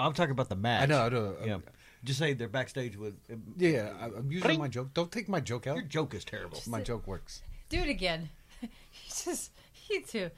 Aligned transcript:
I'm 0.00 0.12
talking 0.12 0.32
about 0.32 0.48
the 0.48 0.56
match. 0.56 0.82
I 0.82 0.86
know. 0.86 1.02
I 1.06 1.08
know. 1.08 1.36
Yeah. 1.44 1.58
Just 2.02 2.18
say 2.18 2.32
they're 2.32 2.48
backstage 2.48 2.96
with. 2.96 3.14
Yeah, 3.56 3.92
I- 4.00 4.06
I'm 4.06 4.30
using 4.30 4.40
Bring- 4.46 4.58
my 4.58 4.68
joke. 4.68 4.94
Don't 4.94 5.12
take 5.12 5.28
my 5.28 5.40
joke 5.40 5.66
out. 5.66 5.76
Your 5.76 5.84
joke 5.84 6.14
is 6.14 6.24
terrible. 6.24 6.58
My 6.66 6.80
joke 6.82 7.06
works. 7.06 7.42
Do 7.68 7.78
it 7.78 7.88
again. 7.88 8.30
He's 8.90 9.24
just, 9.24 9.50
he 9.72 10.00
too. 10.00 10.30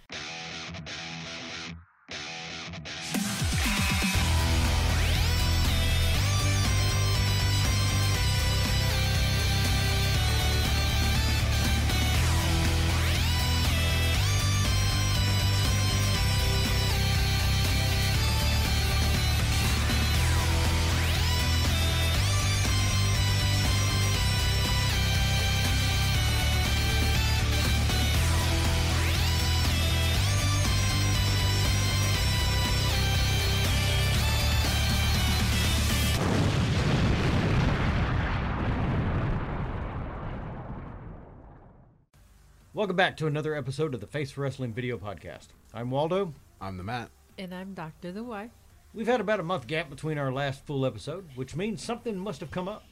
Welcome 42.83 42.97
back 42.97 43.17
to 43.19 43.29
another 43.29 43.55
episode 43.55 43.95
of 43.95 44.01
the 44.01 44.09
Face 44.09 44.33
for 44.33 44.41
Wrestling 44.41 44.73
video 44.73 44.99
podcast. 44.99 45.51
I'm 45.73 45.89
Waldo. 45.89 46.35
I'm 46.61 46.77
the 46.77 46.83
Matt. 46.83 47.11
And 47.39 47.55
I'm 47.55 47.75
Dr. 47.75 48.11
The 48.11 48.25
Wife. 48.25 48.51
We've 48.93 49.07
had 49.07 49.21
about 49.21 49.39
a 49.39 49.45
month 49.45 49.69
gap 49.69 49.89
between 49.89 50.19
our 50.19 50.33
last 50.33 50.67
full 50.67 50.85
episode, 50.85 51.29
which 51.37 51.55
means 51.55 51.81
something 51.81 52.19
must 52.19 52.41
have 52.41 52.51
come 52.51 52.67
up. 52.67 52.83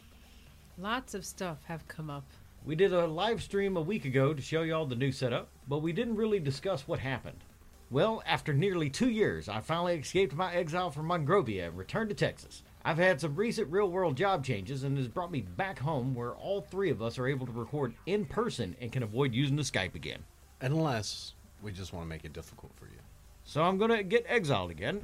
Lots 0.78 1.14
of 1.14 1.26
stuff 1.26 1.64
have 1.64 1.88
come 1.88 2.08
up. 2.08 2.22
We 2.64 2.76
did 2.76 2.92
a 2.92 3.04
live 3.04 3.42
stream 3.42 3.76
a 3.76 3.80
week 3.80 4.04
ago 4.04 4.32
to 4.32 4.40
show 4.40 4.62
y'all 4.62 4.86
the 4.86 4.94
new 4.94 5.10
setup, 5.10 5.48
but 5.66 5.82
we 5.82 5.92
didn't 5.92 6.14
really 6.14 6.38
discuss 6.38 6.86
what 6.86 7.00
happened. 7.00 7.42
Well, 7.90 8.22
after 8.24 8.52
nearly 8.52 8.90
two 8.90 9.10
years, 9.10 9.48
I 9.48 9.58
finally 9.58 9.96
escaped 9.96 10.36
my 10.36 10.54
exile 10.54 10.92
from 10.92 11.08
Monrovia 11.08 11.66
and 11.66 11.76
returned 11.76 12.10
to 12.10 12.14
Texas. 12.14 12.62
I've 12.84 12.98
had 12.98 13.20
some 13.20 13.36
recent 13.36 13.70
real 13.70 13.90
world 13.90 14.16
job 14.16 14.44
changes 14.44 14.84
and 14.84 14.96
it 14.96 15.00
has 15.00 15.08
brought 15.08 15.30
me 15.30 15.42
back 15.42 15.78
home 15.78 16.14
where 16.14 16.34
all 16.34 16.62
three 16.62 16.90
of 16.90 17.02
us 17.02 17.18
are 17.18 17.26
able 17.26 17.46
to 17.46 17.52
record 17.52 17.94
in 18.06 18.24
person 18.24 18.74
and 18.80 18.90
can 18.90 19.02
avoid 19.02 19.34
using 19.34 19.56
the 19.56 19.62
Skype 19.62 19.94
again. 19.94 20.24
Unless 20.62 21.34
we 21.62 21.72
just 21.72 21.92
want 21.92 22.04
to 22.04 22.08
make 22.08 22.24
it 22.24 22.32
difficult 22.32 22.72
for 22.76 22.86
you. 22.86 23.00
So 23.44 23.62
I'm 23.62 23.78
going 23.78 23.90
to 23.90 24.02
get 24.02 24.24
exiled 24.28 24.70
again. 24.70 25.02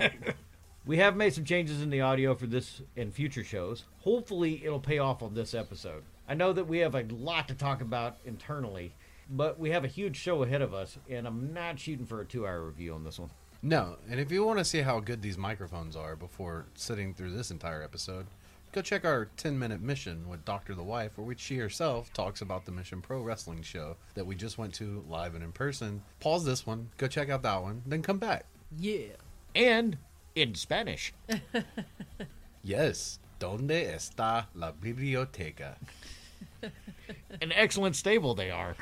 we 0.86 0.98
have 0.98 1.16
made 1.16 1.32
some 1.32 1.44
changes 1.44 1.80
in 1.80 1.90
the 1.90 2.00
audio 2.00 2.34
for 2.34 2.46
this 2.46 2.82
and 2.96 3.14
future 3.14 3.44
shows. 3.44 3.84
Hopefully, 4.00 4.62
it'll 4.64 4.80
pay 4.80 4.98
off 4.98 5.22
on 5.22 5.34
this 5.34 5.54
episode. 5.54 6.02
I 6.28 6.34
know 6.34 6.52
that 6.52 6.66
we 6.66 6.78
have 6.78 6.94
a 6.94 7.04
lot 7.10 7.48
to 7.48 7.54
talk 7.54 7.80
about 7.80 8.16
internally, 8.24 8.94
but 9.30 9.58
we 9.58 9.70
have 9.70 9.84
a 9.84 9.88
huge 9.88 10.16
show 10.16 10.42
ahead 10.42 10.62
of 10.62 10.74
us, 10.74 10.98
and 11.08 11.26
I'm 11.26 11.52
not 11.52 11.78
shooting 11.78 12.06
for 12.06 12.20
a 12.20 12.24
two 12.24 12.46
hour 12.46 12.64
review 12.64 12.94
on 12.94 13.04
this 13.04 13.18
one. 13.18 13.30
No, 13.62 13.96
and 14.10 14.18
if 14.18 14.32
you 14.32 14.44
want 14.44 14.58
to 14.58 14.64
see 14.64 14.80
how 14.80 14.98
good 15.00 15.22
these 15.22 15.38
microphones 15.38 15.94
are 15.94 16.16
before 16.16 16.66
sitting 16.74 17.14
through 17.14 17.30
this 17.32 17.50
entire 17.50 17.82
episode, 17.82 18.26
go 18.72 18.82
check 18.82 19.04
our 19.04 19.28
10 19.36 19.58
minute 19.58 19.80
mission 19.80 20.28
with 20.28 20.44
Dr. 20.44 20.74
The 20.74 20.82
Wife, 20.82 21.16
where 21.16 21.26
which 21.26 21.40
she 21.40 21.58
herself 21.58 22.12
talks 22.12 22.40
about 22.40 22.64
the 22.64 22.72
Mission 22.72 23.00
Pro 23.00 23.20
Wrestling 23.22 23.62
show 23.62 23.96
that 24.14 24.26
we 24.26 24.34
just 24.34 24.58
went 24.58 24.74
to 24.74 25.04
live 25.08 25.34
and 25.34 25.44
in 25.44 25.52
person. 25.52 26.02
Pause 26.18 26.44
this 26.44 26.66
one, 26.66 26.90
go 26.98 27.06
check 27.06 27.28
out 27.30 27.42
that 27.42 27.62
one, 27.62 27.82
then 27.86 28.02
come 28.02 28.18
back. 28.18 28.46
Yeah. 28.76 29.14
And 29.54 29.98
in 30.34 30.54
Spanish. 30.54 31.12
Yes, 32.64 33.18
¿Dónde 33.40 33.92
está 33.92 34.46
la 34.54 34.70
biblioteca? 34.70 35.76
An 37.40 37.50
excellent 37.50 37.96
stable 37.96 38.36
they 38.36 38.52
are. 38.52 38.76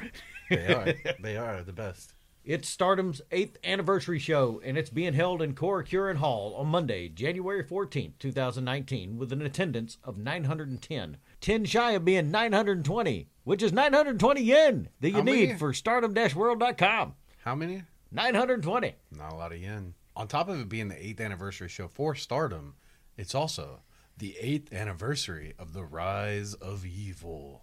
They 0.51 0.67
are. 0.67 0.95
they 1.23 1.39
are 1.39 1.63
the 1.63 1.73
best. 1.73 2.13
It's 2.51 2.69
Stardom's 2.69 3.23
eighth 3.31 3.59
anniversary 3.63 4.19
show, 4.19 4.61
and 4.65 4.77
it's 4.77 4.91
being 4.91 5.15
held 5.15 5.41
in 5.41 5.55
Korakuen 5.55 6.17
Hall 6.17 6.53
on 6.57 6.67
Monday, 6.67 7.09
January 7.09 7.63
14th, 7.63 8.19
2019, 8.19 9.19
with 9.19 9.33
an 9.33 9.41
attendance 9.41 9.99
of 10.03 10.19
910. 10.19 11.19
10 11.41 11.65
shy 11.65 11.93
of 11.93 12.05
being 12.05 12.33
920, 12.33 13.29
which 13.45 13.63
is 13.63 13.73
920 13.73 14.41
yen 14.41 14.89
that 14.99 15.11
you 15.11 15.15
How 15.15 15.23
many? 15.23 15.47
need 15.47 15.61
for 15.61 15.73
stardom-world.com. 15.73 17.15
How 17.45 17.55
many? 17.55 17.85
920. 18.11 18.97
Not 19.17 19.33
a 19.33 19.37
lot 19.37 19.53
of 19.53 19.59
yen. 19.59 19.95
On 20.17 20.27
top 20.27 20.49
of 20.49 20.61
it 20.61 20.69
being 20.69 20.89
the 20.89 21.01
eighth 21.01 21.21
anniversary 21.21 21.69
show 21.69 21.87
for 21.87 22.17
Stardom, 22.17 22.75
it's 23.17 23.37
also 23.37 23.83
the 24.19 24.37
eighth 24.41 24.73
anniversary 24.73 25.55
of 25.57 25.73
the 25.73 25.85
Rise 25.85 26.55
of 26.55 26.85
Evil, 26.85 27.63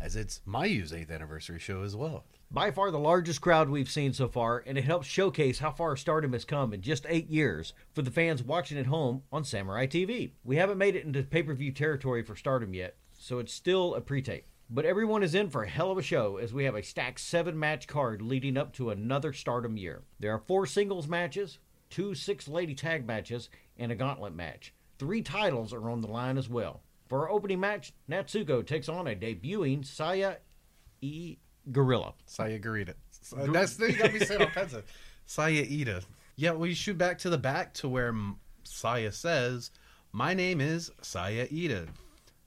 as 0.00 0.16
it's 0.16 0.40
Mayu's 0.44 0.92
eighth 0.92 1.12
anniversary 1.12 1.60
show 1.60 1.82
as 1.82 1.94
well. 1.94 2.24
By 2.50 2.70
far 2.70 2.90
the 2.90 2.98
largest 2.98 3.40
crowd 3.40 3.68
we've 3.68 3.90
seen 3.90 4.12
so 4.12 4.28
far, 4.28 4.62
and 4.64 4.78
it 4.78 4.84
helps 4.84 5.06
showcase 5.08 5.58
how 5.58 5.72
far 5.72 5.96
Stardom 5.96 6.32
has 6.34 6.44
come 6.44 6.72
in 6.72 6.82
just 6.82 7.04
eight 7.08 7.28
years 7.28 7.72
for 7.92 8.02
the 8.02 8.10
fans 8.10 8.42
watching 8.42 8.78
at 8.78 8.86
home 8.86 9.22
on 9.32 9.44
Samurai 9.44 9.86
TV. 9.86 10.32
We 10.44 10.56
haven't 10.56 10.78
made 10.78 10.94
it 10.94 11.04
into 11.04 11.22
pay 11.24 11.42
per 11.42 11.54
view 11.54 11.72
territory 11.72 12.22
for 12.22 12.36
Stardom 12.36 12.72
yet, 12.72 12.96
so 13.18 13.40
it's 13.40 13.52
still 13.52 13.94
a 13.94 14.00
pre 14.00 14.22
tape. 14.22 14.46
But 14.70 14.84
everyone 14.84 15.22
is 15.22 15.34
in 15.34 15.50
for 15.50 15.62
a 15.62 15.68
hell 15.68 15.90
of 15.90 15.98
a 15.98 16.02
show 16.02 16.36
as 16.36 16.54
we 16.54 16.64
have 16.64 16.74
a 16.74 16.82
stacked 16.82 17.20
seven 17.20 17.58
match 17.58 17.86
card 17.86 18.22
leading 18.22 18.56
up 18.56 18.72
to 18.74 18.90
another 18.90 19.32
Stardom 19.32 19.76
year. 19.76 20.04
There 20.20 20.32
are 20.32 20.38
four 20.46 20.64
singles 20.66 21.08
matches, 21.08 21.58
two 21.90 22.14
six 22.14 22.48
lady 22.48 22.74
tag 22.74 23.06
matches, 23.06 23.50
and 23.76 23.90
a 23.90 23.96
gauntlet 23.96 24.34
match. 24.34 24.72
Three 24.98 25.22
titles 25.22 25.72
are 25.72 25.90
on 25.90 26.00
the 26.00 26.08
line 26.08 26.38
as 26.38 26.48
well. 26.48 26.82
For 27.08 27.22
our 27.22 27.30
opening 27.30 27.60
match, 27.60 27.92
Natsuko 28.08 28.64
takes 28.64 28.88
on 28.88 29.06
a 29.06 29.14
debuting 29.14 29.84
Saya 29.84 30.36
E. 31.00 31.36
Gorilla. 31.72 32.14
Saya 32.26 32.58
Garita. 32.58 32.94
Uh, 33.36 33.46
that's 33.52 33.76
the 33.76 33.86
thing 33.86 33.96
got 33.96 34.12
me 34.12 34.20
saying 34.20 34.40
all 34.42 34.48
kinds 34.48 34.74
of 34.74 34.84
Saya 35.26 35.62
Ida. 35.62 36.02
Yeah, 36.36 36.52
we 36.52 36.74
shoot 36.74 36.98
back 36.98 37.18
to 37.18 37.30
the 37.30 37.38
back 37.38 37.72
to 37.74 37.88
where 37.88 38.14
Saya 38.64 39.12
says, 39.12 39.70
"My 40.12 40.34
name 40.34 40.60
is 40.60 40.90
Saya 41.00 41.46
Ida, 41.50 41.86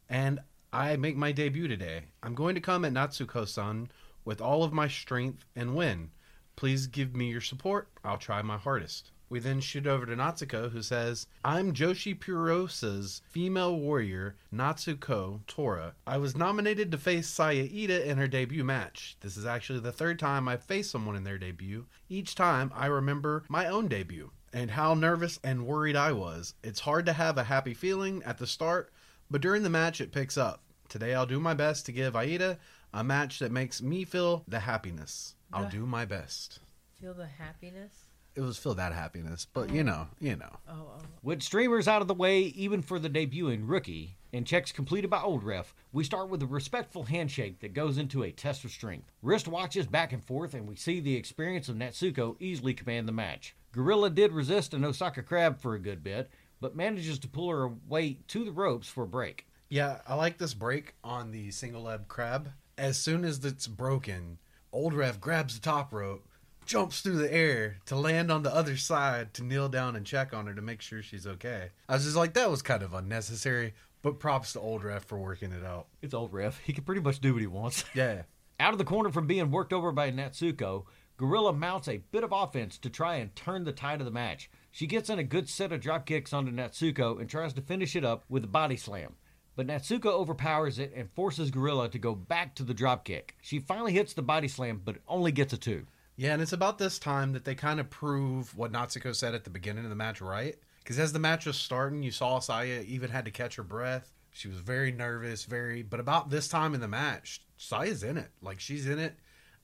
and 0.09 0.39
I 0.71 0.95
make 0.97 1.15
my 1.15 1.31
debut 1.31 1.67
today. 1.67 2.03
I'm 2.21 2.35
going 2.35 2.55
to 2.55 2.61
come 2.61 2.85
at 2.85 2.93
Natsuko-san 2.93 3.89
with 4.25 4.41
all 4.41 4.63
of 4.63 4.73
my 4.73 4.87
strength 4.87 5.45
and 5.55 5.75
win. 5.75 6.11
Please 6.55 6.87
give 6.87 7.15
me 7.15 7.29
your 7.29 7.41
support. 7.41 7.89
I'll 8.03 8.17
try 8.17 8.41
my 8.41 8.57
hardest." 8.57 9.11
We 9.29 9.39
then 9.39 9.59
shoot 9.59 9.85
over 9.85 10.05
to 10.05 10.15
Natsuko, 10.15 10.71
who 10.71 10.81
says, 10.81 11.27
I'm 11.43 11.73
Joshi 11.73 12.17
Purosa's 12.17 13.21
female 13.29 13.77
warrior, 13.77 14.37
Natsuko 14.53 15.41
Tora. 15.47 15.95
I 16.05 16.17
was 16.17 16.37
nominated 16.37 16.91
to 16.91 16.97
face 16.97 17.27
Saya 17.27 17.63
Ida 17.63 18.09
in 18.09 18.17
her 18.17 18.29
debut 18.29 18.63
match. 18.63 19.17
This 19.19 19.35
is 19.35 19.45
actually 19.45 19.81
the 19.81 19.91
third 19.91 20.17
time 20.17 20.47
I've 20.47 20.63
faced 20.63 20.91
someone 20.91 21.17
in 21.17 21.25
their 21.25 21.37
debut. 21.37 21.87
Each 22.07 22.35
time, 22.35 22.71
I 22.73 22.85
remember 22.85 23.43
my 23.49 23.67
own 23.67 23.89
debut 23.89 24.31
and 24.53 24.71
how 24.71 24.93
nervous 24.93 25.41
and 25.43 25.67
worried 25.67 25.97
I 25.97 26.13
was. 26.13 26.53
It's 26.63 26.79
hard 26.79 27.05
to 27.07 27.13
have 27.13 27.37
a 27.37 27.43
happy 27.43 27.73
feeling 27.73 28.23
at 28.23 28.37
the 28.37 28.47
start, 28.47 28.93
but 29.29 29.41
during 29.41 29.63
the 29.63 29.69
match, 29.69 29.99
it 29.99 30.13
picks 30.13 30.37
up. 30.37 30.63
Today, 30.87 31.13
I'll 31.13 31.25
do 31.25 31.41
my 31.41 31.53
best 31.53 31.85
to 31.87 31.91
give 31.91 32.15
Aida 32.15 32.59
a 32.93 33.03
match 33.03 33.39
that 33.39 33.51
makes 33.51 33.81
me 33.81 34.05
feel 34.05 34.45
the 34.47 34.61
happiness. 34.61 35.35
I'll 35.51 35.69
do 35.69 35.85
my 35.85 36.05
best. 36.05 36.59
Feel 37.01 37.13
the 37.13 37.27
happiness? 37.27 38.06
It 38.37 38.41
was 38.41 38.59
filled 38.59 38.77
that 38.77 38.93
happiness, 38.93 39.47
but 39.51 39.73
you 39.73 39.83
know, 39.83 40.07
you 40.19 40.35
know. 40.35 40.51
Oh, 40.69 40.91
oh. 40.95 41.01
With 41.23 41.41
streamers 41.41 41.87
out 41.87 42.03
of 42.03 42.07
the 42.07 42.13
way, 42.13 42.41
even 42.41 42.83
for 42.83 42.99
the 42.99 43.09
debuting 43.09 43.63
rookie, 43.63 44.15
and 44.31 44.45
checks 44.45 44.71
completed 44.71 45.09
by 45.09 45.23
Old 45.23 45.43
Ref, 45.43 45.73
we 45.91 46.03
start 46.03 46.29
with 46.29 46.43
a 46.43 46.45
respectful 46.45 47.05
handshake 47.05 47.61
that 47.61 47.73
goes 47.73 47.97
into 47.97 48.21
a 48.21 48.31
test 48.31 48.63
of 48.63 48.69
strength. 48.69 49.11
Wrist 49.23 49.47
watches 49.47 49.87
back 49.87 50.13
and 50.13 50.23
forth, 50.23 50.53
and 50.53 50.69
we 50.69 50.75
see 50.75 50.99
the 50.99 51.15
experience 51.15 51.67
of 51.67 51.77
Natsuko 51.77 52.35
easily 52.39 52.75
command 52.75 53.07
the 53.07 53.11
match. 53.11 53.55
Gorilla 53.71 54.11
did 54.11 54.31
resist 54.31 54.75
an 54.75 54.85
Osaka 54.85 55.23
Crab 55.23 55.59
for 55.59 55.73
a 55.73 55.79
good 55.79 56.03
bit, 56.03 56.29
but 56.61 56.75
manages 56.75 57.17
to 57.17 57.27
pull 57.27 57.49
her 57.49 57.63
away 57.63 58.19
to 58.27 58.45
the 58.45 58.51
ropes 58.51 58.87
for 58.87 59.05
a 59.05 59.07
break. 59.07 59.47
Yeah, 59.69 60.01
I 60.05 60.13
like 60.13 60.37
this 60.37 60.53
break 60.53 60.93
on 61.03 61.31
the 61.31 61.49
single 61.49 61.81
leg 61.81 62.07
crab. 62.07 62.51
As 62.77 62.99
soon 62.99 63.25
as 63.25 63.43
it's 63.43 63.65
broken, 63.65 64.37
Old 64.71 64.93
Ref 64.93 65.19
grabs 65.19 65.55
the 65.55 65.61
top 65.61 65.91
rope, 65.91 66.26
jumps 66.67 67.01
through 67.01 67.17
the 67.17 67.33
air 67.33 67.77
to 67.85 67.95
land 67.95 68.31
on 68.31 68.43
the 68.43 68.53
other 68.53 68.77
side 68.77 69.33
to 69.33 69.43
kneel 69.43 69.69
down 69.69 69.95
and 69.95 70.05
check 70.05 70.33
on 70.33 70.45
her 70.45 70.53
to 70.53 70.61
make 70.61 70.81
sure 70.81 71.01
she's 71.01 71.25
okay. 71.25 71.69
I 71.89 71.93
was 71.93 72.03
just 72.03 72.15
like, 72.15 72.33
that 72.33 72.51
was 72.51 72.61
kind 72.61 72.83
of 72.83 72.93
unnecessary, 72.93 73.73
but 74.01 74.19
props 74.19 74.53
to 74.53 74.59
Old 74.59 74.83
Ref 74.83 75.05
for 75.05 75.17
working 75.17 75.53
it 75.53 75.65
out. 75.65 75.87
It's 76.01 76.13
Old 76.13 76.33
Ref. 76.33 76.59
He 76.59 76.73
can 76.73 76.83
pretty 76.83 77.01
much 77.01 77.19
do 77.19 77.33
what 77.33 77.41
he 77.41 77.47
wants. 77.47 77.83
Yeah. 77.95 78.23
Out 78.59 78.73
of 78.73 78.79
the 78.79 78.85
corner 78.85 79.11
from 79.11 79.27
being 79.27 79.51
worked 79.51 79.71
over 79.71 79.91
by 79.91 80.11
Natsuko, 80.11 80.85
Gorilla 81.15 81.53
mounts 81.53 81.87
a 81.87 82.01
bit 82.11 82.23
of 82.23 82.31
offense 82.31 82.77
to 82.79 82.89
try 82.89 83.15
and 83.15 83.35
turn 83.35 83.63
the 83.63 83.71
tide 83.71 84.01
of 84.01 84.05
the 84.05 84.11
match. 84.11 84.49
She 84.71 84.87
gets 84.87 85.09
in 85.09 85.19
a 85.19 85.23
good 85.23 85.47
set 85.47 85.71
of 85.71 85.79
drop 85.79 86.05
kicks 86.05 86.33
onto 86.33 86.51
Natsuko 86.51 87.19
and 87.19 87.29
tries 87.29 87.53
to 87.53 87.61
finish 87.61 87.95
it 87.95 88.03
up 88.03 88.25
with 88.29 88.43
a 88.43 88.47
body 88.47 88.77
slam. 88.77 89.15
But 89.55 89.67
Natsuko 89.67 90.07
overpowers 90.07 90.79
it 90.79 90.91
and 90.95 91.09
forces 91.11 91.49
Gorilla 91.49 91.89
to 91.89 91.99
go 91.99 92.13
back 92.13 92.55
to 92.55 92.63
the 92.63 92.73
drop 92.73 93.05
kick. 93.05 93.35
She 93.41 93.59
finally 93.59 93.93
hits 93.93 94.13
the 94.13 94.21
body 94.21 94.47
slam, 94.47 94.81
but 94.83 94.97
only 95.07 95.31
gets 95.31 95.53
a 95.53 95.57
two. 95.57 95.85
Yeah, 96.17 96.33
and 96.33 96.41
it's 96.41 96.53
about 96.53 96.79
this 96.79 96.97
time 96.97 97.33
that 97.33 97.45
they 97.45 97.53
kind 97.53 97.79
of 97.79 97.91
prove 97.91 98.57
what 98.57 98.71
Natsuko 98.71 99.15
said 99.15 99.35
at 99.35 99.43
the 99.43 99.51
beginning 99.51 99.83
of 99.83 99.91
the 99.91 99.95
match 99.95 100.19
right. 100.19 100.55
Because 100.79 100.97
as 100.97 101.13
the 101.13 101.19
match 101.19 101.45
was 101.45 101.57
starting, 101.57 102.01
you 102.01 102.11
saw 102.11 102.39
Saya 102.39 102.83
even 102.87 103.11
had 103.11 103.25
to 103.25 103.31
catch 103.31 103.55
her 103.55 103.63
breath. 103.63 104.11
She 104.31 104.47
was 104.47 104.57
very 104.57 104.91
nervous, 104.91 105.45
very. 105.45 105.83
But 105.83 105.99
about 105.99 106.29
this 106.29 106.47
time 106.47 106.73
in 106.73 106.81
the 106.81 106.87
match, 106.87 107.43
Saya's 107.57 108.03
in 108.03 108.17
it. 108.17 108.31
Like 108.41 108.59
she's 108.59 108.87
in 108.87 108.97
it. 108.97 109.15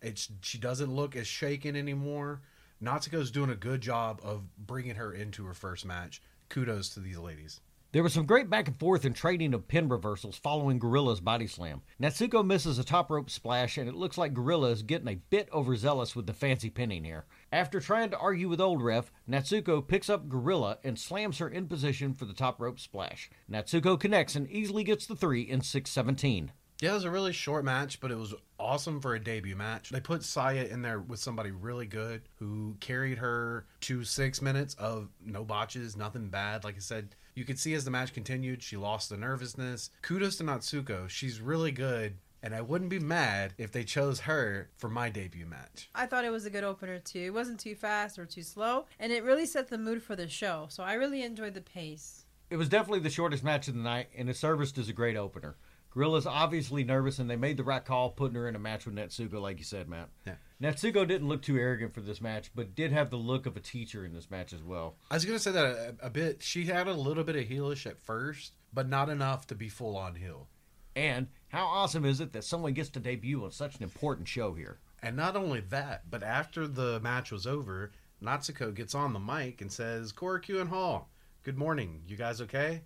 It's 0.01 0.29
she 0.41 0.57
doesn't 0.57 0.93
look 0.93 1.15
as 1.15 1.27
shaken 1.27 1.75
anymore. 1.75 2.41
Natsuko's 2.83 3.31
doing 3.31 3.49
a 3.49 3.55
good 3.55 3.81
job 3.81 4.19
of 4.23 4.43
bringing 4.57 4.95
her 4.95 5.13
into 5.13 5.45
her 5.45 5.53
first 5.53 5.85
match. 5.85 6.21
Kudos 6.49 6.89
to 6.89 6.99
these 6.99 7.17
ladies. 7.17 7.61
There 7.93 8.01
was 8.01 8.13
some 8.13 8.25
great 8.25 8.49
back 8.49 8.67
and 8.67 8.75
forth 8.75 9.05
and 9.05 9.15
trading 9.15 9.53
of 9.53 9.67
pin 9.67 9.87
reversals 9.87 10.35
following 10.35 10.79
Gorilla's 10.79 11.19
body 11.19 11.45
slam. 11.45 11.83
Natsuko 12.01 12.43
misses 12.43 12.79
a 12.79 12.83
top 12.83 13.11
rope 13.11 13.29
splash, 13.29 13.77
and 13.77 13.87
it 13.87 13.93
looks 13.93 14.17
like 14.17 14.33
Gorilla 14.33 14.71
is 14.71 14.81
getting 14.81 15.09
a 15.09 15.21
bit 15.29 15.47
overzealous 15.53 16.15
with 16.15 16.25
the 16.25 16.33
fancy 16.33 16.71
pinning 16.71 17.03
here. 17.03 17.25
After 17.51 17.79
trying 17.79 18.09
to 18.09 18.17
argue 18.17 18.49
with 18.49 18.59
Old 18.59 18.81
Ref, 18.81 19.11
Natsuko 19.29 19.87
picks 19.87 20.09
up 20.09 20.27
Gorilla 20.27 20.79
and 20.83 20.97
slams 20.97 21.37
her 21.37 21.47
in 21.47 21.67
position 21.67 22.15
for 22.15 22.25
the 22.25 22.33
top 22.33 22.59
rope 22.59 22.79
splash. 22.79 23.29
Natsuko 23.47 23.99
connects 23.99 24.35
and 24.35 24.49
easily 24.49 24.83
gets 24.83 25.05
the 25.05 25.15
three 25.15 25.43
in 25.43 25.61
617. 25.61 26.51
Yeah, 26.81 26.91
it 26.91 26.95
was 26.95 27.03
a 27.03 27.11
really 27.11 27.31
short 27.31 27.63
match, 27.63 27.99
but 27.99 28.09
it 28.09 28.17
was 28.17 28.33
awesome 28.59 29.01
for 29.01 29.13
a 29.13 29.23
debut 29.23 29.55
match. 29.55 29.91
They 29.91 29.99
put 29.99 30.23
Saya 30.23 30.65
in 30.65 30.81
there 30.81 30.99
with 30.99 31.19
somebody 31.19 31.51
really 31.51 31.85
good 31.85 32.23
who 32.39 32.75
carried 32.79 33.19
her 33.19 33.67
to 33.81 34.03
six 34.03 34.41
minutes 34.41 34.73
of 34.79 35.09
no 35.23 35.45
botches, 35.45 35.95
nothing 35.95 36.29
bad. 36.29 36.63
Like 36.63 36.75
I 36.75 36.79
said, 36.79 37.15
you 37.35 37.45
could 37.45 37.59
see 37.59 37.73
as 37.73 37.85
the 37.85 37.91
match 37.91 38.13
continued, 38.13 38.61
she 38.63 38.77
lost 38.77 39.09
the 39.09 39.17
nervousness. 39.17 39.89
Kudos 40.01 40.37
to 40.37 40.43
Natsuko. 40.43 41.09
She's 41.09 41.41
really 41.41 41.71
good. 41.71 42.17
And 42.41 42.53
I 42.53 42.59
wouldn't 42.59 42.89
be 42.89 42.99
mad 42.99 43.53
if 43.57 43.71
they 43.71 43.85
chose 43.85 44.19
her 44.21 44.69
for 44.75 44.89
my 44.89 45.09
debut 45.09 45.45
match. 45.45 45.89
I 45.95 46.05
thought 46.05 46.25
it 46.25 46.29
was 46.29 46.45
a 46.45 46.49
good 46.49 46.65
opener 46.65 46.99
too. 46.99 47.21
It 47.21 47.33
wasn't 47.33 47.59
too 47.59 47.73
fast 47.73 48.19
or 48.19 48.25
too 48.25 48.43
slow, 48.43 48.85
and 48.99 49.13
it 49.13 49.23
really 49.23 49.45
set 49.45 49.69
the 49.69 49.77
mood 49.77 50.03
for 50.03 50.17
the 50.17 50.27
show. 50.27 50.65
So 50.69 50.83
I 50.83 50.95
really 50.95 51.23
enjoyed 51.23 51.53
the 51.53 51.61
pace. 51.61 52.25
It 52.49 52.57
was 52.57 52.67
definitely 52.67 52.99
the 52.99 53.09
shortest 53.09 53.45
match 53.45 53.69
of 53.69 53.75
the 53.75 53.79
night, 53.79 54.09
and 54.17 54.29
it 54.29 54.35
served 54.35 54.77
as 54.77 54.89
a 54.89 54.93
great 54.93 55.15
opener. 55.15 55.55
Gorilla's 55.93 56.25
obviously 56.25 56.83
nervous, 56.83 57.19
and 57.19 57.29
they 57.29 57.35
made 57.35 57.55
the 57.55 57.63
right 57.63 57.83
call 57.83 58.09
putting 58.09 58.35
her 58.35 58.49
in 58.49 58.55
a 58.55 58.59
match 58.59 58.85
with 58.85 58.95
Natsuko, 58.95 59.39
like 59.39 59.59
you 59.59 59.63
said, 59.63 59.87
Matt. 59.87 60.09
Yeah. 60.25 60.35
Natsuko 60.63 61.05
didn't 61.05 61.27
look 61.27 61.41
too 61.41 61.57
arrogant 61.57 61.93
for 61.93 61.99
this 61.99 62.21
match, 62.21 62.49
but 62.55 62.73
did 62.73 62.93
have 62.93 63.09
the 63.09 63.17
look 63.17 63.45
of 63.45 63.57
a 63.57 63.59
teacher 63.59 64.05
in 64.05 64.13
this 64.13 64.31
match 64.31 64.53
as 64.53 64.63
well. 64.63 64.95
I 65.11 65.15
was 65.15 65.25
going 65.25 65.37
to 65.37 65.43
say 65.43 65.51
that 65.51 65.65
a, 65.65 66.05
a 66.05 66.09
bit. 66.09 66.41
She 66.41 66.63
had 66.67 66.87
a 66.87 66.93
little 66.93 67.25
bit 67.25 67.35
of 67.35 67.43
heelish 67.43 67.85
at 67.85 67.99
first, 67.99 68.53
but 68.71 68.87
not 68.87 69.09
enough 69.09 69.45
to 69.47 69.55
be 69.55 69.67
full 69.67 69.97
on 69.97 70.15
heel. 70.15 70.47
And 70.95 71.27
how 71.49 71.65
awesome 71.65 72.05
is 72.05 72.21
it 72.21 72.31
that 72.31 72.45
someone 72.45 72.71
gets 72.71 72.89
to 72.91 73.01
debut 73.01 73.43
on 73.43 73.51
such 73.51 73.75
an 73.75 73.83
important 73.83 74.29
show 74.29 74.53
here? 74.53 74.79
And 75.01 75.17
not 75.17 75.35
only 75.35 75.59
that, 75.59 76.09
but 76.09 76.23
after 76.23 76.65
the 76.65 77.01
match 77.01 77.29
was 77.29 77.45
over, 77.45 77.91
Natsuko 78.23 78.73
gets 78.73 78.95
on 78.95 79.11
the 79.11 79.19
mic 79.19 79.59
and 79.59 79.69
says, 79.69 80.13
Korakuen 80.13 80.61
and 80.61 80.69
Hall, 80.69 81.09
good 81.43 81.57
morning. 81.57 82.03
You 82.07 82.15
guys 82.15 82.39
okay? 82.39 82.83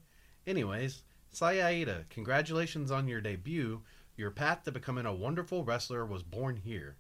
Anyways, 0.48 1.04
Saya 1.30 1.66
Aida, 1.66 2.06
congratulations 2.10 2.90
on 2.90 3.08
your 3.08 3.22
debut. 3.22 3.84
Your 4.16 4.32
path 4.32 4.64
to 4.64 4.72
becoming 4.72 5.06
a 5.06 5.14
wonderful 5.14 5.64
wrestler 5.64 6.08
was 6.08 6.24
born 6.24 6.56
here. 6.56 6.98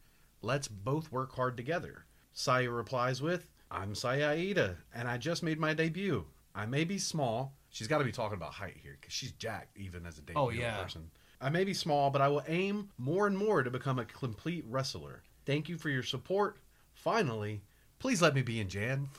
Let's 0.48 0.70
both 0.70 1.12
work 1.12 1.36
hard 1.36 1.58
together. 1.58 2.06
Saya 2.32 2.72
replies 2.72 3.22
with, 3.22 3.50
I'm 3.70 3.94
Saya 3.94 4.30
Aida, 4.30 4.78
and 4.96 5.06
I 5.06 5.18
just 5.18 5.44
made 5.44 5.60
my 5.60 5.74
debut. 5.74 6.24
I 6.56 6.66
may 6.66 6.86
be 6.86 6.98
small. 7.00 7.52
She's 7.70 7.90
got 7.90 7.98
to 7.98 8.06
be 8.06 8.14
talking 8.14 8.38
about 8.38 8.54
height 8.54 8.78
here 8.82 8.96
because 8.98 9.12
she's 9.12 9.34
jacked 9.34 9.76
even 9.78 10.06
as 10.06 10.18
a 10.18 10.22
debut 10.22 10.42
Oh, 10.42 10.50
yeah. 10.50 10.82
person. 10.82 11.12
I 11.42 11.50
may 11.50 11.66
be 11.66 11.74
small, 11.74 12.12
but 12.12 12.22
I 12.22 12.30
will 12.30 12.44
aim 12.48 12.88
more 12.98 13.28
and 13.28 13.38
more 13.38 13.62
to 13.62 13.70
become 13.70 14.00
a 14.00 14.06
complete 14.06 14.64
wrestler. 14.70 15.22
Thank 15.46 15.68
you 15.68 15.78
for 15.78 15.90
your 15.90 16.02
support. 16.02 16.60
Finally, 16.94 17.62
please 18.00 18.22
let 18.22 18.34
me 18.34 18.42
be 18.42 18.62
in 18.62 18.70
Jan. 18.70 19.10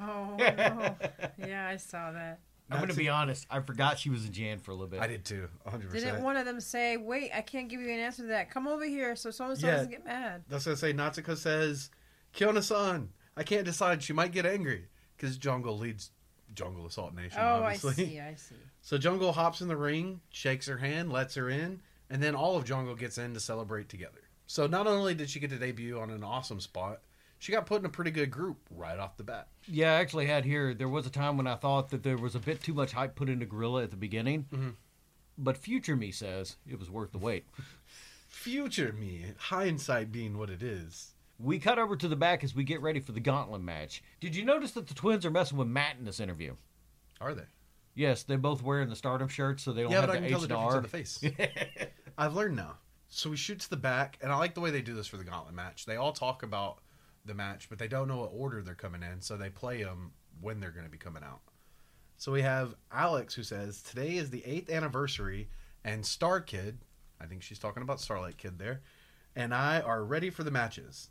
Oh, 0.00 0.36
yeah, 0.38 1.68
I 1.68 1.76
saw 1.76 2.12
that. 2.12 2.40
I'm 2.72 2.78
going 2.78 2.88
to 2.90 2.96
be 2.96 3.08
honest, 3.08 3.46
I 3.50 3.60
forgot 3.60 3.98
she 3.98 4.10
was 4.10 4.24
in 4.26 4.32
Jan 4.32 4.58
for 4.58 4.70
a 4.70 4.74
little 4.74 4.88
bit. 4.88 5.00
I 5.00 5.06
did 5.06 5.24
too, 5.24 5.48
100%. 5.66 5.92
Didn't 5.92 6.22
one 6.22 6.36
of 6.36 6.44
them 6.46 6.60
say, 6.60 6.96
"Wait, 6.96 7.30
I 7.34 7.40
can't 7.42 7.68
give 7.68 7.80
you 7.80 7.90
an 7.90 8.00
answer 8.00 8.22
to 8.22 8.28
that. 8.28 8.50
Come 8.50 8.66
over 8.68 8.84
here, 8.84 9.14
so 9.16 9.30
so 9.30 9.46
and 9.50 9.58
so 9.58 9.66
Yeah. 9.66 9.72
doesn't 9.76 9.90
get 9.90 10.04
mad." 10.04 10.44
That's 10.48 10.66
what 10.66 10.72
I 10.72 10.74
say. 10.76 10.92
Natsuko 10.92 11.36
says, 11.36 11.90
Kyona-san, 12.34 13.10
I 13.36 13.42
can't 13.42 13.64
decide. 13.64 14.02
She 14.02 14.12
might 14.12 14.32
get 14.32 14.46
angry 14.46 14.86
because 15.16 15.36
Jungle 15.36 15.78
leads 15.78 16.10
Jungle 16.54 16.86
Assault 16.86 17.14
Nation, 17.14 17.38
Oh, 17.40 17.62
obviously. 17.62 17.90
I 17.90 17.94
see. 18.08 18.20
I 18.20 18.34
see. 18.34 18.54
So 18.84 18.98
Jungle 18.98 19.32
hops 19.32 19.60
in 19.60 19.68
the 19.68 19.76
ring, 19.76 20.20
shakes 20.30 20.66
her 20.66 20.78
hand, 20.78 21.12
lets 21.12 21.36
her 21.36 21.48
in, 21.48 21.80
and 22.10 22.20
then 22.20 22.34
all 22.34 22.56
of 22.56 22.64
Jungle 22.64 22.96
gets 22.96 23.16
in 23.16 23.32
to 23.34 23.38
celebrate 23.38 23.88
together. 23.88 24.18
So 24.48 24.66
not 24.66 24.88
only 24.88 25.14
did 25.14 25.30
she 25.30 25.38
get 25.38 25.50
to 25.50 25.56
debut 25.56 26.00
on 26.00 26.10
an 26.10 26.24
awesome 26.24 26.58
spot, 26.60 27.00
she 27.42 27.50
got 27.50 27.66
put 27.66 27.80
in 27.80 27.86
a 27.86 27.88
pretty 27.88 28.12
good 28.12 28.30
group 28.30 28.58
right 28.70 28.96
off 29.00 29.16
the 29.16 29.24
bat. 29.24 29.48
Yeah, 29.66 29.90
I 29.94 29.96
actually 29.96 30.26
had 30.26 30.44
here. 30.44 30.74
There 30.74 30.88
was 30.88 31.06
a 31.06 31.10
time 31.10 31.36
when 31.36 31.48
I 31.48 31.56
thought 31.56 31.88
that 31.90 32.04
there 32.04 32.16
was 32.16 32.36
a 32.36 32.38
bit 32.38 32.62
too 32.62 32.72
much 32.72 32.92
hype 32.92 33.16
put 33.16 33.28
into 33.28 33.46
Gorilla 33.46 33.82
at 33.82 33.90
the 33.90 33.96
beginning. 33.96 34.46
Mhm. 34.52 34.74
But 35.36 35.56
future 35.56 35.96
me 35.96 36.12
says 36.12 36.56
it 36.68 36.78
was 36.78 36.88
worth 36.88 37.10
the 37.10 37.18
wait. 37.18 37.46
Future 38.28 38.92
me, 38.92 39.24
hindsight 39.38 40.12
being 40.12 40.38
what 40.38 40.50
it 40.50 40.62
is. 40.62 41.14
We 41.40 41.58
cut 41.58 41.78
over 41.80 41.96
to 41.96 42.06
the 42.06 42.14
back 42.16 42.44
as 42.44 42.54
we 42.54 42.62
get 42.64 42.80
ready 42.80 43.00
for 43.00 43.10
the 43.12 43.18
gauntlet 43.20 43.60
match. 43.60 44.02
Did 44.20 44.36
you 44.36 44.44
notice 44.44 44.70
that 44.72 44.86
the 44.86 44.94
twins 44.94 45.26
are 45.26 45.30
messing 45.30 45.58
with 45.58 45.66
Matt 45.68 45.96
in 45.98 46.04
this 46.04 46.20
interview? 46.20 46.54
Are 47.20 47.34
they? 47.34 47.46
Yes, 47.94 48.22
they're 48.22 48.38
both 48.38 48.62
wearing 48.62 48.88
the 48.88 48.96
Stardom 48.96 49.28
shirts, 49.28 49.64
so 49.64 49.72
they 49.72 49.82
don't 49.82 49.90
Yeah, 49.90 50.00
have 50.02 50.08
but 50.08 50.16
I 50.16 50.20
the 50.20 50.28
can 50.28 50.36
H 50.36 50.42
and 50.44 50.52
R. 50.52 50.76
in 50.76 50.82
the 50.82 50.88
face. 50.88 51.22
I've 52.18 52.34
learned 52.36 52.56
now. 52.56 52.78
So 53.08 53.30
we 53.30 53.36
shoot 53.36 53.58
to 53.60 53.70
the 53.70 53.76
back, 53.76 54.16
and 54.22 54.30
I 54.32 54.36
like 54.36 54.54
the 54.54 54.60
way 54.60 54.70
they 54.70 54.80
do 54.80 54.94
this 54.94 55.06
for 55.08 55.16
the 55.18 55.24
gauntlet 55.24 55.54
match. 55.54 55.84
They 55.84 55.96
all 55.96 56.12
talk 56.12 56.42
about 56.42 56.78
the 57.24 57.34
match, 57.34 57.68
but 57.68 57.78
they 57.78 57.88
don't 57.88 58.08
know 58.08 58.18
what 58.18 58.32
order 58.34 58.62
they're 58.62 58.74
coming 58.74 59.02
in, 59.02 59.20
so 59.20 59.36
they 59.36 59.50
play 59.50 59.82
them 59.82 60.12
when 60.40 60.60
they're 60.60 60.70
going 60.70 60.84
to 60.86 60.90
be 60.90 60.98
coming 60.98 61.22
out. 61.22 61.40
So 62.16 62.32
we 62.32 62.42
have 62.42 62.74
Alex 62.92 63.34
who 63.34 63.42
says, 63.42 63.82
Today 63.82 64.16
is 64.16 64.30
the 64.30 64.44
eighth 64.44 64.70
anniversary, 64.70 65.48
and 65.84 66.04
Star 66.04 66.40
Kid, 66.40 66.78
I 67.20 67.26
think 67.26 67.42
she's 67.42 67.58
talking 67.58 67.82
about 67.82 68.00
Starlight 68.00 68.38
Kid 68.38 68.58
there, 68.58 68.82
and 69.34 69.54
I 69.54 69.80
are 69.80 70.04
ready 70.04 70.30
for 70.30 70.44
the 70.44 70.50
matches. 70.50 71.10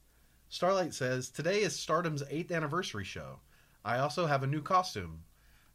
Starlight 0.49 0.93
says, 0.93 1.29
Today 1.29 1.61
is 1.61 1.75
Stardom's 1.75 2.23
eighth 2.29 2.51
anniversary 2.51 3.05
show. 3.05 3.39
I 3.83 3.99
also 3.99 4.25
have 4.25 4.43
a 4.43 4.47
new 4.47 4.61
costume. 4.61 5.23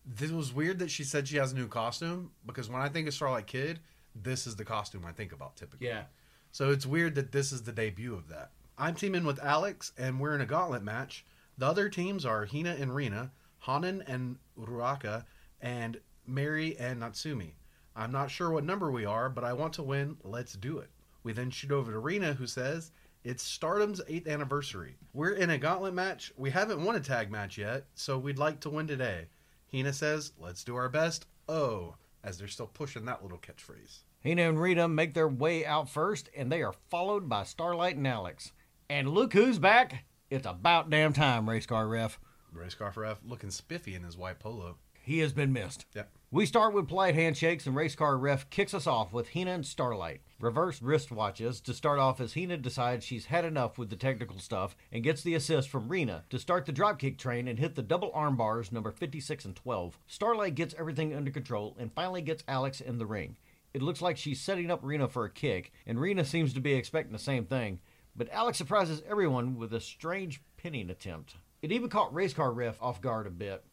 This 0.05 0.31
was 0.31 0.53
weird 0.53 0.79
that 0.79 0.91
she 0.91 1.03
said 1.03 1.27
she 1.27 1.37
has 1.39 1.53
a 1.53 1.56
new 1.56 1.67
costume 1.67 2.31
because 2.44 2.69
when 2.69 2.81
I 2.81 2.89
think 2.89 3.09
of 3.09 3.15
Starlight 3.15 3.47
Kid, 3.47 3.81
this 4.15 4.47
is 4.47 4.56
the 4.56 4.65
costume 4.65 5.05
I 5.06 5.12
think 5.12 5.32
about 5.32 5.56
typically. 5.56 5.89
Yeah. 5.89 6.05
So 6.53 6.71
it's 6.71 6.87
weird 6.87 7.17
that 7.17 7.32
this 7.32 7.53
is 7.53 7.62
the 7.62 7.73
debut 7.73 8.15
of 8.15 8.29
that. 8.29 8.53
I'm 8.78 8.94
teaming 8.94 9.25
with 9.25 9.43
Alex, 9.43 9.93
and 9.96 10.20
we're 10.20 10.34
in 10.34 10.43
a 10.43 10.46
gauntlet 10.46 10.82
match. 10.82 11.25
The 11.56 11.67
other 11.67 11.88
teams 11.88 12.26
are 12.26 12.44
Hina 12.44 12.76
and 12.78 12.94
Rina, 12.94 13.32
Hanan 13.61 14.02
and 14.06 14.37
Uraka, 14.58 15.25
and 15.62 15.99
Mari 16.26 16.76
and 16.78 17.00
Natsumi. 17.00 17.53
I'm 17.94 18.12
not 18.12 18.31
sure 18.31 18.51
what 18.51 18.65
number 18.65 18.91
we 18.91 19.06
are, 19.06 19.31
but 19.31 19.44
I 19.44 19.55
want 19.55 19.72
to 19.74 19.82
win. 19.82 20.19
Let's 20.22 20.53
do 20.53 20.77
it. 20.77 20.91
We 21.22 21.32
then 21.32 21.51
shoot 21.51 21.72
over 21.72 21.91
to 21.91 21.98
Rina, 21.98 22.34
who 22.34 22.46
says, 22.46 22.91
It's 23.24 23.43
Stardom's 23.43 24.03
8th 24.03 24.29
anniversary. 24.29 24.96
We're 25.15 25.31
in 25.31 25.48
a 25.48 25.56
gauntlet 25.56 25.94
match. 25.94 26.31
We 26.36 26.51
haven't 26.51 26.84
won 26.84 26.96
a 26.96 27.01
tag 27.01 27.31
match 27.31 27.56
yet, 27.56 27.86
so 27.94 28.19
we'd 28.19 28.39
like 28.39 28.60
to 28.60 28.70
win 28.70 28.86
today. 28.86 29.29
Hina 29.72 29.94
says, 29.94 30.32
Let's 30.39 30.65
do 30.65 30.77
our 30.77 30.91
best. 30.91 31.24
Oh, 31.48 31.94
as 32.22 32.36
they're 32.36 32.46
still 32.46 32.67
pushing 32.67 33.06
that 33.06 33.22
little 33.22 33.39
catchphrase. 33.39 34.01
Hina 34.22 34.43
and 34.43 34.60
Rina 34.60 34.86
make 34.86 35.15
their 35.15 35.29
way 35.29 35.65
out 35.65 35.89
first, 35.89 36.29
and 36.36 36.53
they 36.53 36.62
are 36.62 36.74
followed 36.91 37.27
by 37.27 37.44
Starlight 37.44 37.96
and 37.96 38.06
Alex. 38.06 38.53
And 38.88 39.08
look 39.08 39.32
who's 39.32 39.58
back! 39.58 40.05
It's 40.31 40.46
about 40.46 40.90
damn 40.90 41.12
time, 41.12 41.48
race 41.48 41.66
car 41.66 41.88
ref. 41.88 42.20
Ray 42.52 42.69
ref 42.96 43.19
looking 43.26 43.50
spiffy 43.50 43.96
in 43.96 44.05
his 44.05 44.16
white 44.16 44.38
polo. 44.38 44.76
He 45.02 45.19
has 45.19 45.32
been 45.32 45.52
missed. 45.52 45.86
Yep. 45.94 46.10
We 46.31 46.46
start 46.46 46.72
with 46.72 46.86
polite 46.86 47.16
handshakes, 47.16 47.66
and 47.66 47.74
race 47.74 47.96
car 47.96 48.16
ref 48.16 48.48
kicks 48.48 48.74
us 48.74 48.86
off 48.86 49.12
with 49.12 49.32
Hina 49.32 49.52
and 49.52 49.66
Starlight. 49.66 50.20
Reverse 50.38 50.78
wristwatches 50.78 51.60
to 51.64 51.74
start 51.74 51.98
off 51.98 52.20
as 52.20 52.34
Hina 52.34 52.58
decides 52.58 53.05
she's 53.05 53.26
had 53.26 53.44
enough 53.44 53.76
with 53.76 53.90
the 53.90 53.96
technical 53.96 54.38
stuff 54.38 54.76
and 54.93 55.02
gets 55.02 55.22
the 55.22 55.34
assist 55.34 55.69
from 55.69 55.88
Rena 55.88 56.24
to 56.31 56.38
start 56.38 56.64
the 56.64 56.72
dropkick 56.72 57.19
train 57.19 57.48
and 57.48 57.58
hit 57.58 57.74
the 57.74 57.82
double 57.82 58.12
arm 58.14 58.36
bars 58.36 58.70
number 58.70 58.93
56 58.93 59.44
and 59.44 59.56
12. 59.56 59.98
Starlight 60.06 60.55
gets 60.55 60.76
everything 60.78 61.12
under 61.12 61.32
control 61.32 61.76
and 61.78 61.93
finally 61.93 62.22
gets 62.22 62.44
Alex 62.46 62.81
in 62.81 62.98
the 62.98 63.06
ring. 63.06 63.36
It 63.74 63.82
looks 63.82 64.00
like 64.00 64.16
she's 64.16 64.40
setting 64.40 64.70
up 64.70 64.81
Rena 64.82 65.06
for 65.06 65.24
a 65.24 65.31
kick, 65.31 65.70
and 65.86 66.00
Rena 66.00 66.24
seems 66.24 66.55
to 66.55 66.60
be 66.60 66.72
expecting 66.72 67.12
the 67.12 67.19
same 67.19 67.44
thing, 67.44 67.81
but 68.17 68.31
Alex 68.32 68.58
surprises 68.58 69.03
everyone 69.08 69.56
with 69.56 69.75
a 69.75 69.81
strange 69.81 70.41
pinning 70.56 70.91
attempt. 70.91 71.35
It 71.63 71.73
even 71.73 71.91
caught 71.91 72.15
race 72.15 72.32
car 72.32 72.53
ref 72.53 72.81
off 72.81 73.01
guard 73.01 73.27
a 73.27 73.31
bit. 73.31 73.65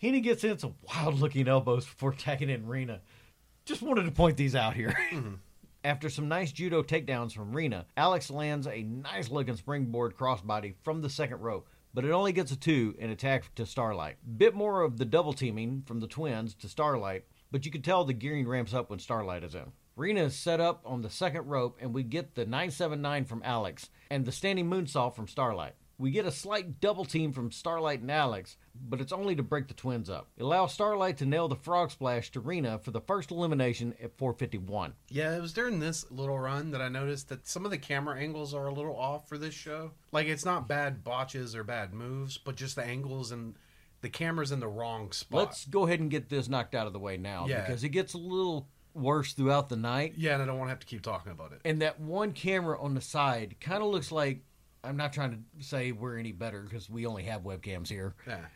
Hina 0.00 0.20
gets 0.20 0.44
in 0.44 0.58
some 0.58 0.74
wild 0.82 1.20
looking 1.20 1.48
elbows 1.48 1.84
before 1.84 2.12
tagging 2.12 2.50
in 2.50 2.66
Rena. 2.66 3.00
Just 3.64 3.82
wanted 3.82 4.04
to 4.04 4.10
point 4.10 4.36
these 4.36 4.54
out 4.54 4.74
here. 4.74 4.94
Mm-hmm. 5.12 5.34
After 5.84 6.08
some 6.08 6.28
nice 6.28 6.52
judo 6.52 6.82
takedowns 6.82 7.32
from 7.32 7.52
Rena, 7.52 7.86
Alex 7.96 8.30
lands 8.30 8.68
a 8.68 8.82
nice 8.82 9.30
looking 9.30 9.56
springboard 9.56 10.16
crossbody 10.16 10.74
from 10.82 11.02
the 11.02 11.10
second 11.10 11.40
row, 11.40 11.64
but 11.92 12.04
it 12.04 12.12
only 12.12 12.32
gets 12.32 12.52
a 12.52 12.56
two 12.56 12.94
and 13.00 13.10
attack 13.10 13.52
to 13.56 13.66
Starlight. 13.66 14.16
Bit 14.38 14.54
more 14.54 14.82
of 14.82 14.98
the 14.98 15.04
double 15.04 15.32
teaming 15.32 15.82
from 15.84 15.98
the 15.98 16.06
twins 16.06 16.54
to 16.54 16.68
Starlight, 16.68 17.24
but 17.50 17.66
you 17.66 17.72
can 17.72 17.82
tell 17.82 18.04
the 18.04 18.12
gearing 18.12 18.46
ramps 18.46 18.74
up 18.74 18.90
when 18.90 19.00
Starlight 19.00 19.42
is 19.42 19.56
in. 19.56 19.72
Rena 19.96 20.24
is 20.24 20.34
set 20.36 20.60
up 20.60 20.82
on 20.84 21.02
the 21.02 21.10
second 21.10 21.46
rope, 21.46 21.78
and 21.80 21.92
we 21.92 22.02
get 22.02 22.34
the 22.34 22.44
979 22.46 23.24
from 23.26 23.42
Alex 23.44 23.90
and 24.10 24.24
the 24.24 24.32
standing 24.32 24.68
moonsault 24.70 25.14
from 25.14 25.28
Starlight. 25.28 25.74
We 25.98 26.10
get 26.10 26.26
a 26.26 26.32
slight 26.32 26.80
double 26.80 27.04
team 27.04 27.32
from 27.32 27.52
Starlight 27.52 28.00
and 28.00 28.10
Alex, 28.10 28.56
but 28.74 29.00
it's 29.00 29.12
only 29.12 29.36
to 29.36 29.42
break 29.42 29.68
the 29.68 29.74
twins 29.74 30.10
up. 30.10 30.30
It 30.36 30.42
allows 30.42 30.72
Starlight 30.72 31.18
to 31.18 31.26
nail 31.26 31.46
the 31.46 31.54
frog 31.54 31.90
splash 31.92 32.32
to 32.32 32.40
Rena 32.40 32.78
for 32.78 32.90
the 32.90 33.02
first 33.02 33.30
elimination 33.30 33.94
at 34.02 34.16
451. 34.18 34.94
Yeah, 35.10 35.36
it 35.36 35.40
was 35.40 35.52
during 35.52 35.78
this 35.78 36.10
little 36.10 36.38
run 36.38 36.70
that 36.72 36.80
I 36.82 36.88
noticed 36.88 37.28
that 37.28 37.46
some 37.46 37.64
of 37.64 37.70
the 37.70 37.78
camera 37.78 38.18
angles 38.18 38.52
are 38.54 38.66
a 38.66 38.74
little 38.74 38.96
off 38.96 39.28
for 39.28 39.38
this 39.38 39.54
show. 39.54 39.92
Like 40.10 40.26
it's 40.26 40.44
not 40.46 40.66
bad 40.66 41.04
botches 41.04 41.54
or 41.54 41.62
bad 41.62 41.92
moves, 41.92 42.36
but 42.38 42.56
just 42.56 42.74
the 42.74 42.82
angles 42.84 43.30
and 43.30 43.54
the 44.00 44.08
camera's 44.08 44.50
in 44.50 44.58
the 44.58 44.66
wrong 44.68 45.12
spot. 45.12 45.38
Let's 45.38 45.66
go 45.66 45.86
ahead 45.86 46.00
and 46.00 46.10
get 46.10 46.28
this 46.30 46.48
knocked 46.48 46.74
out 46.74 46.88
of 46.88 46.92
the 46.92 46.98
way 46.98 47.16
now 47.16 47.46
Yeah. 47.46 47.60
because 47.60 47.84
it 47.84 47.90
gets 47.90 48.14
a 48.14 48.18
little 48.18 48.66
worse 48.94 49.32
throughout 49.32 49.68
the 49.68 49.76
night. 49.76 50.14
Yeah, 50.16 50.34
and 50.34 50.42
I 50.42 50.46
don't 50.46 50.58
want 50.58 50.68
to 50.68 50.72
have 50.72 50.80
to 50.80 50.86
keep 50.86 51.02
talking 51.02 51.32
about 51.32 51.52
it. 51.52 51.60
And 51.64 51.80
that 51.82 52.00
one 52.00 52.32
camera 52.32 52.80
on 52.80 52.94
the 52.94 53.00
side 53.00 53.56
kind 53.60 53.82
of 53.82 53.90
looks 53.90 54.12
like 54.12 54.42
I'm 54.84 54.96
not 54.96 55.12
trying 55.12 55.30
to 55.58 55.64
say 55.64 55.92
we're 55.92 56.18
any 56.18 56.32
better 56.32 56.62
because 56.62 56.90
we 56.90 57.06
only 57.06 57.22
have 57.24 57.42
webcams 57.42 57.88
here, 57.88 58.14
Yeah. 58.26 58.46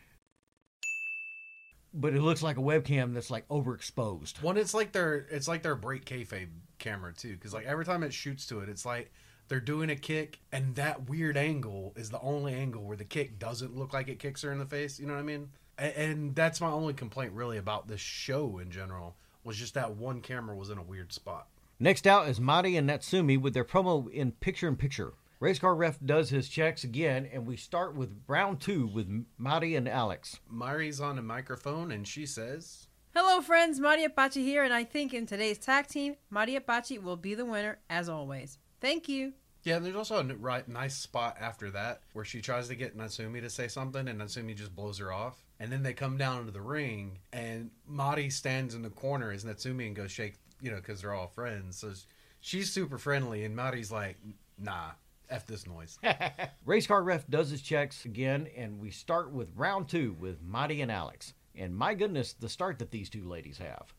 but 1.94 2.14
it 2.14 2.20
looks 2.20 2.42
like 2.42 2.58
a 2.58 2.62
webcam 2.62 3.14
that's 3.14 3.30
like 3.30 3.48
overexposed. 3.48 4.42
One, 4.42 4.56
it's 4.56 4.74
like 4.74 4.92
their 4.92 5.26
it's 5.30 5.48
like 5.48 5.62
their 5.62 5.76
break 5.76 6.04
kayfabe 6.04 6.48
camera 6.78 7.12
too, 7.14 7.32
because 7.34 7.54
like 7.54 7.64
every 7.66 7.84
time 7.84 8.02
it 8.02 8.12
shoots 8.12 8.46
to 8.46 8.60
it, 8.60 8.68
it's 8.68 8.84
like 8.84 9.12
they're 9.48 9.60
doing 9.60 9.90
a 9.90 9.96
kick, 9.96 10.40
and 10.50 10.74
that 10.74 11.08
weird 11.08 11.36
angle 11.36 11.92
is 11.96 12.10
the 12.10 12.20
only 12.20 12.52
angle 12.54 12.82
where 12.82 12.96
the 12.96 13.04
kick 13.04 13.38
doesn't 13.38 13.76
look 13.76 13.92
like 13.92 14.08
it 14.08 14.18
kicks 14.18 14.42
her 14.42 14.50
in 14.50 14.58
the 14.58 14.66
face. 14.66 14.98
You 14.98 15.06
know 15.06 15.14
what 15.14 15.20
I 15.20 15.24
mean? 15.24 15.48
And, 15.78 15.92
and 15.94 16.34
that's 16.34 16.60
my 16.60 16.70
only 16.70 16.94
complaint 16.94 17.32
really 17.32 17.56
about 17.58 17.86
this 17.86 18.00
show 18.00 18.58
in 18.58 18.70
general 18.72 19.16
was 19.46 19.56
just 19.56 19.74
that 19.74 19.96
one 19.96 20.20
camera 20.20 20.54
was 20.54 20.70
in 20.70 20.76
a 20.76 20.82
weird 20.82 21.12
spot. 21.12 21.46
Next 21.78 22.06
out 22.06 22.28
is 22.28 22.40
Mari 22.40 22.76
and 22.76 22.88
Natsumi 22.88 23.40
with 23.40 23.54
their 23.54 23.64
promo 23.64 24.10
in 24.10 24.32
picture 24.32 24.68
in 24.68 24.76
picture. 24.76 25.14
Race 25.38 25.58
car 25.58 25.74
ref 25.74 25.98
does 26.04 26.30
his 26.30 26.48
checks 26.48 26.82
again, 26.82 27.28
and 27.30 27.46
we 27.46 27.56
start 27.56 27.94
with 27.94 28.22
round 28.26 28.60
two 28.60 28.86
with 28.86 29.24
Mari 29.38 29.76
and 29.76 29.88
Alex. 29.88 30.40
Mari's 30.50 31.00
on 31.00 31.18
a 31.18 31.22
microphone 31.22 31.92
and 31.92 32.08
she 32.08 32.26
says, 32.26 32.88
Hello, 33.14 33.40
friends. 33.40 33.78
Mari 33.78 34.04
Apache 34.04 34.42
here, 34.42 34.64
and 34.64 34.74
I 34.74 34.84
think 34.84 35.14
in 35.14 35.26
today's 35.26 35.58
tag 35.58 35.86
team, 35.86 36.16
Mari 36.28 36.56
Apache 36.56 36.98
will 36.98 37.16
be 37.16 37.34
the 37.34 37.44
winner 37.44 37.78
as 37.88 38.08
always. 38.08 38.58
Thank 38.80 39.08
you. 39.08 39.32
Yeah, 39.66 39.78
and 39.78 39.84
there's 39.84 39.96
also 39.96 40.20
a 40.20 40.34
right, 40.36 40.66
nice 40.68 40.94
spot 40.94 41.38
after 41.40 41.72
that 41.72 42.02
where 42.12 42.24
she 42.24 42.40
tries 42.40 42.68
to 42.68 42.76
get 42.76 42.96
Natsumi 42.96 43.40
to 43.40 43.50
say 43.50 43.66
something, 43.66 44.06
and 44.06 44.20
Natsumi 44.20 44.54
just 44.54 44.76
blows 44.76 44.98
her 44.98 45.12
off. 45.12 45.44
And 45.58 45.72
then 45.72 45.82
they 45.82 45.92
come 45.92 46.16
down 46.16 46.38
into 46.38 46.52
the 46.52 46.60
ring, 46.60 47.18
and 47.32 47.72
Mari 47.84 48.30
stands 48.30 48.76
in 48.76 48.82
the 48.82 48.90
corner 48.90 49.32
as 49.32 49.44
Natsumi 49.44 49.88
and 49.88 49.96
goes 49.96 50.12
shake, 50.12 50.34
you 50.62 50.70
know, 50.70 50.76
because 50.76 51.00
they're 51.00 51.14
all 51.14 51.26
friends. 51.26 51.78
So 51.78 51.94
she's 52.38 52.72
super 52.72 52.96
friendly, 52.96 53.44
and 53.44 53.56
Mari's 53.56 53.90
like, 53.90 54.18
nah, 54.56 54.90
F 55.28 55.48
this 55.48 55.66
noise. 55.66 55.98
Race 56.64 56.86
car 56.86 57.02
ref 57.02 57.26
does 57.26 57.50
his 57.50 57.60
checks 57.60 58.04
again, 58.04 58.46
and 58.56 58.78
we 58.78 58.92
start 58.92 59.32
with 59.32 59.48
round 59.56 59.88
two 59.88 60.14
with 60.20 60.40
Mari 60.44 60.80
and 60.80 60.92
Alex. 60.92 61.34
And 61.56 61.76
my 61.76 61.94
goodness, 61.94 62.34
the 62.34 62.48
start 62.48 62.78
that 62.78 62.92
these 62.92 63.10
two 63.10 63.28
ladies 63.28 63.58
have. 63.58 63.92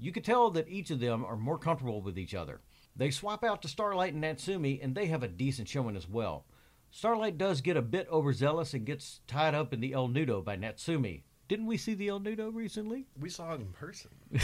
You 0.00 0.10
could 0.10 0.24
tell 0.24 0.50
that 0.50 0.68
each 0.68 0.90
of 0.90 0.98
them 0.98 1.24
are 1.24 1.36
more 1.36 1.58
comfortable 1.58 2.02
with 2.02 2.18
each 2.18 2.34
other. 2.34 2.60
They 2.94 3.10
swap 3.10 3.42
out 3.42 3.62
to 3.62 3.68
Starlight 3.68 4.14
and 4.14 4.22
Natsumi, 4.22 4.82
and 4.82 4.94
they 4.94 5.06
have 5.06 5.22
a 5.22 5.28
decent 5.28 5.68
showing 5.68 5.96
as 5.96 6.08
well. 6.08 6.44
Starlight 6.90 7.38
does 7.38 7.62
get 7.62 7.76
a 7.76 7.82
bit 7.82 8.06
overzealous 8.10 8.74
and 8.74 8.84
gets 8.84 9.20
tied 9.26 9.54
up 9.54 9.72
in 9.72 9.80
the 9.80 9.94
El 9.94 10.08
Nudo 10.08 10.44
by 10.44 10.56
Natsumi. 10.56 11.22
Didn't 11.48 11.66
we 11.66 11.78
see 11.78 11.94
the 11.94 12.08
El 12.08 12.20
Nudo 12.20 12.54
recently? 12.54 13.06
we 13.18 13.30
saw 13.30 13.54
it 13.54 13.60
in 13.60 13.72
person. 13.72 14.10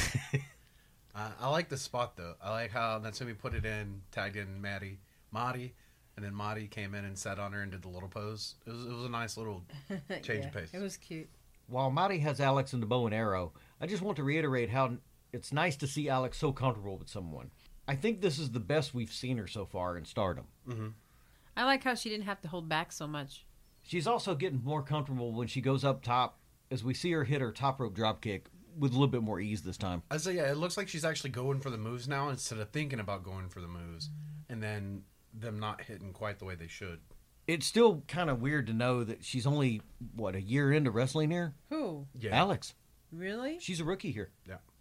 uh, 1.14 1.31
I 1.38 1.50
like 1.50 1.69
the 1.69 1.76
spot, 1.76 2.17
though. 2.17 2.35
I 2.43 2.50
like 2.50 2.71
how 2.71 2.99
Natsumi 2.99 3.37
put 3.37 3.55
it 3.55 3.67
in, 3.67 4.00
tagged 4.12 4.37
in 4.37 4.61
Maddie, 4.62 4.99
Mari, 5.31 5.75
and 6.17 6.25
then 6.25 6.35
Mari 6.35 6.67
came 6.67 6.95
in 6.95 7.05
and 7.05 7.19
sat 7.19 7.38
on 7.38 7.52
her 7.52 7.61
and 7.62 7.71
did 7.71 7.83
the 7.83 7.88
little 7.88 8.09
pose. 8.09 8.55
It 8.67 8.71
was, 8.71 8.87
it 8.87 8.93
was 8.93 9.05
a 9.05 9.11
nice 9.11 9.37
little 9.37 9.62
Change 10.23 10.47
of 10.47 10.52
pace. 10.52 10.71
It 10.73 10.81
was 10.81 10.97
cute. 10.97 11.28
While 11.67 11.90
Mari 11.90 12.19
has 12.21 12.40
Alex 12.40 12.73
in 12.73 12.81
the 12.81 12.87
bow 12.87 13.05
and 13.05 13.14
arrow, 13.14 13.52
I 13.78 13.87
just 13.87 14.02
want 14.02 14.17
to 14.17 14.23
reiterate 14.23 14.71
how 14.71 14.97
it's 15.33 15.52
nice 15.52 15.76
to 15.76 15.87
see 15.87 16.09
Alex 16.09 16.38
so 16.38 16.50
comfortable 16.50 16.97
with 16.97 17.11
someone. 17.11 17.50
I 17.88 17.97
think 17.97 18.21
this 18.21 18.38
is 18.38 18.50
the 18.50 18.61
best 18.61 18.95
we've 18.95 19.12
seen 19.12 19.38
her 19.38 19.47
so 19.47 19.64
far 19.64 19.97
in 19.97 20.04
stardom. 20.04 20.45
Mm-hmm. 20.68 20.88
I 21.57 21.64
like 21.64 21.83
how 21.83 21.95
she 21.95 22.11
didn't 22.11 22.26
have 22.26 22.40
to 22.42 22.49
hold 22.49 22.68
back 22.68 22.92
so 22.92 23.07
much. 23.07 23.47
She's 23.83 24.07
also 24.07 24.35
getting 24.35 24.62
more 24.62 24.83
comfortable 24.83 25.33
when 25.33 25.49
she 25.49 25.62
goes 25.62 25.85
up 25.85 26.02
top 26.02 26.38
as 26.71 26.85
we 26.85 26.92
see 26.92 27.11
her 27.12 27.25
hit 27.25 27.40
her 27.40 27.50
top 27.50 27.80
rope 27.80 27.95
drop 27.95 28.21
kick 28.21 28.47
with 28.78 28.92
a 28.92 28.95
little 28.95 29.09
bit 29.09 29.23
more 29.23 29.40
ease 29.40 29.62
this 29.62 29.78
time. 29.78 30.02
I 30.11 30.18
say, 30.18 30.35
yeah, 30.35 30.50
it 30.50 30.59
looks 30.59 30.76
like 30.76 30.88
she's 30.88 31.04
actually 31.04 31.30
going 31.30 31.61
for 31.61 31.71
the 31.71 31.78
moves 31.78 32.07
now 32.07 32.28
instead 32.28 32.59
of 32.59 32.68
thinking 32.68 33.00
about 33.00 33.25
going 33.25 33.49
for 33.49 33.61
the 33.61 33.66
moves, 33.66 34.11
and 34.49 34.62
then 34.62 35.02
them 35.33 35.59
not 35.59 35.80
hitting 35.80 36.12
quite 36.12 36.38
the 36.38 36.45
way 36.45 36.54
they 36.54 36.68
should. 36.68 37.00
It's 37.47 37.66
still 37.66 38.02
kind 38.07 38.28
of 38.28 38.42
weird 38.42 38.66
to 38.66 38.75
know 38.75 39.02
that 39.04 39.25
she's 39.25 39.47
only, 39.47 39.80
what, 40.14 40.35
a 40.35 40.40
year 40.40 40.71
into 40.71 40.90
wrestling 40.90 41.30
here? 41.30 41.54
Who? 41.71 42.07
Yeah, 42.18 42.37
Alex. 42.37 42.75
Really? 43.11 43.59
She's 43.59 43.80
a 43.80 43.85
rookie 43.85 44.12
here. 44.12 44.30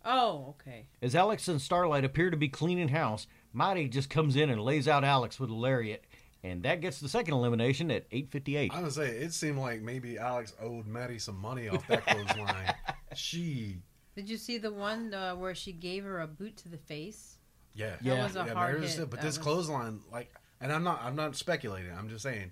Oh, 0.09 0.55
okay. 0.61 0.87
As 1.01 1.15
Alex 1.15 1.47
and 1.49 1.61
Starlight 1.61 2.05
appear 2.05 2.29
to 2.29 2.37
be 2.37 2.47
cleaning 2.47 2.87
house, 2.87 3.27
Mighty 3.51 3.89
just 3.89 4.09
comes 4.09 4.35
in 4.37 4.49
and 4.49 4.61
lays 4.61 4.87
out 4.87 5.03
Alex 5.03 5.37
with 5.39 5.49
a 5.49 5.53
lariat, 5.53 6.05
and 6.43 6.63
that 6.63 6.79
gets 6.79 6.99
the 7.01 7.09
second 7.09 7.33
elimination 7.33 7.91
at 7.91 8.05
858. 8.11 8.71
I 8.73 8.81
was 8.81 8.95
say 8.95 9.09
it 9.09 9.33
seemed 9.33 9.57
like 9.59 9.81
maybe 9.81 10.17
Alex 10.17 10.53
owed 10.61 10.87
Maddie 10.87 11.19
some 11.19 11.37
money 11.37 11.67
off 11.67 11.85
that 11.87 12.05
clothesline. 12.05 12.73
she, 13.15 13.79
Did 14.15 14.29
you 14.29 14.37
see 14.37 14.57
the 14.57 14.71
one 14.71 15.13
uh, 15.13 15.35
where 15.35 15.53
she 15.53 15.73
gave 15.73 16.05
her 16.05 16.21
a 16.21 16.27
boot 16.27 16.55
to 16.57 16.69
the 16.69 16.77
face? 16.77 17.37
yeah, 17.75 17.95
Yeah. 18.01 18.15
That 18.15 18.23
was 18.23 18.35
a 18.35 18.39
yeah, 18.39 18.53
hard 18.53 18.55
Mari 18.55 18.79
was- 18.81 18.95
hit. 18.95 19.09
But 19.09 19.19
That 19.19 19.25
this 19.25 19.37
was- 19.37 19.43
clothesline, 19.43 19.99
like, 20.11 20.33
and 20.61 20.71
I'm 20.71 20.83
not, 20.83 21.01
I'm 21.03 21.15
not 21.17 21.35
speculating. 21.35 21.91
I'm 21.91 22.07
just 22.09 22.23
saying, 22.23 22.51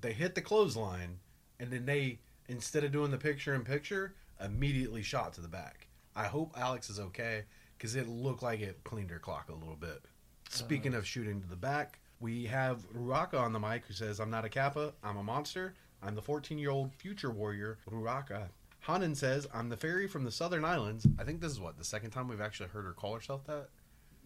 they 0.00 0.12
hit 0.12 0.34
the 0.36 0.40
clothesline, 0.40 1.18
and 1.58 1.70
then 1.70 1.84
they, 1.84 2.20
instead 2.48 2.84
of 2.84 2.92
doing 2.92 3.10
the 3.10 3.18
picture 3.18 3.54
in 3.54 3.64
picture, 3.64 4.14
immediately 4.42 5.02
shot 5.02 5.32
to 5.34 5.40
the 5.40 5.48
back. 5.48 5.88
I 6.14 6.24
hope 6.26 6.52
Alex 6.56 6.90
is 6.90 7.00
okay 7.00 7.44
because 7.76 7.96
it 7.96 8.08
looked 8.08 8.42
like 8.42 8.60
it 8.60 8.82
cleaned 8.84 9.10
her 9.10 9.18
clock 9.18 9.48
a 9.48 9.54
little 9.54 9.76
bit. 9.76 10.02
Uh. 10.04 10.50
Speaking 10.50 10.94
of 10.94 11.06
shooting 11.06 11.40
to 11.40 11.48
the 11.48 11.56
back, 11.56 11.98
we 12.20 12.44
have 12.46 12.86
Ruaka 12.92 13.40
on 13.40 13.52
the 13.52 13.58
mic 13.58 13.84
who 13.86 13.94
says, 13.94 14.20
"I'm 14.20 14.30
not 14.30 14.44
a 14.44 14.48
Kappa. 14.48 14.92
I'm 15.02 15.16
a 15.16 15.22
monster. 15.22 15.74
I'm 16.02 16.14
the 16.14 16.22
14 16.22 16.58
year 16.58 16.70
old 16.70 16.94
future 16.94 17.30
warrior, 17.30 17.78
Ruaka." 17.90 18.48
Hanan 18.80 19.14
says, 19.14 19.46
"I'm 19.54 19.68
the 19.68 19.76
fairy 19.76 20.06
from 20.06 20.24
the 20.24 20.30
Southern 20.30 20.64
Islands." 20.64 21.06
I 21.18 21.24
think 21.24 21.40
this 21.40 21.52
is 21.52 21.60
what 21.60 21.78
the 21.78 21.84
second 21.84 22.10
time 22.10 22.28
we've 22.28 22.40
actually 22.40 22.68
heard 22.68 22.84
her 22.84 22.92
call 22.92 23.14
herself 23.14 23.44
that. 23.46 23.68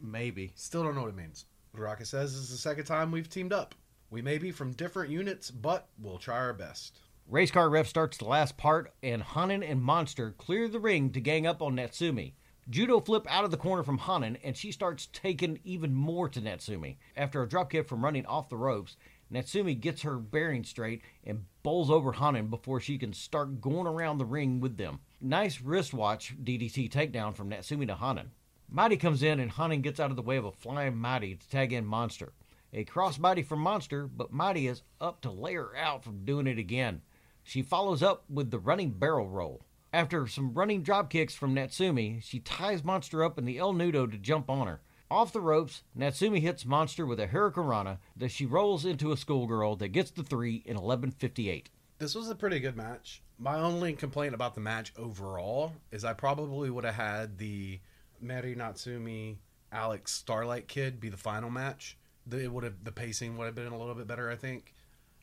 Maybe. 0.01 0.53
Still 0.55 0.83
don't 0.83 0.95
know 0.95 1.03
what 1.03 1.11
it 1.11 1.17
means. 1.17 1.47
Ruaka 1.75 2.07
says 2.07 2.33
this 2.33 2.43
is 2.43 2.51
the 2.51 2.59
second 2.59 2.85
time 2.85 3.11
we've 3.11 3.29
teamed 3.29 3.53
up. 3.53 3.75
We 4.11 4.23
may 4.23 4.39
be 4.39 4.53
from 4.53 4.73
different 4.73 5.11
units, 5.11 5.51
but 5.51 5.89
we'll 5.99 6.19
try 6.19 6.37
our 6.37 6.53
best. 6.53 7.01
Race 7.29 7.51
car 7.51 7.69
ref 7.69 7.89
starts 7.89 8.19
the 8.19 8.25
last 8.25 8.57
part, 8.57 8.95
and 9.03 9.21
Hanan 9.21 9.65
and 9.65 9.83
Monster 9.83 10.31
clear 10.39 10.69
the 10.69 10.79
ring 10.79 11.11
to 11.11 11.21
gang 11.21 11.45
up 11.45 11.61
on 11.61 11.75
Natsumi. 11.75 12.35
Judo 12.71 13.01
flip 13.01 13.27
out 13.29 13.45
of 13.45 13.51
the 13.51 13.57
corner 13.57 13.83
from 13.83 13.99
Hanan, 13.99 14.39
and 14.45 14.57
she 14.57 14.71
starts 14.71 15.09
taking 15.13 15.59
even 15.65 15.93
more 15.93 16.29
to 16.29 16.41
Natsumi. 16.41 16.99
After 17.17 17.43
a 17.43 17.49
drop 17.49 17.71
kick 17.71 17.89
from 17.89 18.05
running 18.05 18.27
off 18.27 18.49
the 18.49 18.57
ropes, 18.57 18.97
Natsumi 19.33 19.81
gets 19.81 20.03
her 20.03 20.19
bearing 20.19 20.63
straight 20.63 21.03
and 21.25 21.47
bowls 21.65 21.91
over 21.91 22.13
Hanan 22.13 22.47
before 22.47 22.79
she 22.79 22.97
can 22.97 23.13
start 23.13 23.61
going 23.61 23.89
around 23.89 24.19
the 24.19 24.25
ring 24.25 24.61
with 24.61 24.77
them. 24.77 25.01
Nice 25.21 25.61
wristwatch 25.61 26.37
DDT 26.41 26.89
takedown 26.89 27.35
from 27.35 27.51
Natsumi 27.51 27.89
to 27.89 27.97
Hanan. 27.97 28.31
Mighty 28.71 28.97
comes 28.97 29.25
in, 29.25 29.41
and 29.41 29.51
Hanan 29.51 29.81
gets 29.81 29.99
out 29.99 30.11
of 30.11 30.17
the 30.17 30.23
way 30.23 30.37
of 30.37 30.45
a 30.45 30.53
flying 30.53 30.97
Mighty 30.97 31.35
to 31.35 31.49
tag 31.51 31.73
in 31.73 31.87
Monster. 31.87 32.35
A 32.73 32.85
crossbody 32.85 33.45
from 33.45 33.61
Monster, 33.61 34.07
but 34.07 34.33
Mighty 34.33 34.69
is 34.69 34.83
up 35.01 35.21
to 35.23 35.31
lay 35.31 35.55
her 35.55 35.77
out 35.77 36.05
from 36.05 36.25
doing 36.25 36.47
it 36.47 36.59
again. 36.59 37.03
She 37.49 37.63
follows 37.63 38.03
up 38.03 38.25
with 38.29 38.51
the 38.51 38.59
running 38.59 38.91
barrel 38.91 39.29
roll. 39.29 39.63
After 39.93 40.27
some 40.27 40.53
running 40.53 40.83
drop 40.83 41.11
kicks 41.11 41.33
from 41.33 41.55
Natsumi, 41.55 42.21
she 42.21 42.41
ties 42.41 42.83
Monster 42.83 43.23
up 43.23 43.39
in 43.39 43.45
the 43.45 43.57
El 43.57 43.73
Nudo 43.73 44.11
to 44.11 44.19
jump 44.19 44.51
on 44.51 44.67
her. 44.67 44.81
Off 45.13 45.33
the 45.33 45.41
ropes, 45.41 45.85
Natsumi 45.97 46.41
hits 46.41 46.67
Monster 46.67 47.07
with 47.07 47.21
a 47.21 47.29
Hurricanrana 47.29 47.99
that 48.17 48.33
she 48.33 48.47
rolls 48.47 48.85
into 48.85 49.13
a 49.13 49.17
schoolgirl 49.17 49.77
that 49.77 49.91
gets 49.91 50.11
the 50.11 50.25
three 50.25 50.65
in 50.67 50.77
11.58. 50.77 51.67
This 52.01 52.17
was 52.17 52.29
a 52.29 52.35
pretty 52.35 52.59
good 52.59 52.77
match. 52.77 53.23
My 53.39 53.61
only 53.61 53.93
complaint 53.93 54.35
about 54.35 54.57
the 54.57 54.61
match 54.61 54.93
overall 54.99 55.73
is 55.93 56.05
I 56.05 56.15
probably 56.15 56.69
would 56.69 56.85
have 56.85 56.97
had 56.97 57.39
the 57.39 57.79
Mari 58.21 58.57
Natsumi 58.57 59.37
Alex 59.71 60.11
Starlight 60.11 60.67
kid 60.67 60.99
be 60.99 61.11
the 61.11 61.17
final 61.17 61.49
match. 61.49 61.97
It 62.29 62.51
would 62.51 62.65
have 62.65 62.83
the 62.83 62.91
pacing 62.91 63.39
would 63.39 63.45
have 63.45 63.55
been 63.55 63.73
a 63.73 63.79
little 63.79 63.95
bit 63.95 64.09
better, 64.09 64.29
I 64.29 64.35
think, 64.35 64.75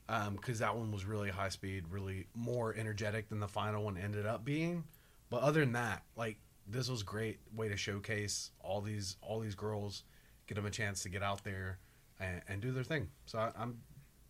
Um, 0.06 0.34
because 0.34 0.58
that 0.58 0.76
one 0.76 0.92
was 0.92 1.06
really 1.06 1.30
high 1.30 1.48
speed, 1.48 1.84
really 1.88 2.26
more 2.34 2.74
energetic 2.74 3.30
than 3.30 3.40
the 3.40 3.48
final 3.48 3.84
one 3.84 3.96
ended 3.96 4.26
up 4.26 4.44
being. 4.44 4.84
But 5.30 5.40
other 5.40 5.60
than 5.60 5.72
that, 5.72 6.02
like 6.14 6.36
this 6.66 6.90
was 6.90 7.02
great 7.02 7.38
way 7.54 7.68
to 7.68 7.76
showcase 7.76 8.50
all 8.60 8.82
these 8.82 9.16
all 9.22 9.40
these 9.40 9.54
girls, 9.54 10.04
get 10.46 10.56
them 10.56 10.66
a 10.66 10.70
chance 10.70 11.02
to 11.04 11.08
get 11.08 11.22
out 11.22 11.42
there 11.42 11.78
and, 12.20 12.42
and 12.48 12.60
do 12.60 12.70
their 12.70 12.84
thing. 12.84 13.08
So 13.24 13.38
I, 13.38 13.52
I'm 13.58 13.78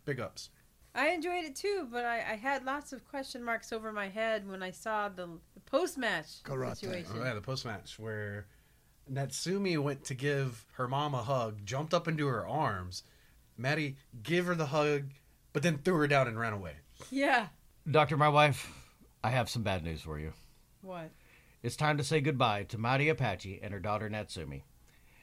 big 0.05 0.21
ups. 0.21 0.51
I 0.95 1.09
enjoyed 1.09 1.45
it 1.45 1.57
too, 1.57 1.89
but 1.91 2.05
I, 2.05 2.19
I 2.19 2.37
had 2.37 2.65
lots 2.65 2.93
of 2.93 3.05
question 3.09 3.43
marks 3.43 3.73
over 3.73 3.93
my 3.93 4.09
head 4.09 4.49
when 4.49 4.63
I 4.63 4.71
saw 4.71 5.09
the, 5.09 5.27
the 5.55 5.61
post 5.67 5.99
match 5.99 6.27
situation. 6.27 7.13
Oh, 7.17 7.25
yeah, 7.25 7.35
the 7.35 7.41
post 7.41 7.65
match 7.65 7.99
where 7.99 8.47
Natsumi 9.13 9.77
went 9.77 10.05
to 10.05 10.15
give 10.15 10.65
her 10.75 10.87
mom 10.87 11.15
a 11.15 11.23
hug, 11.23 11.65
jumped 11.65 11.95
up 11.95 12.07
into 12.07 12.27
her 12.29 12.47
arms. 12.47 13.03
Maddie 13.57 13.97
give 14.23 14.47
her 14.47 14.55
the 14.55 14.67
hug, 14.67 15.11
but 15.55 15.63
then 15.63 15.79
threw 15.79 15.97
her 15.97 16.07
down 16.07 16.29
and 16.29 16.39
ran 16.39 16.53
away. 16.53 16.75
Yeah. 17.11 17.47
Doctor, 17.91 18.19
my 18.19 18.29
wife, 18.29 18.71
I 19.23 19.31
have 19.31 19.49
some 19.49 19.63
bad 19.63 19.83
news 19.83 20.03
for 20.03 20.19
you. 20.19 20.33
What? 20.83 21.11
It's 21.63 21.77
time 21.77 21.97
to 21.97 22.05
say 22.05 22.21
goodbye 22.21 22.65
to 22.65 22.77
Mighty 22.77 23.09
Apache 23.09 23.61
and 23.63 23.73
her 23.73 23.81
daughter 23.81 24.11
Natsumi. 24.11 24.65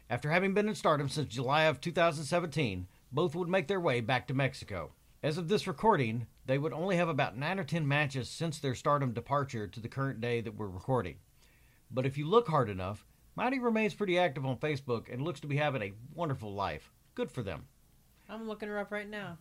After 0.10 0.32
having 0.32 0.56
been 0.56 0.68
in 0.68 0.74
stardom 0.74 1.10
since 1.10 1.28
July 1.28 1.64
of 1.64 1.82
2017, 1.82 2.88
both 3.12 3.36
would 3.36 3.50
make 3.50 3.68
their 3.68 3.80
way 3.80 4.02
back 4.02 4.28
to 4.28 4.34
Mexico. 4.34 4.94
As 5.22 5.38
of 5.38 5.50
this 5.50 5.68
recording, 5.68 6.26
they 6.46 6.58
would 6.58 6.74
only 6.74 6.96
have 6.96 7.10
about 7.10 7.38
9 7.38 7.60
or 7.60 7.64
10 7.64 7.88
matches 7.88 8.30
since 8.30 8.58
their 8.58 8.74
stardom 8.74 9.14
departure 9.14 9.68
to 9.68 9.80
the 9.80 9.88
current 9.88 10.22
day 10.22 10.42
that 10.42 10.56
we're 10.56 10.68
recording. 10.68 11.18
But 11.92 12.06
if 12.06 12.18
you 12.18 12.26
look 12.26 12.48
hard 12.48 12.70
enough, 12.70 13.06
Mighty 13.36 13.60
remains 13.60 13.94
pretty 13.94 14.18
active 14.18 14.46
on 14.46 14.58
Facebook 14.58 15.14
and 15.14 15.22
looks 15.22 15.42
to 15.42 15.48
be 15.48 15.58
having 15.58 15.82
a 15.82 15.94
wonderful 16.16 16.54
life. 16.54 16.90
Good 17.16 17.32
for 17.32 17.44
them. 17.44 17.66
I'm 18.30 18.48
looking 18.48 18.70
her 18.70 18.80
up 18.80 18.92
right 18.92 19.10
now. 19.10 19.38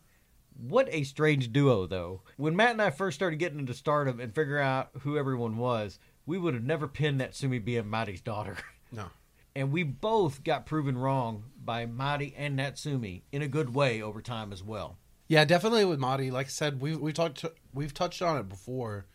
What 0.56 0.88
a 0.90 1.04
strange 1.04 1.52
duo, 1.52 1.86
though. 1.86 2.22
When 2.36 2.56
Matt 2.56 2.72
and 2.72 2.82
I 2.82 2.90
first 2.90 3.14
started 3.14 3.38
getting 3.38 3.60
into 3.60 3.74
stardom 3.74 4.20
and 4.20 4.34
figuring 4.34 4.64
out 4.64 4.90
who 5.00 5.16
everyone 5.16 5.56
was, 5.56 5.98
we 6.26 6.38
would 6.38 6.54
have 6.54 6.64
never 6.64 6.86
pinned 6.86 7.20
Natsumi 7.20 7.64
being 7.64 7.88
Mighty's 7.88 8.20
daughter. 8.20 8.56
No. 8.92 9.06
And 9.54 9.70
we 9.70 9.84
both 9.84 10.42
got 10.42 10.66
proven 10.66 10.98
wrong 10.98 11.44
by 11.64 11.86
Mighty 11.86 12.34
and 12.36 12.58
Natsumi 12.58 13.22
in 13.30 13.40
a 13.40 13.46
good 13.46 13.72
way 13.72 14.02
over 14.02 14.20
time 14.20 14.52
as 14.52 14.64
well. 14.64 14.98
Yeah, 15.30 15.44
definitely 15.44 15.84
with 15.84 16.00
Madi. 16.00 16.32
Like 16.32 16.46
I 16.46 16.50
said, 16.50 16.80
we 16.80 16.96
we 16.96 17.12
talked 17.12 17.44
we've 17.72 17.94
touched 17.94 18.20
on 18.20 18.36
it 18.36 18.48
before. 18.48 19.06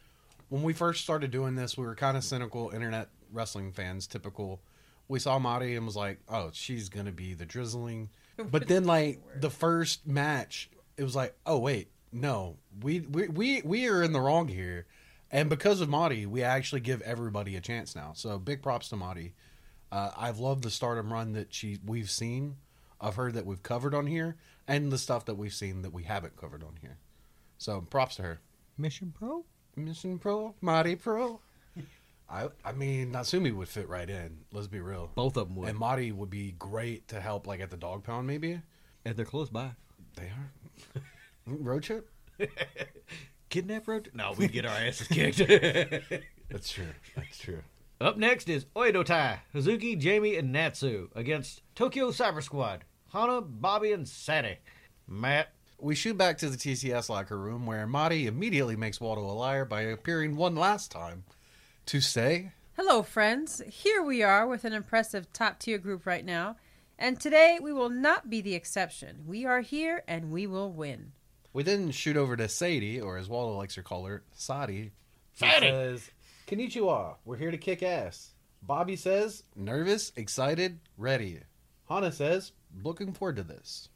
When 0.47 0.63
we 0.63 0.71
first 0.71 1.03
started 1.03 1.29
doing 1.29 1.55
this, 1.55 1.77
we 1.77 1.85
were 1.85 1.93
kind 1.93 2.15
of 2.15 2.23
cynical 2.23 2.69
internet 2.69 3.09
wrestling 3.33 3.73
fans, 3.73 4.07
typical. 4.07 4.61
We 5.09 5.19
saw 5.19 5.39
Madi 5.39 5.75
and 5.75 5.85
was 5.85 5.97
like, 5.97 6.21
"Oh, 6.29 6.51
she's 6.53 6.87
gonna 6.87 7.11
be 7.11 7.33
the 7.33 7.45
drizzling." 7.45 8.09
But 8.37 8.69
then, 8.69 8.85
like 8.85 9.21
the 9.41 9.49
first 9.49 10.07
match, 10.07 10.69
it 10.97 11.03
was 11.03 11.15
like, 11.15 11.35
"Oh 11.45 11.59
wait, 11.59 11.89
no, 12.11 12.57
we 12.81 13.01
we 13.01 13.27
we 13.27 13.61
we 13.63 13.87
are 13.87 14.03
in 14.03 14.13
the 14.13 14.21
wrong 14.21 14.47
here." 14.47 14.85
And 15.31 15.49
because 15.49 15.81
of 15.81 15.89
Madi, 15.89 16.25
we 16.25 16.43
actually 16.43 16.81
give 16.81 17.01
everybody 17.01 17.55
a 17.55 17.61
chance 17.61 17.95
now. 17.95 18.13
So 18.15 18.37
big 18.37 18.61
props 18.61 18.89
to 18.89 18.95
Madi. 18.95 19.33
Uh, 19.91 20.11
I've 20.17 20.39
loved 20.39 20.63
the 20.63 20.69
Stardom 20.69 21.11
run 21.11 21.33
that 21.33 21.53
she 21.53 21.79
we've 21.85 22.09
seen 22.09 22.57
of 23.01 23.15
her 23.15 23.31
that 23.31 23.45
we've 23.45 23.63
covered 23.63 23.93
on 23.93 24.07
here, 24.07 24.37
and 24.67 24.91
the 24.91 24.97
stuff 24.97 25.25
that 25.25 25.35
we've 25.35 25.53
seen 25.53 25.81
that 25.81 25.93
we 25.93 26.03
haven't 26.03 26.37
covered 26.37 26.63
on 26.63 26.77
here. 26.81 26.97
So 27.57 27.81
props 27.81 28.17
to 28.17 28.23
her. 28.23 28.39
Mission 28.77 29.13
Pro? 29.17 29.45
Mission 29.75 30.19
Pro, 30.19 30.55
Madi 30.61 30.95
Pro. 30.95 31.39
I 32.29 32.49
I 32.63 32.71
mean 32.71 33.11
Natsumi 33.11 33.53
would 33.53 33.67
fit 33.67 33.87
right 33.87 34.09
in. 34.09 34.37
Let's 34.51 34.67
be 34.67 34.79
real. 34.79 35.11
Both 35.15 35.37
of 35.37 35.47
them 35.47 35.57
would. 35.57 35.69
And 35.69 35.77
Madi 35.77 36.11
would 36.11 36.29
be 36.29 36.55
great 36.57 37.07
to 37.09 37.21
help, 37.21 37.45
like 37.45 37.59
at 37.59 37.69
the 37.69 37.77
dog 37.77 38.03
pound, 38.03 38.27
maybe. 38.27 38.61
And 39.03 39.15
they're 39.15 39.25
close 39.25 39.49
by. 39.49 39.71
They 40.15 40.23
are 40.23 40.51
road 41.46 41.84
trip. 41.84 42.10
Kidnap 43.50 43.88
road? 43.88 44.12
No, 44.13 44.34
we'd 44.38 44.51
get 44.51 44.65
our 44.65 44.75
asses 44.75 45.08
kicked. 45.12 45.38
That's 46.50 46.72
true. 46.72 46.88
That's 47.15 47.38
true. 47.38 47.62
Up 48.01 48.17
next 48.17 48.50
is 48.50 48.65
Oedo 48.75 49.05
Tai, 49.05 49.39
Hazuki, 49.53 49.98
Jamie, 49.98 50.36
and 50.36 50.51
Natsu 50.51 51.10
against 51.15 51.62
Tokyo 51.75 52.10
Cyber 52.12 52.44
Squad, 52.44 52.84
Hana, 53.13 53.41
Bobbi, 53.41 53.94
and 53.94 54.08
Sadie. 54.08 54.58
Matt, 55.08 55.53
We 55.79 55.96
shoot 55.96 56.17
back 56.17 56.38
to 56.39 56.50
the 56.50 56.58
TCS 56.58 57.10
locker 57.10 57.38
room 57.38 57.65
where 57.65 57.88
Madi 57.88 58.27
immediately 58.27 58.75
makes 58.75 59.00
Waldo 59.00 59.22
a 59.22 59.32
liar 59.32 59.63
by 59.63 59.82
appearing 59.84 60.36
one 60.36 60.55
last 60.55 60.91
time 60.91 61.24
to 61.86 62.01
say, 62.01 62.51
Hello, 62.75 63.01
friends. 63.03 63.62
Here 63.70 64.03
we 64.03 64.22
are 64.22 64.46
with 64.46 64.65
an 64.65 64.74
impressive 64.74 65.32
top 65.32 65.60
tier 65.60 65.77
group 65.77 66.05
right 66.05 66.25
now. 66.25 66.58
And 66.97 67.19
today 67.19 67.59
we 67.61 67.73
will 67.73 67.89
not 67.89 68.29
be 68.29 68.41
the 68.41 68.55
exception. 68.55 69.23
We 69.25 69.45
are 69.45 69.61
here 69.61 70.03
and 70.07 70.31
we 70.31 70.47
will 70.47 70.71
win. 70.71 71.11
We 71.53 71.63
then 71.63 71.91
shoot 71.91 72.17
over 72.17 72.35
to 72.35 72.49
Sadie, 72.49 72.99
or 72.99 73.17
as 73.17 73.29
Waldo 73.29 73.57
likes 73.57 73.75
to 73.75 73.83
call 73.83 74.05
her, 74.05 74.23
Sadi. 74.33 74.91
who 75.39 75.45
Sadie. 75.45 75.67
says, 75.67 76.11
Konnichiwa, 76.47 77.15
we're 77.23 77.37
here 77.37 77.51
to 77.51 77.57
kick 77.57 77.81
ass. 77.81 78.31
Bobbi 78.67 78.97
says, 78.97 79.43
nervous, 79.55 80.11
excited, 80.15 80.79
ready. 80.97 81.39
Hana 81.87 82.11
says, 82.11 82.51
looking 82.83 83.13
forward 83.13 83.37
to 83.37 83.43
this. 83.43 83.89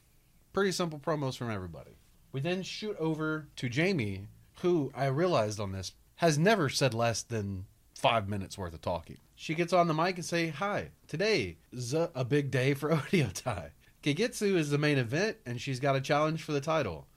Pretty 0.53 0.71
simple 0.71 0.99
promos 0.99 1.37
from 1.37 1.51
everybody. 1.51 1.91
We 2.31 2.39
then 2.41 2.63
shoot 2.63 2.95
over 2.97 3.47
to 3.57 3.69
Jamie, 3.69 4.27
who 4.61 4.91
I 4.95 5.05
realized 5.07 5.59
on 5.59 5.71
this 5.71 5.93
has 6.15 6.37
never 6.37 6.69
said 6.69 6.93
less 6.93 7.23
than 7.23 7.65
five 7.95 8.27
minutes 8.29 8.57
worth 8.57 8.73
of 8.73 8.81
talking. 8.81 9.17
She 9.41 9.55
gets 9.55 9.71
on 9.71 9.87
the 9.87 9.93
mic 9.93 10.17
and 10.17 10.25
say, 10.25 10.49
"Hi, 10.49 10.89
today 11.07 11.59
is 11.71 11.93
a, 11.93 12.25
big 12.27 12.51
day 12.51 12.73
for 12.73 12.89
Oedo 12.93 13.31
Tai. 13.31 13.71
Kagetsu 14.03 14.55
is 14.57 14.69
the 14.69 14.77
main 14.77 14.97
event, 14.97 15.37
and 15.45 15.61
she's 15.61 15.79
got 15.79 15.95
a 15.95 16.01
challenge 16.01 16.43
for 16.43 16.51
the 16.51 16.59
title. 16.59 17.07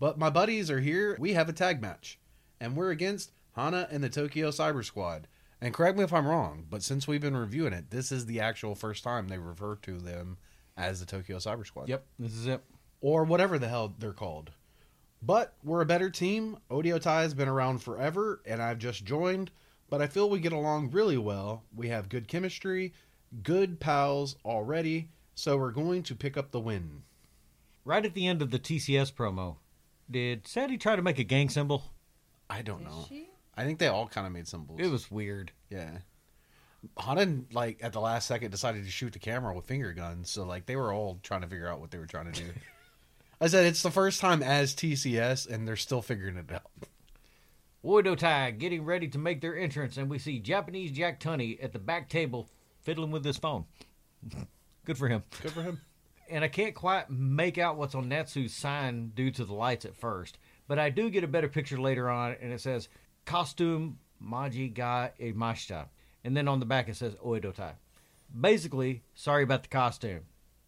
But 0.00 0.18
my 0.18 0.28
buddies 0.28 0.72
are 0.72 0.80
here. 0.80 1.16
We 1.20 1.34
have 1.34 1.48
a 1.48 1.52
tag 1.52 1.80
match, 1.80 2.18
and 2.58 2.74
we're 2.74 2.90
against 2.90 3.30
Hana 3.54 3.86
and 3.92 4.02
the 4.02 4.08
Tokyo 4.08 4.50
Cyber 4.50 4.84
Squad. 4.84 5.28
And 5.60 5.72
correct 5.72 5.96
me 5.96 6.02
if 6.02 6.12
I'm 6.12 6.26
wrong, 6.26 6.66
but 6.68 6.82
since 6.82 7.06
we've 7.06 7.20
been 7.20 7.36
reviewing 7.36 7.72
it, 7.72 7.90
this 7.92 8.10
is 8.10 8.26
the 8.26 8.40
actual 8.40 8.74
first 8.74 9.04
time 9.04 9.28
they 9.28 9.38
refer 9.38 9.76
to 9.76 9.98
them 9.98 10.38
as 10.76 10.98
the 10.98 11.06
Tokyo 11.06 11.36
Cyber 11.36 11.64
Squad 11.64 11.88
Yep, 11.88 12.04
this 12.18 12.34
is 12.34 12.48
it. 12.48 12.60
or 13.00 13.22
whatever 13.22 13.56
the 13.56 13.68
hell 13.68 13.94
they're 14.00 14.12
called. 14.12 14.50
But 15.22 15.54
we're 15.62 15.82
a 15.82 15.86
better 15.86 16.10
team. 16.10 16.58
Oedo 16.72 17.00
Tai 17.00 17.22
has 17.22 17.34
been 17.34 17.48
around 17.48 17.84
forever, 17.84 18.42
and 18.44 18.60
I've 18.60 18.78
just 18.78 19.04
joined. 19.04 19.52
But 19.90 20.02
I 20.02 20.06
feel 20.06 20.28
we 20.28 20.40
get 20.40 20.52
along 20.52 20.90
really 20.90 21.16
well. 21.18 21.64
We 21.74 21.88
have 21.88 22.08
good 22.08 22.28
chemistry, 22.28 22.92
good 23.42 23.80
pals 23.80 24.36
already, 24.44 25.08
so 25.34 25.56
we're 25.56 25.70
going 25.70 26.02
to 26.04 26.14
pick 26.14 26.36
up 26.36 26.50
the 26.50 26.60
win. 26.60 27.02
Right 27.84 28.04
at 28.04 28.14
the 28.14 28.26
end 28.26 28.42
of 28.42 28.50
the 28.50 28.58
TCS 28.58 29.12
promo, 29.14 29.56
did 30.10 30.46
Sadie 30.46 30.76
try 30.78 30.94
to 30.96 31.02
make 31.02 31.18
a 31.18 31.24
gang 31.24 31.48
symbol? 31.48 31.84
I 32.50 32.60
don't 32.62 32.82
Is 32.82 32.86
know. 32.86 33.06
she? 33.08 33.28
I 33.56 33.64
think 33.64 33.78
they 33.78 33.88
all 33.88 34.06
kind 34.06 34.26
of 34.26 34.32
made 34.32 34.46
symbols. 34.46 34.78
It 34.80 34.90
was 34.90 35.10
weird. 35.10 35.52
yeah. 35.70 35.98
Hana 36.96 37.40
like 37.52 37.78
at 37.82 37.92
the 37.92 38.00
last 38.00 38.28
second 38.28 38.52
decided 38.52 38.84
to 38.84 38.90
shoot 38.90 39.12
the 39.12 39.18
camera 39.18 39.52
with 39.52 39.64
finger 39.64 39.92
guns, 39.92 40.30
so 40.30 40.44
like 40.44 40.66
they 40.66 40.76
were 40.76 40.92
all 40.92 41.18
trying 41.24 41.40
to 41.40 41.48
figure 41.48 41.66
out 41.66 41.80
what 41.80 41.90
they 41.90 41.98
were 41.98 42.06
trying 42.06 42.30
to 42.32 42.40
do. 42.40 42.50
I 43.40 43.48
said 43.48 43.66
it's 43.66 43.82
the 43.82 43.90
first 43.90 44.20
time 44.20 44.42
as 44.44 44.74
TCS, 44.74 45.48
and 45.48 45.66
they're 45.66 45.76
still 45.76 46.02
figuring 46.02 46.36
it 46.36 46.52
out. 46.52 46.70
Oedo 47.84 48.16
Tai 48.16 48.52
getting 48.52 48.84
ready 48.84 49.08
to 49.08 49.18
make 49.18 49.40
their 49.40 49.56
entrance, 49.56 49.96
and 49.96 50.10
we 50.10 50.18
see 50.18 50.38
Japanese 50.40 50.90
Jack 50.90 51.20
Tunney 51.20 51.62
at 51.62 51.72
the 51.72 51.78
back 51.78 52.08
table 52.08 52.48
fiddling 52.82 53.10
with 53.10 53.24
his 53.24 53.36
phone. 53.38 53.64
Good 54.84 54.98
for 54.98 55.08
him. 55.08 55.22
Good 55.42 55.52
for 55.52 55.62
him. 55.62 55.80
and 56.30 56.42
I 56.44 56.48
can't 56.48 56.74
quite 56.74 57.10
make 57.10 57.58
out 57.58 57.76
what's 57.76 57.94
on 57.94 58.08
Natsu's 58.08 58.54
sign 58.54 59.12
due 59.14 59.30
to 59.32 59.44
the 59.44 59.54
lights 59.54 59.84
at 59.84 59.96
first, 59.96 60.38
but 60.66 60.78
I 60.78 60.90
do 60.90 61.10
get 61.10 61.24
a 61.24 61.28
better 61.28 61.48
picture 61.48 61.78
later 61.78 62.08
on, 62.10 62.36
and 62.40 62.52
it 62.52 62.60
says 62.60 62.88
costume 63.24 63.98
Maji 64.22 64.72
ga 64.74 65.10
imashita, 65.20 65.86
and 66.24 66.36
then 66.36 66.48
on 66.48 66.58
the 66.60 66.66
back 66.66 66.88
it 66.88 66.96
says 66.96 67.14
Oedo 67.24 67.54
Tai. 67.54 67.74
Basically, 68.38 69.02
sorry 69.14 69.42
about 69.44 69.62
the 69.62 69.68
costume. 69.68 70.22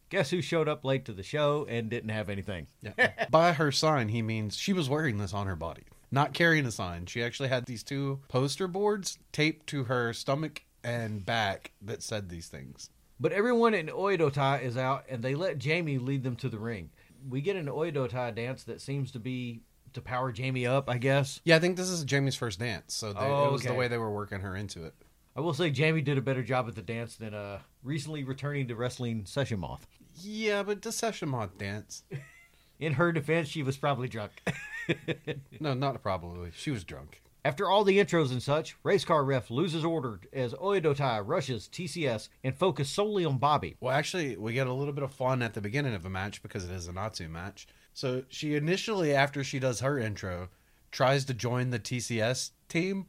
Guess 0.08 0.30
who 0.30 0.40
showed 0.42 0.68
up 0.68 0.84
late 0.84 1.04
to 1.04 1.12
the 1.12 1.22
show 1.22 1.66
and 1.68 1.88
didn't 1.90 2.10
have 2.10 2.28
anything? 2.28 2.66
Yeah. 2.82 3.26
By 3.30 3.52
her 3.52 3.70
sign, 3.70 4.08
he 4.08 4.22
means 4.22 4.56
she 4.56 4.72
was 4.72 4.88
wearing 4.88 5.18
this 5.18 5.32
on 5.34 5.46
her 5.46 5.54
body, 5.56 5.82
not 6.10 6.32
carrying 6.34 6.66
a 6.66 6.70
sign. 6.70 7.06
She 7.06 7.22
actually 7.22 7.48
had 7.48 7.66
these 7.66 7.82
two 7.82 8.20
poster 8.28 8.66
boards 8.68 9.18
taped 9.32 9.66
to 9.68 9.84
her 9.84 10.12
stomach 10.12 10.62
and 10.82 11.24
back 11.24 11.72
that 11.82 12.02
said 12.02 12.28
these 12.28 12.48
things. 12.48 12.90
But 13.18 13.32
everyone 13.32 13.74
in 13.74 13.88
Oedo 13.88 14.32
Tai 14.32 14.60
is 14.60 14.76
out, 14.78 15.04
and 15.08 15.22
they 15.22 15.34
let 15.34 15.58
Jamie 15.58 15.98
lead 15.98 16.22
them 16.22 16.36
to 16.36 16.48
the 16.48 16.58
ring. 16.58 16.90
We 17.28 17.42
get 17.42 17.56
an 17.56 17.66
Oedo 17.66 18.08
Tai 18.08 18.30
dance 18.30 18.64
that 18.64 18.80
seems 18.80 19.10
to 19.12 19.18
be 19.18 19.60
to 19.92 20.00
power 20.00 20.32
Jamie 20.32 20.66
up, 20.66 20.88
I 20.88 20.96
guess. 20.96 21.40
Yeah, 21.44 21.56
I 21.56 21.58
think 21.58 21.76
this 21.76 21.90
is 21.90 22.02
Jamie's 22.04 22.36
first 22.36 22.58
dance, 22.60 22.94
so 22.94 23.12
they, 23.12 23.20
Oh, 23.20 23.48
it 23.48 23.52
was 23.52 23.62
the 23.62 23.74
way 23.74 23.88
they 23.88 23.98
were 23.98 24.10
working 24.10 24.40
her 24.40 24.56
into 24.56 24.84
it. 24.84 24.94
I 25.36 25.40
will 25.40 25.54
say 25.54 25.70
Jamie 25.70 26.00
did 26.00 26.16
a 26.16 26.22
better 26.22 26.42
job 26.42 26.66
at 26.68 26.74
the 26.74 26.82
dance 26.82 27.16
than 27.16 27.34
uh, 27.34 27.58
recently 27.82 28.24
returning 28.24 28.68
to 28.68 28.74
wrestling 28.74 29.26
Session 29.26 29.60
Moth. 29.60 29.86
Yeah, 30.22 30.62
but 30.62 30.82
the 30.82 30.92
Session 30.92 31.28
Moth 31.28 31.56
dance. 31.58 32.02
In 32.80 32.94
her 32.94 33.12
defense, 33.12 33.48
she 33.48 33.62
was 33.62 33.76
probably 33.76 34.08
drunk. 34.08 34.32
No, 35.60 35.74
not 35.74 36.02
probably. 36.02 36.50
She 36.54 36.70
was 36.70 36.84
drunk. 36.84 37.20
After 37.44 37.70
all 37.70 37.84
the 37.84 37.98
intros 37.98 38.32
and 38.32 38.42
such, 38.42 38.76
race 38.82 39.04
car 39.04 39.24
ref 39.24 39.50
loses 39.50 39.84
order 39.84 40.20
as 40.32 40.52
Oedo 40.54 40.94
Tai 40.94 41.20
rushes 41.20 41.68
TCS 41.72 42.28
and 42.44 42.54
focus 42.54 42.90
solely 42.90 43.24
on 43.24 43.38
Bobbi. 43.38 43.76
Well, 43.80 43.94
actually, 43.94 44.36
we 44.36 44.52
get 44.52 44.66
a 44.66 44.72
little 44.72 44.92
bit 44.92 45.04
of 45.04 45.12
fun 45.12 45.40
at 45.40 45.54
the 45.54 45.62
beginning 45.62 45.94
of 45.94 46.04
a 46.04 46.10
match 46.10 46.42
because 46.42 46.64
it 46.64 46.70
is 46.70 46.86
a 46.86 46.92
Natsu 46.92 47.28
match. 47.28 47.66
So 47.94 48.24
she 48.28 48.54
initially, 48.56 49.14
after 49.14 49.42
she 49.42 49.58
does 49.58 49.80
her 49.80 49.98
intro, 49.98 50.48
tries 50.90 51.24
to 51.26 51.34
join 51.34 51.70
the 51.70 51.78
TCS 51.78 52.50
team. 52.68 53.06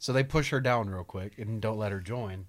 So 0.00 0.12
they 0.12 0.24
push 0.24 0.50
her 0.50 0.60
down 0.60 0.90
real 0.90 1.04
quick 1.04 1.38
and 1.38 1.60
don't 1.60 1.78
let 1.78 1.92
her 1.92 2.00
join. 2.00 2.46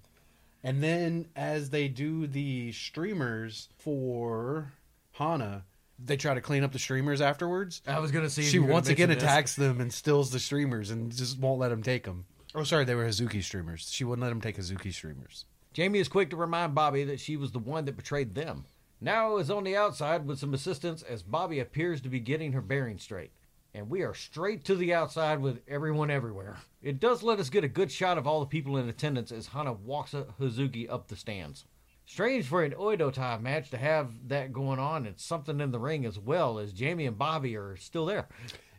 And 0.62 0.82
then 0.82 1.28
as 1.36 1.70
they 1.70 1.88
do 1.88 2.26
the 2.26 2.72
streamers 2.72 3.68
for 3.78 4.72
Hana, 5.12 5.64
they 6.04 6.16
try 6.16 6.34
to 6.34 6.40
clean 6.40 6.64
up 6.64 6.72
the 6.72 6.78
streamers 6.78 7.20
afterwards. 7.20 7.82
I 7.86 7.98
was 7.98 8.10
gonna 8.10 8.30
see. 8.30 8.42
She 8.42 8.58
once 8.58 8.88
again 8.88 9.10
attacks 9.10 9.54
them 9.54 9.80
and 9.80 9.92
steals 9.92 10.30
the 10.30 10.38
streamers 10.38 10.90
and 10.90 11.14
just 11.14 11.38
won't 11.38 11.60
let 11.60 11.68
them 11.68 11.82
take 11.82 12.04
them. 12.04 12.26
Oh, 12.54 12.64
sorry, 12.64 12.84
they 12.84 12.94
were 12.94 13.06
Hazuki 13.06 13.42
streamers. 13.42 13.88
She 13.90 14.04
wouldn't 14.04 14.22
let 14.22 14.30
them 14.30 14.40
take 14.40 14.56
Hazuki 14.56 14.92
streamers. 14.92 15.44
Jamie 15.72 16.00
is 16.00 16.08
quick 16.08 16.30
to 16.30 16.36
remind 16.36 16.74
Bobbi 16.74 17.06
that 17.06 17.20
she 17.20 17.36
was 17.36 17.52
the 17.52 17.60
one 17.60 17.84
that 17.84 17.96
betrayed 17.96 18.34
them. 18.34 18.64
Now 19.00 19.36
is 19.36 19.50
on 19.50 19.64
the 19.64 19.76
outside 19.76 20.26
with 20.26 20.40
some 20.40 20.52
assistance 20.52 21.02
as 21.02 21.22
Bobbi 21.22 21.60
appears 21.60 22.00
to 22.00 22.08
be 22.08 22.20
getting 22.20 22.52
her 22.52 22.60
bearings 22.60 23.02
straight. 23.02 23.30
And 23.72 23.88
we 23.88 24.02
are 24.02 24.14
straight 24.14 24.64
to 24.64 24.74
the 24.74 24.92
outside 24.92 25.40
with 25.40 25.60
everyone 25.68 26.10
everywhere. 26.10 26.56
It 26.82 26.98
does 26.98 27.22
let 27.22 27.38
us 27.38 27.50
get 27.50 27.62
a 27.62 27.68
good 27.68 27.92
shot 27.92 28.18
of 28.18 28.26
all 28.26 28.40
the 28.40 28.46
people 28.46 28.76
in 28.76 28.88
attendance 28.88 29.30
as 29.30 29.46
Hana 29.46 29.72
walks 29.72 30.12
Hazuki 30.12 30.90
up 30.90 31.06
the 31.06 31.14
stands. 31.14 31.64
Strange 32.10 32.44
for 32.44 32.64
an 32.64 32.72
Oedo 32.72 33.12
Tai 33.12 33.38
match 33.38 33.70
to 33.70 33.76
have 33.76 34.10
that 34.26 34.52
going 34.52 34.80
on 34.80 35.06
and 35.06 35.16
something 35.16 35.60
in 35.60 35.70
the 35.70 35.78
ring 35.78 36.04
as 36.04 36.18
well 36.18 36.58
as 36.58 36.72
Jamie 36.72 37.06
and 37.06 37.16
Bobbi 37.16 37.56
are 37.56 37.76
still 37.76 38.04
there. 38.04 38.26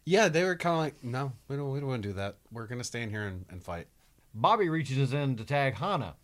Yeah, 0.04 0.28
they 0.28 0.44
were 0.44 0.58
kind 0.58 0.74
of 0.74 0.80
like, 0.80 1.02
no, 1.02 1.32
we 1.48 1.56
don't, 1.56 1.72
we 1.72 1.80
don't 1.80 1.88
want 1.88 2.04
to 2.04 2.10
do 2.10 2.14
that. 2.16 2.36
We're 2.52 2.68
going 2.68 2.82
to 2.82 2.84
stay 2.84 3.02
in 3.02 3.10
here 3.10 3.24
and, 3.24 3.46
and 3.50 3.64
fight. 3.64 3.88
Bobbi 4.38 4.70
reaches 4.70 5.14
in 5.14 5.38
to 5.38 5.46
tag 5.46 5.76
Hana. 5.76 6.16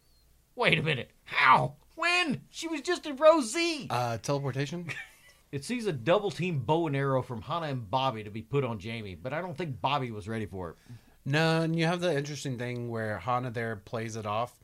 Wait 0.57 0.77
a 0.77 0.83
minute. 0.83 1.11
How? 1.23 1.75
When? 1.95 2.41
She 2.49 2.67
was 2.67 2.81
just 2.81 3.05
in 3.05 3.15
row 3.15 3.39
Z. 3.39 3.87
Uh, 3.89 4.17
teleportation? 4.17 4.87
It 5.49 5.63
sees 5.63 5.87
a 5.87 5.93
double 5.93 6.29
team 6.29 6.59
bow 6.59 6.87
and 6.87 6.95
arrow 6.95 7.21
from 7.21 7.41
Hana 7.41 7.67
and 7.67 7.89
Bobbi 7.89 8.25
to 8.25 8.29
be 8.29 8.41
put 8.41 8.65
on 8.65 8.79
Jamie, 8.79 9.15
but 9.15 9.31
I 9.31 9.39
don't 9.39 9.57
think 9.57 9.79
Bobbi 9.79 10.11
was 10.11 10.27
ready 10.27 10.45
for 10.45 10.71
it. 10.71 10.75
no, 11.25 11.61
and 11.61 11.73
you 11.73 11.85
have 11.85 12.01
the 12.01 12.13
interesting 12.13 12.57
thing 12.57 12.89
where 12.89 13.17
Hana 13.17 13.49
there 13.49 13.77
plays 13.77 14.17
it 14.17 14.25
off 14.25 14.59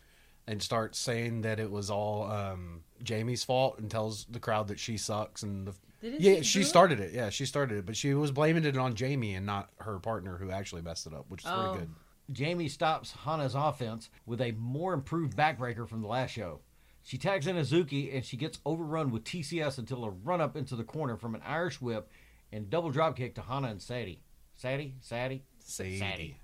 and 0.47 0.61
starts 0.61 0.99
saying 0.99 1.41
that 1.41 1.59
it 1.59 1.71
was 1.71 1.89
all 1.89 2.29
um, 2.31 2.81
Jamie's 3.01 3.43
fault 3.43 3.79
and 3.79 3.89
tells 3.89 4.25
the 4.25 4.39
crowd 4.39 4.67
that 4.67 4.79
she 4.79 4.97
sucks 4.97 5.43
and 5.43 5.67
the 5.67 5.73
Didn't 6.01 6.21
yeah 6.21 6.35
she 6.37 6.43
she 6.43 6.59
do 6.59 6.65
it? 6.65 6.67
started 6.69 6.99
it 6.99 7.13
yeah 7.13 7.29
she 7.29 7.45
started 7.45 7.77
it 7.79 7.85
but 7.85 7.95
she 7.95 8.13
was 8.13 8.31
blaming 8.31 8.65
it 8.65 8.77
on 8.77 8.93
Jamie 8.95 9.35
and 9.35 9.45
not 9.45 9.69
her 9.79 9.99
partner 9.99 10.37
who 10.37 10.51
actually 10.51 10.81
messed 10.81 11.07
it 11.07 11.13
up 11.13 11.25
which 11.29 11.43
is 11.43 11.49
Oh. 11.51 11.71
pretty 11.71 11.79
good. 11.79 11.95
Jamie 12.31 12.69
stops 12.69 13.11
Hana's 13.25 13.53
offense 13.55 14.09
with 14.25 14.39
a 14.41 14.51
more 14.53 14.93
improved 14.93 15.35
backbreaker 15.37 15.87
from 15.87 16.01
the 16.01 16.07
last 16.07 16.31
show. 16.31 16.61
She 17.03 17.17
tags 17.17 17.47
in 17.47 17.57
Hazuki 17.57 18.15
and 18.15 18.23
she 18.23 18.37
gets 18.37 18.59
overrun 18.65 19.11
with 19.11 19.25
TCS 19.25 19.77
until 19.77 20.05
a 20.05 20.09
run 20.09 20.39
up 20.39 20.55
into 20.55 20.77
the 20.77 20.85
corner 20.85 21.17
from 21.17 21.35
an 21.35 21.41
Irish 21.45 21.81
whip 21.81 22.09
and 22.51 22.69
double 22.69 22.91
drop 22.91 23.17
kick 23.17 23.35
to 23.35 23.41
Hana 23.41 23.67
and 23.67 23.81
Sadie. 23.81 24.21
Sadie? 24.55 24.95
Sadie? 25.01 25.43
Sadie. 25.59 25.99
Sadie. 25.99 26.37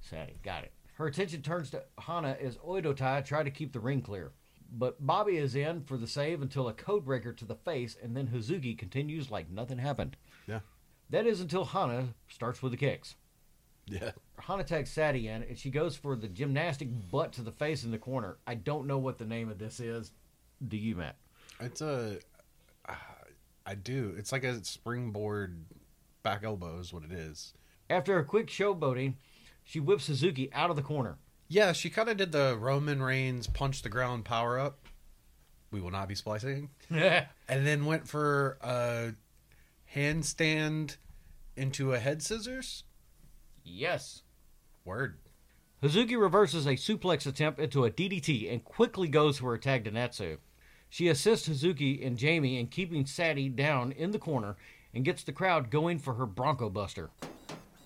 Sadie. 0.00 0.38
Got 0.42 0.64
it. 0.64 0.72
Her 1.02 1.08
attention 1.08 1.42
turns 1.42 1.68
to 1.70 1.82
Hana 1.98 2.36
as 2.40 2.58
Oedo 2.58 2.94
Tai 2.94 3.22
try 3.22 3.42
to 3.42 3.50
keep 3.50 3.72
the 3.72 3.80
ring 3.80 4.02
clear. 4.02 4.30
But 4.70 5.04
Bobbi 5.04 5.34
is 5.34 5.56
in 5.56 5.82
for 5.82 5.96
the 5.96 6.06
save 6.06 6.40
until 6.40 6.68
a 6.68 6.72
code 6.72 7.04
breaker 7.04 7.32
to 7.32 7.44
the 7.44 7.56
face, 7.56 7.96
and 8.00 8.16
then 8.16 8.28
Hazuki 8.28 8.78
continues 8.78 9.28
like 9.28 9.50
nothing 9.50 9.78
happened. 9.78 10.16
Yeah. 10.46 10.60
That 11.10 11.26
is 11.26 11.40
until 11.40 11.64
Hana 11.64 12.14
starts 12.28 12.62
with 12.62 12.70
the 12.70 12.78
kicks. 12.78 13.16
Yeah. 13.86 14.12
Hana 14.38 14.62
tags 14.62 14.92
Sadie 14.92 15.26
in, 15.26 15.42
and 15.42 15.58
she 15.58 15.70
goes 15.70 15.96
for 15.96 16.14
the 16.14 16.28
gymnastic 16.28 16.86
butt 17.10 17.32
to 17.32 17.42
the 17.42 17.50
face 17.50 17.82
in 17.82 17.90
the 17.90 17.98
corner. 17.98 18.38
I 18.46 18.54
don't 18.54 18.86
know 18.86 18.98
what 18.98 19.18
the 19.18 19.26
name 19.26 19.48
of 19.48 19.58
this 19.58 19.80
is. 19.80 20.12
Do 20.68 20.76
you, 20.76 20.94
Matt? 20.94 21.16
It's 21.58 21.80
a 21.80 22.18
uh, 22.88 23.74
do. 23.82 24.14
It's 24.16 24.30
like 24.30 24.44
a 24.44 24.64
springboard 24.64 25.64
back 26.22 26.44
elbow 26.44 26.78
is 26.78 26.92
what 26.92 27.02
it 27.02 27.10
is. 27.10 27.54
After 27.90 28.18
a 28.18 28.24
quick 28.24 28.46
showboating, 28.46 29.14
she 29.64 29.80
whips 29.80 30.04
Suzuki 30.04 30.52
out 30.52 30.70
of 30.70 30.76
the 30.76 30.82
corner. 30.82 31.18
Yeah, 31.48 31.72
she 31.72 31.90
kind 31.90 32.08
of 32.08 32.16
did 32.16 32.32
the 32.32 32.56
Roman 32.58 33.02
Reigns 33.02 33.46
punch 33.46 33.82
the 33.82 33.88
ground 33.88 34.24
power 34.24 34.58
up. 34.58 34.78
We 35.70 35.80
will 35.80 35.90
not 35.90 36.08
be 36.08 36.14
splicing. 36.14 36.70
yes. 36.90 37.26
And 37.48 37.66
then 37.66 37.84
went 37.84 38.08
for 38.08 38.56
a 38.62 39.12
handstand 39.94 40.96
into 41.56 41.92
a 41.92 41.98
head 41.98 42.22
scissors. 42.22 42.84
Yes. 43.64 44.22
Word. 44.84 45.18
Hazuki 45.82 46.18
reverses 46.18 46.66
a 46.66 46.70
suplex 46.76 47.26
attempt 47.26 47.58
into 47.60 47.84
a 47.84 47.90
DDT 47.90 48.50
and 48.50 48.64
quickly 48.64 49.08
goes 49.08 49.38
for 49.38 49.52
a 49.52 49.58
tag 49.58 49.84
to 49.84 49.90
Natsu. 49.90 50.38
She 50.88 51.08
assists 51.08 51.48
Hazuki 51.48 52.06
and 52.06 52.16
Jamie 52.16 52.58
in 52.58 52.68
keeping 52.68 53.04
Sadie 53.04 53.48
down 53.48 53.92
in 53.92 54.12
the 54.12 54.18
corner 54.18 54.56
and 54.94 55.04
gets 55.04 55.22
the 55.24 55.32
crowd 55.32 55.70
going 55.70 55.98
for 55.98 56.14
her 56.14 56.26
Bronco 56.26 56.70
Buster. 56.70 57.10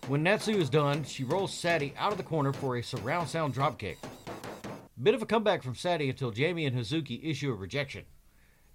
When 0.08 0.22
Natsu 0.22 0.52
is 0.52 0.70
done, 0.70 1.02
she 1.02 1.24
rolls 1.24 1.52
Sadie 1.52 1.92
out 1.98 2.12
of 2.12 2.16
the 2.16 2.22
corner 2.22 2.52
for 2.52 2.76
a 2.76 2.82
surround 2.82 3.28
sound 3.28 3.54
dropkick. 3.54 3.96
Bit 5.02 5.14
of 5.14 5.22
a 5.22 5.26
comeback 5.26 5.64
from 5.64 5.74
Sadie 5.74 6.08
until 6.08 6.30
Jamie 6.30 6.64
and 6.64 6.76
Hazuki 6.76 7.28
issue 7.28 7.50
a 7.50 7.54
rejection. 7.56 8.04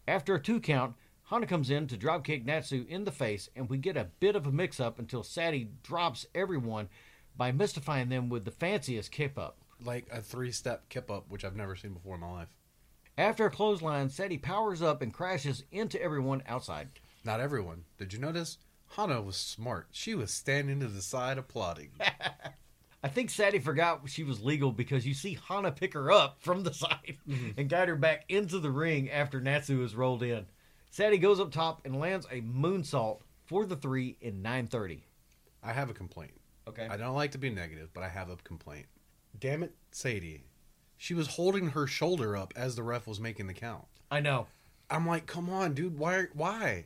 After 0.10 0.36
a 0.36 0.41
two 0.41 0.60
count, 0.60 0.94
Hana 1.30 1.46
comes 1.46 1.70
in 1.70 1.88
to 1.88 1.96
dropkick 1.96 2.44
Natsu 2.44 2.86
in 2.89 3.06
the 3.06 3.13
face, 3.13 3.50
and 3.56 3.70
we 3.70 3.78
get 3.78 3.96
a 3.96 4.10
bit 4.20 4.36
of 4.36 4.46
a 4.46 4.52
mix 4.52 4.82
up 4.82 5.00
until 5.00 5.24
Sadie 5.24 5.70
drops 5.84 6.26
everyone 6.36 6.89
by 7.38 7.54
mystifying 7.54 8.10
them 8.10 8.28
with 8.28 8.44
the 8.44 8.52
fanciest 8.52 9.13
kip 9.13 9.38
up. 9.38 9.58
Like 9.82 10.08
a 10.12 10.22
three 10.22 10.52
step 10.52 10.89
kip 10.89 11.10
up, 11.10 11.30
which 11.30 11.46
I've 11.46 11.56
never 11.56 11.78
seen 11.78 11.94
before 11.94 12.15
in 12.15 12.22
my 12.22 12.30
life. 12.30 12.50
After 13.17 13.46
a 13.46 13.52
clothesline, 13.52 14.10
Sadie 14.10 14.38
powers 14.38 14.82
up 14.82 15.02
and 15.02 15.13
crashes 15.13 15.63
into 15.72 16.02
everyone 16.04 16.44
outside. 16.46 16.89
Not 17.24 17.39
everyone. 17.39 17.86
Did 17.98 18.12
you 18.12 18.20
notice? 18.20 18.58
Hana 18.95 19.21
was 19.21 19.36
smart. 19.36 19.88
She 19.91 20.15
was 20.15 20.32
standing 20.32 20.80
to 20.82 20.88
the 20.88 21.01
side 21.01 21.38
applauding. 21.38 21.89
I 23.04 23.08
think 23.08 23.30
Sadie 23.30 23.60
forgot 23.60 24.01
she 24.08 24.23
was 24.23 24.43
legal 24.43 24.71
because 24.71 25.08
you 25.08 25.13
see 25.13 25.39
Hana 25.47 25.71
pick 25.71 25.93
her 25.93 26.12
up 26.12 26.38
from 26.39 26.63
the 26.63 26.73
side 26.73 27.17
mm-hmm. 27.27 27.60
and 27.60 27.69
guide 27.69 27.88
her 27.88 27.95
back 27.95 28.25
into 28.30 28.60
the 28.60 28.69
ring 28.69 29.10
after 29.10 29.41
Natsu 29.41 29.84
is 29.84 29.95
rolled 29.95 30.23
in. 30.23 30.45
Sadie 30.91 31.17
goes 31.17 31.39
up 31.39 31.51
top 31.51 31.82
and 31.86 31.99
lands 31.99 32.27
a 32.30 32.41
moonsault 32.41 33.21
for 33.45 33.65
the 33.65 33.75
three 33.75 34.17
in 34.21 34.41
930. 34.41 35.06
I 35.63 35.73
have 35.73 35.89
a 35.89 35.93
complaint. 35.93 36.34
Okay. 36.67 36.88
I 36.89 36.97
don't 36.97 37.15
like 37.15 37.32
to 37.32 37.38
be 37.38 37.49
negative, 37.49 37.89
but 37.93 38.04
I 38.04 38.10
have 38.10 38.30
a 38.30 38.36
complaint. 38.38 38.86
Damn 39.39 39.63
it, 39.63 39.73
Sadie. 39.91 40.43
She 40.97 41.13
was 41.13 41.27
holding 41.27 41.69
her 41.69 41.88
shoulder 41.88 42.38
up 42.38 42.54
as 42.56 42.75
the 42.75 42.84
ref 42.84 43.08
was 43.08 43.19
making 43.19 43.47
the 43.47 43.54
count. 43.54 43.86
I 44.12 44.19
know. 44.19 44.47
I'm 44.89 45.08
like, 45.08 45.25
come 45.25 45.49
on, 45.49 45.73
dude. 45.73 45.97
Why? 45.97 46.25
Why? 46.34 46.86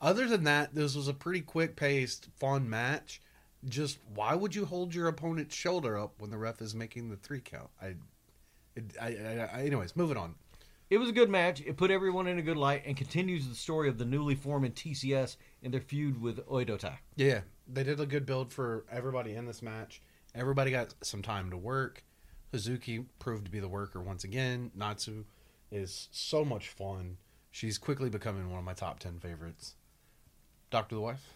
Other 0.00 0.26
than 0.26 0.44
that, 0.44 0.74
this 0.74 0.94
was 0.94 1.08
a 1.08 1.14
pretty 1.14 1.40
quick 1.40 1.76
paced, 1.76 2.28
fun 2.36 2.68
match. 2.68 3.20
Just 3.64 3.98
why 4.14 4.34
would 4.34 4.54
you 4.54 4.66
hold 4.66 4.94
your 4.94 5.08
opponent's 5.08 5.54
shoulder 5.54 5.98
up 5.98 6.14
when 6.18 6.30
the 6.30 6.38
ref 6.38 6.60
is 6.60 6.74
making 6.74 7.08
the 7.08 7.16
three 7.16 7.40
count? 7.40 7.70
I, 7.80 7.94
it, 8.76 8.84
I, 9.00 9.06
I, 9.06 9.50
I 9.52 9.62
anyways, 9.62 9.96
moving 9.96 10.16
on. 10.16 10.34
It 10.88 10.98
was 10.98 11.08
a 11.08 11.12
good 11.12 11.30
match. 11.30 11.60
It 11.62 11.76
put 11.76 11.90
everyone 11.90 12.28
in 12.28 12.38
a 12.38 12.42
good 12.42 12.56
light 12.56 12.84
and 12.86 12.96
continues 12.96 13.48
the 13.48 13.56
story 13.56 13.88
of 13.88 13.98
the 13.98 14.04
newly 14.04 14.36
formed 14.36 14.72
TCS 14.74 15.36
and 15.62 15.74
their 15.74 15.80
feud 15.80 16.20
with 16.20 16.46
Oedo 16.46 16.78
Tai. 16.78 17.00
Yeah, 17.16 17.40
they 17.66 17.82
did 17.82 17.98
a 17.98 18.06
good 18.06 18.24
build 18.24 18.52
for 18.52 18.84
everybody 18.90 19.34
in 19.34 19.46
this 19.46 19.62
match. 19.62 20.00
Everybody 20.32 20.70
got 20.70 20.94
some 21.02 21.22
time 21.22 21.50
to 21.50 21.56
work. 21.56 22.04
Hazuki 22.52 23.04
proved 23.18 23.46
to 23.46 23.50
be 23.50 23.58
the 23.58 23.68
worker 23.68 24.00
once 24.00 24.22
again. 24.22 24.70
Natsu 24.76 25.24
is 25.72 26.08
so 26.12 26.44
much 26.44 26.68
fun. 26.68 27.16
She's 27.50 27.78
quickly 27.78 28.08
becoming 28.08 28.48
one 28.50 28.58
of 28.60 28.64
my 28.64 28.74
top 28.74 29.00
10 29.00 29.18
favorites. 29.18 29.74
Doctor 30.76 30.96
the 30.96 31.00
Wife? 31.00 31.32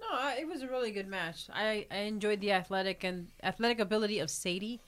No, 0.00 0.34
it 0.36 0.48
was 0.48 0.62
a 0.62 0.66
really 0.66 0.90
good 0.90 1.06
match. 1.06 1.46
I, 1.54 1.86
I 1.92 1.98
enjoyed 1.98 2.40
the 2.40 2.50
athletic 2.50 3.04
and 3.04 3.28
athletic 3.40 3.78
ability 3.78 4.18
of 4.18 4.28
Sadie. 4.28 4.80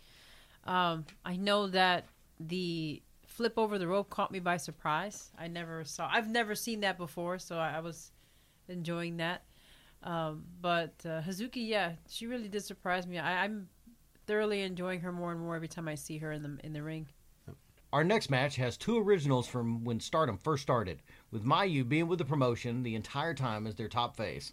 Um, 0.64 1.05
I 1.25 1.37
know 1.37 1.68
that 1.68 2.07
the 2.40 3.01
flip 3.29 3.55
over 3.57 3.79
the 3.79 3.87
rope 3.87 4.11
caught 4.11 4.33
me 4.33 4.40
by 4.40 4.57
surprise. 4.57 5.31
I 5.38 5.46
never 5.46 5.85
saw. 5.85 6.09
I've 6.12 6.29
never 6.29 6.57
seen 6.57 6.81
that 6.81 6.99
before, 6.99 7.38
so 7.38 7.59
I, 7.59 7.77
I 7.77 7.79
was 7.79 8.11
enjoying 8.66 9.18
that. 9.18 9.44
Um, 10.03 10.42
but 10.61 10.94
uh, 11.05 11.20
Hazuki, 11.20 11.68
yeah, 11.68 11.92
she 12.09 12.27
really 12.27 12.49
did 12.49 12.64
surprise 12.64 13.07
me. 13.07 13.20
I, 13.20 13.44
I'm 13.44 13.68
thoroughly 14.27 14.62
enjoying 14.62 14.99
her 15.03 15.12
more 15.12 15.31
and 15.31 15.40
more 15.40 15.55
every 15.55 15.68
time 15.68 15.87
I 15.87 15.94
see 15.94 16.18
her 16.18 16.33
in 16.33 16.42
the 16.42 16.59
in 16.64 16.72
the 16.72 16.83
ring. 16.83 17.07
Our 17.92 18.05
next 18.05 18.31
match 18.31 18.57
has 18.57 18.77
two 18.77 18.99
originals 18.99 19.46
from 19.46 19.85
when 19.85 20.01
Stardom 20.01 20.38
first 20.38 20.62
started, 20.62 21.03
with 21.31 21.44
Mayu 21.44 21.88
being 21.88 22.09
with 22.09 22.18
the 22.18 22.25
promotion 22.25 22.83
the 22.83 22.94
entire 22.94 23.33
time 23.33 23.66
as 23.66 23.77
their 23.77 23.88
top 23.88 24.16
face. 24.16 24.53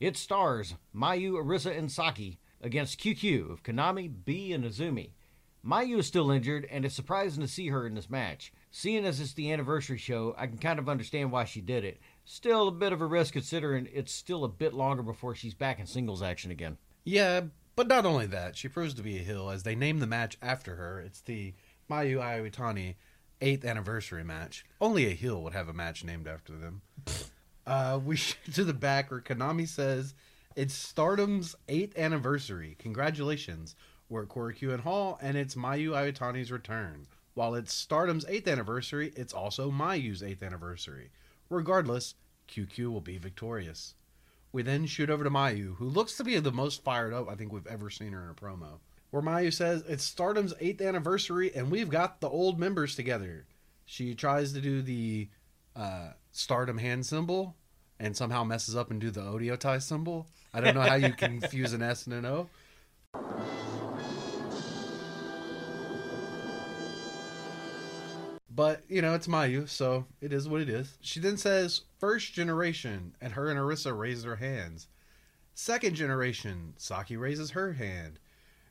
It 0.00 0.16
stars 0.16 0.74
Mayu, 0.94 1.32
Arisa, 1.32 1.76
and 1.76 1.90
Saki 1.90 2.40
against 2.60 3.00
QQ 3.00 3.50
of 3.52 3.62
Konami, 3.62 4.12
Bea, 4.24 4.52
and 4.52 4.64
Azumi. 4.64 5.10
Mayu 5.64 5.98
is 5.98 6.06
still 6.06 6.30
injured, 6.30 6.66
and 6.70 6.84
it's 6.84 6.94
surprising 6.94 7.40
to 7.40 7.48
see 7.48 7.68
her 7.68 7.86
in 7.86 7.94
this 7.94 8.10
match. 8.10 8.52
Seeing 8.70 9.06
as 9.06 9.20
it's 9.20 9.32
the 9.32 9.52
anniversary 9.52 9.96
show, 9.96 10.34
I 10.36 10.46
can 10.46 10.58
kind 10.58 10.78
of 10.78 10.88
understand 10.88 11.30
why 11.30 11.44
she 11.44 11.60
did 11.60 11.84
it. 11.84 12.00
Still 12.24 12.68
a 12.68 12.72
bit 12.72 12.92
of 12.92 13.00
a 13.00 13.06
risk 13.06 13.32
considering 13.34 13.88
it's 13.92 14.12
still 14.12 14.44
a 14.44 14.48
bit 14.48 14.74
longer 14.74 15.02
before 15.02 15.34
she's 15.34 15.54
back 15.54 15.78
in 15.78 15.86
singles 15.86 16.22
action 16.22 16.50
again. 16.50 16.76
Yeah, 17.04 17.42
but 17.76 17.88
not 17.88 18.04
only 18.04 18.26
that, 18.26 18.56
she 18.56 18.68
proves 18.68 18.94
to 18.94 19.02
be 19.02 19.16
a 19.16 19.22
heel 19.22 19.48
as 19.48 19.62
they 19.62 19.74
name 19.74 20.00
the 20.00 20.06
match 20.06 20.36
after 20.42 20.76
her. 20.76 21.00
It's 21.00 21.20
the 21.20 21.54
Mayu 21.90 22.18
Iwatani 22.18 22.94
8th 23.40 23.64
anniversary 23.64 24.24
match. 24.24 24.64
Only 24.80 25.06
a 25.06 25.10
heel 25.10 25.42
would 25.42 25.52
have 25.52 25.68
a 25.68 25.72
match 25.72 26.04
named 26.04 26.26
after 26.26 26.56
them. 26.56 26.82
Uh, 27.66 27.98
we 28.04 28.14
shoot 28.16 28.52
to 28.52 28.62
the 28.62 28.74
back 28.74 29.10
where 29.10 29.22
Konami 29.22 29.66
says 29.66 30.14
it's 30.54 30.74
Stardom's 30.74 31.56
8th 31.66 31.96
anniversary. 31.96 32.76
Congratulations. 32.78 33.74
We're 34.10 34.24
at 34.24 34.28
Korakuen 34.28 34.80
Hall 34.80 35.18
and 35.22 35.36
it's 35.36 35.54
Mayu 35.54 35.92
Iwatani's 35.92 36.52
return. 36.52 37.06
While 37.32 37.54
it's 37.54 37.72
Stardom's 37.72 38.26
8th 38.26 38.48
anniversary, 38.48 39.12
it's 39.16 39.32
also 39.32 39.70
Mayu's 39.70 40.22
8th 40.22 40.42
anniversary. 40.42 41.10
Regardless, 41.48 42.14
QQ 42.48 42.92
will 42.92 43.00
be 43.00 43.18
victorious. 43.18 43.94
We 44.52 44.62
then 44.62 44.86
shoot 44.86 45.10
over 45.10 45.24
to 45.24 45.30
Mayu, 45.30 45.76
who 45.76 45.86
looks 45.86 46.16
to 46.18 46.24
be 46.24 46.38
the 46.38 46.52
most 46.52 46.84
fired 46.84 47.12
up 47.12 47.28
I 47.28 47.34
think 47.34 47.52
we've 47.52 47.66
ever 47.66 47.90
seen 47.90 48.12
her 48.12 48.22
in 48.22 48.30
a 48.30 48.34
promo. 48.34 48.78
Where 49.14 49.22
Mayu 49.22 49.52
says 49.52 49.84
it's 49.86 50.02
Stardom's 50.02 50.54
8th 50.54 50.84
anniversary 50.84 51.52
and 51.54 51.70
we've 51.70 51.88
got 51.88 52.20
the 52.20 52.28
old 52.28 52.58
members 52.58 52.96
together. 52.96 53.46
She 53.84 54.12
tries 54.12 54.52
to 54.54 54.60
do 54.60 54.82
the 54.82 55.28
uh, 55.76 56.14
Stardom 56.32 56.78
hand 56.78 57.06
symbol 57.06 57.54
and 58.00 58.16
somehow 58.16 58.42
messes 58.42 58.74
up 58.74 58.90
and 58.90 59.00
do 59.00 59.12
the 59.12 59.20
Oedo 59.20 59.56
Tai 59.56 59.78
symbol. 59.78 60.26
I 60.52 60.60
don't 60.60 60.74
know 60.74 60.80
how 60.80 60.96
you 60.96 61.12
confuse 61.12 61.72
an 61.74 61.80
S 61.80 62.08
and 62.08 62.14
an 62.16 62.26
O. 62.26 62.48
But, 68.50 68.82
you 68.88 69.00
know, 69.00 69.14
it's 69.14 69.28
Mayu, 69.28 69.68
so 69.68 70.06
it 70.20 70.32
is 70.32 70.48
what 70.48 70.60
it 70.60 70.68
is. 70.68 70.98
She 71.00 71.20
then 71.20 71.36
says, 71.36 71.82
First 72.00 72.32
generation, 72.32 73.14
and 73.20 73.34
her 73.34 73.48
and 73.48 73.60
Arisa 73.60 73.96
raise 73.96 74.24
their 74.24 74.34
hands. 74.34 74.88
Second 75.54 75.94
generation, 75.94 76.74
Saki 76.78 77.16
raises 77.16 77.52
her 77.52 77.74
hand. 77.74 78.18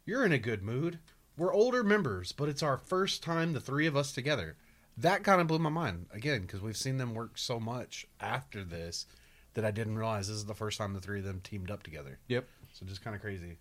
You're 0.06 0.26
in 0.26 0.34
a 0.34 0.38
good 0.38 0.63
mood. 0.63 1.00
We're 1.38 1.54
older 1.54 1.82
members, 1.82 2.34
but 2.34 2.50
it's 2.50 2.62
our 2.62 2.78
first 2.78 3.24
time 3.24 3.54
the 3.54 3.62
three 3.62 3.88
of 3.88 3.96
us 3.96 4.12
together. 4.12 4.58
That 4.98 5.24
kind 5.24 5.39
of 5.39 5.48
blew 5.48 5.60
my 5.60 5.70
mind, 5.70 6.08
again, 6.12 6.42
because 6.42 6.62
we've 6.62 6.76
seen 6.76 6.98
them 6.98 7.13
work 7.16 7.38
so 7.38 7.58
much 7.58 8.06
after 8.20 8.66
this 8.66 9.06
that 9.54 9.63
I 9.63 9.72
didn't 9.72 9.98
realize 9.98 10.28
this 10.28 10.36
is 10.36 10.46
the 10.46 10.54
first 10.54 10.78
time 10.78 10.94
the 10.94 11.00
three 11.00 11.20
of 11.20 11.26
them 11.26 11.39
teamed 11.42 11.72
up 11.72 11.84
together. 11.84 12.20
Yep. 12.28 12.46
So 12.74 12.86
just 12.86 13.02
kind 13.02 13.16
of 13.16 13.22
crazy. 13.22 13.60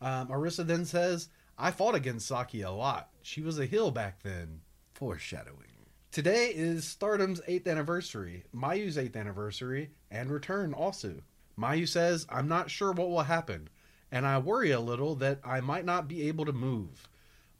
Um, 0.00 0.26
Arisa 0.26 0.66
then 0.66 0.84
says, 0.84 1.28
I 1.56 1.70
fought 1.70 1.94
against 1.94 2.26
Saki 2.26 2.62
a 2.62 2.72
lot. 2.72 3.10
She 3.22 3.40
was 3.40 3.60
a 3.60 3.66
heel 3.66 3.92
back 3.92 4.24
then. 4.24 4.62
Foreshadowing. 4.92 5.86
Today 6.10 6.50
is 6.52 6.84
Stardom's 6.84 7.40
8th 7.42 7.68
anniversary, 7.68 8.42
Mayu's 8.52 8.96
8th 8.96 9.14
anniversary, 9.14 9.90
and 10.10 10.32
return 10.32 10.74
also. 10.74 11.22
Mayu 11.56 11.86
says, 11.86 12.26
I'm 12.28 12.48
not 12.48 12.70
sure 12.70 12.92
what 12.92 13.08
will 13.08 13.22
happen, 13.22 13.68
and 14.16 14.26
I 14.26 14.38
worry 14.38 14.70
a 14.70 14.80
little 14.80 15.14
that 15.16 15.40
I 15.44 15.60
might 15.60 15.84
not 15.84 16.08
be 16.08 16.26
able 16.28 16.46
to 16.46 16.52
move. 16.52 17.06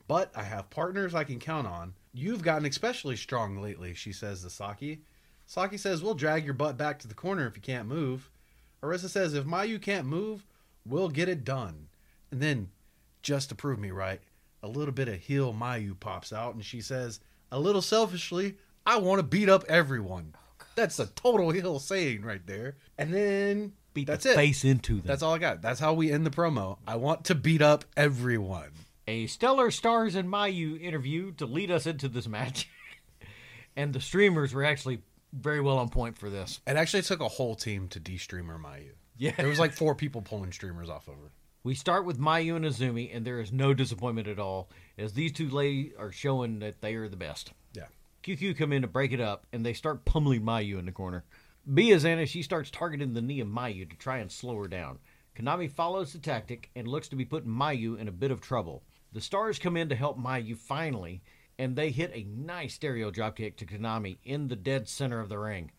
But 0.08 0.32
I 0.34 0.42
have 0.44 0.70
partners 0.70 1.14
I 1.14 1.24
can 1.24 1.38
count 1.38 1.66
on. 1.66 1.92
You've 2.14 2.42
gotten 2.42 2.64
especially 2.66 3.16
strong 3.16 3.60
lately, 3.60 3.92
she 3.92 4.12
says 4.12 4.42
to 4.42 4.48
Saki. 4.48 5.02
Saki 5.44 5.76
says, 5.76 6.02
We'll 6.02 6.14
drag 6.14 6.46
your 6.46 6.54
butt 6.54 6.78
back 6.78 6.98
to 7.00 7.08
the 7.08 7.14
corner 7.14 7.46
if 7.46 7.56
you 7.56 7.62
can't 7.62 7.86
move. 7.86 8.30
Arisa 8.82 9.10
says, 9.10 9.34
If 9.34 9.44
Mayu 9.44 9.80
can't 9.82 10.06
move, 10.06 10.46
we'll 10.86 11.10
get 11.10 11.28
it 11.28 11.44
done. 11.44 11.88
And 12.30 12.40
then, 12.40 12.70
just 13.20 13.50
to 13.50 13.54
prove 13.54 13.78
me 13.78 13.90
right, 13.90 14.22
a 14.62 14.68
little 14.68 14.94
bit 14.94 15.08
of 15.08 15.16
heel 15.16 15.52
Mayu 15.52 15.98
pops 16.00 16.32
out 16.32 16.54
and 16.54 16.64
she 16.64 16.80
says, 16.80 17.20
a 17.52 17.60
little 17.60 17.82
selfishly, 17.82 18.56
I 18.86 18.98
want 18.98 19.18
to 19.18 19.22
beat 19.22 19.50
up 19.50 19.64
everyone. 19.68 20.34
Oh, 20.60 20.64
That's 20.74 20.98
a 20.98 21.06
total 21.06 21.50
heel 21.50 21.78
saying 21.78 22.22
right 22.22 22.44
there. 22.46 22.76
And 22.96 23.12
then 23.12 23.72
Beat 23.96 24.06
that's 24.08 24.24
the 24.24 24.32
it. 24.32 24.36
face 24.36 24.62
into 24.62 24.96
them. 24.96 25.06
That's 25.06 25.22
all 25.22 25.32
I 25.32 25.38
got. 25.38 25.62
That's 25.62 25.80
how 25.80 25.94
we 25.94 26.12
end 26.12 26.26
the 26.26 26.30
promo. 26.30 26.76
I 26.86 26.96
want 26.96 27.24
to 27.24 27.34
beat 27.34 27.62
up 27.62 27.86
everyone. 27.96 28.68
a 29.08 29.26
stellar 29.26 29.70
stars 29.70 30.14
and 30.14 30.28
Mayu 30.28 30.78
interview 30.78 31.32
to 31.38 31.46
lead 31.46 31.70
us 31.70 31.86
into 31.86 32.06
this 32.08 32.28
match. 32.28 32.68
and 33.76 33.94
the 33.94 34.00
streamers 34.02 34.52
were 34.52 34.64
actually 34.64 35.00
very 35.32 35.62
well 35.62 35.78
on 35.78 35.88
point 35.88 36.18
for 36.18 36.28
this. 36.28 36.60
It 36.66 36.76
actually 36.76 37.04
took 37.04 37.20
a 37.20 37.28
whole 37.28 37.54
team 37.54 37.88
to 37.88 37.98
de-streamer 37.98 38.58
Mayu. 38.58 38.90
Yeah. 39.16 39.32
There 39.34 39.48
was 39.48 39.58
like 39.58 39.72
four 39.72 39.94
people 39.94 40.20
pulling 40.20 40.52
streamers 40.52 40.90
off 40.90 41.08
of 41.08 41.14
her. 41.14 41.30
We 41.64 41.74
start 41.74 42.04
with 42.04 42.20
Mayu 42.20 42.54
and 42.54 42.66
Azumi, 42.66 43.10
and 43.16 43.26
there 43.26 43.40
is 43.40 43.50
no 43.50 43.72
disappointment 43.72 44.28
at 44.28 44.38
all, 44.38 44.68
as 44.98 45.14
these 45.14 45.32
two 45.32 45.48
ladies 45.48 45.94
are 45.98 46.12
showing 46.12 46.58
that 46.58 46.82
they 46.82 46.96
are 46.96 47.08
the 47.08 47.16
best. 47.16 47.52
Yeah. 47.72 47.86
QQ 48.22 48.58
come 48.58 48.72
in 48.72 48.82
to 48.82 48.88
break 48.88 49.12
it 49.12 49.20
up, 49.20 49.46
and 49.54 49.64
they 49.64 49.72
start 49.72 50.04
pummeling 50.04 50.42
Mayu 50.42 50.78
in 50.78 50.84
the 50.84 50.92
corner. 50.92 51.24
Bea 51.72 51.90
is 51.90 52.04
in 52.04 52.20
as 52.20 52.30
she 52.30 52.42
starts 52.42 52.70
targeting 52.70 53.12
the 53.12 53.20
knee 53.20 53.40
of 53.40 53.48
Mayu 53.48 53.90
to 53.90 53.96
try 53.96 54.18
and 54.18 54.30
slow 54.30 54.56
her 54.62 54.68
down. 54.68 55.00
Konami 55.36 55.68
follows 55.68 56.12
the 56.12 56.20
tactic 56.20 56.70
and 56.76 56.86
looks 56.86 57.08
to 57.08 57.16
be 57.16 57.24
putting 57.24 57.50
Mayu 57.50 57.98
in 57.98 58.06
a 58.06 58.12
bit 58.12 58.30
of 58.30 58.40
trouble. 58.40 58.84
The 59.12 59.20
stars 59.20 59.58
come 59.58 59.76
in 59.76 59.88
to 59.88 59.96
help 59.96 60.16
Mayu 60.16 60.56
finally, 60.56 61.22
and 61.58 61.74
they 61.74 61.90
hit 61.90 62.12
a 62.14 62.22
nice 62.22 62.74
stereo 62.74 63.10
dropkick 63.10 63.56
to 63.56 63.66
Konami 63.66 64.18
in 64.22 64.46
the 64.46 64.54
dead 64.54 64.88
center 64.88 65.18
of 65.18 65.28
the 65.28 65.38
ring. 65.38 65.72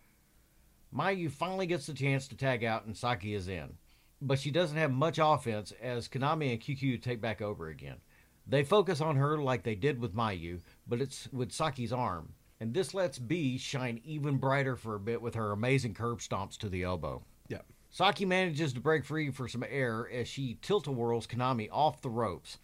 Mayu 0.94 1.32
finally 1.32 1.68
gets 1.68 1.88
the 1.88 1.94
chance 1.94 2.28
to 2.28 2.36
tag 2.36 2.66
out, 2.66 2.86
and 2.86 2.98
Saki 2.98 3.34
is 3.34 3.48
in. 3.48 3.78
But 4.22 4.40
she 4.40 4.52
doesn't 4.52 4.78
have 4.78 4.92
much 4.92 5.20
offense 5.22 5.72
as 5.82 6.10
Konami 6.10 6.52
and 6.52 6.60
QQ 6.60 7.02
take 7.02 7.22
back 7.22 7.42
over 7.42 7.70
again. 7.70 7.98
They 8.46 8.64
focus 8.64 9.00
on 9.00 9.16
her 9.16 9.38
like 9.38 9.64
they 9.64 9.76
did 9.76 10.02
with 10.02 10.16
Mayu, 10.16 10.60
but 10.86 11.00
it's 11.00 11.32
with 11.32 11.54
Saki's 11.54 11.94
arm. 11.94 12.34
And 12.60 12.74
this 12.74 12.94
lets 12.94 13.20
Bea 13.20 13.58
shine 13.58 14.02
even 14.04 14.38
brighter 14.38 14.76
for 14.76 14.96
a 14.96 15.00
bit 15.00 15.22
with 15.22 15.36
her 15.36 15.52
amazing 15.52 15.94
curb 15.94 16.20
stomps 16.20 16.58
to 16.58 16.70
the 16.70 16.84
elbow. 16.84 17.24
Yeah. 17.48 17.62
Saki 17.90 18.26
manages 18.26 18.74
to 18.74 18.80
break 18.80 19.06
free 19.06 19.30
for 19.30 19.48
some 19.48 19.64
air 19.70 20.10
as 20.12 20.28
she 20.28 20.58
tilt-a-whirls 20.62 21.28
Konami 21.28 21.70
off 21.72 22.02
the 22.02 22.10
ropes. 22.10 22.58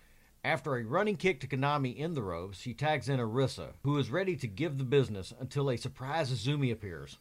After 0.44 0.76
a 0.76 0.84
running 0.84 1.16
kick 1.16 1.40
to 1.40 1.48
Konami 1.48 1.96
in 1.96 2.16
the 2.16 2.24
ropes, 2.24 2.60
she 2.60 2.74
tags 2.74 3.08
in 3.08 3.20
Arisa, 3.20 3.74
who 3.84 3.98
is 3.98 4.10
ready 4.10 4.36
to 4.36 4.48
give 4.48 4.78
the 4.78 4.84
business 4.84 5.34
until 5.40 5.70
a 5.70 5.78
surprise 5.78 6.32
Azumi 6.32 6.72
appears. 6.72 7.18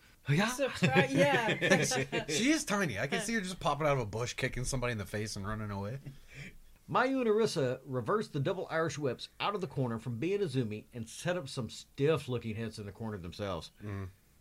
Surprise! 0.48 1.12
yeah. 1.12 1.84
she 2.28 2.50
is 2.50 2.64
tiny. 2.64 2.98
I 2.98 3.06
can 3.06 3.20
see 3.22 3.34
her 3.34 3.40
just 3.40 3.60
popping 3.60 3.86
out 3.86 3.94
of 3.94 4.00
a 4.00 4.06
bush, 4.06 4.34
kicking 4.34 4.64
somebody 4.64 4.92
in 4.92 4.98
the 4.98 5.04
face 5.04 5.36
and 5.36 5.46
running 5.46 5.70
away. 5.70 5.98
Mayu 6.90 7.20
and 7.20 7.26
Arisa 7.26 7.78
reverse 7.86 8.28
the 8.28 8.40
double 8.40 8.66
Irish 8.70 8.98
whips 8.98 9.28
out 9.40 9.54
of 9.54 9.60
the 9.60 9.66
corner 9.66 9.98
from 9.98 10.18
Bea 10.18 10.34
and 10.34 10.44
Azumi 10.44 10.84
and 10.92 11.08
set 11.08 11.36
up 11.36 11.48
some 11.48 11.70
stiff 11.70 12.28
looking 12.28 12.54
hits 12.54 12.78
in 12.78 12.86
the 12.86 12.92
corner 12.92 13.18
themselves. 13.18 13.70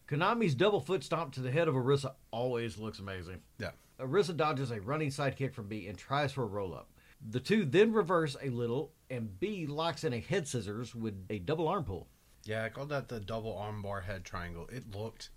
Konami's 0.07 0.55
double 0.55 0.81
foot 0.81 1.03
stomp 1.03 1.33
to 1.33 1.39
the 1.41 1.51
head 1.51 1.67
of 1.67 1.75
Arisa 1.75 2.13
always 2.31 2.77
looks 2.77 2.99
amazing. 2.99 3.39
Yeah. 3.59 3.71
Arisa 3.99 4.35
dodges 4.35 4.71
a 4.71 4.81
running 4.81 5.11
side 5.11 5.37
kick 5.37 5.53
from 5.53 5.67
Bea 5.67 5.87
and 5.87 5.97
tries 5.97 6.31
for 6.31 6.43
a 6.43 6.47
roll 6.47 6.73
up. 6.73 6.89
The 7.29 7.39
two 7.39 7.65
then 7.65 7.93
reverse 7.93 8.35
a 8.41 8.49
little, 8.49 8.91
and 9.09 9.39
Bea 9.39 9.67
locks 9.67 10.03
in 10.03 10.11
a 10.11 10.19
head 10.19 10.47
scissors 10.47 10.95
with 10.95 11.13
a 11.29 11.39
double 11.39 11.67
arm 11.67 11.83
pull. 11.83 12.07
Yeah, 12.43 12.63
I 12.63 12.69
called 12.69 12.89
that 12.89 13.07
the 13.07 13.19
double 13.19 13.53
armbar 13.53 14.03
head 14.03 14.23
triangle. 14.25 14.67
It 14.71 14.95
looked 14.95 15.29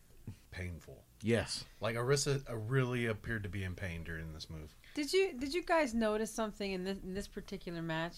painful. 0.50 1.04
Yes. 1.22 1.64
Like 1.80 1.96
Arisa 1.96 2.42
uh, 2.50 2.56
really 2.56 3.06
appeared 3.06 3.42
to 3.42 3.48
be 3.48 3.64
in 3.64 3.74
pain 3.74 4.02
during 4.02 4.32
this 4.32 4.48
move. 4.48 4.74
Did 4.94 5.12
you 5.12 5.32
did 5.36 5.52
you 5.52 5.64
guys 5.64 5.92
notice 5.92 6.30
something 6.30 6.70
in 6.70 6.84
this 6.84 6.98
in 7.02 7.14
this 7.14 7.26
particular 7.26 7.82
match? 7.82 8.14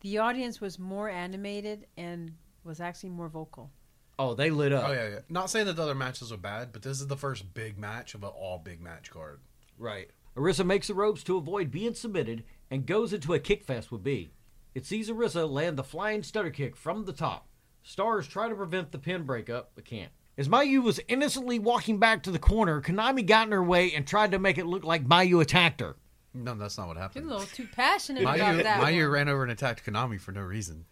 The 0.00 0.18
audience 0.18 0.60
was 0.60 0.78
more 0.78 1.08
animated 1.08 1.86
and 1.96 2.32
was 2.62 2.80
actually 2.80 3.10
more 3.10 3.28
vocal. 3.28 3.72
Oh, 4.16 4.34
they 4.34 4.50
lit 4.50 4.72
up. 4.72 4.88
Oh 4.88 4.92
yeah, 4.92 5.08
yeah. 5.08 5.18
Not 5.28 5.50
saying 5.50 5.66
that 5.66 5.74
the 5.74 5.82
other 5.82 5.94
matches 5.94 6.30
are 6.30 6.36
bad, 6.36 6.72
but 6.72 6.82
this 6.82 7.00
is 7.00 7.08
the 7.08 7.16
first 7.16 7.52
big 7.52 7.78
match 7.78 8.14
of 8.14 8.22
an 8.22 8.30
all 8.30 8.58
big 8.58 8.80
match 8.80 9.10
card. 9.10 9.40
Right. 9.76 10.08
Arisa 10.36 10.64
makes 10.64 10.86
the 10.86 10.94
ropes 10.94 11.24
to 11.24 11.36
avoid 11.36 11.72
being 11.72 11.94
submitted 11.94 12.44
and 12.70 12.86
goes 12.86 13.12
into 13.12 13.34
a 13.34 13.40
kick 13.40 13.64
fest 13.64 13.90
with 13.90 14.04
Bea. 14.04 14.30
It 14.72 14.86
sees 14.86 15.10
Arisa 15.10 15.50
land 15.50 15.76
the 15.76 15.82
flying 15.82 16.22
stutter 16.22 16.50
kick 16.50 16.76
from 16.76 17.06
the 17.06 17.12
top. 17.12 17.48
Stars 17.82 18.28
try 18.28 18.48
to 18.48 18.54
prevent 18.54 18.92
the 18.92 18.98
pin 18.98 19.24
breakup, 19.24 19.72
but 19.74 19.84
can't. 19.84 20.12
As 20.36 20.48
Mayu 20.48 20.82
was 20.82 21.00
innocently 21.08 21.58
walking 21.58 21.98
back 21.98 22.22
to 22.22 22.30
the 22.30 22.38
corner, 22.38 22.80
Konami 22.80 23.26
got 23.26 23.46
in 23.46 23.52
her 23.52 23.62
way 23.62 23.92
and 23.94 24.06
tried 24.06 24.30
to 24.30 24.38
make 24.38 24.58
it 24.58 24.66
look 24.66 24.84
like 24.84 25.06
Mayu 25.06 25.40
attacked 25.40 25.80
her. 25.80 25.96
No, 26.34 26.54
that's 26.54 26.76
not 26.76 26.88
what 26.88 26.96
happened. 26.96 27.24
You're 27.24 27.34
a 27.34 27.38
little 27.38 27.54
too 27.54 27.68
passionate 27.72 28.22
about 28.22 28.38
that. 28.38 28.80
Mayu 28.82 29.02
one. 29.02 29.12
ran 29.12 29.28
over 29.28 29.42
and 29.44 29.52
attacked 29.52 29.86
Konami 29.86 30.20
for 30.20 30.32
no 30.32 30.40
reason. 30.40 30.84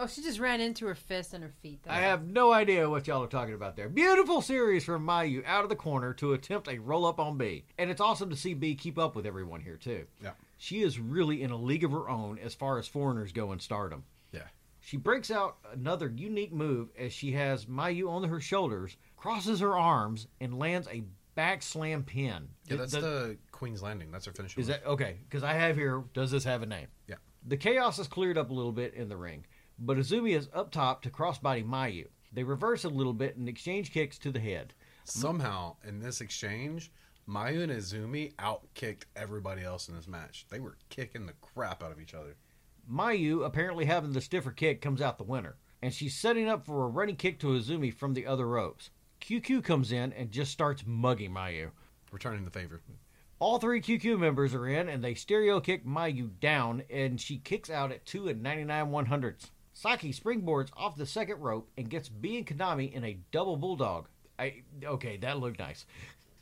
Oh, 0.00 0.06
she 0.06 0.22
just 0.22 0.38
ran 0.38 0.60
into 0.60 0.86
her 0.86 0.94
fist 0.94 1.34
and 1.34 1.42
her 1.42 1.52
feet. 1.60 1.80
I 1.88 2.00
have 2.00 2.24
no 2.24 2.52
idea 2.52 2.88
what 2.88 3.08
y'all 3.08 3.24
are 3.24 3.28
talking 3.28 3.54
about 3.54 3.74
there. 3.74 3.88
Beautiful 3.88 4.40
series 4.40 4.84
from 4.84 5.04
Mayu 5.04 5.44
out 5.44 5.64
of 5.64 5.70
the 5.70 5.76
corner 5.76 6.14
to 6.14 6.34
attempt 6.34 6.68
a 6.68 6.78
roll 6.78 7.04
up 7.04 7.18
on 7.18 7.36
Bea. 7.36 7.64
And 7.78 7.90
it's 7.90 8.00
awesome 8.00 8.30
to 8.30 8.36
see 8.36 8.54
Bea 8.54 8.76
keep 8.76 8.96
up 8.96 9.16
with 9.16 9.26
everyone 9.26 9.60
here, 9.60 9.76
too. 9.76 10.06
Yeah. 10.22 10.32
She 10.56 10.82
is 10.82 11.00
really 11.00 11.42
in 11.42 11.50
a 11.50 11.56
league 11.56 11.82
of 11.82 11.90
her 11.90 12.08
own 12.08 12.38
as 12.38 12.54
far 12.54 12.78
as 12.78 12.86
foreigners 12.86 13.32
go 13.32 13.50
in 13.50 13.58
stardom. 13.58 14.04
Yeah. 14.32 14.46
She 14.80 14.96
breaks 14.96 15.32
out 15.32 15.56
another 15.72 16.12
unique 16.16 16.52
move 16.52 16.90
as 16.96 17.12
she 17.12 17.32
has 17.32 17.66
Mayu 17.66 18.08
on 18.08 18.22
her 18.22 18.40
shoulders, 18.40 18.96
crosses 19.16 19.58
her 19.58 19.76
arms, 19.76 20.28
and 20.40 20.60
lands 20.60 20.86
a 20.92 21.02
back 21.38 21.62
slam 21.62 22.02
pin. 22.02 22.48
Yeah, 22.66 22.78
that's 22.78 22.90
The- 22.90 23.00
the, 23.00 23.38
Queen's 23.52 23.80
Landing. 23.80 24.10
That's 24.10 24.26
her 24.26 24.32
finishing. 24.32 24.60
Is 24.60 24.66
that 24.66 24.84
okay? 24.84 25.18
Because 25.22 25.44
I 25.44 25.52
have 25.52 25.76
here. 25.76 26.02
Does 26.12 26.32
this 26.32 26.42
have 26.42 26.62
a 26.62 26.66
name? 26.66 26.88
Yeah. 27.06 27.14
The 27.46 27.56
chaos 27.56 28.00
is 28.00 28.08
cleared 28.08 28.36
up 28.36 28.50
a 28.50 28.52
little 28.52 28.72
bit 28.72 28.92
in 28.94 29.08
the 29.08 29.16
ring, 29.16 29.46
but 29.78 29.98
Azumi 29.98 30.36
is 30.36 30.48
up 30.52 30.72
top 30.72 31.00
to 31.02 31.10
crossbody 31.10 31.64
Mayu. 31.64 32.06
They 32.32 32.42
reverse 32.42 32.82
a 32.82 32.88
little 32.88 33.12
bit 33.12 33.36
and 33.36 33.48
exchange 33.48 33.92
kicks 33.92 34.18
to 34.18 34.32
the 34.32 34.40
head. 34.40 34.74
Somehow, 35.04 35.76
in 35.86 36.00
this 36.00 36.20
exchange, 36.20 36.90
Mayu 37.28 37.62
and 37.62 37.70
Azumi 37.70 38.34
outkicked 38.34 39.04
everybody 39.14 39.62
else 39.62 39.88
in 39.88 39.94
this 39.94 40.08
match. 40.08 40.44
They 40.50 40.58
were 40.58 40.76
kicking 40.88 41.24
the 41.26 41.34
crap 41.40 41.84
out 41.84 41.92
of 41.92 42.00
each 42.00 42.14
other. 42.14 42.34
Mayu, 42.90 43.46
apparently 43.46 43.84
having 43.84 44.10
the 44.12 44.20
stiffer 44.20 44.50
kick, 44.50 44.82
comes 44.82 45.00
out 45.00 45.18
the 45.18 45.24
winner, 45.24 45.56
and 45.82 45.94
she's 45.94 46.16
setting 46.16 46.48
up 46.48 46.66
for 46.66 46.82
a 46.82 46.88
running 46.88 47.14
kick 47.16 47.38
to 47.40 47.46
Azumi 47.48 47.94
from 47.94 48.14
the 48.14 48.26
other 48.26 48.48
ropes. 48.48 48.90
QQ 49.20 49.64
comes 49.64 49.92
in 49.92 50.12
and 50.12 50.30
just 50.30 50.52
starts 50.52 50.84
mugging 50.86 51.32
Mayu. 51.32 51.70
Returning 52.12 52.44
the 52.44 52.50
favor. 52.50 52.80
All 53.40 53.58
three 53.58 53.80
QQ 53.80 54.18
members 54.18 54.54
are 54.54 54.66
in, 54.66 54.88
and 54.88 55.02
they 55.04 55.14
stereo 55.14 55.60
kick 55.60 55.86
Mayu 55.86 56.30
down, 56.40 56.82
and 56.90 57.20
she 57.20 57.38
kicks 57.38 57.70
out 57.70 57.92
at 57.92 58.04
2 58.06 58.28
and 58.28 58.42
99 58.42 58.90
one 58.90 59.06
hundredths. 59.06 59.50
Saki 59.74 60.12
springboards 60.12 60.70
off 60.76 60.96
the 60.96 61.06
second 61.06 61.38
rope 61.40 61.70
and 61.76 61.88
gets 61.88 62.08
Bea 62.08 62.38
and 62.38 62.46
Konami 62.46 62.92
in 62.92 63.04
a 63.04 63.18
double 63.30 63.56
bulldog. 63.56 64.08
I 64.38 64.62
okay, 64.84 65.16
that 65.18 65.38
looked 65.38 65.58
nice, 65.60 65.86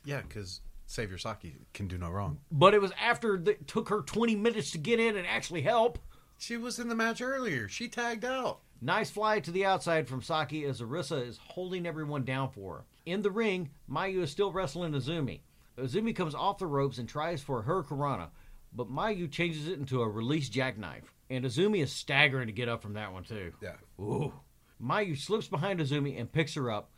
Yeah, 0.05 0.21
because 0.21 0.61
Savior 0.87 1.17
Saki 1.19 1.55
can 1.73 1.87
do 1.87 1.97
no 1.99 2.09
wrong. 2.09 2.39
but 2.51 2.73
it 2.73 2.81
was 2.81 2.91
after 2.99 3.35
it 3.35 3.67
took 3.67 3.89
her 3.89 4.01
20 4.01 4.35
minutes 4.35 4.71
to 4.71 4.77
get 4.79 4.99
in 4.99 5.17
and 5.17 5.27
actually 5.27 5.61
help. 5.61 5.99
She 6.39 6.57
was 6.57 6.79
in 6.79 6.87
the 6.87 6.95
match 6.95 7.21
earlier. 7.21 7.67
She 7.67 7.89
tagged 7.89 8.23
out. 8.25 8.59
Nice 8.81 9.09
fly 9.09 9.39
to 9.39 9.51
the 9.51 9.65
outside 9.65 10.07
from 10.07 10.21
Saki 10.21 10.63
as 10.65 10.81
Arisa 10.81 11.25
is 11.25 11.39
holding 11.41 11.85
everyone 11.85 12.23
down 12.23 12.49
for 12.51 12.75
her. 12.77 12.85
In 13.05 13.21
the 13.21 13.31
ring, 13.31 13.69
Mayu 13.89 14.21
is 14.21 14.31
still 14.31 14.51
wrestling 14.51 14.93
Azumi. 14.93 15.41
Azumi 15.77 16.15
comes 16.15 16.35
off 16.35 16.57
the 16.59 16.67
ropes 16.67 16.97
and 16.97 17.07
tries 17.09 17.41
for 17.41 17.61
her 17.63 17.83
Karana, 17.83 18.29
but 18.73 18.89
Mayu 18.89 19.31
changes 19.31 19.67
it 19.67 19.79
into 19.79 20.01
a 20.01 20.09
release 20.09 20.49
jackknife. 20.49 21.13
And 21.29 21.43
Azumi 21.45 21.81
is 21.83 21.91
staggering 21.91 22.47
to 22.47 22.53
get 22.53 22.69
up 22.69 22.81
from 22.81 22.93
that 22.93 23.11
one, 23.13 23.23
too. 23.23 23.51
Yeah. 23.61 23.75
Ooh. 23.99 24.33
Mayu 24.81 25.17
slips 25.17 25.47
behind 25.47 25.79
Azumi 25.79 26.19
and 26.19 26.31
picks 26.31 26.53
her 26.53 26.69
up. 26.71 26.91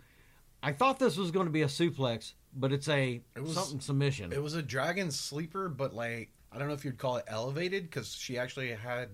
I 0.61 0.73
thought 0.73 0.99
this 0.99 1.15
was 1.17 1.31
going 1.31 1.45
to 1.45 1.51
be 1.51 1.61
a 1.61 1.67
suplex, 1.67 2.33
but 2.53 2.73
it's 2.73 2.89
a 2.89 3.21
It 3.35 3.41
was- 3.41 3.53
something 3.53 3.79
submission. 3.79 4.33
It 4.33 4.43
was 4.43 4.55
a 4.55 4.61
dragon 4.61 5.11
sleeper, 5.11 5.69
but 5.69 5.93
like 5.93 6.31
I 6.51 6.57
don't 6.57 6.67
know 6.67 6.73
if 6.73 6.83
you'd 6.83 6.97
call 6.97 7.17
it 7.17 7.25
elevated 7.27 7.83
because 7.83 8.13
she 8.13 8.37
actually 8.37 8.71
had 8.73 9.09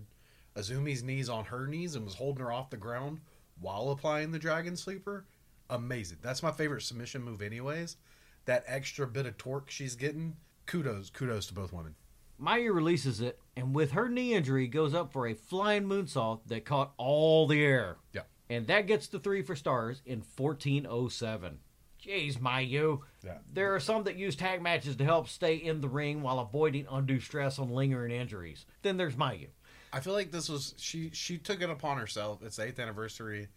Azumi's 0.56 1.04
knees 1.04 1.30
on 1.30 1.46
her 1.46 1.68
knees 1.68 1.96
and 1.96 2.06
was 2.06 2.16
holding 2.16 2.44
her 2.44 2.52
off 2.52 2.70
the 2.70 2.78
ground 2.78 3.20
while 3.60 3.90
applying 3.90 4.32
the 4.32 4.40
dragon 4.40 4.76
sleeper. 4.76 5.26
Amazing. 5.70 6.20
That's 6.22 6.44
my 6.44 6.52
favorite 6.52 6.82
submission 6.82 7.22
move, 7.24 7.42
anyways. 7.42 7.98
That 8.46 8.64
extra 8.68 9.08
bit 9.08 9.26
of 9.26 9.38
torque 9.38 9.70
she's 9.70 9.96
getting. 9.96 10.36
Kudos, 10.66 11.10
kudos 11.10 11.48
to 11.48 11.54
both 11.54 11.74
women. 11.74 11.96
Mayu 12.42 12.74
releases 12.74 13.22
it, 13.22 13.40
and 13.56 13.74
with 13.74 13.92
her 13.92 14.10
knee 14.10 14.34
injury, 14.34 14.68
goes 14.68 14.94
up 14.94 15.12
for 15.12 15.28
a 15.28 15.34
flying 15.34 15.86
moonsault 15.86 16.42
that 16.48 16.66
caught 16.66 16.94
all 16.98 17.48
the 17.48 17.64
air. 17.64 17.98
Yeah. 18.14 18.24
And 18.50 18.68
that 18.68 18.88
gets 18.88 19.08
the 19.08 19.20
three 19.20 19.42
for 19.42 19.56
stars 19.56 20.02
in 20.06 20.22
1407. 20.36 21.60
Jeez, 22.06 22.38
Mayu. 22.38 23.00
Yeah. 23.24 23.38
There 23.52 23.74
are 23.74 23.80
some 23.80 24.04
that 24.04 24.18
use 24.18 24.36
tag 24.36 24.62
matches 24.62 24.96
to 24.98 25.06
help 25.06 25.28
stay 25.28 25.56
in 25.56 25.82
the 25.82 25.88
ring 25.88 26.22
while 26.22 26.40
avoiding 26.40 26.86
undue 26.92 27.20
stress 27.20 27.58
on 27.58 27.72
lingering 27.72 28.12
injuries. 28.12 28.66
Then 28.84 28.98
there's 28.98 29.16
Mayu. 29.16 29.48
I 29.96 30.02
feel 30.02 30.14
like 30.14 30.30
this 30.32 30.50
was 30.50 30.74
she. 30.78 31.10
She 31.14 31.38
took 31.38 31.62
it 31.62 31.70
upon 31.70 31.98
herself. 31.98 32.44
It's 32.44 32.58
the 32.58 32.64
eighth 32.64 32.80
anniversary. 32.80 33.48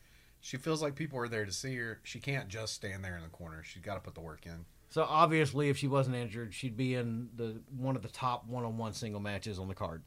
She 0.40 0.56
feels 0.56 0.80
like 0.80 0.94
people 0.94 1.18
are 1.18 1.26
there 1.28 1.44
to 1.44 1.50
see 1.52 1.74
her. 1.76 1.98
She 2.04 2.20
can't 2.20 2.48
just 2.48 2.74
stand 2.74 3.04
there 3.04 3.16
in 3.16 3.22
the 3.24 3.28
corner. 3.28 3.62
She's 3.64 3.82
got 3.82 3.94
to 3.94 4.00
put 4.00 4.14
the 4.14 4.20
work 4.20 4.46
in. 4.46 4.64
So 4.90 5.02
obviously, 5.02 5.68
if 5.68 5.76
she 5.76 5.88
wasn't 5.88 6.14
injured, 6.16 6.54
she'd 6.54 6.76
be 6.76 6.94
in 6.94 7.28
the 7.34 7.60
one 7.76 7.96
of 7.96 8.02
the 8.02 8.08
top 8.08 8.46
one-on-one 8.46 8.92
single 8.92 9.20
matches 9.20 9.58
on 9.58 9.66
the 9.68 9.74
card. 9.74 10.02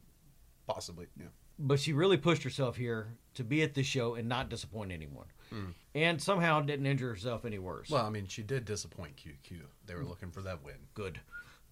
Possibly. 0.67 1.07
Yeah. 1.19 1.25
But 1.59 1.79
she 1.81 1.91
really 1.93 2.17
pushed 2.17 2.43
herself 2.43 2.77
here 2.77 3.09
to 3.35 3.43
be 3.43 3.61
at 3.61 3.73
this 3.73 3.85
show 3.85 4.15
and 4.15 4.27
not 4.29 4.49
disappoint 4.49 4.91
anyone, 4.91 5.27
Mm. 5.53 5.73
and 5.93 6.21
somehow 6.21 6.61
didn't 6.61 6.85
injure 6.85 7.09
herself 7.09 7.43
any 7.45 7.59
worse. 7.59 7.89
Well, 7.89 8.05
I 8.05 8.09
mean, 8.09 8.25
she 8.27 8.41
did 8.41 8.63
disappoint 8.65 9.17
QQ. 9.17 9.59
They 9.85 9.93
were 9.95 10.05
looking 10.05 10.31
for 10.31 10.41
that 10.43 10.63
win. 10.63 10.75
good. 10.93 11.19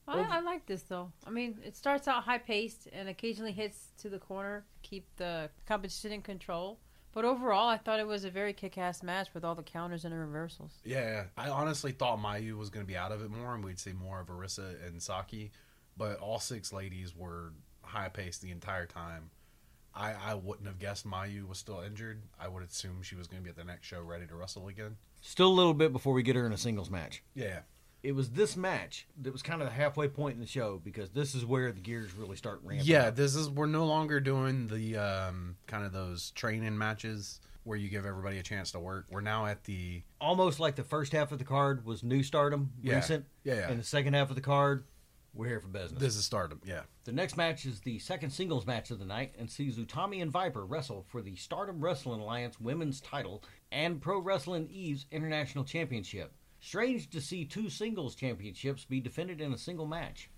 I, 0.09 0.37
I 0.37 0.39
like 0.41 0.65
this 0.65 0.83
though. 0.83 1.11
I 1.25 1.29
mean, 1.29 1.59
it 1.63 1.75
starts 1.75 2.07
out 2.07 2.23
high 2.23 2.37
paced 2.37 2.87
and 2.91 3.09
occasionally 3.09 3.51
hits 3.51 3.89
to 4.01 4.09
the 4.09 4.19
corner, 4.19 4.65
keep 4.81 5.05
the 5.17 5.49
competition 5.65 6.11
in 6.11 6.21
control. 6.21 6.79
But 7.11 7.25
overall, 7.25 7.67
I 7.67 7.77
thought 7.77 7.99
it 7.99 8.05
was 8.05 8.23
a 8.23 8.29
very 8.29 8.53
kick 8.53 8.77
ass 8.77 9.01
match 9.01 9.29
with 9.33 9.43
all 9.43 9.55
the 9.55 9.63
counters 9.63 10.05
and 10.05 10.13
the 10.13 10.17
reversals. 10.17 10.73
Yeah, 10.83 11.23
I 11.35 11.49
honestly 11.49 11.91
thought 11.91 12.19
Mayu 12.19 12.55
was 12.55 12.69
going 12.69 12.85
to 12.85 12.87
be 12.87 12.95
out 12.95 13.11
of 13.11 13.23
it 13.23 13.31
more, 13.31 13.55
and 13.55 13.63
we'd 13.63 13.79
see 13.79 13.93
more 13.93 14.19
of 14.19 14.27
Arisa 14.27 14.75
and 14.87 15.01
Saki. 15.01 15.51
But 15.97 16.19
all 16.19 16.39
six 16.39 16.71
ladies 16.71 17.15
were 17.15 17.53
high 17.81 18.09
paced 18.09 18.41
the 18.41 18.51
entire 18.51 18.85
time. 18.85 19.31
I, 19.95 20.13
I 20.13 20.33
wouldn't 20.35 20.67
have 20.67 20.77
guessed 20.77 21.07
Mayu 21.07 21.47
was 21.47 21.57
still 21.57 21.81
injured. 21.81 22.21
I 22.39 22.47
would 22.47 22.63
assume 22.63 23.01
she 23.01 23.15
was 23.15 23.27
going 23.27 23.41
to 23.41 23.43
be 23.43 23.49
at 23.49 23.57
the 23.57 23.63
next 23.63 23.87
show 23.87 24.01
ready 24.01 24.27
to 24.27 24.35
wrestle 24.35 24.67
again. 24.67 24.97
Still 25.21 25.47
a 25.47 25.53
little 25.53 25.73
bit 25.73 25.91
before 25.91 26.13
we 26.13 26.21
get 26.21 26.35
her 26.35 26.45
in 26.45 26.53
a 26.53 26.57
singles 26.57 26.91
match. 26.91 27.23
Yeah, 27.33 27.61
It 28.01 28.13
was 28.13 28.29
this 28.31 28.55
match 28.55 29.07
that 29.21 29.33
was 29.33 29.41
kind 29.41 29.61
of 29.61 29.67
the 29.67 29.73
halfway 29.73 30.07
point 30.07 30.35
in 30.35 30.39
the 30.39 30.47
show 30.47 30.79
because 30.83 31.09
this 31.09 31.35
is 31.35 31.45
where 31.45 31.71
the 31.71 31.81
gears 31.81 32.13
really 32.13 32.37
start 32.37 32.61
ramping. 32.63 32.87
yeah. 32.87 33.07
up. 33.07 33.15
This 33.15 33.35
is 33.35 33.49
we're 33.49 33.65
no 33.65 33.85
longer 33.85 34.19
doing 34.19 34.67
the 34.67 34.95
um, 34.97 35.57
kind 35.67 35.85
of 35.85 35.91
those 35.91 36.31
training 36.31 36.77
matches 36.77 37.41
where 37.65 37.77
you 37.77 37.89
give 37.89 38.05
everybody 38.05 38.39
a 38.39 38.43
chance 38.43 38.71
to 38.71 38.79
work. 38.79 39.05
We're 39.11 39.19
now 39.21 39.45
at 39.45 39.65
the 39.65 40.01
almost 40.21 40.59
like 40.61 40.75
the 40.75 40.83
first 40.83 41.11
half 41.11 41.31
of 41.33 41.39
the 41.39 41.43
card 41.45 41.85
was 41.85 42.01
new 42.03 42.23
stardom, 42.23 42.71
Yeah. 42.81 42.95
recent, 42.95 43.25
yeah, 43.43 43.55
yeah. 43.55 43.69
and 43.69 43.79
the 43.79 43.83
second 43.83 44.13
half 44.13 44.29
of 44.29 44.35
the 44.35 44.41
card, 44.41 44.85
we're 45.33 45.47
here 45.47 45.59
for 45.59 45.67
business. 45.67 46.01
this 46.01 46.15
is 46.15 46.25
Stardom. 46.25 46.59
Yeah, 46.65 46.81
The 47.03 47.11
next 47.11 47.37
match 47.37 47.65
is 47.65 47.81
the 47.81 47.99
second 47.99 48.31
singles 48.31 48.65
match 48.65 48.89
of 48.89 48.97
the 48.97 49.05
night 49.05 49.35
and 49.37 49.49
sees 49.51 49.77
Utami 49.77 50.21
and 50.23 50.31
Viper 50.31 50.65
wrestle 50.65 51.05
for 51.07 51.21
the 51.21 51.35
Stardom 51.35 51.79
Wrestling 51.81 52.19
Alliance 52.19 52.59
women's 52.59 52.99
title 53.01 53.43
and 53.71 54.01
Pro 54.01 54.19
Wrestling 54.19 54.67
Eve's 54.71 55.05
International 55.11 55.63
Championship. 55.63 56.33
Strange 56.61 57.09
to 57.09 57.21
see 57.21 57.45
two 57.45 57.69
singles 57.69 58.15
championships 58.15 58.83
be 58.83 58.99
defended 58.99 59.39
in 59.39 59.53
a 59.53 59.57
single 59.57 59.85
match. 59.85 60.29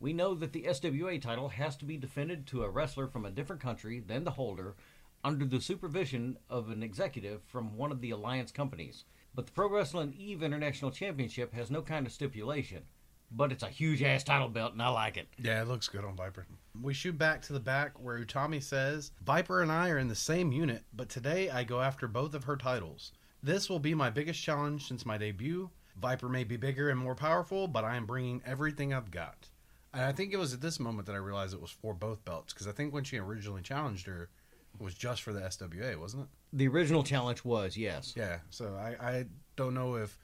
We 0.00 0.12
know 0.12 0.34
that 0.34 0.52
the 0.52 0.64
SWA 0.64 1.20
title 1.20 1.50
has 1.50 1.76
to 1.76 1.84
be 1.84 1.98
defended 1.98 2.46
to 2.46 2.64
a 2.64 2.70
wrestler 2.70 3.06
from 3.06 3.26
a 3.26 3.30
different 3.30 3.60
country 3.60 4.00
than 4.00 4.24
the 4.24 4.32
holder 4.32 4.74
under 5.22 5.44
the 5.44 5.60
supervision 5.60 6.38
of 6.48 6.70
an 6.70 6.82
executive 6.82 7.42
from 7.42 7.76
one 7.76 7.92
of 7.92 8.00
the 8.00 8.10
alliance 8.10 8.52
companies. 8.52 9.04
But 9.34 9.46
the 9.46 9.52
Pro 9.52 9.68
Wrestling 9.68 10.14
Eve 10.18 10.42
International 10.42 10.90
Championship 10.90 11.52
has 11.52 11.70
no 11.70 11.82
kind 11.82 12.06
of 12.06 12.12
stipulation. 12.12 12.82
But 13.30 13.52
it's 13.52 13.62
a 13.62 13.68
huge 13.68 14.02
ass 14.02 14.24
title 14.24 14.48
belt 14.48 14.72
and 14.72 14.82
I 14.82 14.88
like 14.88 15.16
it. 15.16 15.28
Yeah, 15.38 15.60
it 15.60 15.68
looks 15.68 15.88
good 15.88 16.04
on 16.04 16.16
Viper. 16.16 16.46
We 16.80 16.94
shoot 16.94 17.18
back 17.18 17.42
to 17.42 17.52
the 17.52 17.60
back 17.60 18.00
where 18.00 18.18
Utami 18.18 18.62
says, 18.62 19.10
Viper 19.24 19.62
and 19.62 19.72
I 19.72 19.90
are 19.90 19.98
in 19.98 20.08
the 20.08 20.14
same 20.14 20.52
unit, 20.52 20.84
but 20.94 21.08
today 21.08 21.50
I 21.50 21.64
go 21.64 21.80
after 21.80 22.06
both 22.06 22.34
of 22.34 22.44
her 22.44 22.56
titles. 22.56 23.12
This 23.46 23.70
will 23.70 23.78
be 23.78 23.94
my 23.94 24.10
biggest 24.10 24.42
challenge 24.42 24.88
since 24.88 25.06
my 25.06 25.16
debut. 25.16 25.70
Viper 26.02 26.28
may 26.28 26.42
be 26.42 26.56
bigger 26.56 26.90
and 26.90 26.98
more 26.98 27.14
powerful, 27.14 27.68
but 27.68 27.84
I 27.84 27.94
am 27.94 28.04
bringing 28.04 28.42
everything 28.44 28.92
I've 28.92 29.12
got. 29.12 29.48
And 29.94 30.02
I 30.02 30.10
think 30.10 30.32
it 30.32 30.36
was 30.36 30.52
at 30.52 30.60
this 30.60 30.80
moment 30.80 31.06
that 31.06 31.12
I 31.12 31.18
realized 31.18 31.54
it 31.54 31.60
was 31.60 31.70
for 31.70 31.94
both 31.94 32.24
belts, 32.24 32.52
because 32.52 32.66
I 32.66 32.72
think 32.72 32.92
when 32.92 33.04
she 33.04 33.18
originally 33.18 33.62
challenged 33.62 34.06
her, 34.08 34.30
it 34.74 34.82
was 34.82 34.94
just 34.94 35.22
for 35.22 35.32
the 35.32 35.42
SWA, 35.42 35.96
wasn't 35.96 36.24
it? 36.24 36.28
The 36.54 36.66
original 36.66 37.04
challenge 37.04 37.44
was, 37.44 37.76
yes. 37.76 38.14
Yeah, 38.16 38.38
so 38.50 38.74
I, 38.74 38.96
I 39.10 39.26
don't 39.54 39.74
know 39.74 39.94
if 39.94 40.18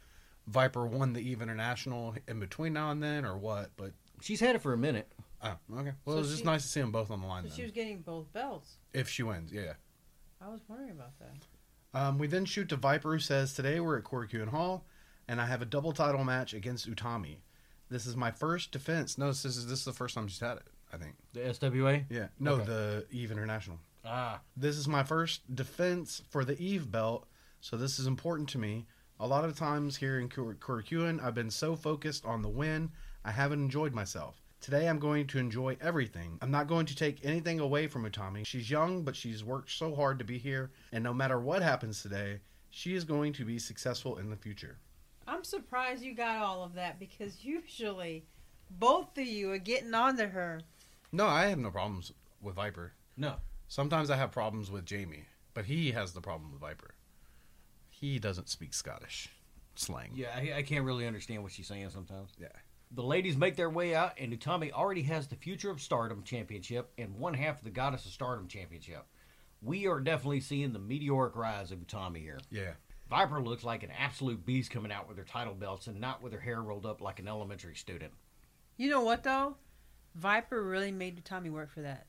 Viper 0.48 0.84
won 0.84 1.12
the 1.12 1.20
Eve 1.20 1.42
International 1.42 2.16
in 2.26 2.40
between 2.40 2.72
now 2.72 2.90
and 2.90 3.00
then 3.00 3.24
or 3.24 3.38
what, 3.38 3.70
but 3.76 3.92
She's 4.20 4.40
had 4.40 4.56
it 4.56 4.62
for 4.62 4.72
a 4.72 4.76
minute. 4.76 5.12
oh, 5.44 5.54
okay. 5.78 5.92
Well, 6.04 6.14
So 6.16 6.18
it 6.18 6.22
was 6.22 6.28
just 6.30 6.40
she- 6.40 6.44
nice 6.46 6.62
to 6.62 6.68
see 6.68 6.80
them 6.80 6.90
both 6.90 7.12
on 7.12 7.20
the 7.20 7.26
line 7.28 7.44
So 7.44 7.50
then. 7.50 7.56
she 7.56 7.62
was 7.62 7.70
getting 7.70 8.00
both 8.00 8.32
belts. 8.32 8.78
If 8.92 9.08
she 9.08 9.22
wins, 9.22 9.52
yeah. 9.52 9.74
I 10.40 10.48
was 10.48 10.60
wondering 10.66 10.90
about 10.90 11.16
that. 11.20 11.46
Um, 11.94 12.18
we 12.18 12.26
then 12.26 12.44
shoot 12.44 12.68
to 12.70 12.76
Viper, 12.76 13.12
who 13.12 13.18
says, 13.18 13.52
Today 13.54 13.80
we're 13.80 13.98
at 13.98 14.04
Korakuen 14.04 14.48
Hall, 14.48 14.86
and 15.28 15.40
I 15.40 15.46
have 15.46 15.62
a 15.62 15.66
double 15.66 15.92
title 15.92 16.24
match 16.24 16.54
against 16.54 16.90
Utami. 16.90 17.36
This 17.90 18.06
is 18.06 18.16
my 18.16 18.30
first 18.30 18.72
defense. 18.72 19.18
No, 19.18 19.26
this 19.28 19.44
is 19.44 19.66
this 19.66 19.80
is 19.80 19.84
the 19.84 19.92
first 19.92 20.14
time 20.14 20.26
she's 20.26 20.40
had 20.40 20.56
it, 20.56 20.62
I 20.92 20.96
think. 20.96 21.14
The 21.34 21.40
SWA? 21.40 22.04
Yeah. 22.08 22.28
No, 22.40 22.54
Okay. 22.54 22.64
the 22.64 23.06
Eve 23.10 23.30
International. 23.30 23.78
Ah. 24.04 24.40
This 24.56 24.76
is 24.76 24.88
my 24.88 25.02
first 25.04 25.54
defense 25.54 26.22
for 26.30 26.44
the 26.44 26.58
Eve 26.60 26.90
belt, 26.90 27.26
so 27.60 27.76
this 27.76 27.98
is 27.98 28.06
important 28.06 28.48
to 28.50 28.58
me. 28.58 28.86
A 29.20 29.26
lot 29.26 29.44
of 29.44 29.56
times 29.56 29.96
here 29.98 30.18
in 30.18 30.28
Korakuen, 30.30 31.22
I've 31.22 31.34
been 31.34 31.50
so 31.50 31.76
focused 31.76 32.24
on 32.24 32.40
the 32.42 32.48
win, 32.48 32.90
I 33.24 33.30
haven't 33.30 33.60
enjoyed 33.60 33.92
myself. 33.94 34.41
Today 34.62 34.88
I'm 34.88 35.00
going 35.00 35.26
to 35.26 35.40
enjoy 35.40 35.76
everything. 35.80 36.38
I'm 36.40 36.52
not 36.52 36.68
going 36.68 36.86
to 36.86 36.94
take 36.94 37.24
anything 37.24 37.58
away 37.58 37.88
from 37.88 38.08
Utami. 38.08 38.46
She's 38.46 38.70
young, 38.70 39.02
but 39.02 39.16
she's 39.16 39.42
worked 39.42 39.72
so 39.72 39.92
hard 39.92 40.20
to 40.20 40.24
be 40.24 40.38
here, 40.38 40.70
and 40.92 41.02
no 41.02 41.12
matter 41.12 41.40
what 41.40 41.62
happens 41.62 42.00
today, 42.00 42.38
she 42.70 42.94
is 42.94 43.02
going 43.02 43.32
to 43.32 43.44
be 43.44 43.58
successful 43.58 44.18
in 44.18 44.30
the 44.30 44.36
future. 44.36 44.78
I'm 45.26 45.42
surprised 45.42 46.04
you 46.04 46.14
got 46.14 46.38
all 46.38 46.62
of 46.62 46.74
that 46.74 47.00
because 47.00 47.44
usually 47.44 48.24
both 48.70 49.18
of 49.18 49.26
you 49.26 49.50
are 49.50 49.58
getting 49.58 49.94
onto 49.94 50.28
her. 50.28 50.60
No, 51.10 51.26
I 51.26 51.46
have 51.46 51.58
no 51.58 51.72
problems 51.72 52.12
with 52.40 52.54
Viper. 52.54 52.92
No. 53.16 53.34
Sometimes 53.66 54.10
I 54.10 54.16
have 54.16 54.30
problems 54.30 54.70
with 54.70 54.86
Jamie, 54.86 55.24
but 55.54 55.64
he 55.64 55.90
has 55.90 56.12
the 56.12 56.20
problem 56.20 56.52
with 56.52 56.60
Viper. 56.60 56.94
He 57.90 58.20
doesn't 58.20 58.48
speak 58.48 58.74
Scottish 58.74 59.28
slang. 59.74 60.12
Yeah, 60.14 60.28
I, 60.36 60.58
I 60.58 60.62
can't 60.62 60.84
really 60.84 61.04
understand 61.04 61.42
what 61.42 61.50
she's 61.50 61.66
saying 61.66 61.90
sometimes. 61.90 62.30
Yeah. 62.38 62.46
The 62.94 63.02
ladies 63.02 63.38
make 63.38 63.56
their 63.56 63.70
way 63.70 63.94
out, 63.94 64.12
and 64.18 64.38
Utami 64.38 64.70
already 64.70 65.02
has 65.04 65.26
the 65.26 65.36
Future 65.36 65.70
of 65.70 65.80
Stardom 65.80 66.22
Championship 66.24 66.92
and 66.98 67.16
one 67.16 67.32
half 67.32 67.58
of 67.58 67.64
the 67.64 67.70
Goddess 67.70 68.04
of 68.04 68.12
Stardom 68.12 68.48
Championship. 68.48 69.06
We 69.62 69.86
are 69.86 69.98
definitely 69.98 70.40
seeing 70.40 70.72
the 70.74 70.78
meteoric 70.78 71.34
rise 71.34 71.72
of 71.72 71.78
Utami 71.78 72.18
here. 72.18 72.38
Yeah. 72.50 72.72
Viper 73.08 73.42
looks 73.42 73.64
like 73.64 73.82
an 73.82 73.92
absolute 73.98 74.44
beast 74.44 74.70
coming 74.70 74.92
out 74.92 75.08
with 75.08 75.16
her 75.16 75.24
title 75.24 75.54
belts 75.54 75.86
and 75.86 76.00
not 76.00 76.22
with 76.22 76.34
her 76.34 76.40
hair 76.40 76.60
rolled 76.60 76.84
up 76.84 77.00
like 77.00 77.18
an 77.18 77.28
elementary 77.28 77.74
student. 77.74 78.12
You 78.76 78.90
know 78.90 79.02
what 79.02 79.22
though? 79.22 79.56
Viper 80.14 80.62
really 80.62 80.92
made 80.92 81.22
Utami 81.22 81.50
work 81.50 81.70
for 81.70 81.80
that. 81.80 82.06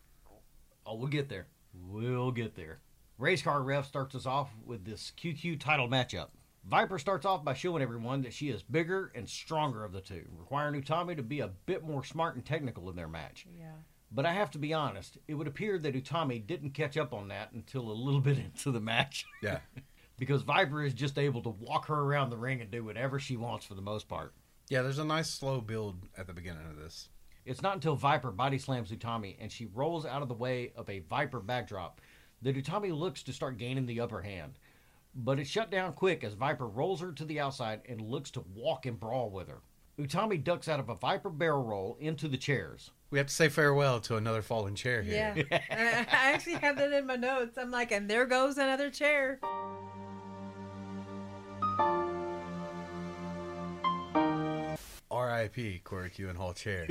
Oh, 0.85 0.95
we'll 0.95 1.07
get 1.07 1.29
there. 1.29 1.47
We'll 1.73 2.31
get 2.31 2.55
there. 2.55 2.79
Race 3.17 3.41
car 3.41 3.61
ref 3.61 3.85
starts 3.85 4.15
us 4.15 4.25
off 4.25 4.49
with 4.65 4.83
this 4.83 5.13
QQ 5.17 5.59
title 5.59 5.87
matchup. 5.87 6.29
Viper 6.65 6.97
starts 6.97 7.25
off 7.25 7.43
by 7.43 7.53
showing 7.53 7.83
everyone 7.83 8.21
that 8.21 8.33
she 8.33 8.49
is 8.49 8.63
bigger 8.63 9.11
and 9.15 9.27
stronger 9.27 9.83
of 9.83 9.91
the 9.91 10.01
two, 10.01 10.25
requiring 10.37 10.81
Utami 10.81 11.15
to 11.15 11.23
be 11.23 11.41
a 11.41 11.49
bit 11.65 11.83
more 11.83 12.03
smart 12.03 12.35
and 12.35 12.45
technical 12.45 12.89
in 12.89 12.95
their 12.95 13.07
match. 13.07 13.45
Yeah. 13.57 13.73
But 14.11 14.25
I 14.25 14.33
have 14.33 14.51
to 14.51 14.59
be 14.59 14.73
honest, 14.73 15.17
it 15.27 15.33
would 15.33 15.47
appear 15.47 15.77
that 15.79 15.95
Utami 15.95 16.45
didn't 16.45 16.71
catch 16.71 16.97
up 16.97 17.13
on 17.13 17.27
that 17.29 17.51
until 17.51 17.91
a 17.91 17.91
little 17.91 18.21
bit 18.21 18.37
into 18.37 18.71
the 18.71 18.79
match. 18.79 19.25
Yeah. 19.41 19.59
because 20.17 20.43
Viper 20.43 20.83
is 20.83 20.93
just 20.93 21.17
able 21.17 21.41
to 21.41 21.49
walk 21.49 21.87
her 21.87 21.99
around 21.99 22.29
the 22.29 22.37
ring 22.37 22.61
and 22.61 22.71
do 22.71 22.83
whatever 22.83 23.19
she 23.19 23.35
wants 23.35 23.65
for 23.65 23.73
the 23.73 23.81
most 23.81 24.07
part. 24.07 24.33
Yeah, 24.69 24.81
there's 24.81 24.99
a 24.99 25.05
nice 25.05 25.29
slow 25.29 25.59
build 25.59 26.07
at 26.17 26.27
the 26.27 26.33
beginning 26.33 26.65
of 26.69 26.77
this. 26.77 27.09
It's 27.45 27.61
not 27.61 27.75
until 27.75 27.95
Viper 27.95 28.31
body 28.31 28.57
slams 28.57 28.89
Utami 28.89 29.35
and 29.39 29.51
she 29.51 29.65
rolls 29.65 30.05
out 30.05 30.21
of 30.21 30.29
the 30.29 30.33
way 30.33 30.71
of 30.77 30.89
a 30.89 30.99
Viper 30.99 31.41
backdrop 31.41 31.99
that 32.41 32.55
Utami 32.55 32.97
looks 32.97 33.23
to 33.23 33.33
start 33.33 33.57
gaining 33.57 33.85
the 33.85 33.99
upper 33.99 34.21
hand. 34.21 34.59
But 35.15 35.39
it's 35.39 35.49
shut 35.49 35.69
down 35.69 35.93
quick 35.93 36.23
as 36.23 36.33
Viper 36.33 36.67
rolls 36.67 37.01
her 37.01 37.11
to 37.11 37.25
the 37.25 37.39
outside 37.39 37.81
and 37.87 38.01
looks 38.01 38.31
to 38.31 38.43
walk 38.55 38.85
and 38.85 38.99
brawl 38.99 39.29
with 39.29 39.47
her. 39.47 39.61
Utami 39.99 40.43
ducks 40.43 40.67
out 40.67 40.79
of 40.79 40.89
a 40.89 40.95
Viper 40.95 41.29
barrel 41.29 41.63
roll 41.63 41.97
into 41.99 42.27
the 42.27 42.37
chairs. 42.37 42.89
We 43.11 43.19
have 43.19 43.27
to 43.27 43.33
say 43.33 43.47
farewell 43.47 43.99
to 44.01 44.15
another 44.15 44.41
fallen 44.41 44.73
chair 44.73 45.03
here. 45.03 45.35
Yeah. 45.37 45.43
I 45.51 46.07
I 46.11 46.31
actually 46.31 46.55
have 46.55 46.77
that 46.77 46.91
in 46.91 47.05
my 47.05 47.15
notes. 47.15 47.59
I'm 47.59 47.69
like, 47.69 47.91
and 47.91 48.09
there 48.09 48.25
goes 48.25 48.57
another 48.57 48.89
chair. 48.89 49.39
R.I.P. 55.11 55.81
Korakuen 55.85 56.35
Hall 56.35 56.53
Chair. 56.53 56.87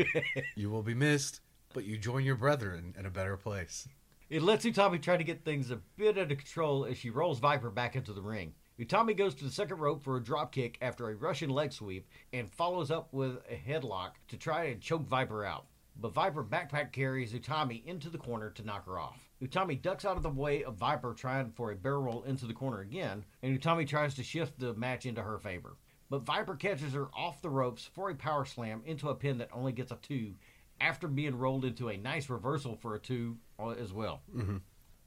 you 0.55 0.70
will 0.70 0.85
be 0.85 0.95
missed, 0.95 1.41
but 1.75 1.85
you 1.85 1.99
join 1.99 2.25
your 2.25 2.37
brethren 2.37 2.95
in 2.97 3.05
a 3.05 3.11
better 3.11 3.37
place. 3.37 3.89
It 4.33 4.41
lets 4.41 4.64
Utami 4.64 4.99
try 4.99 5.18
to 5.18 5.24
get 5.24 5.45
things 5.45 5.70
a 5.70 5.76
bit 5.99 6.16
out 6.16 6.33
of 6.33 6.39
control 6.39 6.87
as 6.87 6.97
she 6.97 7.11
rolls 7.11 7.39
Viper 7.39 7.68
back 7.68 7.97
into 7.97 8.14
the 8.14 8.22
ring. 8.22 8.55
Utami 8.80 9.14
goes 9.14 9.35
to 9.35 9.45
the 9.45 9.51
second 9.51 9.76
rope 9.76 10.03
for 10.03 10.16
a 10.16 10.24
drop 10.24 10.53
kick 10.53 10.78
after 10.80 11.11
a 11.11 11.14
Russian 11.14 11.51
leg 11.51 11.70
sweep 11.70 12.09
and 12.33 12.51
follows 12.51 12.91
up 12.91 13.12
with 13.12 13.37
a 13.51 13.55
headlock 13.55 14.12
to 14.28 14.39
try 14.39 14.64
and 14.64 14.80
choke 14.80 15.07
Viper 15.07 15.45
out. 15.45 15.66
But 16.01 16.14
Viper 16.14 16.43
backpack 16.43 16.93
carries 16.93 17.35
Utami 17.35 17.85
into 17.85 18.09
the 18.09 18.16
corner 18.16 18.49
to 18.49 18.64
knock 18.64 18.87
her 18.87 18.99
off. 18.99 19.20
Utami 19.43 19.83
ducks 19.83 20.07
out 20.07 20.16
of 20.16 20.22
the 20.22 20.30
way 20.30 20.64
of 20.64 20.76
Viper 20.76 21.12
trying 21.12 21.51
for 21.51 21.70
a 21.70 21.76
barrel 21.76 22.05
roll 22.05 22.22
into 22.22 22.47
the 22.47 22.55
corner 22.55 22.80
again, 22.80 23.26
and 23.43 23.61
Utami 23.61 23.87
tries 23.87 24.14
to 24.14 24.22
shift 24.22 24.59
the 24.59 24.72
match 24.72 25.05
into 25.05 25.20
her 25.20 25.37
favor. 25.37 25.76
But 26.09 26.22
Viper 26.22 26.55
catches 26.55 26.95
her 26.95 27.09
off 27.12 27.43
the 27.43 27.51
ropes 27.51 27.91
for 27.93 28.09
a 28.09 28.14
power 28.14 28.47
slam 28.47 28.80
into 28.87 29.11
a 29.11 29.14
pin 29.14 29.37
that 29.39 29.51
only 29.53 29.72
gets 29.72 29.93
a 29.93 29.97
two 29.97 30.37
after 30.83 31.07
being 31.07 31.39
rolled 31.39 31.64
into 31.64 31.89
a 31.89 31.97
nice 31.97 32.28
reversal 32.28 32.74
for 32.74 32.97
a 32.97 32.99
two 32.99 33.39
as 33.71 33.93
well. 33.93 34.23
Mm-hmm. 34.35 34.59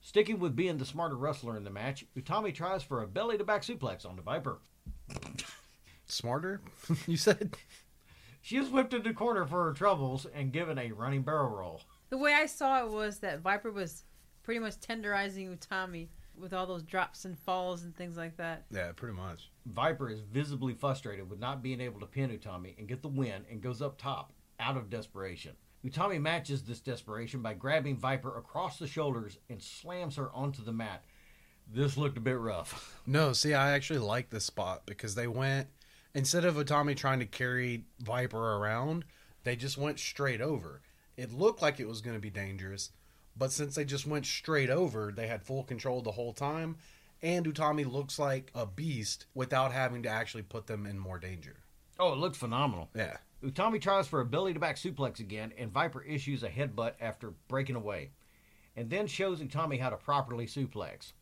Sticking 0.01 0.39
with 0.39 0.55
being 0.55 0.77
the 0.77 0.85
smarter 0.85 1.15
wrestler 1.15 1.57
in 1.57 1.63
the 1.63 1.69
match, 1.71 2.05
Utami 2.15 2.53
tries 2.53 2.83
for 2.83 3.01
a 3.01 3.07
belly 3.07 3.37
to 3.37 3.43
back 3.43 3.63
suplex 3.63 4.05
on 4.05 4.15
the 4.15 4.21
Viper. 4.21 4.59
Smarter, 6.05 6.61
you 7.07 7.17
said? 7.17 7.55
She 8.41 8.57
is 8.57 8.69
whipped 8.69 8.93
into 8.93 9.09
the 9.09 9.15
corner 9.15 9.47
for 9.47 9.65
her 9.65 9.73
troubles 9.73 10.27
and 10.31 10.53
given 10.53 10.77
a 10.77 10.91
running 10.91 11.23
barrel 11.23 11.49
roll. 11.49 11.81
The 12.09 12.17
way 12.19 12.33
I 12.33 12.45
saw 12.45 12.85
it 12.85 12.91
was 12.91 13.17
that 13.19 13.39
Viper 13.39 13.71
was 13.71 14.03
pretty 14.43 14.59
much 14.59 14.79
tenderizing 14.79 15.57
Utami 15.57 16.09
with 16.37 16.53
all 16.53 16.67
those 16.67 16.83
drops 16.83 17.25
and 17.25 17.37
falls 17.39 17.83
and 17.83 17.95
things 17.95 18.17
like 18.17 18.37
that. 18.37 18.65
Yeah, 18.69 18.91
pretty 18.95 19.15
much. 19.15 19.49
Viper 19.65 20.09
is 20.09 20.19
visibly 20.19 20.73
frustrated 20.73 21.29
with 21.29 21.39
not 21.39 21.63
being 21.63 21.81
able 21.81 21.99
to 21.99 22.05
pin 22.05 22.29
Utami 22.29 22.77
and 22.77 22.87
get 22.87 23.01
the 23.01 23.07
win 23.07 23.45
and 23.49 23.61
goes 23.61 23.81
up 23.81 23.97
top 23.97 24.31
out 24.59 24.77
of 24.77 24.89
desperation. 24.89 25.55
Utami 25.85 26.19
matches 26.19 26.63
this 26.63 26.79
desperation 26.79 27.41
by 27.41 27.53
grabbing 27.53 27.95
Viper 27.95 28.37
across 28.37 28.79
the 28.79 28.87
shoulders 28.87 29.37
and 29.49 29.61
slams 29.61 30.15
her 30.15 30.31
onto 30.33 30.63
the 30.63 30.73
mat. 30.73 31.03
This 31.71 31.95
looked 31.95 32.17
a 32.17 32.21
bit 32.21 32.39
rough. 32.39 33.01
No, 33.07 33.33
see, 33.33 33.53
I 33.53 33.73
actually 33.73 33.99
like 33.99 34.31
this 34.31 34.45
spot 34.45 34.81
because 34.87 35.13
they 35.13 35.27
went 35.27 35.67
instead 36.15 36.43
of 36.43 36.55
Utami 36.55 36.95
trying 36.97 37.19
to 37.19 37.25
carry 37.27 37.85
Viper 37.99 38.55
around, 38.55 39.05
they 39.43 39.55
just 39.55 39.77
went 39.77 39.99
straight 39.99 40.41
over. 40.41 40.81
It 41.17 41.31
looked 41.31 41.61
like 41.61 41.79
it 41.79 41.87
was 41.87 42.01
going 42.01 42.15
to 42.15 42.21
be 42.21 42.31
dangerous, 42.31 42.91
but 43.37 43.51
since 43.51 43.75
they 43.75 43.85
just 43.85 44.07
went 44.07 44.25
straight 44.25 44.71
over, 44.71 45.13
they 45.15 45.27
had 45.27 45.43
full 45.43 45.63
control 45.63 46.01
the 46.01 46.13
whole 46.13 46.33
time, 46.33 46.77
and 47.21 47.45
Utami 47.45 47.89
looks 47.89 48.17
like 48.17 48.49
a 48.55 48.65
beast 48.65 49.27
without 49.35 49.71
having 49.71 50.01
to 50.03 50.09
actually 50.09 50.43
put 50.43 50.65
them 50.65 50.87
in 50.87 50.97
more 50.97 51.19
danger. 51.19 51.57
Oh, 51.99 52.13
it 52.13 52.17
looked 52.17 52.37
phenomenal. 52.37 52.89
Yeah. 52.95 53.17
Utami 53.43 53.81
tries 53.81 54.07
for 54.07 54.21
a 54.21 54.25
belly 54.25 54.53
to 54.53 54.59
back 54.59 54.75
suplex 54.75 55.19
again, 55.19 55.53
and 55.57 55.71
Viper 55.71 56.01
issues 56.01 56.43
a 56.43 56.49
headbutt 56.49 56.93
after 56.99 57.33
breaking 57.47 57.75
away, 57.75 58.11
and 58.75 58.89
then 58.89 59.07
shows 59.07 59.41
Utami 59.41 59.79
how 59.79 59.89
to 59.89 59.97
properly 59.97 60.47
suplex. 60.47 61.13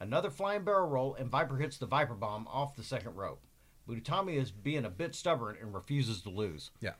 Another 0.00 0.30
flying 0.30 0.64
barrel 0.64 0.88
roll, 0.88 1.14
and 1.14 1.30
Viper 1.30 1.56
hits 1.56 1.78
the 1.78 1.86
Viper 1.86 2.14
bomb 2.14 2.46
off 2.48 2.76
the 2.76 2.82
second 2.82 3.16
rope. 3.16 3.42
But 3.86 3.96
Utami 4.02 4.36
is 4.36 4.50
being 4.50 4.84
a 4.84 4.90
bit 4.90 5.14
stubborn 5.14 5.56
and 5.60 5.74
refuses 5.74 6.22
to 6.22 6.30
lose. 6.30 6.70
Yeah. 6.80 6.92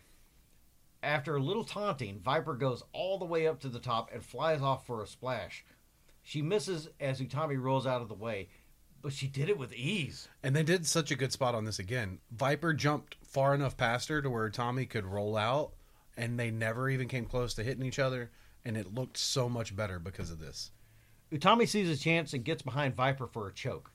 After 1.02 1.36
a 1.36 1.42
little 1.42 1.64
taunting, 1.64 2.20
Viper 2.20 2.54
goes 2.54 2.82
all 2.92 3.18
the 3.18 3.24
way 3.24 3.46
up 3.46 3.60
to 3.60 3.68
the 3.68 3.78
top 3.78 4.10
and 4.12 4.24
flies 4.24 4.60
off 4.60 4.86
for 4.86 5.02
a 5.02 5.06
splash. 5.06 5.64
She 6.22 6.42
misses 6.42 6.88
as 6.98 7.20
Utami 7.20 7.60
rolls 7.60 7.86
out 7.86 8.02
of 8.02 8.08
the 8.08 8.14
way, 8.14 8.48
but 9.02 9.12
she 9.12 9.26
did 9.26 9.48
it 9.48 9.58
with 9.58 9.72
ease. 9.74 10.28
And 10.42 10.54
they 10.54 10.62
did 10.62 10.86
such 10.86 11.10
a 11.10 11.16
good 11.16 11.32
spot 11.32 11.54
on 11.54 11.64
this 11.64 11.78
again. 11.78 12.18
Viper 12.30 12.72
jumped 12.74 13.16
far 13.24 13.54
enough 13.54 13.76
past 13.76 14.08
her 14.08 14.20
to 14.22 14.30
where 14.30 14.48
Utami 14.50 14.88
could 14.88 15.06
roll 15.06 15.36
out, 15.36 15.72
and 16.16 16.38
they 16.38 16.50
never 16.50 16.88
even 16.90 17.08
came 17.08 17.24
close 17.24 17.54
to 17.54 17.62
hitting 17.62 17.84
each 17.84 17.98
other, 17.98 18.30
and 18.64 18.76
it 18.76 18.94
looked 18.94 19.16
so 19.16 19.48
much 19.48 19.74
better 19.76 19.98
because 19.98 20.30
of 20.30 20.40
this. 20.40 20.72
Utami 21.32 21.68
sees 21.68 21.88
a 21.90 22.02
chance 22.02 22.32
and 22.32 22.44
gets 22.44 22.62
behind 22.62 22.94
Viper 22.94 23.26
for 23.26 23.48
a 23.48 23.52
choke. 23.52 23.92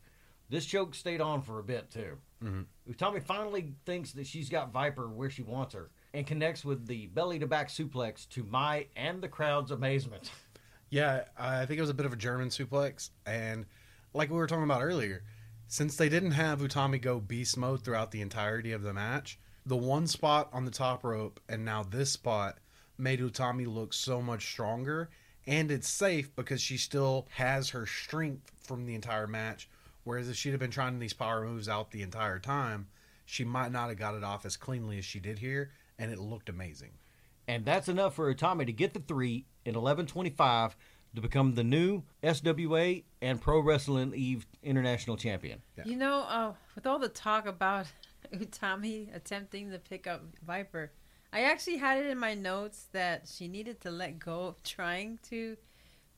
This 0.50 0.66
choke 0.66 0.94
stayed 0.94 1.22
on 1.22 1.42
for 1.42 1.60
a 1.60 1.64
bit 1.64 1.90
too. 1.90 2.18
Mhm. 2.44 2.66
Utami 2.88 3.24
finally 3.24 3.74
thinks 3.86 4.12
that 4.12 4.28
she's 4.28 4.50
got 4.50 4.72
Viper 4.72 5.10
where 5.10 5.30
she 5.30 5.42
wants 5.42 5.74
her 5.74 5.90
and 6.14 6.28
connects 6.28 6.64
with 6.64 6.86
the 6.86 7.08
belly 7.08 7.40
to 7.40 7.48
back 7.48 7.70
suplex 7.70 8.30
to 8.30 8.44
my 8.44 8.88
and 8.96 9.24
the 9.24 9.28
crowd's 9.30 9.72
amazement. 9.72 10.30
Yeah, 10.90 11.26
I 11.36 11.66
think 11.66 11.80
it 11.80 11.82
was 11.82 11.90
a 11.90 11.96
bit 11.96 12.06
of 12.06 12.14
a 12.14 12.18
German 12.18 12.50
suplex, 12.50 13.10
and 13.26 13.66
like 14.14 14.30
we 14.30 14.38
were 14.38 14.48
talking 14.48 14.64
about 14.64 14.84
earlier, 14.84 15.24
since 15.68 15.96
they 15.96 16.10
didn't 16.10 16.32
have 16.32 16.60
Utami 16.60 17.02
go 17.02 17.20
beast 17.20 17.58
mode 17.58 17.84
throughout 17.84 18.12
the 18.12 18.22
entirety 18.22 18.72
of 18.72 18.84
the 18.84 18.94
match, 18.94 19.40
the 19.66 19.76
one 19.76 20.08
spot 20.08 20.50
on 20.54 20.66
the 20.66 20.72
top 20.72 21.04
rope 21.04 21.40
and 21.50 21.66
now 21.66 21.84
this 21.84 22.12
spot 22.12 22.58
made 22.98 23.20
Utami 23.20 23.66
look 23.66 23.94
so 23.94 24.22
much 24.22 24.52
stronger, 24.52 25.10
and 25.48 25.72
it's 25.72 25.90
safe 25.90 26.36
because 26.36 26.62
she 26.62 26.78
still 26.78 27.28
has 27.32 27.70
her 27.70 27.86
strength 27.86 28.52
from 28.62 28.86
the 28.86 28.96
entire 28.96 29.28
match. 29.28 29.68
Whereas 30.04 30.30
if 30.30 30.36
she'd 30.36 30.52
have 30.52 30.60
been 30.60 30.70
trying 30.70 31.00
these 31.00 31.14
power 31.14 31.44
moves 31.44 31.70
out 31.70 31.92
the 31.92 32.04
entire 32.04 32.40
time, 32.40 32.88
she 33.26 33.44
might 33.44 33.72
not 33.72 33.90
have 33.90 33.98
got 33.98 34.16
it 34.16 34.24
off 34.24 34.46
as 34.46 34.58
cleanly 34.58 34.98
as 35.00 35.06
she 35.06 35.20
did 35.20 35.40
here, 35.40 35.72
and 35.98 36.12
it 36.12 36.20
looked 36.20 36.50
amazing. 36.50 36.92
And 37.48 37.66
that's 37.66 37.90
enough 37.90 38.16
for 38.16 38.34
Utami 38.34 38.66
to 38.66 38.72
get 38.72 38.94
the 38.94 39.00
three 39.00 39.46
in 39.66 39.76
11:25 39.76 40.76
to 41.16 41.22
become 41.22 41.56
the 41.56 41.64
new 41.64 42.04
SWA 42.24 43.04
and 43.22 43.40
Pro 43.40 43.60
Wrestling 43.60 44.14
Eve 44.16 44.46
International 44.64 45.16
Champion. 45.18 45.62
Yeah. 45.78 45.84
You 45.86 45.96
know, 45.96 46.22
uh, 46.22 46.54
with 46.76 46.88
all 46.88 47.00
the 47.00 47.10
talk 47.10 47.46
about 47.46 47.86
Utami 48.34 49.14
attempting 49.16 49.72
to 49.72 49.80
pick 49.80 50.08
up 50.08 50.24
Viper, 50.46 50.92
I 51.32 51.42
actually 51.44 51.78
had 51.78 51.98
it 52.00 52.08
in 52.08 52.18
my 52.18 52.34
notes 52.34 52.88
that 52.94 53.28
she 53.28 53.48
needed 53.48 53.82
to 53.82 53.92
let 53.92 54.20
go 54.20 54.46
of 54.48 54.64
trying 54.64 55.20
to 55.30 55.58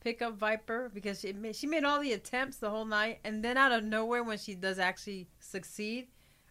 pick 0.00 0.22
up 0.22 0.36
Viper 0.38 0.90
because 0.92 1.20
she 1.20 1.32
made, 1.32 1.56
she 1.56 1.66
made 1.66 1.84
all 1.84 2.00
the 2.00 2.12
attempts 2.12 2.58
the 2.58 2.70
whole 2.70 2.84
night, 2.84 3.18
and 3.24 3.42
then 3.44 3.56
out 3.56 3.72
of 3.72 3.82
nowhere, 3.84 4.22
when 4.22 4.38
she 4.38 4.54
does 4.54 4.78
actually 4.78 5.26
succeed, 5.40 6.08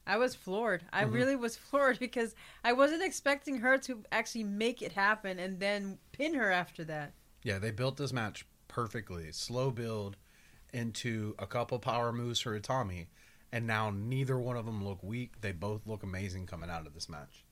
I 0.07 0.17
was 0.17 0.35
floored. 0.35 0.83
I 0.93 1.03
Mhm. 1.05 1.13
really 1.13 1.35
was 1.35 1.55
floored 1.69 1.97
because 1.99 2.35
I 2.63 2.73
wasn't 2.73 3.01
expecting 3.03 3.57
her 3.59 3.77
to 3.79 4.03
actually 4.11 4.43
make 4.43 4.81
it 4.81 4.91
happen 4.91 5.39
and 5.39 5.59
then 5.59 5.97
pin 6.11 6.33
her 6.35 6.51
after 6.51 6.83
that. 6.85 7.13
Yeah, 7.45 7.59
they 7.59 7.69
built 7.69 7.97
this 7.97 8.11
match 8.11 8.43
perfectly. 8.67 9.31
Slow 9.31 9.69
build 9.69 10.17
into 10.73 11.35
a 11.37 11.45
couple 11.45 11.77
power 11.77 12.11
moves 12.11 12.39
for 12.39 12.59
Utami, 12.59 13.05
and 13.51 13.67
now 13.67 13.91
neither 13.91 14.39
one 14.39 14.57
of 14.57 14.65
them 14.65 14.83
look 14.83 15.03
weak. 15.03 15.41
They 15.41 15.51
both 15.51 15.85
look 15.85 16.01
amazing 16.01 16.47
coming 16.47 16.71
out 16.71 16.87
of 16.87 16.95
this 16.95 17.07
match. 17.07 17.45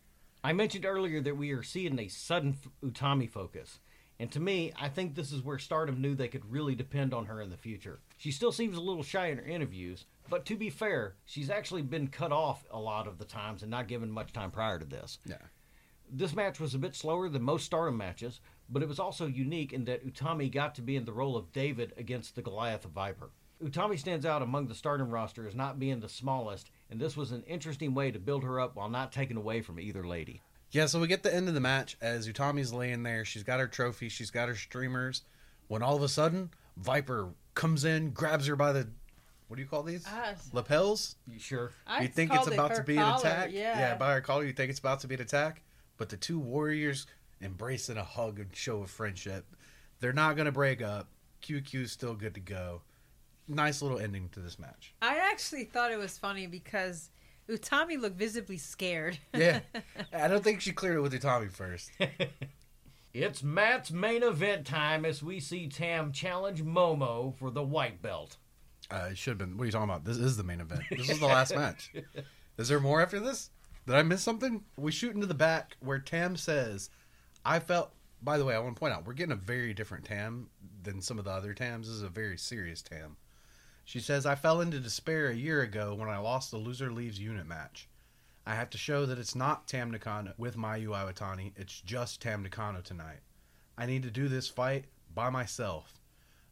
I 0.43 0.51
mentioned 0.51 0.85
earlier 0.85 1.21
that 1.21 1.37
we 1.37 1.51
are 1.51 1.61
seeing 1.61 1.99
a 1.99 2.07
sudden 2.07 2.57
Utami 2.83 3.29
focus. 3.29 3.79
And 4.19 4.31
to 4.31 4.39
me, 4.39 4.73
I 4.79 4.89
think 4.89 5.13
this 5.13 5.31
is 5.31 5.43
where 5.43 5.59
Stardom 5.59 6.01
knew 6.01 6.15
they 6.15 6.27
could 6.27 6.51
really 6.51 6.73
depend 6.73 7.13
on 7.13 7.27
her 7.27 7.39
in 7.39 7.51
the 7.51 7.57
future. 7.57 7.99
She 8.17 8.31
still 8.31 8.51
seems 8.51 8.77
a 8.77 8.81
little 8.81 9.03
shy 9.03 9.27
in 9.27 9.37
her 9.37 9.45
interviews, 9.45 10.05
but 10.27 10.45
to 10.45 10.55
be 10.55 10.71
fair, 10.71 11.15
she's 11.25 11.51
actually 11.51 11.83
been 11.83 12.07
cut 12.07 12.31
off 12.31 12.65
a 12.71 12.79
lot 12.79 13.07
of 13.07 13.19
the 13.19 13.25
times 13.25 13.61
and 13.61 13.69
not 13.69 13.87
given 13.87 14.09
much 14.09 14.33
time 14.33 14.49
prior 14.49 14.79
to 14.79 14.85
this. 14.85 15.19
Yeah. 15.25 15.37
This 16.11 16.35
match 16.35 16.59
was 16.59 16.73
a 16.73 16.79
bit 16.79 16.95
slower 16.95 17.29
than 17.29 17.43
most 17.43 17.65
Stardom 17.65 17.97
matches, 17.97 18.39
but 18.74 18.82
it 18.82 18.89
was 18.89 18.99
also 18.99 19.28
unique 19.28 19.71
in 19.71 19.86
that 19.86 20.05
Utami 20.05 20.51
got 20.51 20.74
to 20.76 20.82
be 20.82 20.95
in 20.95 21.05
the 21.05 21.13
role 21.13 21.38
of 21.38 21.53
David 21.53 21.93
against 21.95 22.36
the 22.36 22.41
Goliath 22.41 22.84
of 22.84 22.91
Viper. 22.91 23.30
Utami 23.63 23.97
stands 23.97 24.26
out 24.26 24.41
among 24.41 24.67
the 24.67 24.76
Stardom 24.76 25.09
roster 25.09 25.47
as 25.47 25.55
not 25.55 25.80
being 25.80 25.99
the 25.99 26.09
smallest, 26.09 26.71
and 26.89 26.99
this 26.99 27.15
was 27.15 27.32
an 27.32 27.43
interesting 27.43 27.93
way 27.93 28.11
to 28.11 28.19
build 28.19 28.43
her 28.43 28.59
up 28.59 28.76
while 28.76 28.89
not 28.89 29.11
taking 29.11 29.38
away 29.38 29.61
from 29.61 29.80
either 29.80 30.05
lady. 30.05 30.41
Yeah, 30.71 30.88
so 30.88 30.99
we 30.99 31.07
get 31.07 31.21
the 31.21 31.34
end 31.34 31.47
of 31.47 31.53
the 31.53 31.59
match 31.59 31.95
as 32.01 32.28
Utami's 32.28 32.74
laying 32.74 33.03
there. 33.03 33.24
She's 33.24 33.43
got 33.43 33.59
her 33.59 33.67
trophy, 33.67 34.09
she's 34.09 34.32
got 34.32 34.49
her 34.49 34.55
streamers. 34.55 35.21
When 35.67 35.84
all 35.84 35.95
of 35.95 36.01
a 36.01 36.09
sudden, 36.09 36.49
Viper 36.78 37.30
comes 37.53 37.86
in, 37.86 38.09
grabs 38.09 38.47
her 38.47 38.55
by 38.55 38.74
the 38.74 38.89
what 39.47 39.57
do 39.57 39.61
you 39.61 39.67
call 39.67 39.84
these? 39.84 40.03
Ah, 40.07 40.34
Lapels? 40.51 41.15
You 41.28 41.38
sure? 41.38 41.71
I 41.86 42.01
you 42.01 42.07
think 42.07 42.34
it's 42.34 42.47
about 42.47 42.71
her 42.71 42.78
to 42.78 42.84
be 42.84 42.95
collar, 42.95 43.11
an 43.11 43.19
attack? 43.19 43.49
Yeah. 43.53 43.95
by 43.97 44.15
her 44.15 44.21
collar, 44.21 44.45
you 44.45 44.53
think 44.53 44.71
it's 44.71 44.80
about 44.80 45.01
to 45.01 45.07
be 45.07 45.13
an 45.13 45.21
attack. 45.21 45.61
But 45.97 46.09
the 46.09 46.17
two 46.17 46.39
warriors 46.39 47.05
embrace 47.43 47.89
in 47.89 47.97
a 47.97 48.03
hug 48.03 48.39
and 48.39 48.55
show 48.55 48.81
of 48.81 48.89
friendship. 48.89 49.45
They're 49.99 50.13
not 50.13 50.35
going 50.35 50.45
to 50.45 50.51
break 50.51 50.81
up. 50.81 51.07
QQ's 51.41 51.91
still 51.91 52.15
good 52.15 52.33
to 52.35 52.39
go. 52.39 52.81
Nice 53.47 53.81
little 53.81 53.99
ending 53.99 54.29
to 54.29 54.39
this 54.39 54.57
match. 54.57 54.93
I 55.01 55.17
actually 55.17 55.65
thought 55.65 55.91
it 55.91 55.99
was 55.99 56.17
funny 56.17 56.47
because 56.47 57.09
Utami 57.49 57.99
looked 57.99 58.17
visibly 58.17 58.57
scared. 58.57 59.17
Yeah. 59.33 59.59
I 60.13 60.27
don't 60.27 60.43
think 60.43 60.61
she 60.61 60.71
cleared 60.71 60.97
it 60.97 61.01
with 61.01 61.13
Utami 61.13 61.51
first. 61.51 61.91
It's 63.13 63.43
Matt's 63.43 63.91
main 63.91 64.23
event 64.23 64.65
time 64.65 65.05
as 65.05 65.21
we 65.21 65.39
see 65.39 65.67
Tam 65.67 66.11
challenge 66.11 66.63
Momo 66.63 67.35
for 67.35 67.51
the 67.51 67.61
white 67.61 68.01
belt. 68.01 68.37
Uh, 68.89 69.09
it 69.11 69.17
should 69.19 69.31
have 69.31 69.37
been. 69.37 69.55
What 69.55 69.63
are 69.63 69.65
you 69.67 69.71
talking 69.71 69.89
about? 69.89 70.03
This 70.03 70.17
is 70.17 70.35
the 70.35 70.43
main 70.43 70.59
event. 70.59 70.81
This 70.89 71.11
is 71.11 71.19
the 71.19 71.27
last 71.27 71.55
match. 71.55 71.93
Is 72.57 72.69
there 72.69 72.79
more 72.79 73.01
after 73.03 73.19
this? 73.19 73.51
Did 73.85 73.95
I 73.95 74.01
miss 74.01 74.23
something? 74.23 74.63
We 74.77 74.91
shoot 74.91 75.13
into 75.13 75.27
the 75.27 75.35
back 75.35 75.77
where 75.79 75.99
Tam 75.99 76.35
says, 76.35 76.89
"I 77.45 77.59
felt." 77.59 77.93
By 78.21 78.37
the 78.37 78.45
way, 78.45 78.55
I 78.55 78.59
want 78.59 78.75
to 78.75 78.79
point 78.79 78.93
out 78.93 79.05
we're 79.05 79.13
getting 79.13 79.33
a 79.33 79.35
very 79.35 79.73
different 79.73 80.05
Tam 80.05 80.49
than 80.81 81.01
some 81.01 81.19
of 81.19 81.25
the 81.25 81.31
other 81.31 81.53
Tams. 81.53 81.87
This 81.87 81.97
is 81.97 82.01
a 82.01 82.09
very 82.09 82.37
serious 82.37 82.81
Tam. 82.81 83.17
She 83.85 83.99
says, 83.99 84.25
"I 84.25 84.35
fell 84.35 84.61
into 84.61 84.79
despair 84.79 85.27
a 85.27 85.35
year 85.35 85.61
ago 85.61 85.93
when 85.93 86.09
I 86.09 86.17
lost 86.17 86.51
the 86.51 86.57
loser 86.57 86.91
leaves 86.91 87.19
unit 87.19 87.45
match. 87.45 87.89
I 88.45 88.55
have 88.55 88.69
to 88.71 88.77
show 88.77 89.05
that 89.05 89.19
it's 89.19 89.35
not 89.35 89.67
Tam 89.67 89.91
Nakano 89.91 90.33
with 90.37 90.57
Mayu 90.57 90.89
Iwatani. 90.89 91.53
It's 91.55 91.81
just 91.81 92.21
Tam 92.21 92.43
Nakano 92.43 92.81
tonight. 92.81 93.19
I 93.77 93.85
need 93.85 94.03
to 94.03 94.11
do 94.11 94.27
this 94.27 94.49
fight 94.49 94.85
by 95.13 95.29
myself. 95.29 95.99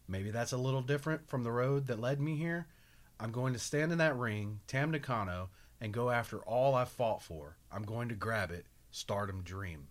Maybe 0.07 0.31
that's 0.31 0.51
a 0.51 0.57
little 0.57 0.81
different 0.81 1.29
from 1.29 1.43
the 1.43 1.51
road 1.51 1.87
that 1.87 1.99
led 1.99 2.19
me 2.19 2.35
here. 2.35 2.67
I'm 3.19 3.31
going 3.31 3.53
to 3.53 3.59
stand 3.59 3.91
in 3.91 3.97
that 3.99 4.17
ring, 4.17 4.61
Tam 4.67 4.91
Nakano, 4.91 5.49
and 5.79 5.93
go 5.93 6.09
after 6.09 6.39
all 6.39 6.75
I've 6.75 6.89
fought 6.89 7.21
for. 7.21 7.57
I'm 7.71 7.83
going 7.83 8.09
to 8.09 8.15
grab 8.15 8.51
it. 8.51 8.65
Stardom 8.89 9.41
Dream. 9.43 9.87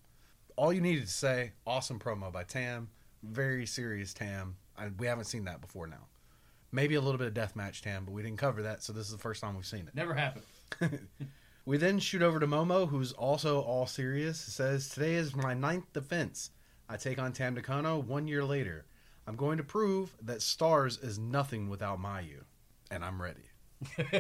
All 0.57 0.73
you 0.73 0.81
needed 0.81 1.07
to 1.07 1.13
say. 1.13 1.53
Awesome 1.67 1.99
promo 1.99 2.33
by 2.33 2.45
Tam. 2.45 2.89
Very 3.23 3.67
serious 3.67 4.15
Tam. 4.15 4.57
I, 4.77 4.89
we 4.99 5.07
haven't 5.07 5.25
seen 5.25 5.45
that 5.45 5.61
before 5.61 5.87
now. 5.87 6.07
Maybe 6.73 6.95
a 6.95 7.01
little 7.01 7.19
bit 7.19 7.27
of 7.27 7.35
deathmatch 7.35 7.81
Tam, 7.83 8.05
but 8.05 8.13
we 8.13 8.23
didn't 8.23 8.39
cover 8.39 8.63
that, 8.63 8.83
so 8.83 8.93
this 8.93 9.07
is 9.07 9.13
the 9.13 9.19
first 9.19 9.41
time 9.41 9.57
we've 9.57 9.67
seen 9.67 9.89
it. 9.89 9.95
Never 9.95 10.15
happened. 10.15 10.45
We 11.67 11.77
then 11.77 11.99
shoot 11.99 12.23
over 12.23 12.41
to 12.41 12.47
Momo, 12.47 12.89
who's 12.89 13.13
also 13.13 13.61
all 13.61 13.87
serious. 13.87 14.41
Says, 14.41 14.89
Today 14.89 15.15
is 15.15 15.37
my 15.37 15.53
ninth 15.55 15.93
defense. 15.93 16.51
I 16.89 16.97
take 16.97 17.19
on 17.19 17.33
Tam 17.33 17.55
Nakano 17.55 17.99
one 17.99 18.27
year 18.27 18.43
later. 18.43 18.87
I'm 19.27 19.37
going 19.37 19.59
to 19.59 19.63
prove 19.63 20.17
that 20.23 20.43
Stars 20.43 20.99
is 20.99 21.19
nothing 21.19 21.69
without 21.69 22.01
Mayu. 22.01 22.43
And 22.91 23.05
I'm 23.05 23.21
ready. 23.23 23.43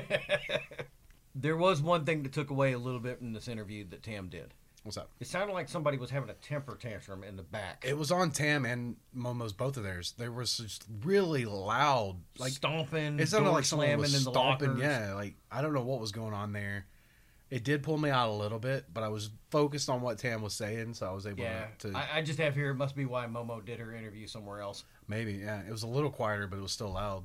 There 1.35 1.57
was 1.57 1.81
one 1.81 2.05
thing 2.05 2.24
that 2.24 2.33
took 2.33 2.51
away 2.51 2.72
a 2.72 2.78
little 2.78 2.99
bit 2.99 3.18
from 3.18 3.33
this 3.33 3.47
interview 3.47 3.85
that 3.91 4.03
Tam 4.03 4.28
did. 4.28 4.53
What's 4.83 4.97
up? 4.97 5.11
It 5.20 5.26
sounded 5.26 5.53
like 5.53 5.68
somebody 5.68 5.99
was 5.99 6.11
having 6.11 6.31
a 6.31 6.35
temper 6.35 6.74
tantrum 6.81 7.22
in 7.22 7.37
the 7.37 7.43
back. 7.43 7.85
It 7.87 7.99
was 7.99 8.11
on 8.11 8.31
Tam 8.31 8.64
and 8.64 8.97
Momo's 9.16 9.53
both 9.53 9.76
of 9.76 9.83
theirs. 9.83 10.14
There 10.16 10.33
was 10.33 10.57
just 10.57 10.87
really 11.05 11.45
loud, 11.45 12.16
like 12.39 12.53
stomping, 12.53 13.20
it 13.20 13.28
sounded 13.28 13.51
like 13.51 13.64
someone 13.66 13.87
slamming 13.89 14.01
was 14.01 14.14
in 14.16 14.24
the 14.24 14.31
stomping. 14.31 14.68
lockers. 14.68 14.83
Yeah, 14.83 15.14
like 15.14 15.35
I 15.53 15.61
don't 15.61 15.74
know 15.74 15.83
what 15.83 16.01
was 16.01 16.12
going 16.12 16.33
on 16.33 16.53
there. 16.53 16.87
It 17.51 17.64
did 17.64 17.83
pull 17.83 17.99
me 17.99 18.11
out 18.11 18.28
a 18.31 18.33
little 18.33 18.61
bit, 18.61 18.87
but 18.95 19.03
I 19.03 19.09
was 19.09 19.31
focused 19.51 19.91
on 19.91 20.01
what 20.03 20.18
Tam 20.18 20.41
was 20.41 20.55
saying, 20.55 20.95
so 20.95 21.07
I 21.07 21.12
was 21.12 21.26
able 21.26 21.41
Yeah, 21.43 21.66
to. 21.81 21.93
I, 21.95 22.18
I 22.18 22.22
just 22.22 22.39
have 22.39 22.55
here. 22.55 22.70
It 22.70 22.76
must 22.76 22.95
be 22.95 23.05
why 23.05 23.26
Momo 23.26 23.62
did 23.64 23.81
her 23.81 23.93
interview 23.93 24.26
somewhere 24.28 24.61
else. 24.61 24.85
maybe, 25.09 25.33
yeah, 25.35 25.61
it 25.61 25.70
was 25.70 25.83
a 25.83 25.89
little 25.89 26.11
quieter, 26.11 26.47
but 26.47 26.59
it 26.59 26.62
was 26.62 26.70
still 26.72 26.93
loud. 26.93 27.24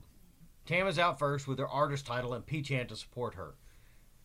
Tam 0.66 0.88
is 0.88 0.98
out 0.98 1.20
first 1.20 1.48
with 1.48 1.60
her 1.60 1.68
artist 1.68 2.08
title 2.08 2.34
and 2.34 2.44
P-Chan 2.44 2.88
to 2.88 2.96
support 2.96 3.36
her. 3.36 3.54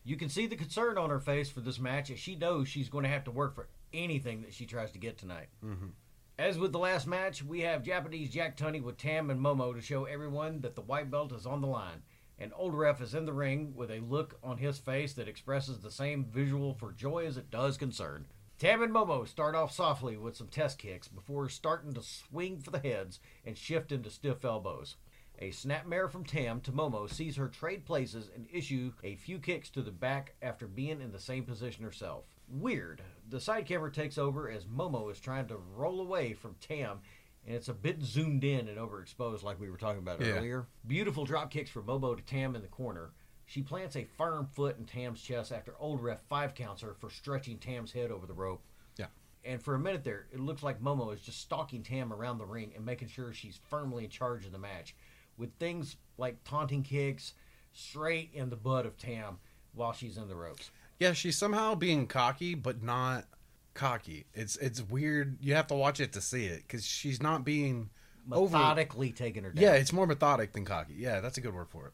You 0.03 0.15
can 0.15 0.29
see 0.29 0.47
the 0.47 0.55
concern 0.55 0.97
on 0.97 1.09
her 1.09 1.19
face 1.19 1.49
for 1.49 1.61
this 1.61 1.79
match 1.79 2.09
as 2.09 2.19
she 2.19 2.35
knows 2.35 2.67
she's 2.67 2.89
going 2.89 3.03
to 3.03 3.09
have 3.09 3.23
to 3.25 3.31
work 3.31 3.53
for 3.55 3.69
anything 3.93 4.41
that 4.41 4.53
she 4.53 4.65
tries 4.65 4.91
to 4.91 4.99
get 4.99 5.17
tonight. 5.17 5.49
Mhm. 5.63 5.91
As 6.39 6.57
with 6.57 6.71
the 6.71 6.79
last 6.79 7.05
match, 7.05 7.43
we 7.43 7.61
have 7.61 7.83
Japanese 7.83 8.31
Jack 8.31 8.57
Tunney 8.57 8.81
with 8.81 8.97
Tam 8.97 9.29
and 9.29 9.39
Momo 9.39 9.75
to 9.75 9.81
show 9.81 10.05
everyone 10.05 10.61
that 10.61 10.75
the 10.75 10.81
white 10.81 11.11
belt 11.11 11.31
is 11.31 11.45
on 11.45 11.61
the 11.61 11.67
line. 11.67 12.01
And 12.39 12.51
Old 12.55 12.73
Ref 12.73 12.99
is 13.01 13.13
in 13.13 13.25
the 13.25 13.33
ring 13.33 13.75
with 13.75 13.91
a 13.91 13.99
look 13.99 14.39
on 14.41 14.57
his 14.57 14.79
face 14.79 15.13
that 15.13 15.27
expresses 15.27 15.79
the 15.81 15.91
same 15.91 16.25
visual 16.25 16.73
for 16.73 16.91
joy 16.91 17.27
as 17.27 17.37
it 17.37 17.51
does 17.51 17.77
concern. 17.77 18.25
Tam 18.57 18.81
and 18.81 18.91
Momo 18.93 19.27
start 19.27 19.53
off 19.53 19.71
softly 19.71 20.17
with 20.17 20.35
some 20.35 20.47
test 20.47 20.79
kicks 20.79 21.07
before 21.07 21.47
starting 21.49 21.93
to 21.93 22.01
swing 22.01 22.59
for 22.59 22.71
the 22.71 22.79
heads 22.79 23.19
and 23.45 23.55
shift 23.57 23.91
into 23.91 24.09
stiff 24.09 24.43
elbows. 24.43 24.97
A 25.41 25.49
snapmare 25.49 26.07
from 26.09 26.23
Tam 26.23 26.61
to 26.61 26.71
Momo 26.71 27.11
sees 27.11 27.35
her 27.35 27.47
trade 27.47 27.83
places 27.83 28.29
and 28.35 28.45
issue 28.53 28.93
a 29.03 29.15
few 29.15 29.39
kicks 29.39 29.71
to 29.71 29.81
the 29.81 29.89
back 29.91 30.35
after 30.41 30.67
being 30.67 31.01
in 31.01 31.11
the 31.11 31.19
same 31.19 31.45
position 31.45 31.83
herself. 31.83 32.25
Weird. 32.47 33.01
The 33.27 33.39
side 33.39 33.65
camera 33.65 33.91
takes 33.91 34.19
over 34.19 34.49
as 34.51 34.65
Momo 34.65 35.09
is 35.11 35.19
trying 35.19 35.47
to 35.47 35.57
roll 35.75 35.99
away 35.99 36.33
from 36.33 36.55
Tam, 36.61 36.99
and 37.47 37.55
it's 37.55 37.69
a 37.69 37.73
bit 37.73 38.03
zoomed 38.03 38.43
in 38.43 38.67
and 38.67 38.77
overexposed 38.77 39.41
like 39.41 39.59
we 39.59 39.71
were 39.71 39.77
talking 39.77 39.97
about 40.03 40.21
Yeah. 40.21 40.33
earlier. 40.33 40.67
Beautiful 40.85 41.25
drop 41.25 41.49
kicks 41.49 41.71
from 41.71 41.85
Momo 41.87 42.15
to 42.15 42.21
Tam 42.23 42.55
in 42.55 42.61
the 42.61 42.67
corner. 42.67 43.09
She 43.47 43.63
plants 43.63 43.95
a 43.95 44.03
firm 44.05 44.45
foot 44.45 44.77
in 44.77 44.85
Tam's 44.85 45.23
chest 45.23 45.51
after 45.51 45.73
old 45.79 46.03
ref 46.03 46.21
five 46.29 46.53
counts 46.53 46.83
her 46.83 46.93
for 46.93 47.09
stretching 47.09 47.57
Tam's 47.57 47.91
head 47.93 48.11
over 48.11 48.27
the 48.27 48.33
rope. 48.35 48.61
Yeah. 48.95 49.07
And 49.43 49.59
for 49.61 49.73
a 49.73 49.79
minute 49.79 50.03
there, 50.03 50.27
it 50.31 50.39
looks 50.39 50.61
like 50.61 50.79
Momo 50.83 51.11
is 51.15 51.19
just 51.21 51.39
stalking 51.41 51.81
Tam 51.81 52.13
around 52.13 52.37
the 52.37 52.45
ring 52.45 52.73
and 52.75 52.85
making 52.85 53.07
sure 53.07 53.33
she's 53.33 53.57
firmly 53.71 54.03
in 54.03 54.11
charge 54.11 54.45
of 54.45 54.51
the 54.51 54.59
match, 54.59 54.95
with 55.37 55.51
things 55.59 55.97
like 56.17 56.43
taunting 56.43 56.83
kicks 56.83 57.33
straight 57.73 58.31
in 58.33 58.49
the 58.49 58.55
butt 58.55 58.85
of 58.85 58.97
Tam 58.97 59.39
while 59.73 59.93
she's 59.93 60.17
in 60.17 60.27
the 60.27 60.35
ropes. 60.35 60.71
Yeah, 60.99 61.13
she's 61.13 61.37
somehow 61.37 61.75
being 61.75 62.07
cocky, 62.07 62.53
but 62.53 62.83
not 62.83 63.25
cocky. 63.73 64.25
It's 64.33 64.55
it's 64.57 64.81
weird. 64.81 65.37
You 65.41 65.55
have 65.55 65.67
to 65.67 65.75
watch 65.75 65.99
it 65.99 66.13
to 66.13 66.21
see 66.21 66.45
it 66.45 66.63
because 66.67 66.85
she's 66.85 67.21
not 67.21 67.43
being 67.43 67.89
over. 68.31 68.57
Methodically 68.57 69.11
taking 69.11 69.43
her 69.43 69.51
down. 69.51 69.63
Yeah, 69.63 69.73
it's 69.73 69.93
more 69.93 70.05
methodic 70.05 70.53
than 70.53 70.65
cocky. 70.65 70.93
Yeah, 70.97 71.21
that's 71.21 71.37
a 71.37 71.41
good 71.41 71.55
word 71.55 71.69
for 71.69 71.87
it. 71.87 71.93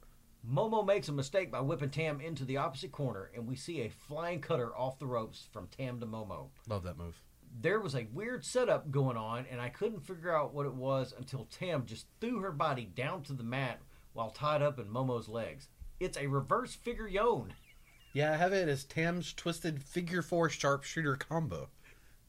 Momo 0.49 0.85
makes 0.85 1.09
a 1.09 1.11
mistake 1.11 1.51
by 1.51 1.59
whipping 1.59 1.89
Tam 1.89 2.21
into 2.21 2.45
the 2.45 2.57
opposite 2.57 2.91
corner, 2.91 3.31
and 3.35 3.47
we 3.47 3.55
see 3.55 3.81
a 3.81 3.89
flying 3.89 4.39
cutter 4.39 4.75
off 4.77 4.99
the 4.99 5.05
ropes 5.05 5.47
from 5.51 5.67
Tam 5.67 5.99
to 5.99 6.05
Momo. 6.05 6.47
Love 6.69 6.83
that 6.83 6.97
move. 6.97 7.21
There 7.59 7.79
was 7.79 7.95
a 7.95 8.07
weird 8.13 8.45
setup 8.45 8.91
going 8.91 9.17
on, 9.17 9.45
and 9.49 9.59
I 9.59 9.69
couldn't 9.69 10.05
figure 10.05 10.35
out 10.35 10.53
what 10.53 10.65
it 10.65 10.73
was 10.73 11.13
until 11.17 11.45
Tam 11.45 11.85
just 11.85 12.05
threw 12.21 12.39
her 12.41 12.51
body 12.51 12.85
down 12.95 13.23
to 13.23 13.33
the 13.33 13.43
mat 13.43 13.79
while 14.13 14.29
tied 14.29 14.61
up 14.61 14.79
in 14.79 14.85
Momo's 14.85 15.27
legs. 15.27 15.69
It's 15.99 16.17
a 16.17 16.27
reverse 16.27 16.75
figure 16.75 17.07
yon. 17.07 17.53
Yeah, 18.13 18.33
I 18.33 18.35
have 18.37 18.53
it 18.53 18.67
as 18.69 18.83
Tam's 18.83 19.33
twisted 19.33 19.81
figure 19.81 20.21
four 20.21 20.49
sharpshooter 20.49 21.15
combo. 21.15 21.69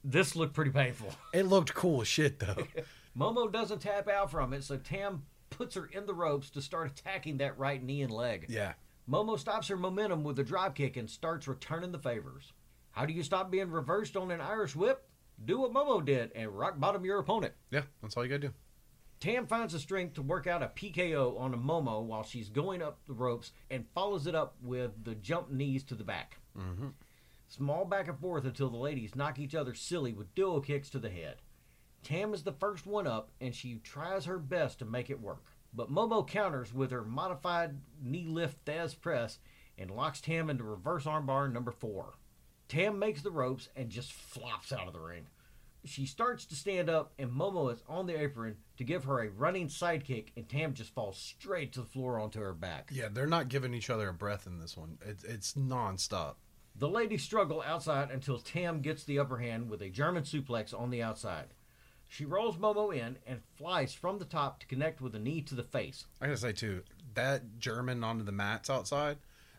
This 0.03 0.35
looked 0.35 0.55
pretty 0.55 0.71
painful. 0.71 1.09
It 1.35 1.47
looked 1.47 1.75
cool 1.75 2.01
as 2.03 2.09
shit 2.09 2.39
though. 2.39 2.67
Momo 3.19 3.51
doesn't 3.53 3.81
tap 3.81 4.09
out 4.09 4.31
from 4.31 4.53
it, 4.53 4.65
so 4.65 4.77
Tam 4.77 5.25
puts 5.51 5.75
her 5.75 5.87
in 5.87 6.07
the 6.07 6.15
ropes 6.15 6.51
to 6.51 6.63
start 6.63 6.91
attacking 6.91 7.39
that 7.39 7.59
right 7.59 7.83
knee 7.83 8.03
and 8.03 8.13
leg. 8.13 8.47
yeah. 8.49 8.75
Momo 9.11 9.39
stops 9.39 9.69
her 9.69 9.77
momentum 9.77 10.23
with 10.23 10.39
a 10.39 10.45
drop 10.45 10.75
kick 10.75 10.97
and 10.99 11.09
starts 11.09 11.49
returning 11.49 11.93
the 11.93 11.99
favors. 11.99 12.53
How 12.91 13.07
do 13.07 13.15
you 13.15 13.23
stop 13.23 13.51
being 13.51 13.71
reversed 13.71 14.17
on 14.17 14.31
an 14.31 14.41
Irish 14.43 14.77
whip? 14.77 15.08
Do 15.45 15.61
what 15.61 15.73
Momo 15.73 16.05
did 16.05 16.33
and 16.35 16.51
rock 16.51 16.79
bottom 16.81 17.05
your 17.05 17.19
opponent. 17.19 17.55
Yeah, 17.71 17.83
that's 18.03 18.17
all 18.17 18.25
you 18.25 18.29
gotta 18.31 18.49
do. 18.49 18.55
Tam 19.21 19.47
finds 19.47 19.73
the 19.73 19.79
strength 19.79 20.15
to 20.15 20.23
work 20.23 20.47
out 20.47 20.63
a 20.63 20.69
PKO 20.69 21.39
on 21.39 21.53
a 21.55 21.59
Momo 21.59 22.03
while 22.05 22.23
she's 22.23 22.49
going 22.49 22.83
up 22.83 23.01
the 23.07 23.13
ropes 23.15 23.53
and 23.71 23.87
follows 23.95 24.27
it 24.27 24.35
up 24.35 24.57
with 24.63 25.05
the 25.05 25.15
jump 25.17 25.51
knees 25.51 25.83
to 25.85 25.95
the 25.95 26.05
back. 26.05 26.39
Mhm. 26.57 26.93
Small 27.49 27.85
back 27.85 28.09
and 28.09 28.19
forth 28.19 28.45
until 28.45 28.69
the 28.71 28.77
ladies 28.77 29.17
knock 29.17 29.39
each 29.39 29.55
other 29.55 29.75
silly 29.75 30.13
with 30.13 30.35
duo 30.35 30.61
kicks 30.61 30.91
to 30.91 30.99
the 30.99 31.11
head. 31.11 31.43
Tam 32.03 32.33
is 32.33 32.45
the 32.45 32.53
first 32.53 32.87
one 32.87 33.07
up 33.07 33.33
and 33.41 33.55
she 33.55 33.79
tries 33.79 34.27
her 34.27 34.39
best 34.39 34.79
to 34.79 34.85
make 34.85 35.11
it 35.11 35.21
work. 35.21 35.45
But 35.73 35.91
Momo 35.91 36.27
counters 36.27 36.73
with 36.73 36.91
her 36.93 37.05
modified 37.05 37.81
knee 38.01 38.27
lift 38.27 38.65
Thesz 38.65 38.95
press 39.01 39.39
and 39.77 39.91
locks 39.91 40.21
Tam 40.21 40.49
into 40.51 40.65
reverse 40.65 41.05
armbar 41.05 41.53
number 41.53 41.71
four. 41.73 42.15
Tam 42.69 42.99
makes 42.99 43.23
the 43.23 43.31
ropes 43.31 43.69
and 43.77 43.89
just 43.89 44.13
flops 44.13 44.73
out 44.73 44.87
of 44.87 44.93
the 44.93 45.01
ring. 45.01 45.27
She 45.85 46.07
starts 46.07 46.45
to 46.47 46.55
stand 46.55 46.91
up, 46.91 47.13
and 47.19 47.31
Momo 47.31 47.73
is 47.73 47.83
on 47.89 48.07
the 48.07 48.21
apron 48.21 48.57
to 48.77 48.85
give 48.85 49.05
her 49.05 49.21
a 49.21 49.31
running 49.31 49.69
sidekick, 49.69 50.27
and 50.37 50.49
Tam 50.49 50.75
just 50.75 50.93
falls 50.93 51.17
straight 51.17 51.73
to 51.73 51.81
the 51.81 51.87
floor 51.87 52.19
onto 52.19 52.41
her 52.41 52.53
back. 52.53 52.91
Yeah, 52.93 53.09
they're 53.11 53.27
not 53.27 53.49
giving 53.49 53.73
each 53.73 53.89
other 53.89 54.09
a 54.09 54.13
breath 54.13 54.47
in 54.47 54.59
this 54.59 54.77
one. 54.77 54.99
It's 55.07 55.25
it's 55.25 55.55
nonstop. 55.55 56.35
The 56.77 56.89
ladies 56.89 57.23
struggle 57.23 57.63
outside 57.63 58.11
until 58.11 58.39
Tam 58.39 58.83
gets 58.83 59.05
the 59.05 59.19
upper 59.19 59.39
hand 59.39 59.71
with 59.71 59.81
a 59.83 59.89
German 59.89 60.25
suplex 60.25 60.79
on 60.79 60.91
the 60.91 61.03
outside. 61.03 61.47
She 62.09 62.25
rolls 62.25 62.57
Momo 62.57 62.95
in 62.95 63.19
and 63.27 63.43
flies 63.57 63.95
from 63.95 64.19
the 64.19 64.25
top 64.25 64.61
to 64.61 64.67
connect 64.67 65.01
with 65.01 65.15
a 65.15 65.19
knee 65.19 65.43
to 65.43 65.55
the 65.55 65.63
face. 65.63 66.07
I 66.21 66.27
gotta 66.27 66.39
say 66.39 66.53
too, 66.53 66.83
that 67.15 67.59
German 67.59 68.05
onto 68.05 68.25
the 68.25 68.33
mats 68.33 68.71
outside, 68.71 69.19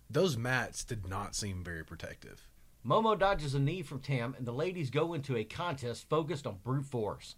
those 0.10 0.38
mats 0.38 0.84
did 0.84 1.08
not 1.08 1.36
seem 1.36 1.64
very 1.64 1.84
protective. 1.84 2.49
Momo 2.86 3.20
dodges 3.20 3.54
a 3.54 3.60
knee 3.60 3.82
from 3.82 4.00
Tam, 4.00 4.34
and 4.38 4.48
the 4.48 4.54
ladies 4.54 4.90
go 4.90 5.14
into 5.14 5.36
a 5.36 5.44
contest 5.44 6.08
focused 6.10 6.48
on 6.48 6.60
brute 6.64 6.86
force. 6.86 7.36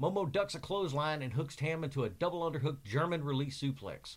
Momo 0.00 0.30
ducks 0.30 0.54
a 0.54 0.60
clothesline 0.60 1.22
and 1.22 1.32
hooks 1.32 1.56
Tam 1.56 1.84
into 1.84 2.04
a 2.04 2.08
double 2.08 2.48
underhook 2.48 2.82
German 2.84 3.24
release 3.24 3.60
suplex. 3.60 4.16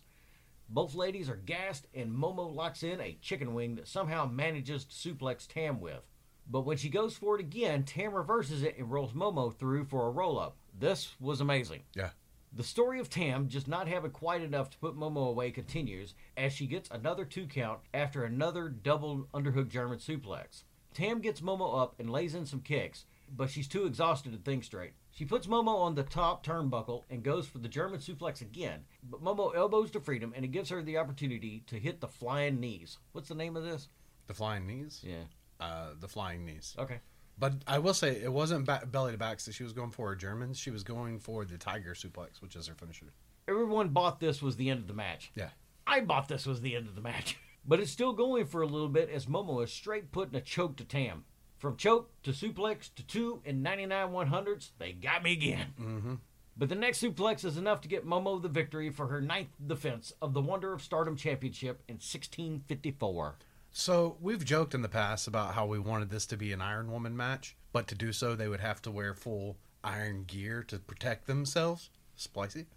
Both 0.70 0.96
ladies 0.96 1.28
are 1.30 1.36
gassed, 1.36 1.88
and 1.94 2.12
Momo 2.12 2.54
locks 2.54 2.84
in 2.84 3.02
a 3.02 3.18
chicken 3.22 3.54
wing 3.54 3.76
that 3.76 3.88
somehow 3.88 4.26
manages 4.26 4.86
to 4.86 4.96
suplex 4.96 5.48
Tam 5.48 5.82
with. 5.82 6.02
But 6.50 6.62
when 6.62 6.78
she 6.78 6.90
goes 6.90 7.16
for 7.16 7.36
it 7.36 7.42
again, 7.42 7.84
Tam 7.84 8.14
reverses 8.14 8.64
it 8.64 8.78
and 8.78 8.92
rolls 8.92 9.14
Momo 9.14 9.54
through 9.54 9.86
for 9.86 10.08
a 10.08 10.12
roll 10.12 10.40
up. 10.40 10.56
This 10.78 11.16
was 11.20 11.42
amazing. 11.42 11.82
Yeah. 11.96 12.12
The 12.56 12.64
story 12.64 13.00
of 13.00 13.10
Tam 13.10 13.48
just 13.48 13.68
not 13.68 13.88
having 13.88 14.12
quite 14.12 14.44
enough 14.44 14.70
to 14.70 14.78
put 14.78 14.96
Momo 14.96 15.28
away 15.28 15.50
continues 15.50 16.14
as 16.38 16.54
she 16.54 16.68
gets 16.68 16.88
another 16.92 17.26
two 17.26 17.48
count 17.48 17.80
after 17.96 18.24
another 18.24 18.70
double 18.70 19.28
underhook 19.34 19.70
German 19.70 19.98
suplex. 19.98 20.62
Tam 20.94 21.20
gets 21.20 21.42
Momo 21.42 21.82
up 21.82 21.96
and 22.00 22.12
lays 22.12 22.36
in 22.36 22.46
some 22.46 22.62
kicks, 22.62 23.06
but 23.36 23.50
she's 23.50 23.68
too 23.68 23.88
exhausted 23.88 24.34
to 24.34 24.38
think 24.38 24.64
straight. 24.64 24.94
She 25.10 25.26
puts 25.26 25.48
Momo 25.48 25.80
on 25.80 25.96
the 25.96 26.04
top 26.04 26.46
turnbuckle 26.46 27.06
and 27.10 27.24
goes 27.24 27.48
for 27.48 27.58
the 27.58 27.68
German 27.68 28.00
suplex 28.00 28.42
again. 28.42 28.82
But 29.10 29.24
Momo 29.24 29.56
elbows 29.56 29.90
to 29.92 30.00
freedom 30.00 30.32
and 30.36 30.46
it 30.46 30.52
gives 30.52 30.70
her 30.70 30.84
the 30.84 30.98
opportunity 30.98 31.64
to 31.66 31.80
hit 31.80 32.02
the 32.02 32.08
flying 32.08 32.60
knees. 32.60 33.00
What's 33.14 33.30
the 33.30 33.36
name 33.36 33.58
of 33.58 33.64
this? 33.64 33.88
The 34.28 34.36
flying 34.36 34.68
knees. 34.68 35.02
Yeah. 35.04 35.24
Uh, 35.60 35.94
the 36.00 36.08
flying 36.08 36.46
knees. 36.46 36.76
Okay. 36.78 37.00
But 37.38 37.54
I 37.68 37.80
will 37.80 37.94
say 37.94 38.12
it 38.22 38.32
wasn't 38.32 38.66
ba- 38.66 38.88
belly 38.90 39.12
to 39.12 39.18
back 39.18 39.40
that 39.40 39.54
she 39.54 39.64
was 39.64 39.74
going 39.74 39.92
for 39.92 40.10
her 40.10 40.16
Germans. 40.16 40.58
She 40.58 40.72
was 40.72 40.84
going 40.84 41.20
for 41.20 41.46
the 41.46 41.58
tiger 41.58 41.94
suplex, 41.94 42.42
which 42.42 42.56
is 42.56 42.68
her 42.68 42.76
finisher. 42.76 43.14
Everyone 43.48 43.90
bought 43.90 44.20
this 44.20 44.42
was 44.42 44.56
the 44.56 44.70
end 44.70 44.80
of 44.80 44.88
the 44.88 44.94
match. 44.94 45.32
Yeah. 45.36 45.50
I 45.86 46.02
bought 46.02 46.28
this 46.28 46.46
was 46.46 46.62
the 46.62 46.76
end 46.76 46.88
of 46.88 46.96
the 46.96 47.02
match. 47.02 47.38
But 47.66 47.80
it's 47.80 47.92
still 47.92 48.12
going 48.12 48.46
for 48.48 48.62
a 48.62 48.68
little 48.68 48.90
bit 48.90 49.10
as 49.10 49.26
Momo 49.26 49.64
is 49.64 49.72
straight 49.72 50.12
putting 50.12 50.36
a 50.36 50.42
choke 50.42 50.76
to 50.76 50.84
Tam. 50.84 51.24
From 51.58 51.78
choke 51.78 52.12
to 52.24 52.32
suplex 52.32 52.94
to 52.96 53.08
two 53.08 53.42
and 53.46 53.64
99 53.64 54.10
100s, 54.10 54.72
they 54.80 54.92
got 54.92 55.24
me 55.24 55.32
again. 55.32 55.68
Mm-hmm. 55.80 56.16
But 56.58 56.68
the 56.68 56.76
next 56.76 57.02
suplex 57.02 57.46
is 57.46 57.56
enough 57.56 57.80
to 57.82 57.88
get 57.88 58.06
Momo 58.06 58.42
the 58.42 58.50
victory 58.50 58.90
for 58.90 59.08
her 59.08 59.22
ninth 59.22 59.56
defense 59.66 60.12
of 60.22 60.34
the 60.34 60.42
Wonder 60.42 60.74
of 60.74 60.82
Stardom 60.82 61.16
Championship 61.16 61.82
in 61.88 61.96
1654. 61.96 63.38
So 63.74 64.18
we've 64.22 64.46
joked 64.46 64.76
in 64.76 64.84
the 64.84 64.88
past 64.88 65.28
about 65.28 65.56
how 65.56 65.66
we 65.66 65.80
wanted 65.80 66.12
this 66.12 66.28
to 66.28 66.38
be 66.38 66.54
an 66.54 66.62
Iron 66.62 66.92
Woman 66.92 67.18
match, 67.18 67.56
but 67.72 67.88
to 67.88 67.96
do 67.96 68.14
so 68.14 68.36
they 68.36 68.48
would 68.48 68.60
have 68.60 68.82
to 68.84 68.92
wear 68.92 69.16
full 69.16 69.58
iron 69.84 70.24
gear 70.26 70.64
to 70.68 70.78
protect 70.78 71.26
themselves. 71.26 71.90
Splicey. 72.18 72.68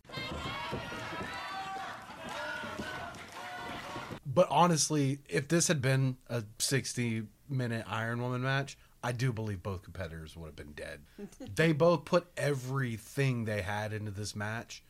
But 4.25 4.49
honestly, 4.51 5.19
if 5.29 5.49
this 5.49 5.69
had 5.69 5.81
been 5.81 6.17
a 6.29 6.43
60 6.59 7.25
minute 7.49 7.85
Iron 7.87 8.21
Woman 8.23 8.43
match, 8.43 8.77
I 9.05 9.13
do 9.13 9.33
believe 9.33 9.63
both 9.63 9.83
competitors 9.83 10.37
would 10.37 10.47
have 10.47 10.57
been 10.57 10.73
dead. 10.73 11.01
they 11.55 11.73
both 11.73 12.07
put 12.07 12.27
everything 12.37 13.45
they 13.45 13.61
had 13.63 13.93
into 13.93 14.11
this 14.11 14.35
match. 14.35 14.83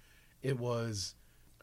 It 0.42 0.59
was 0.59 1.14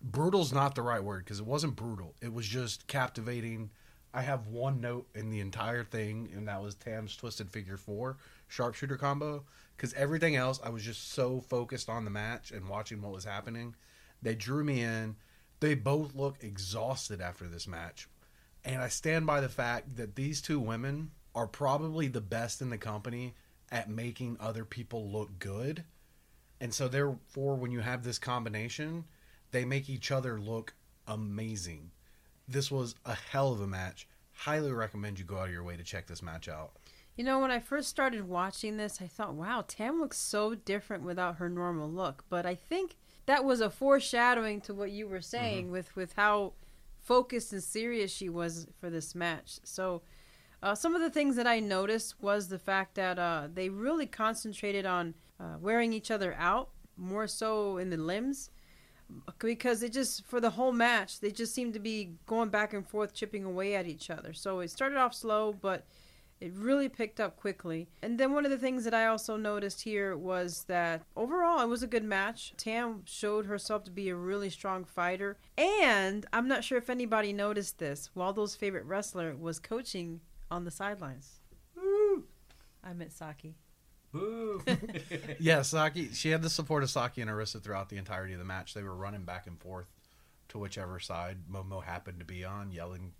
brutal's 0.02 0.52
not 0.52 0.76
the 0.76 0.82
right 0.82 1.04
word 1.04 1.24
because 1.24 1.40
it 1.40 1.46
wasn't 1.46 1.78
brutal. 1.78 2.14
It 2.22 2.34
was 2.34 2.46
just 2.46 2.88
captivating. 2.88 3.70
I 4.14 4.22
have 4.22 4.48
one 4.48 4.80
note 4.80 5.08
in 5.16 5.32
the 5.32 5.40
entire 5.40 5.84
thing, 5.84 6.30
and 6.36 6.48
that 6.48 6.62
was 6.62 6.76
Tam's 6.76 7.16
twisted 7.16 7.50
figure 7.50 7.78
four 7.78 8.18
sharpshooter 8.48 8.98
combo. 8.98 9.44
Because 9.76 9.94
everything 9.96 10.36
else, 10.36 10.60
I 10.64 10.70
was 10.70 10.84
just 10.84 11.12
so 11.14 11.42
focused 11.42 11.90
on 11.90 12.06
the 12.06 12.12
match 12.12 12.52
and 12.52 12.70
watching 12.70 13.02
what 13.02 13.12
was 13.12 13.26
happening. 13.26 13.76
They 14.22 14.36
drew 14.36 14.64
me 14.64 14.82
in. 14.82 15.16
They 15.60 15.74
both 15.74 16.14
look 16.14 16.44
exhausted 16.44 17.22
after 17.22 17.48
this 17.48 17.68
match. 17.68 18.08
And 18.64 18.82
I 18.82 18.88
stand 18.88 19.26
by 19.26 19.42
the 19.42 19.50
fact 19.50 19.98
that 19.98 20.16
these 20.16 20.42
two 20.42 20.60
women 20.60 21.12
are 21.34 21.48
probably 21.48 22.08
the 22.08 22.22
best 22.22 22.62
in 22.62 22.70
the 22.70 22.78
company 22.78 23.34
at 23.72 23.90
making 23.90 24.38
other 24.40 24.64
people 24.64 25.10
look 25.10 25.40
good. 25.40 25.84
And 26.62 26.74
so, 26.74 26.88
therefore, 26.88 27.56
when 27.56 27.72
you 27.72 27.80
have 27.80 28.04
this 28.04 28.20
combination, 28.20 29.06
they 29.52 29.66
make 29.66 29.90
each 29.90 30.12
other 30.12 30.40
look 30.40 30.76
amazing. 31.08 31.92
This 32.48 32.70
was 32.70 32.96
a 33.06 33.16
hell 33.16 33.52
of 33.52 33.62
a 33.62 33.68
match. 33.68 34.08
Highly 34.34 34.72
recommend 34.72 35.20
you 35.20 35.26
go 35.26 35.38
out 35.38 35.48
of 35.48 35.52
your 35.52 35.64
way 35.64 35.78
to 35.78 35.84
check 35.84 36.08
this 36.08 36.22
match 36.22 36.48
out. 36.50 36.72
You 37.16 37.24
know, 37.24 37.40
when 37.40 37.52
I 37.52 37.60
first 37.60 37.90
started 37.90 38.28
watching 38.28 38.78
this, 38.78 39.00
I 39.00 39.08
thought, 39.08 39.36
wow, 39.36 39.64
Tam 39.68 40.00
looks 40.00 40.18
so 40.18 40.56
different 40.56 41.04
without 41.04 41.36
her 41.38 41.48
normal 41.48 41.90
look. 41.90 42.26
But 42.30 42.46
I 42.46 42.56
think 42.56 42.96
that 43.28 43.46
was 43.46 43.62
a 43.62 43.70
foreshadowing 43.70 44.62
to 44.62 44.74
what 44.74 44.92
you 44.92 45.08
were 45.08 45.22
saying 45.22 45.70
with, 45.70 45.96
with 45.96 46.14
how 46.14 46.54
focused 47.04 47.54
and 47.54 47.64
serious 47.64 48.12
she 48.12 48.30
was 48.30 48.68
for 48.80 48.90
this 48.90 49.14
match. 49.14 49.60
So, 49.64 50.02
uh, 50.64 50.74
some 50.74 50.96
of 50.96 51.02
the 51.02 51.10
things 51.10 51.36
that 51.36 51.46
I 51.46 51.60
noticed 51.60 52.16
was 52.22 52.48
the 52.48 52.58
fact 52.58 52.96
that 52.96 53.20
uh, 53.20 53.50
they 53.54 53.68
really 53.68 54.06
concentrated 54.06 54.86
on 54.86 55.14
uh, 55.38 55.58
wearing 55.60 55.92
each 55.92 56.10
other 56.10 56.34
out 56.40 56.70
more 56.96 57.28
so 57.28 57.78
in 57.78 57.90
the 57.90 57.98
limbs 57.98 58.50
because 59.40 59.84
it 59.84 59.94
just 59.94 60.26
for 60.26 60.40
the 60.40 60.52
whole 60.52 60.72
match 60.72 61.20
they 61.20 61.32
just 61.32 61.54
seemed 61.54 61.74
to 61.74 61.80
be 61.80 62.12
going 62.26 62.50
back 62.50 62.74
and 62.74 62.88
forth 62.88 63.14
chipping 63.14 63.44
away 63.44 63.76
at 63.76 63.88
each 63.88 64.10
other. 64.10 64.34
So 64.34 64.60
it 64.60 64.70
started 64.72 64.98
off 64.98 65.14
slow 65.14 65.54
but 65.54 65.86
it 66.42 66.52
really 66.56 66.90
picked 66.90 67.22
up 67.22 67.38
quickly. 67.38 67.88
And 68.02 68.20
then 68.20 68.34
one 68.34 68.44
of 68.44 68.52
the 68.52 68.58
things 68.58 68.84
that 68.84 68.94
i 68.94 69.06
also 69.06 69.38
noticed 69.38 69.82
here 69.82 70.18
was 70.18 70.66
that 70.68 71.04
overall 71.16 71.62
it 71.62 71.68
was 71.68 71.84
a 71.84 71.88
good 71.88 72.04
match. 72.04 72.54
Tam 72.58 73.04
showed 73.06 73.46
herself 73.46 73.84
to 73.86 73.92
be 73.92 74.10
a 74.10 74.16
really 74.16 74.50
strong 74.50 74.84
fighter. 74.84 75.38
And 75.58 76.26
i'm 76.34 76.48
not 76.48 76.64
sure 76.64 76.78
if 76.78 76.90
anybody 76.90 77.34
noticed 77.34 77.80
this 77.80 78.10
waldo's 78.16 78.56
favorite 78.56 78.86
wrestler 78.86 79.36
was 79.36 79.60
coaching 79.60 80.22
on 80.52 80.66
the 80.66 80.72
sidelines. 80.72 81.40
I 82.84 82.94
meant 82.94 83.14
saki 83.14 83.56
Yeah, 85.40 85.62
Saki. 85.62 86.14
She 86.14 86.30
had 86.30 86.42
the 86.42 86.50
support 86.50 86.84
of 86.84 86.90
Saki 86.90 87.22
and 87.22 87.30
Arisa 87.30 87.62
throughout 87.62 87.90
the 87.90 87.98
entirety 87.98 88.34
of 88.34 88.40
the 88.40 88.46
match. 88.46 88.74
They 88.74 88.84
were 88.84 88.96
running 88.96 89.24
back 89.24 89.48
and 89.48 89.60
forth 89.60 89.88
to 90.50 90.58
whichever 90.58 91.00
side 91.00 91.38
Momo 91.52 91.84
happened 91.84 92.20
to 92.20 92.26
be 92.26 92.46
on, 92.46 92.72
yelling 92.72 93.14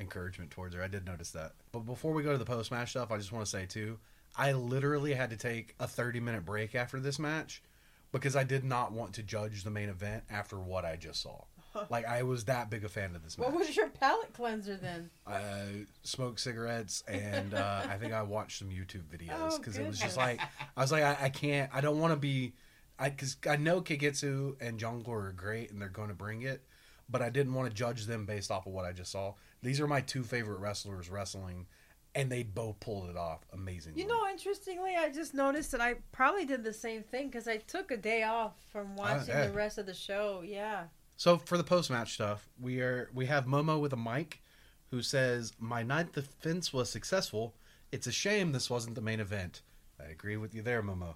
encouragement 0.00 0.50
towards 0.50 0.74
her. 0.74 0.82
I 0.82 0.88
did 0.88 1.04
notice 1.06 1.30
that. 1.32 1.52
But 1.70 1.80
before 1.80 2.12
we 2.12 2.22
go 2.22 2.32
to 2.32 2.38
the 2.38 2.44
post 2.44 2.70
match 2.70 2.90
stuff, 2.90 3.12
I 3.12 3.18
just 3.18 3.32
want 3.32 3.44
to 3.44 3.50
say 3.50 3.66
too, 3.66 3.98
I 4.36 4.52
literally 4.52 5.14
had 5.14 5.30
to 5.30 5.36
take 5.36 5.74
a 5.78 5.86
30 5.86 6.20
minute 6.20 6.44
break 6.44 6.74
after 6.74 6.98
this 6.98 7.18
match 7.18 7.62
because 8.10 8.36
I 8.36 8.44
did 8.44 8.64
not 8.64 8.92
want 8.92 9.14
to 9.14 9.22
judge 9.22 9.64
the 9.64 9.70
main 9.70 9.88
event 9.88 10.24
after 10.30 10.58
what 10.58 10.84
I 10.84 10.96
just 10.96 11.22
saw. 11.22 11.44
Like 11.90 12.06
I 12.06 12.22
was 12.22 12.44
that 12.44 12.70
big 12.70 12.84
a 12.84 12.88
fan 12.88 13.14
of 13.14 13.22
this 13.22 13.38
match. 13.38 13.48
what 13.48 13.56
was 13.56 13.76
your 13.76 13.88
palate 13.88 14.32
cleanser 14.32 14.76
then 14.76 15.10
I 15.26 15.86
smoked 16.02 16.40
cigarettes 16.40 17.02
and 17.08 17.54
uh, 17.54 17.82
I 17.88 17.96
think 17.96 18.12
I 18.12 18.22
watched 18.22 18.58
some 18.58 18.68
YouTube 18.68 19.04
videos 19.04 19.36
Oh, 19.38 19.58
because 19.58 19.78
it 19.78 19.86
was 19.86 19.98
just 19.98 20.16
like 20.16 20.40
I 20.76 20.80
was 20.80 20.92
like 20.92 21.02
I, 21.02 21.16
I 21.22 21.28
can't 21.28 21.70
I 21.72 21.80
don't 21.80 21.98
want 21.98 22.12
to 22.12 22.18
be 22.18 22.54
I 22.98 23.10
because 23.10 23.36
I 23.48 23.56
know 23.56 23.80
Kagetsu 23.80 24.56
and 24.60 24.78
Jungle 24.78 25.12
are 25.14 25.32
great 25.32 25.70
and 25.70 25.80
they're 25.80 25.88
going 25.88 26.08
to 26.08 26.14
bring 26.14 26.42
it, 26.42 26.62
but 27.08 27.20
I 27.22 27.30
didn't 27.30 27.54
want 27.54 27.68
to 27.68 27.74
judge 27.74 28.06
them 28.06 28.26
based 28.26 28.50
off 28.50 28.66
of 28.66 28.72
what 28.72 28.84
I 28.84 28.92
just 28.92 29.10
saw. 29.10 29.34
These 29.62 29.80
are 29.80 29.86
my 29.86 30.00
two 30.00 30.22
favorite 30.22 30.60
wrestlers 30.60 31.10
wrestling, 31.10 31.66
and 32.14 32.30
they 32.30 32.42
both 32.42 32.78
pulled 32.80 33.10
it 33.10 33.16
off 33.16 33.40
amazingly. 33.52 34.00
You 34.00 34.06
know, 34.06 34.28
interestingly, 34.30 34.94
I 34.96 35.10
just 35.10 35.34
noticed 35.34 35.72
that 35.72 35.80
I 35.80 35.96
probably 36.12 36.44
did 36.44 36.62
the 36.62 36.72
same 36.72 37.02
thing 37.02 37.26
because 37.26 37.48
I 37.48 37.56
took 37.56 37.90
a 37.90 37.96
day 37.96 38.22
off 38.22 38.52
from 38.70 38.94
watching 38.94 39.28
yeah. 39.28 39.46
the 39.46 39.52
rest 39.52 39.78
of 39.78 39.86
the 39.86 39.94
show. 39.94 40.42
Yeah. 40.44 40.84
So 41.22 41.38
for 41.38 41.56
the 41.56 41.62
post 41.62 41.88
match 41.88 42.14
stuff, 42.14 42.48
we 42.60 42.80
are 42.80 43.08
we 43.14 43.26
have 43.26 43.46
Momo 43.46 43.80
with 43.80 43.92
a 43.92 43.96
mic, 43.96 44.42
who 44.90 45.02
says, 45.02 45.52
"My 45.56 45.84
ninth 45.84 46.14
defense 46.14 46.72
was 46.72 46.90
successful. 46.90 47.54
It's 47.92 48.08
a 48.08 48.10
shame 48.10 48.50
this 48.50 48.68
wasn't 48.68 48.96
the 48.96 49.02
main 49.02 49.20
event." 49.20 49.62
I 50.00 50.06
agree 50.06 50.36
with 50.36 50.52
you 50.52 50.62
there, 50.62 50.82
Momo. 50.82 51.14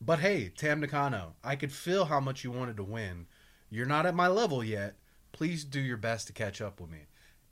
But 0.00 0.20
hey, 0.20 0.48
Tam 0.48 0.80
Nakano, 0.80 1.36
I 1.44 1.54
could 1.54 1.70
feel 1.70 2.06
how 2.06 2.18
much 2.18 2.44
you 2.44 2.50
wanted 2.50 2.78
to 2.78 2.82
win. 2.82 3.26
You're 3.68 3.84
not 3.84 4.06
at 4.06 4.14
my 4.14 4.26
level 4.26 4.64
yet. 4.64 4.96
Please 5.32 5.66
do 5.66 5.80
your 5.80 5.98
best 5.98 6.28
to 6.28 6.32
catch 6.32 6.62
up 6.62 6.80
with 6.80 6.88
me. 6.88 7.00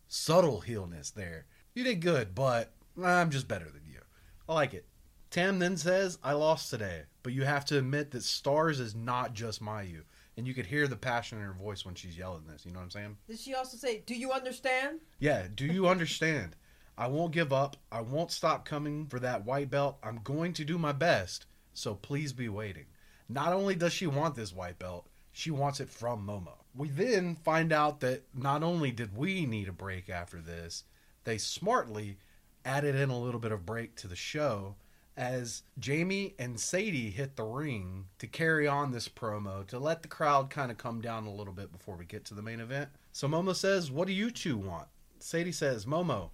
Subtle 0.08 0.62
heelness 0.62 1.10
there. 1.10 1.44
You 1.74 1.84
did 1.84 2.00
good, 2.00 2.34
but 2.34 2.72
I'm 2.98 3.28
just 3.28 3.46
better 3.46 3.68
than 3.68 3.84
you. 3.84 4.00
I 4.48 4.54
like 4.54 4.72
it. 4.72 4.86
Tam 5.28 5.58
then 5.58 5.76
says, 5.76 6.16
I 6.24 6.32
lost 6.32 6.70
today, 6.70 7.02
but 7.22 7.34
you 7.34 7.44
have 7.44 7.66
to 7.66 7.76
admit 7.76 8.10
that 8.12 8.22
Stars 8.22 8.80
is 8.80 8.94
not 8.94 9.34
just 9.34 9.62
Mayu. 9.62 10.04
And 10.36 10.46
you 10.46 10.54
could 10.54 10.66
hear 10.66 10.88
the 10.88 10.96
passion 10.96 11.38
in 11.38 11.44
her 11.44 11.52
voice 11.52 11.84
when 11.84 11.94
she's 11.94 12.18
yelling 12.18 12.44
this. 12.48 12.66
You 12.66 12.72
know 12.72 12.78
what 12.78 12.84
I'm 12.84 12.90
saying? 12.90 13.16
Did 13.28 13.38
she 13.38 13.54
also 13.54 13.76
say, 13.76 14.02
"Do 14.04 14.14
you 14.14 14.32
understand?" 14.32 15.00
Yeah, 15.18 15.46
do 15.54 15.66
you 15.66 15.86
understand? 15.86 16.56
I 16.96 17.08
won't 17.08 17.32
give 17.32 17.52
up. 17.52 17.76
I 17.90 18.00
won't 18.00 18.30
stop 18.30 18.64
coming 18.64 19.06
for 19.06 19.18
that 19.20 19.44
white 19.44 19.70
belt. 19.70 19.98
I'm 20.02 20.20
going 20.22 20.52
to 20.54 20.64
do 20.64 20.78
my 20.78 20.92
best. 20.92 21.46
So 21.72 21.94
please 21.94 22.32
be 22.32 22.48
waiting. 22.48 22.86
Not 23.28 23.52
only 23.52 23.74
does 23.74 23.92
she 23.92 24.06
want 24.06 24.34
this 24.34 24.52
white 24.52 24.78
belt, 24.78 25.08
she 25.32 25.50
wants 25.50 25.80
it 25.80 25.90
from 25.90 26.24
Momo. 26.24 26.58
We 26.74 26.88
then 26.88 27.34
find 27.36 27.72
out 27.72 28.00
that 28.00 28.22
not 28.34 28.62
only 28.62 28.92
did 28.92 29.16
we 29.16 29.46
need 29.46 29.68
a 29.68 29.72
break 29.72 30.08
after 30.08 30.40
this, 30.40 30.84
they 31.24 31.38
smartly 31.38 32.18
added 32.64 32.94
in 32.94 33.10
a 33.10 33.18
little 33.18 33.40
bit 33.40 33.52
of 33.52 33.66
break 33.66 33.96
to 33.96 34.08
the 34.08 34.16
show 34.16 34.76
as 35.16 35.62
Jamie 35.78 36.34
and 36.38 36.58
Sadie 36.58 37.10
hit 37.10 37.36
the 37.36 37.44
ring 37.44 38.06
to 38.18 38.26
carry 38.26 38.66
on 38.66 38.90
this 38.90 39.08
promo 39.08 39.66
to 39.68 39.78
let 39.78 40.02
the 40.02 40.08
crowd 40.08 40.50
kind 40.50 40.70
of 40.70 40.78
come 40.78 41.00
down 41.00 41.26
a 41.26 41.32
little 41.32 41.52
bit 41.52 41.70
before 41.70 41.96
we 41.96 42.04
get 42.04 42.24
to 42.26 42.34
the 42.34 42.42
main 42.42 42.60
event. 42.60 42.90
So 43.12 43.28
Momo 43.28 43.54
says, 43.54 43.90
What 43.90 44.06
do 44.06 44.12
you 44.12 44.30
two 44.30 44.56
want? 44.56 44.88
Sadie 45.20 45.52
says, 45.52 45.86
Momo, 45.86 46.30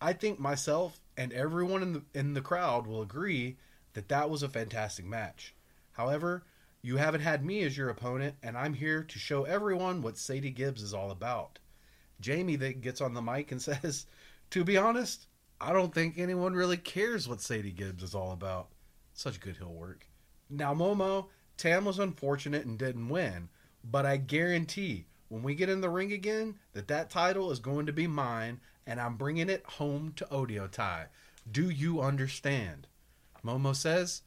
I 0.00 0.12
think 0.12 0.38
myself 0.38 1.00
and 1.16 1.32
everyone 1.32 1.82
in 1.82 1.92
the 1.92 2.02
in 2.14 2.34
the 2.34 2.40
crowd 2.40 2.86
will 2.86 3.02
agree 3.02 3.56
that 3.94 4.08
that 4.08 4.30
was 4.30 4.42
a 4.42 4.48
fantastic 4.48 5.04
match. 5.04 5.54
However, 5.92 6.44
you 6.82 6.96
haven't 6.96 7.20
had 7.20 7.44
me 7.44 7.62
as 7.62 7.76
your 7.76 7.90
opponent, 7.90 8.36
and 8.42 8.56
I'm 8.56 8.74
here 8.74 9.02
to 9.02 9.18
show 9.18 9.44
everyone 9.44 10.00
what 10.00 10.16
Sadie 10.16 10.50
Gibbs 10.50 10.82
is 10.82 10.94
all 10.94 11.10
about. 11.10 11.58
Jamie 12.20 12.56
then 12.56 12.80
gets 12.80 13.00
on 13.00 13.14
the 13.14 13.22
mic 13.22 13.52
and 13.52 13.60
says, 13.62 14.06
To 14.50 14.64
be 14.64 14.76
honest, 14.76 15.26
I 15.60 15.72
don't 15.72 15.94
think 15.94 16.16
anyone 16.16 16.54
really 16.54 16.76
cares 16.76 17.28
what 17.28 17.40
Sadie 17.40 17.72
Gibbs 17.72 18.02
is 18.02 18.14
all 18.14 18.32
about. 18.32 18.68
Such 19.12 19.40
good 19.40 19.56
heel 19.56 19.72
work. 19.72 20.06
Now, 20.48 20.74
Momo, 20.74 21.26
Tam 21.56 21.84
was 21.84 21.98
unfortunate 21.98 22.64
and 22.64 22.78
didn't 22.78 23.10
win, 23.10 23.50
but 23.84 24.06
I 24.06 24.16
guarantee 24.16 25.06
when 25.28 25.42
we 25.42 25.54
get 25.54 25.68
in 25.68 25.82
the 25.82 25.90
ring 25.90 26.12
again 26.12 26.56
that 26.72 26.88
that 26.88 27.10
title 27.10 27.50
is 27.50 27.58
going 27.58 27.86
to 27.86 27.92
be 27.92 28.06
mine, 28.06 28.60
and 28.86 28.98
I'm 29.00 29.16
bringing 29.16 29.50
it 29.50 29.64
home 29.64 30.12
to 30.16 30.24
Oedo 30.26 30.70
Tai. 30.70 31.06
Do 31.50 31.68
you 31.68 32.00
understand? 32.00 32.86
Momo 33.44 33.76
says, 33.76 34.22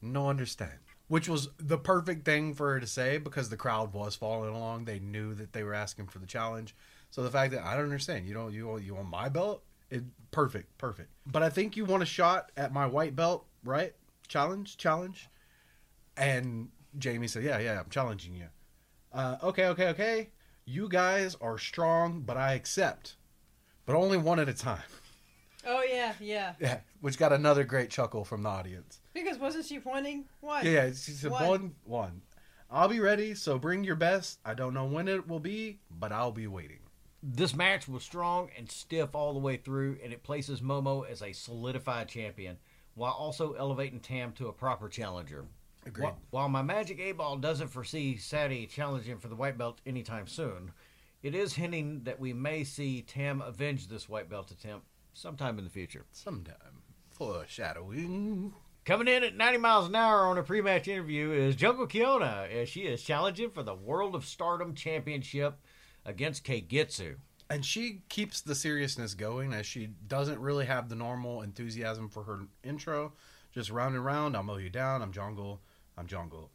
no 0.00 0.28
understand. 0.28 0.78
Which 1.08 1.28
was 1.28 1.48
the 1.58 1.78
perfect 1.78 2.24
thing 2.24 2.54
for 2.54 2.72
her 2.72 2.80
to 2.80 2.86
say 2.86 3.18
because 3.18 3.50
the 3.50 3.56
crowd 3.56 3.92
was 3.92 4.14
following 4.14 4.54
along. 4.54 4.84
They 4.84 5.00
knew 5.00 5.34
that 5.34 5.52
they 5.52 5.62
were 5.62 5.74
asking 5.74 6.06
for 6.06 6.20
the 6.20 6.26
challenge. 6.26 6.74
So 7.10 7.22
the 7.22 7.30
fact 7.30 7.52
that 7.52 7.64
I 7.64 7.74
don't 7.74 7.84
understand, 7.84 8.26
you 8.26 8.34
don't 8.34 8.52
you 8.52 8.68
want 8.68 8.84
you 8.84 8.94
want 8.94 9.08
my 9.08 9.28
belt? 9.28 9.64
It 9.90 10.04
perfect, 10.30 10.76
perfect. 10.78 11.10
But 11.26 11.42
I 11.42 11.50
think 11.50 11.76
you 11.76 11.84
want 11.84 12.02
a 12.02 12.06
shot 12.06 12.52
at 12.56 12.72
my 12.72 12.86
white 12.86 13.16
belt, 13.16 13.46
right? 13.64 13.94
Challenge, 14.28 14.76
challenge. 14.76 15.28
And 16.16 16.68
Jamie 16.98 17.28
said, 17.28 17.42
"Yeah, 17.42 17.58
yeah, 17.58 17.80
I'm 17.80 17.90
challenging 17.90 18.34
you." 18.34 18.46
Uh, 19.12 19.36
okay, 19.42 19.66
okay, 19.66 19.88
okay. 19.88 20.30
You 20.64 20.88
guys 20.88 21.36
are 21.40 21.58
strong, 21.58 22.20
but 22.20 22.36
I 22.36 22.54
accept, 22.54 23.16
but 23.86 23.96
only 23.96 24.16
one 24.16 24.38
at 24.38 24.48
a 24.48 24.54
time. 24.54 24.82
Oh 25.66 25.82
yeah, 25.82 26.14
yeah. 26.20 26.54
Yeah, 26.60 26.80
which 27.00 27.18
got 27.18 27.32
another 27.32 27.64
great 27.64 27.90
chuckle 27.90 28.24
from 28.24 28.42
the 28.42 28.48
audience. 28.48 29.00
Because 29.12 29.38
wasn't 29.38 29.66
she 29.66 29.78
pointing? 29.78 30.24
one? 30.40 30.64
Yeah, 30.64 30.72
yeah 30.72 30.86
she 30.88 31.12
said 31.12 31.30
One. 31.30 31.48
one, 31.48 31.74
one. 31.84 32.22
I'll 32.70 32.88
be 32.88 33.00
ready, 33.00 33.34
so 33.34 33.58
bring 33.58 33.82
your 33.82 33.96
best. 33.96 34.38
I 34.44 34.54
don't 34.54 34.74
know 34.74 34.84
when 34.84 35.08
it 35.08 35.26
will 35.26 35.40
be, 35.40 35.80
but 35.90 36.12
I'll 36.12 36.30
be 36.30 36.46
waiting. 36.46 36.78
This 37.22 37.54
match 37.54 37.86
was 37.86 38.02
strong 38.02 38.48
and 38.56 38.70
stiff 38.70 39.14
all 39.14 39.34
the 39.34 39.40
way 39.40 39.56
through, 39.58 39.98
and 40.02 40.12
it 40.12 40.22
places 40.22 40.60
Momo 40.60 41.08
as 41.08 41.22
a 41.22 41.32
solidified 41.32 42.08
champion 42.08 42.56
while 42.94 43.12
also 43.12 43.52
elevating 43.52 44.00
Tam 44.00 44.32
to 44.32 44.48
a 44.48 44.52
proper 44.52 44.88
challenger. 44.88 45.44
Agreed. 45.86 46.04
While, 46.04 46.18
while 46.30 46.48
my 46.48 46.62
Magic 46.62 46.98
8 46.98 47.12
Ball 47.12 47.36
doesn't 47.36 47.68
foresee 47.68 48.16
Sadie 48.16 48.66
challenging 48.66 49.18
for 49.18 49.28
the 49.28 49.36
white 49.36 49.58
belt 49.58 49.80
anytime 49.86 50.26
soon, 50.26 50.72
it 51.22 51.34
is 51.34 51.54
hinting 51.54 52.04
that 52.04 52.20
we 52.20 52.32
may 52.32 52.64
see 52.64 53.02
Tam 53.02 53.42
avenge 53.42 53.88
this 53.88 54.08
white 54.08 54.28
belt 54.28 54.50
attempt 54.50 54.86
sometime 55.12 55.58
in 55.58 55.64
the 55.64 55.70
future. 55.70 56.04
Sometime 56.12 56.82
foreshadowing. 57.10 58.54
Coming 58.86 59.08
in 59.08 59.22
at 59.22 59.36
90 59.36 59.58
miles 59.58 59.88
an 59.88 59.94
hour 59.94 60.26
on 60.26 60.38
a 60.38 60.42
pre-match 60.42 60.88
interview 60.88 61.32
is 61.32 61.54
Jungle 61.54 61.86
Kyona 61.86 62.50
as 62.50 62.70
she 62.70 62.80
is 62.80 63.02
challenging 63.02 63.50
for 63.50 63.62
the 63.62 63.74
World 63.74 64.14
of 64.14 64.24
Stardom 64.24 64.74
Championship 64.74 65.58
against 66.10 66.44
Kagetsu. 66.44 67.16
And 67.48 67.64
she 67.64 68.02
keeps 68.08 68.40
the 68.40 68.54
seriousness 68.54 69.14
going 69.14 69.52
as 69.52 69.66
she 69.66 69.90
doesn't 70.06 70.38
really 70.38 70.66
have 70.66 70.88
the 70.88 70.94
normal 70.94 71.42
enthusiasm 71.42 72.08
for 72.08 72.22
her 72.24 72.40
intro. 72.62 73.12
Just 73.52 73.70
round 73.70 73.96
and 73.96 74.04
round, 74.04 74.36
I'll 74.36 74.42
mow 74.42 74.58
you 74.58 74.70
down, 74.70 75.02
I'm 75.02 75.12
jungle, 75.12 75.60
I'm 75.96 76.06
jungle. 76.06 76.50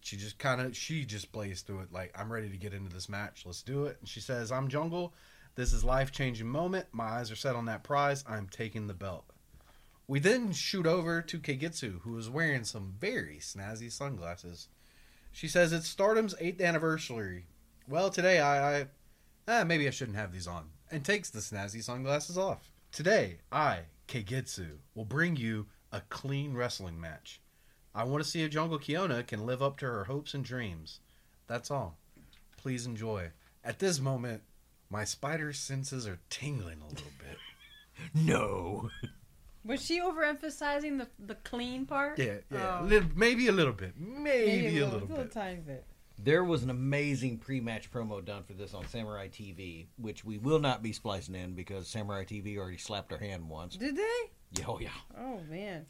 She 0.00 0.16
just 0.16 0.38
kind 0.38 0.60
of, 0.60 0.74
she 0.74 1.04
just 1.04 1.32
plays 1.32 1.60
through 1.60 1.80
it 1.80 1.92
like, 1.92 2.18
I'm 2.18 2.32
ready 2.32 2.48
to 2.48 2.56
get 2.56 2.72
into 2.72 2.94
this 2.94 3.08
match, 3.08 3.42
let's 3.44 3.62
do 3.62 3.84
it. 3.84 3.98
And 4.00 4.08
she 4.08 4.20
says, 4.20 4.50
I'm 4.50 4.68
jungle, 4.68 5.12
this 5.56 5.72
is 5.74 5.84
life 5.84 6.12
changing 6.12 6.46
moment, 6.46 6.86
my 6.92 7.04
eyes 7.04 7.30
are 7.30 7.36
set 7.36 7.56
on 7.56 7.66
that 7.66 7.82
prize, 7.82 8.24
I'm 8.26 8.46
taking 8.46 8.86
the 8.86 8.94
belt. 8.94 9.24
We 10.06 10.20
then 10.20 10.52
shoot 10.52 10.86
over 10.86 11.20
to 11.20 11.38
Kagetsu, 11.38 12.00
who 12.00 12.16
is 12.16 12.30
wearing 12.30 12.64
some 12.64 12.94
very 12.98 13.38
snazzy 13.40 13.92
sunglasses. 13.92 14.68
She 15.32 15.48
says 15.48 15.72
it's 15.72 15.86
Stardom's 15.86 16.34
8th 16.36 16.62
anniversary. 16.62 17.44
Well, 17.86 18.08
today 18.08 18.40
I, 18.40 18.78
I 18.80 18.86
ah, 19.48 19.64
maybe 19.64 19.88
I 19.88 19.90
shouldn't 19.90 20.16
have 20.16 20.32
these 20.32 20.46
on, 20.46 20.66
and 20.90 21.04
takes 21.04 21.30
the 21.30 21.40
snazzy 21.40 21.82
sunglasses 21.82 22.38
off. 22.38 22.70
Today, 22.92 23.38
I, 23.50 23.80
Kagetsu, 24.06 24.76
will 24.94 25.04
bring 25.04 25.34
you 25.36 25.66
a 25.90 26.02
clean 26.08 26.54
wrestling 26.54 27.00
match. 27.00 27.40
I 27.94 28.04
want 28.04 28.22
to 28.22 28.28
see 28.30 28.42
if 28.42 28.50
Jungle 28.50 28.78
Kyona 28.78 29.26
can 29.26 29.44
live 29.46 29.62
up 29.62 29.78
to 29.78 29.86
her 29.86 30.04
hopes 30.04 30.34
and 30.34 30.44
dreams. 30.44 31.00
That's 31.48 31.70
all. 31.70 31.96
Please 32.56 32.86
enjoy. 32.86 33.30
At 33.64 33.78
this 33.80 33.98
moment, 33.98 34.42
my 34.90 35.04
spider 35.04 35.52
senses 35.52 36.06
are 36.06 36.20
tingling 36.30 36.80
a 36.80 36.88
little 36.88 37.10
bit. 37.18 37.38
No. 38.14 38.90
Was 39.64 39.84
she 39.84 40.00
overemphasizing 40.00 40.98
the 40.98 41.08
the 41.18 41.34
clean 41.34 41.84
part? 41.84 42.16
Yeah, 42.16 42.36
yeah. 42.48 42.80
Little- 42.82 43.08
maybe 43.16 43.48
a 43.48 43.52
little 43.52 43.72
bit. 43.72 43.94
Maybe, 43.98 44.78
a 44.78 44.84
little, 44.84 45.00
little 45.00 45.16
bit. 45.24 45.32
tiny 45.32 45.56
bit. 45.60 45.84
There 46.20 46.42
was 46.42 46.64
an 46.64 46.70
amazing 46.70 47.38
pre-match 47.38 47.92
promo 47.92 48.24
done 48.24 48.42
for 48.42 48.52
this 48.52 48.74
on 48.74 48.86
Samurai 48.88 49.28
TV, 49.28 49.86
which 49.96 50.24
we 50.24 50.36
will 50.36 50.58
not 50.58 50.82
be 50.82 50.92
splicing 50.92 51.36
in 51.36 51.54
because 51.54 51.86
Samurai 51.86 52.24
TV 52.24 52.58
already 52.58 52.76
slapped 52.76 53.12
our 53.12 53.18
hand 53.18 53.48
once. 53.48 53.76
Did 53.76 53.96
they? 53.96 54.02
Yeah, 54.58 54.64
oh 54.66 54.80
yeah, 54.80 54.88
Oh 55.16 55.40
man. 55.48 55.86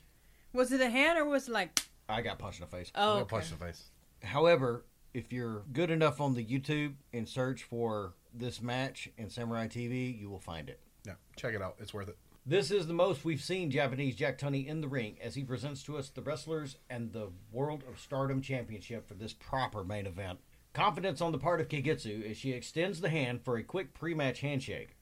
Was 0.52 0.70
it 0.70 0.82
a 0.82 0.90
hand 0.90 1.18
or 1.18 1.24
was 1.24 1.48
it 1.48 1.52
like? 1.52 1.80
I 2.10 2.20
got 2.20 2.38
punched 2.38 2.60
in 2.60 2.66
the 2.68 2.76
face. 2.76 2.92
Oh, 2.94 3.20
I'm 3.20 3.26
gonna 3.26 3.42
okay. 3.42 3.50
the 3.50 3.64
face. 3.64 3.84
However, 4.22 4.84
if 5.14 5.32
you're 5.32 5.62
good 5.72 5.90
enough 5.90 6.20
on 6.20 6.34
the 6.34 6.44
YouTube 6.44 6.94
and 7.12 7.26
search 7.26 7.62
for 7.62 8.14
this 8.34 8.60
match 8.60 9.08
in 9.16 9.30
Samurai 9.30 9.66
TV, 9.66 10.18
you 10.18 10.28
will 10.28 10.40
find 10.40 10.68
it. 10.68 10.80
Yeah, 11.06 11.14
check 11.36 11.54
it 11.54 11.62
out. 11.62 11.76
It's 11.78 11.94
worth 11.94 12.08
it. 12.08 12.18
This 12.48 12.70
is 12.70 12.86
the 12.86 12.94
most 12.94 13.26
we've 13.26 13.42
seen 13.42 13.70
Japanese 13.70 14.16
Jack 14.16 14.38
Tunney 14.38 14.66
in 14.66 14.80
the 14.80 14.88
ring 14.88 15.18
as 15.22 15.34
he 15.34 15.44
presents 15.44 15.82
to 15.82 15.98
us 15.98 16.08
the 16.08 16.22
wrestlers 16.22 16.76
and 16.88 17.12
the 17.12 17.28
World 17.52 17.82
of 17.86 18.00
Stardom 18.00 18.40
Championship 18.40 19.06
for 19.06 19.12
this 19.12 19.34
proper 19.34 19.84
main 19.84 20.06
event. 20.06 20.38
Confidence 20.72 21.20
on 21.20 21.32
the 21.32 21.38
part 21.38 21.60
of 21.60 21.68
Kagetsu 21.68 22.24
as 22.30 22.38
she 22.38 22.52
extends 22.52 23.02
the 23.02 23.10
hand 23.10 23.42
for 23.44 23.58
a 23.58 23.62
quick 23.62 23.92
pre-match 23.92 24.40
handshake. 24.40 24.96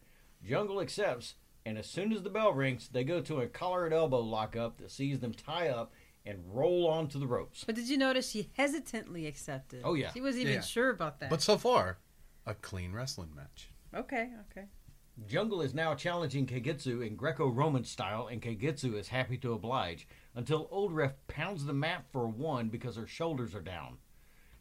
Jungle 0.44 0.80
accepts, 0.80 1.34
and 1.64 1.78
as 1.78 1.86
soon 1.88 2.12
as 2.12 2.24
the 2.24 2.30
bell 2.30 2.52
rings, 2.52 2.88
they 2.88 3.04
go 3.04 3.20
to 3.20 3.40
a 3.40 3.46
collar 3.46 3.84
and 3.84 3.94
elbow 3.94 4.18
lockup 4.18 4.78
that 4.78 4.90
sees 4.90 5.20
them 5.20 5.32
tie 5.32 5.68
up 5.68 5.92
and 6.24 6.42
roll 6.52 6.88
onto 6.88 7.20
the 7.20 7.28
ropes. 7.28 7.62
But 7.62 7.76
did 7.76 7.88
you 7.88 7.96
notice 7.96 8.28
she 8.28 8.50
hesitantly 8.56 9.28
accepted? 9.28 9.82
Oh, 9.84 9.94
yeah. 9.94 10.12
She 10.12 10.20
wasn't 10.20 10.42
even 10.42 10.54
Yeah. 10.54 10.60
sure 10.62 10.90
about 10.90 11.20
that. 11.20 11.30
But 11.30 11.42
so 11.42 11.56
far, 11.58 11.98
a 12.44 12.54
clean 12.54 12.90
wrestling 12.92 13.32
match. 13.36 13.70
okay, 13.94 14.32
okay. 14.50 14.66
Jungle 15.24 15.62
is 15.62 15.72
now 15.72 15.94
challenging 15.94 16.46
Kagetsu 16.46 17.04
in 17.04 17.16
Greco-Roman 17.16 17.84
style, 17.84 18.26
and 18.26 18.42
Kagetsu 18.42 18.94
is 18.94 19.08
happy 19.08 19.38
to 19.38 19.54
oblige 19.54 20.06
until 20.34 20.68
Old 20.70 20.92
Ref 20.92 21.14
pounds 21.26 21.64
the 21.64 21.72
mat 21.72 22.04
for 22.12 22.24
a 22.24 22.28
one 22.28 22.68
because 22.68 22.96
her 22.96 23.06
shoulders 23.06 23.54
are 23.54 23.62
down. 23.62 23.96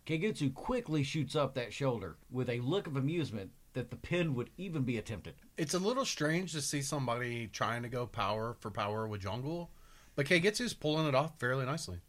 Kagetsu 0.05 0.53
quickly 0.53 1.03
shoots 1.03 1.35
up 1.35 1.55
that 1.55 1.73
shoulder 1.73 2.17
with 2.31 2.49
a 2.49 2.61
look 2.61 2.87
of 2.87 2.95
amusement 2.95 3.51
that 3.73 3.89
the 3.89 3.97
pin 3.97 4.33
would 4.33 4.49
even 4.57 4.83
be 4.83 4.97
attempted. 4.97 5.35
It's 5.57 5.73
a 5.73 5.79
little 5.79 6.05
strange 6.05 6.53
to 6.53 6.61
see 6.61 6.81
somebody 6.81 7.47
trying 7.47 7.83
to 7.83 7.89
go 7.89 8.07
power 8.07 8.55
for 8.61 8.71
power 8.71 9.07
with 9.07 9.21
Jungle, 9.21 9.71
but 10.15 10.25
Kagetsu's 10.25 10.73
pulling 10.73 11.05
it 11.07 11.15
off 11.15 11.37
fairly 11.37 11.65
nicely. 11.65 11.99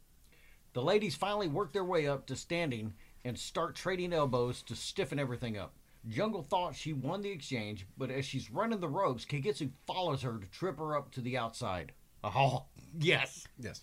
The 0.72 0.82
ladies 0.82 1.16
finally 1.16 1.48
work 1.48 1.72
their 1.72 1.84
way 1.84 2.06
up 2.06 2.26
to 2.26 2.36
standing 2.36 2.94
and 3.24 3.36
start 3.36 3.74
trading 3.74 4.12
elbows 4.12 4.62
to 4.62 4.76
stiffen 4.76 5.18
everything 5.18 5.58
up. 5.58 5.74
Jungle 6.08 6.42
thought 6.42 6.76
she 6.76 6.92
won 6.92 7.22
the 7.22 7.30
exchange, 7.30 7.86
but 7.96 8.10
as 8.10 8.24
she's 8.24 8.50
running 8.50 8.80
the 8.80 8.88
ropes, 8.88 9.24
Kagetsu 9.24 9.70
follows 9.86 10.22
her 10.22 10.38
to 10.38 10.46
trip 10.46 10.78
her 10.78 10.96
up 10.96 11.10
to 11.12 11.20
the 11.20 11.36
outside. 11.36 11.92
Oh, 12.22 12.64
yes. 12.98 13.46
Yes. 13.58 13.82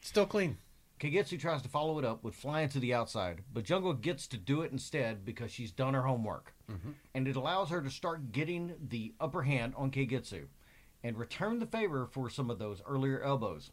Still 0.00 0.26
clean. 0.26 0.58
Kagetsu 1.00 1.38
tries 1.38 1.62
to 1.62 1.68
follow 1.68 1.98
it 1.98 2.04
up 2.04 2.22
with 2.22 2.34
flying 2.34 2.68
to 2.70 2.78
the 2.78 2.94
outside, 2.94 3.42
but 3.52 3.64
Jungle 3.64 3.94
gets 3.94 4.26
to 4.28 4.36
do 4.36 4.62
it 4.62 4.72
instead 4.72 5.24
because 5.24 5.50
she's 5.50 5.72
done 5.72 5.94
her 5.94 6.02
homework. 6.02 6.54
Mm-hmm. 6.70 6.90
And 7.14 7.28
it 7.28 7.36
allows 7.36 7.70
her 7.70 7.82
to 7.82 7.90
start 7.90 8.32
getting 8.32 8.74
the 8.88 9.14
upper 9.20 9.42
hand 9.42 9.74
on 9.76 9.90
Kagetsu 9.90 10.44
and 11.02 11.18
return 11.18 11.58
the 11.58 11.66
favor 11.66 12.06
for 12.10 12.30
some 12.30 12.48
of 12.48 12.58
those 12.58 12.80
earlier 12.86 13.22
elbows. 13.22 13.70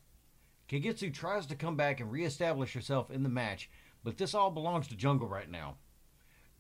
Kagetsu 0.68 1.14
tries 1.14 1.46
to 1.48 1.56
come 1.56 1.76
back 1.76 2.00
and 2.00 2.12
reestablish 2.12 2.74
herself 2.74 3.12
in 3.12 3.24
the 3.24 3.30
match, 3.30 3.70
but 4.04 4.18
this 4.18 4.34
all 4.34 4.52
belongs 4.52 4.88
to 4.88 4.96
Jungle 4.96 5.28
right 5.28 5.50
now. 5.50 5.76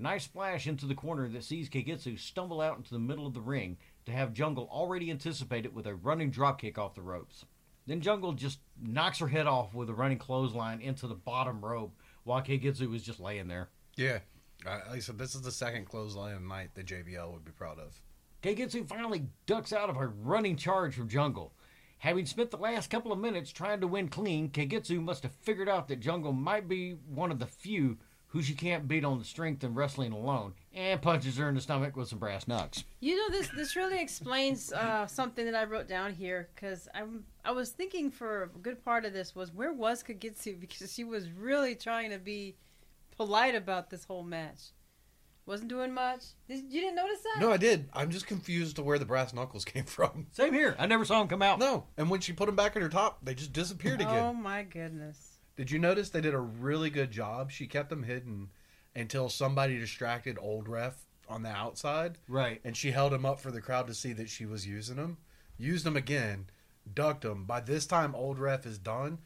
Nice 0.01 0.23
splash 0.23 0.65
into 0.65 0.87
the 0.87 0.95
corner 0.95 1.29
that 1.29 1.43
sees 1.43 1.69
Kagetsu 1.69 2.17
stumble 2.17 2.59
out 2.59 2.75
into 2.75 2.89
the 2.89 2.99
middle 2.99 3.27
of 3.27 3.35
the 3.35 3.41
ring 3.41 3.77
to 4.07 4.11
have 4.11 4.33
Jungle 4.33 4.67
already 4.71 5.11
anticipate 5.11 5.63
it 5.63 5.75
with 5.75 5.85
a 5.85 5.93
running 5.93 6.31
dropkick 6.31 6.79
off 6.79 6.95
the 6.95 7.03
ropes. 7.03 7.45
Then 7.85 8.01
Jungle 8.01 8.33
just 8.33 8.61
knocks 8.81 9.19
her 9.19 9.27
head 9.27 9.45
off 9.45 9.75
with 9.75 9.91
a 9.91 9.93
running 9.93 10.17
clothesline 10.17 10.81
into 10.81 11.05
the 11.05 11.13
bottom 11.13 11.63
rope 11.63 11.95
while 12.23 12.41
Kagetsu 12.41 12.89
was 12.89 13.03
just 13.03 13.19
laying 13.19 13.47
there. 13.47 13.69
Yeah. 13.95 14.19
Uh, 14.65 14.79
like 14.89 14.97
I 14.97 14.99
said, 15.01 15.19
this 15.19 15.35
is 15.35 15.43
the 15.43 15.51
second 15.51 15.85
clothesline 15.85 16.33
of 16.33 16.41
the 16.41 16.47
night 16.47 16.73
that 16.73 16.87
JBL 16.87 17.31
would 17.31 17.45
be 17.45 17.51
proud 17.51 17.77
of. 17.77 18.01
Kagetsu 18.41 18.87
finally 18.87 19.27
ducks 19.45 19.71
out 19.71 19.91
of 19.91 19.97
a 19.97 20.07
running 20.07 20.55
charge 20.55 20.95
from 20.95 21.09
Jungle. 21.09 21.53
Having 21.99 22.25
spent 22.25 22.49
the 22.49 22.57
last 22.57 22.89
couple 22.89 23.11
of 23.11 23.19
minutes 23.19 23.51
trying 23.51 23.81
to 23.81 23.87
win 23.87 24.07
clean, 24.07 24.49
Kagetsu 24.49 24.99
must 24.99 25.21
have 25.21 25.31
figured 25.31 25.69
out 25.69 25.87
that 25.89 25.99
Jungle 25.99 26.33
might 26.33 26.67
be 26.67 26.93
one 27.07 27.31
of 27.31 27.37
the 27.37 27.45
few 27.45 27.99
who 28.31 28.41
she 28.41 28.53
can't 28.53 28.87
beat 28.87 29.03
on 29.03 29.19
the 29.19 29.25
strength 29.25 29.63
and 29.63 29.75
wrestling 29.75 30.13
alone, 30.13 30.53
and 30.73 31.01
punches 31.01 31.35
her 31.37 31.49
in 31.49 31.55
the 31.55 31.61
stomach 31.61 31.97
with 31.97 32.07
some 32.07 32.19
brass 32.19 32.47
knucks. 32.47 32.85
You 33.01 33.17
know 33.17 33.29
this. 33.29 33.49
This 33.49 33.75
really 33.75 34.01
explains 34.01 34.71
uh, 34.71 35.05
something 35.07 35.45
that 35.45 35.55
I 35.55 35.65
wrote 35.65 35.87
down 35.87 36.13
here 36.13 36.49
because 36.55 36.87
I'm 36.95 37.25
I 37.43 37.51
was 37.51 37.71
thinking 37.71 38.09
for 38.09 38.43
a 38.43 38.47
good 38.47 38.83
part 38.85 39.03
of 39.03 39.11
this 39.11 39.35
was 39.35 39.53
where 39.53 39.73
was 39.73 40.01
Kagetsu 40.01 40.59
because 40.59 40.93
she 40.93 41.03
was 41.03 41.29
really 41.29 41.75
trying 41.75 42.11
to 42.11 42.17
be 42.17 42.55
polite 43.17 43.55
about 43.55 43.89
this 43.89 44.05
whole 44.05 44.23
match. 44.23 44.71
Wasn't 45.45 45.69
doing 45.69 45.91
much. 45.91 46.23
Did, 46.47 46.71
you 46.71 46.81
didn't 46.81 46.95
notice 46.95 47.21
that? 47.23 47.41
No, 47.41 47.51
I 47.51 47.57
did. 47.57 47.89
I'm 47.93 48.11
just 48.11 48.27
confused 48.27 48.75
to 48.75 48.83
where 48.83 48.99
the 48.99 49.05
brass 49.05 49.33
knuckles 49.33 49.65
came 49.65 49.85
from. 49.85 50.27
Same 50.31 50.53
here. 50.53 50.75
I 50.79 50.85
never 50.85 51.03
saw 51.03 51.19
them 51.19 51.27
come 51.27 51.41
out. 51.41 51.59
No. 51.59 51.87
And 51.97 52.09
when 52.09 52.21
she 52.21 52.31
put 52.31 52.45
them 52.45 52.55
back 52.55 52.75
in 52.75 52.81
her 52.81 52.89
top, 52.89 53.17
they 53.23 53.33
just 53.33 53.51
disappeared 53.51 53.99
again. 53.99 54.23
Oh 54.23 54.33
my 54.33 54.63
goodness. 54.63 55.30
Did 55.61 55.69
you 55.69 55.77
notice 55.77 56.09
they 56.09 56.21
did 56.21 56.33
a 56.33 56.39
really 56.39 56.89
good 56.89 57.11
job? 57.11 57.51
She 57.51 57.67
kept 57.67 57.91
them 57.91 58.01
hidden 58.01 58.49
until 58.95 59.29
somebody 59.29 59.77
distracted 59.77 60.39
old 60.41 60.67
ref 60.67 61.05
on 61.29 61.43
the 61.43 61.49
outside, 61.51 62.17
Right. 62.27 62.59
and 62.63 62.75
she 62.75 62.89
held 62.89 63.13
him 63.13 63.27
up 63.27 63.39
for 63.39 63.51
the 63.51 63.61
crowd 63.61 63.85
to 63.85 63.93
see 63.93 64.11
that 64.13 64.27
she 64.27 64.47
was 64.47 64.65
using 64.65 64.95
them. 64.95 65.19
Used 65.59 65.85
them 65.85 65.95
again, 65.95 66.47
ducked 66.91 67.21
them. 67.21 67.45
By 67.45 67.59
this 67.59 67.85
time, 67.85 68.15
old 68.15 68.39
ref 68.39 68.65
is 68.65 68.79
done. 68.79 69.19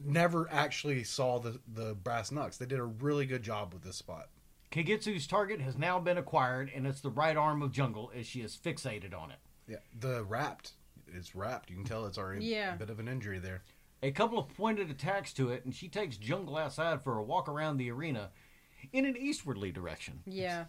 never 0.00 0.48
actually 0.52 1.02
saw 1.02 1.40
the 1.40 1.60
the 1.66 1.96
brass 1.96 2.30
knucks. 2.30 2.56
They 2.56 2.66
did 2.66 2.78
a 2.78 2.84
really 2.84 3.26
good 3.26 3.42
job 3.42 3.74
with 3.74 3.82
this 3.82 3.96
spot. 3.96 4.28
Kagetsu's 4.70 5.26
target 5.26 5.60
has 5.60 5.76
now 5.76 5.98
been 5.98 6.16
acquired, 6.18 6.70
and 6.72 6.86
it's 6.86 7.00
the 7.00 7.10
right 7.10 7.36
arm 7.36 7.62
of 7.62 7.72
Jungle 7.72 8.12
as 8.14 8.26
she 8.28 8.42
is 8.42 8.56
fixated 8.56 9.12
on 9.12 9.32
it. 9.32 9.38
Yeah, 9.66 9.78
the 9.98 10.22
wrapped 10.24 10.74
It's 11.12 11.34
wrapped. 11.34 11.68
You 11.68 11.74
can 11.76 11.84
tell 11.84 12.06
it's 12.06 12.16
already 12.16 12.46
Yeah. 12.46 12.74
a 12.76 12.78
bit 12.78 12.90
of 12.90 13.00
an 13.00 13.08
injury 13.08 13.40
there. 13.40 13.62
A 14.02 14.10
couple 14.10 14.38
of 14.38 14.48
pointed 14.56 14.90
attacks 14.90 15.32
to 15.34 15.50
it, 15.50 15.64
and 15.64 15.74
she 15.74 15.88
takes 15.88 16.16
Jungle 16.16 16.56
outside 16.56 17.02
for 17.02 17.18
a 17.18 17.22
walk 17.22 17.48
around 17.48 17.76
the 17.76 17.90
arena 17.90 18.30
in 18.92 19.04
an 19.04 19.16
eastwardly 19.16 19.70
direction. 19.70 20.20
Yeah. 20.26 20.64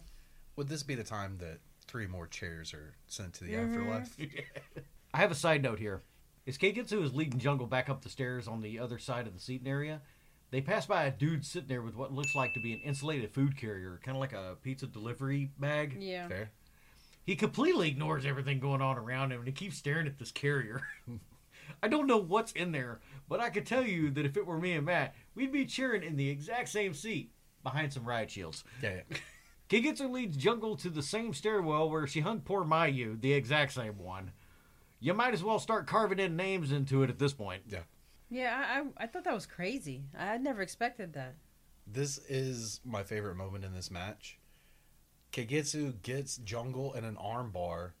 Would 0.56 0.68
this 0.68 0.82
be 0.82 0.94
the 0.94 1.04
time 1.04 1.38
that 1.38 1.60
three 1.86 2.06
more 2.06 2.26
chairs 2.26 2.74
are 2.74 2.94
sent 3.06 3.32
to 3.34 3.44
the 3.44 3.54
Mhm. 3.54 3.68
afterlife? 3.68 4.16
I 5.14 5.18
have 5.18 5.30
a 5.30 5.34
side 5.34 5.62
note 5.62 5.78
here. 5.78 6.02
As 6.46 6.58
Kagetsu 6.58 7.02
is 7.02 7.14
leading 7.14 7.38
Jungle 7.38 7.66
back 7.66 7.88
up 7.88 8.02
the 8.02 8.10
stairs 8.10 8.46
on 8.48 8.60
the 8.60 8.78
other 8.78 8.98
side 8.98 9.26
of 9.26 9.32
the 9.32 9.40
seating 9.40 9.68
area, 9.68 10.02
they 10.50 10.60
pass 10.60 10.84
by 10.84 11.04
a 11.04 11.10
dude 11.10 11.46
sitting 11.46 11.68
there 11.68 11.80
with 11.82 11.94
what 11.96 12.12
looks 12.12 12.34
like 12.34 12.52
to 12.54 12.60
be 12.60 12.74
an 12.74 12.80
insulated 12.80 13.32
food 13.32 13.56
carrier, 13.56 13.98
kind 14.02 14.16
of 14.16 14.20
like 14.20 14.34
a 14.34 14.56
pizza 14.62 14.86
delivery 14.86 15.50
bag. 15.58 15.96
Yeah. 15.98 16.28
Fair. 16.28 16.50
He 17.24 17.36
completely 17.36 17.88
ignores 17.88 18.26
everything 18.26 18.58
going 18.58 18.82
on 18.82 18.98
around 18.98 19.30
him 19.32 19.38
and 19.38 19.46
he 19.46 19.52
keeps 19.54 19.78
staring 19.78 20.06
at 20.06 20.18
this 20.18 20.32
carrier. 20.32 20.82
I 21.82 21.88
don't 21.88 22.06
know 22.06 22.18
what's 22.18 22.52
in 22.52 22.72
there, 22.72 23.00
but 23.28 23.40
I 23.40 23.50
could 23.50 23.66
tell 23.66 23.86
you 23.86 24.10
that 24.10 24.26
if 24.26 24.36
it 24.36 24.46
were 24.46 24.58
me 24.58 24.72
and 24.72 24.86
Matt, 24.86 25.14
we'd 25.34 25.52
be 25.52 25.66
cheering 25.66 26.02
in 26.02 26.16
the 26.16 26.28
exact 26.28 26.68
same 26.68 26.94
seat 26.94 27.32
behind 27.62 27.92
some 27.92 28.04
riot 28.04 28.30
shields. 28.30 28.64
Yeah. 28.82 29.00
yeah. 29.10 29.16
Kagetsu 29.68 30.10
leads 30.10 30.36
Jungle 30.36 30.76
to 30.76 30.90
the 30.90 31.02
same 31.02 31.32
stairwell 31.32 31.88
where 31.88 32.06
she 32.06 32.20
hung 32.20 32.40
poor 32.40 32.62
Mayu, 32.62 33.18
the 33.20 33.32
exact 33.32 33.72
same 33.72 33.98
one. 33.98 34.32
You 35.00 35.14
might 35.14 35.32
as 35.32 35.42
well 35.42 35.58
start 35.58 35.86
carving 35.86 36.18
in 36.18 36.36
names 36.36 36.72
into 36.72 37.02
it 37.02 37.10
at 37.10 37.18
this 37.18 37.32
point. 37.32 37.62
Yeah, 38.30 38.54
I, 38.54 38.80
I, 38.80 39.04
I 39.04 39.06
thought 39.06 39.24
that 39.24 39.34
was 39.34 39.46
crazy. 39.46 40.04
I 40.16 40.26
had 40.26 40.42
never 40.42 40.62
expected 40.62 41.14
that. 41.14 41.34
This 41.86 42.18
is 42.28 42.80
my 42.84 43.02
favorite 43.02 43.36
moment 43.36 43.64
in 43.64 43.72
this 43.72 43.90
match. 43.90 44.38
Kagetsu 45.32 46.00
gets 46.02 46.36
Jungle 46.36 46.92
in 46.92 47.04
an 47.04 47.16
armbar, 47.16 47.92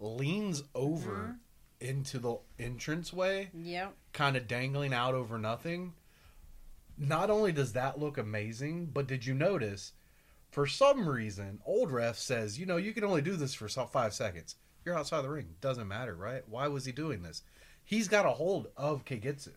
leans 0.00 0.64
over 0.74 1.10
mm-hmm. 1.10 1.32
Into 1.82 2.18
the 2.20 2.36
entranceway, 2.58 3.50
Yep. 3.52 3.94
kind 4.12 4.36
of 4.36 4.46
dangling 4.46 4.94
out 4.94 5.14
over 5.14 5.36
nothing. 5.36 5.94
Not 6.96 7.28
only 7.28 7.50
does 7.52 7.72
that 7.72 7.98
look 7.98 8.16
amazing, 8.18 8.86
but 8.86 9.06
did 9.08 9.26
you 9.26 9.34
notice? 9.34 9.92
For 10.50 10.66
some 10.66 11.08
reason, 11.08 11.60
old 11.64 11.90
ref 11.90 12.16
says, 12.18 12.58
you 12.58 12.66
know, 12.66 12.76
you 12.76 12.92
can 12.92 13.02
only 13.04 13.22
do 13.22 13.34
this 13.36 13.54
for 13.54 13.68
five 13.68 14.14
seconds. 14.14 14.56
You're 14.84 14.96
outside 14.96 15.22
the 15.22 15.30
ring. 15.30 15.56
Doesn't 15.60 15.88
matter, 15.88 16.14
right? 16.14 16.46
Why 16.48 16.68
was 16.68 16.84
he 16.84 16.92
doing 16.92 17.22
this? 17.22 17.42
He's 17.84 18.06
got 18.08 18.26
a 18.26 18.30
hold 18.30 18.68
of 18.76 19.04
Kagetsu, 19.04 19.52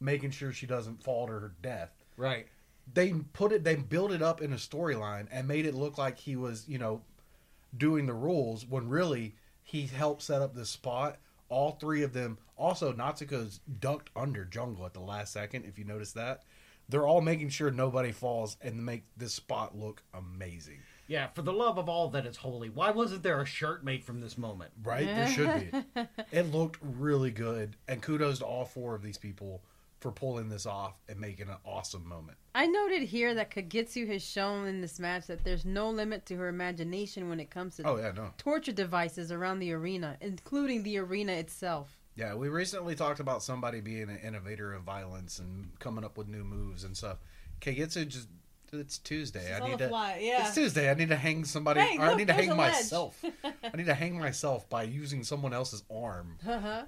making 0.00 0.32
sure 0.32 0.52
she 0.52 0.66
doesn't 0.66 1.02
fall 1.02 1.26
to 1.26 1.32
her 1.32 1.52
death 1.62 1.92
Right. 2.18 2.46
they 2.92 3.12
put 3.32 3.52
it 3.52 3.64
they 3.64 3.76
built 3.76 4.12
it 4.12 4.20
up 4.20 4.42
in 4.42 4.52
a 4.52 4.56
storyline 4.56 5.28
and 5.30 5.48
made 5.48 5.64
it 5.64 5.74
look 5.74 5.96
like 5.96 6.18
he 6.18 6.36
was 6.36 6.68
you 6.68 6.76
know 6.78 7.00
doing 7.76 8.04
the 8.06 8.12
rules 8.12 8.66
when 8.66 8.88
really 8.90 9.34
he 9.62 9.86
helped 9.86 10.20
set 10.22 10.42
up 10.42 10.54
this 10.54 10.68
spot 10.68 11.16
all 11.48 11.72
three 11.72 12.02
of 12.02 12.12
them. 12.12 12.38
Also 12.56 12.92
natsuko's 12.92 13.60
ducked 13.80 14.10
under 14.14 14.44
jungle 14.44 14.86
at 14.86 14.94
the 14.94 15.00
last 15.00 15.32
second 15.32 15.64
if 15.64 15.78
you 15.78 15.84
notice 15.84 16.12
that. 16.12 16.42
They're 16.88 17.06
all 17.06 17.22
making 17.22 17.48
sure 17.48 17.70
nobody 17.70 18.12
falls 18.12 18.56
and 18.60 18.84
make 18.84 19.04
this 19.16 19.32
spot 19.32 19.76
look 19.76 20.02
amazing. 20.12 20.80
Yeah, 21.06 21.28
for 21.28 21.42
the 21.42 21.52
love 21.52 21.78
of 21.78 21.88
all 21.88 22.08
that 22.10 22.26
is 22.26 22.36
holy, 22.38 22.70
why 22.70 22.90
wasn't 22.90 23.22
there 23.22 23.40
a 23.40 23.46
shirt 23.46 23.84
made 23.84 24.04
from 24.04 24.20
this 24.20 24.38
moment? 24.38 24.70
right? 24.82 25.06
There 25.06 25.28
should 25.28 25.70
be. 25.70 26.02
It 26.32 26.52
looked 26.52 26.78
really 26.82 27.30
good. 27.30 27.76
And 27.88 28.02
kudos 28.02 28.38
to 28.38 28.46
all 28.46 28.64
four 28.64 28.94
of 28.94 29.02
these 29.02 29.18
people 29.18 29.62
for 30.04 30.12
pulling 30.12 30.50
this 30.50 30.66
off 30.66 31.00
and 31.08 31.18
making 31.18 31.48
an 31.48 31.56
awesome 31.64 32.06
moment 32.06 32.36
I 32.54 32.66
noted 32.66 33.02
here 33.02 33.32
that 33.34 33.50
Kagetsu 33.50 34.06
has 34.12 34.22
shown 34.22 34.66
in 34.68 34.82
this 34.82 35.00
match 35.00 35.26
that 35.28 35.42
there's 35.44 35.64
no 35.64 35.88
limit 35.88 36.26
to 36.26 36.36
her 36.36 36.48
imagination 36.48 37.30
when 37.30 37.40
it 37.40 37.50
comes 37.50 37.76
to 37.76 37.88
oh 37.88 37.96
yeah 37.96 38.12
no 38.12 38.32
torture 38.36 38.72
devices 38.72 39.32
around 39.32 39.58
the 39.58 39.72
arena, 39.72 40.16
including 40.20 40.82
the 40.82 40.98
arena 40.98 41.32
itself. 41.32 41.98
Yeah, 42.16 42.34
we 42.34 42.48
recently 42.48 42.94
talked 42.94 43.18
about 43.18 43.42
somebody 43.42 43.80
being 43.80 44.08
an 44.08 44.18
innovator 44.18 44.72
of 44.72 44.82
violence 44.82 45.40
and 45.40 45.76
coming 45.80 46.04
up 46.04 46.16
with 46.16 46.28
new 46.28 46.44
moves 46.44 46.84
and 46.84 46.96
stuff. 46.96 47.18
Kagetsu 47.60 48.06
just 48.06 48.28
it's 48.72 48.98
Tuesday. 48.98 49.54
I 49.54 49.68
need 49.68 49.78
to 49.78 49.88
yeah. 49.88 50.46
It's 50.46 50.54
Tuesday. 50.54 50.90
I 50.90 50.94
need 50.94 51.08
to 51.08 51.16
hang 51.16 51.44
somebody 51.44 51.80
or 51.80 52.06
I 52.06 52.14
need 52.14 52.26
to 52.26 52.32
hang 52.32 52.56
myself. 52.56 53.24
I 53.44 53.76
need 53.76 53.86
to 53.86 53.94
hang 53.94 54.18
myself 54.18 54.68
by 54.68 54.82
using 54.84 55.24
someone 55.24 55.52
else's 55.52 55.82
arm. 55.90 56.38
Uh-huh. 56.46 56.82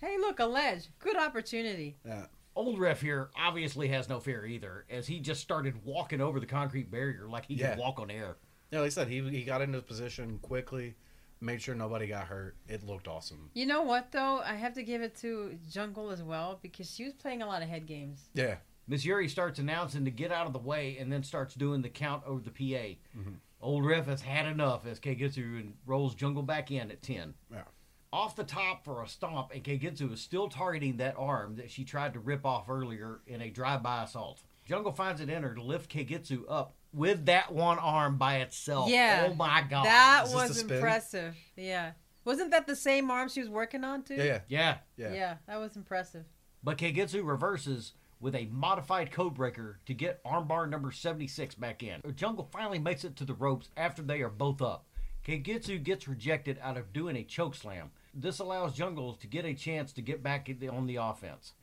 Hey, 0.00 0.16
look, 0.18 0.38
a 0.40 0.46
ledge. 0.46 0.88
Good 0.98 1.16
opportunity. 1.16 1.96
Yeah. 2.04 2.26
Old 2.56 2.78
ref 2.78 3.00
here 3.00 3.30
obviously 3.36 3.88
has 3.88 4.08
no 4.08 4.18
fear 4.20 4.44
either, 4.44 4.84
as 4.90 5.06
he 5.06 5.20
just 5.20 5.40
started 5.40 5.84
walking 5.84 6.20
over 6.20 6.40
the 6.40 6.46
concrete 6.46 6.90
barrier 6.90 7.28
like 7.28 7.46
he 7.46 7.54
Yeah. 7.54 7.70
could 7.70 7.78
walk 7.78 7.98
on 8.00 8.10
air. 8.10 8.36
Yeah, 8.70 8.80
like 8.80 8.86
I 8.86 8.90
said, 8.90 9.08
he 9.08 9.20
he 9.30 9.44
got 9.44 9.62
into 9.62 9.80
position 9.82 10.38
quickly, 10.40 10.94
made 11.40 11.62
sure 11.62 11.74
nobody 11.74 12.06
got 12.06 12.26
hurt. 12.26 12.56
It 12.68 12.82
looked 12.82 13.08
awesome. 13.08 13.50
You 13.54 13.66
know 13.66 13.82
what, 13.82 14.10
though? 14.12 14.38
I 14.40 14.54
have 14.54 14.74
to 14.74 14.82
give 14.82 15.00
it 15.02 15.14
to 15.16 15.58
Jungle 15.70 16.10
as 16.10 16.22
well 16.22 16.58
because 16.62 16.90
she 16.90 17.04
was 17.04 17.12
playing 17.14 17.42
a 17.42 17.46
lot 17.46 17.62
of 17.62 17.68
head 17.68 17.86
games. 17.86 18.30
Yeah. 18.34 18.56
Miss 18.86 19.04
Yuri 19.04 19.28
starts 19.28 19.58
announcing 19.58 20.04
to 20.04 20.10
get 20.10 20.32
out 20.32 20.46
of 20.46 20.52
the 20.52 20.58
way 20.58 20.96
and 20.98 21.12
then 21.12 21.22
starts 21.22 21.54
doing 21.54 21.82
the 21.82 21.88
count 21.88 22.24
over 22.26 22.40
the 22.42 22.50
PA. 22.50 22.98
Mhm. 23.16 23.36
Old 23.60 23.84
ref 23.86 24.06
has 24.06 24.22
had 24.22 24.46
enough 24.46 24.86
as 24.86 24.98
Kagetsu 24.98 25.60
and 25.60 25.76
rolls 25.86 26.14
Jungle 26.14 26.42
back 26.42 26.70
in 26.70 26.90
at 26.90 27.02
10. 27.02 27.34
Yeah. 27.50 27.64
Off 28.12 28.34
the 28.34 28.42
top 28.42 28.84
for 28.84 29.02
a 29.02 29.08
stomp, 29.08 29.52
and 29.54 29.62
Kagetsu 29.62 30.12
is 30.12 30.20
still 30.20 30.48
targeting 30.48 30.96
that 30.96 31.14
arm 31.16 31.54
that 31.56 31.70
she 31.70 31.84
tried 31.84 32.12
to 32.14 32.18
rip 32.18 32.44
off 32.44 32.68
earlier 32.68 33.20
in 33.26 33.40
a 33.40 33.50
drive-by 33.50 34.02
assault. 34.02 34.42
Jungle 34.66 34.90
finds 34.90 35.20
it 35.20 35.30
in 35.30 35.44
her 35.44 35.54
to 35.54 35.62
lift 35.62 35.94
Kagetsu 35.94 36.42
up 36.48 36.74
with 36.92 37.26
that 37.26 37.52
one 37.52 37.78
arm 37.78 38.18
by 38.18 38.38
itself. 38.38 38.90
Yeah. 38.90 39.28
Oh 39.30 39.34
my 39.34 39.64
god. 39.68 39.84
that 39.84 40.22
Is 40.24 40.32
this 40.32 40.42
the 40.42 40.48
was 40.48 40.72
impressive. 40.72 41.36
Yeah. 41.56 41.92
Wasn't 42.24 42.50
that 42.50 42.66
the 42.66 42.76
same 42.76 43.10
arm 43.12 43.28
she 43.28 43.40
was 43.40 43.48
working 43.48 43.84
on, 43.84 44.02
too? 44.02 44.16
Yeah, 44.16 44.24
yeah, 44.24 44.40
yeah. 44.48 44.76
yeah. 44.96 45.12
Yeah, 45.12 45.34
that 45.46 45.60
was 45.60 45.76
impressive. 45.76 46.24
But 46.64 46.78
Kagetsu 46.78 47.24
reverses 47.24 47.92
with 48.20 48.34
a 48.34 48.46
modified 48.46 49.12
code 49.12 49.34
breaker 49.34 49.78
to 49.86 49.94
get 49.94 50.22
armbar 50.24 50.68
number 50.68 50.90
76 50.90 51.54
back 51.54 51.82
in. 51.82 52.02
Jungle 52.16 52.48
finally 52.52 52.78
makes 52.78 53.04
it 53.04 53.16
to 53.16 53.24
the 53.24 53.34
ropes 53.34 53.70
after 53.76 54.02
they 54.02 54.20
are 54.20 54.28
both 54.28 54.60
up. 54.60 54.86
Kagetsu 55.26 55.82
gets 55.82 56.08
rejected 56.08 56.58
out 56.62 56.76
of 56.76 56.92
doing 56.92 57.16
a 57.16 57.24
choke 57.24 57.54
slam. 57.54 57.90
This 58.12 58.38
allows 58.38 58.74
Jungles 58.76 59.16
to 59.18 59.26
get 59.26 59.44
a 59.44 59.54
chance 59.54 59.92
to 59.94 60.02
get 60.02 60.22
back 60.22 60.46
the- 60.46 60.68
on 60.68 60.86
the 60.86 60.96
offense. 60.96 61.54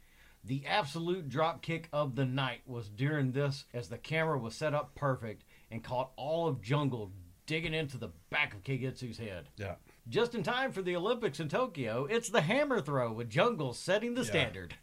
The 0.43 0.65
absolute 0.65 1.27
drop 1.27 1.61
kick 1.61 1.89
of 1.91 2.15
the 2.15 2.25
night 2.25 2.61
was 2.65 2.87
during 2.89 3.31
this 3.33 3.65
as 3.73 3.89
the 3.89 3.97
camera 3.97 4.37
was 4.37 4.55
set 4.55 4.73
up 4.73 4.95
perfect 4.95 5.43
and 5.69 5.83
caught 5.83 6.11
all 6.15 6.47
of 6.47 6.61
Jungle 6.61 7.11
digging 7.45 7.73
into 7.73 7.97
the 7.97 8.09
back 8.29 8.53
of 8.53 8.63
Kagetsu's 8.63 9.17
head. 9.17 9.49
Yeah. 9.57 9.75
Just 10.07 10.35
in 10.35 10.43
time 10.43 10.71
for 10.71 10.81
the 10.81 10.95
Olympics 10.95 11.39
in 11.41 11.49
Tokyo, 11.49 12.05
it's 12.05 12.29
the 12.29 12.41
hammer 12.41 12.79
throw 12.81 13.11
with 13.11 13.29
Jungle 13.29 13.73
setting 13.73 14.13
the 14.13 14.21
Yeah. 14.21 14.27
standard. 14.29 14.75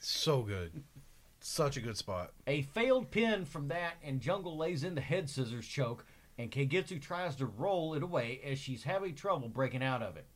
So 0.00 0.42
good. 0.42 0.82
Such 1.40 1.76
a 1.78 1.80
good 1.80 1.96
spot. 1.96 2.32
A 2.46 2.62
failed 2.62 3.10
pin 3.10 3.46
from 3.46 3.68
that, 3.68 3.94
and 4.02 4.20
Jungle 4.20 4.58
lays 4.58 4.84
in 4.84 4.94
the 4.94 5.00
head 5.00 5.30
scissors 5.30 5.66
choke, 5.66 6.04
and 6.36 6.50
Kagetsu 6.50 7.00
tries 7.00 7.36
to 7.36 7.46
roll 7.46 7.94
it 7.94 8.02
away 8.02 8.40
as 8.44 8.58
she's 8.58 8.84
having 8.84 9.14
trouble 9.14 9.48
breaking 9.48 9.82
out 9.82 10.02
of 10.02 10.16
it. 10.18 10.26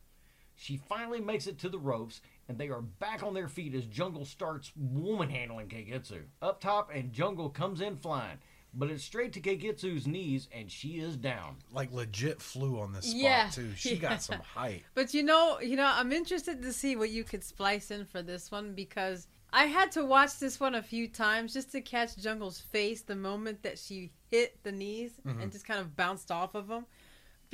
She 0.57 0.77
finally 0.77 1.21
makes 1.21 1.47
it 1.47 1.59
to 1.61 1.69
the 1.69 1.79
ropes, 1.79 2.21
and 2.49 2.59
they 2.59 2.69
are 2.69 2.81
back 2.81 3.23
on 3.23 3.35
their 3.35 3.49
feet 3.49 3.75
as 3.75 3.87
Jungle 3.87 4.25
starts 4.25 4.73
woman 4.77 5.31
handling 5.31 5.69
Kagetsu. 5.69 6.23
Up 6.43 6.61
top, 6.61 6.91
and 6.95 7.13
Jungle 7.13 7.51
comes 7.51 7.81
in 7.81 7.97
flying, 7.97 8.39
but 8.73 8.91
it's 8.91 9.05
straight 9.05 9.33
to 9.35 9.41
Kagetsu's 9.41 10.07
knees, 10.07 10.49
and 10.53 10.71
she 10.71 10.99
is 10.99 11.17
down. 11.17 11.57
Like 11.73 11.93
legit 11.93 12.41
flew 12.41 12.79
on 12.81 12.93
this 12.93 13.07
spot 13.07 13.21
Yeah. 13.21 13.51
too. 13.51 13.75
She 13.75 13.95
Yeah. 13.95 14.01
got 14.01 14.23
some 14.23 14.41
height. 14.41 14.85
But 14.95 15.13
you 15.15 15.23
know, 15.23 15.61
you 15.61 15.77
know, 15.77 15.91
I'm 15.93 16.13
interested 16.13 16.63
to 16.63 16.73
see 16.73 16.97
what 16.97 17.11
you 17.11 17.25
could 17.25 17.43
splice 17.45 17.91
in 17.91 18.05
for 18.05 18.23
this 18.23 18.51
one 18.51 18.75
because 18.75 19.27
I 19.53 19.67
had 19.67 19.93
to 19.93 20.05
watch 20.05 20.39
this 20.41 20.59
one 20.59 20.75
a 20.75 20.83
few 20.83 21.07
times 21.09 21.53
just 21.53 21.71
to 21.73 21.81
catch 21.81 22.17
Jungle's 22.19 22.61
face 22.61 23.03
the 23.03 23.15
moment 23.15 23.63
that 23.63 23.79
she 23.79 24.11
hit 24.31 24.61
the 24.65 24.73
knees 24.73 25.13
mm-hmm. 25.25 25.41
and 25.41 25.53
just 25.53 25.65
kind 25.67 25.79
of 25.79 25.95
bounced 25.97 26.31
off 26.33 26.55
of 26.57 26.69
him. 26.69 26.87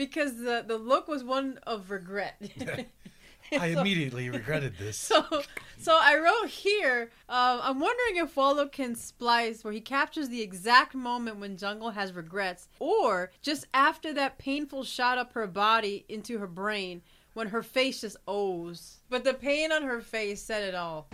Because 0.01 0.36
the 0.38 0.64
the 0.66 0.78
look 0.78 1.09
was 1.09 1.22
one 1.22 1.59
of 1.66 1.90
regret. 1.90 2.40
I 3.53 3.74
So- 3.74 3.80
immediately 3.80 4.30
regretted 4.30 4.78
this. 4.78 4.96
so, 5.11 5.22
so 5.78 5.98
I 6.01 6.16
wrote 6.16 6.48
here. 6.48 7.11
Um, 7.28 7.61
I'm 7.62 7.80
wondering 7.80 8.16
if 8.24 8.34
Wallow 8.34 8.66
can 8.66 8.94
splice 8.94 9.62
where 9.62 9.74
he 9.74 9.80
captures 9.82 10.30
the 10.30 10.40
exact 10.40 10.94
moment 10.94 11.36
when 11.38 11.59
Jungle 11.59 11.90
has 11.90 12.14
regrets, 12.14 12.68
or 12.78 13.30
just 13.42 13.66
after 13.74 14.14
that 14.14 14.38
painful 14.38 14.84
shot 14.84 15.18
up 15.18 15.34
her 15.34 15.46
body 15.46 16.07
into 16.09 16.38
her 16.38 16.46
brain 16.46 17.03
when 17.34 17.48
her 17.48 17.62
face 17.62 18.01
just 18.01 18.16
O's. 18.26 19.01
But 19.11 19.24
the 19.24 19.34
pain 19.34 19.70
on 19.70 19.82
her 19.82 20.01
face 20.01 20.40
said 20.40 20.62
it 20.66 20.74
all. 20.74 21.09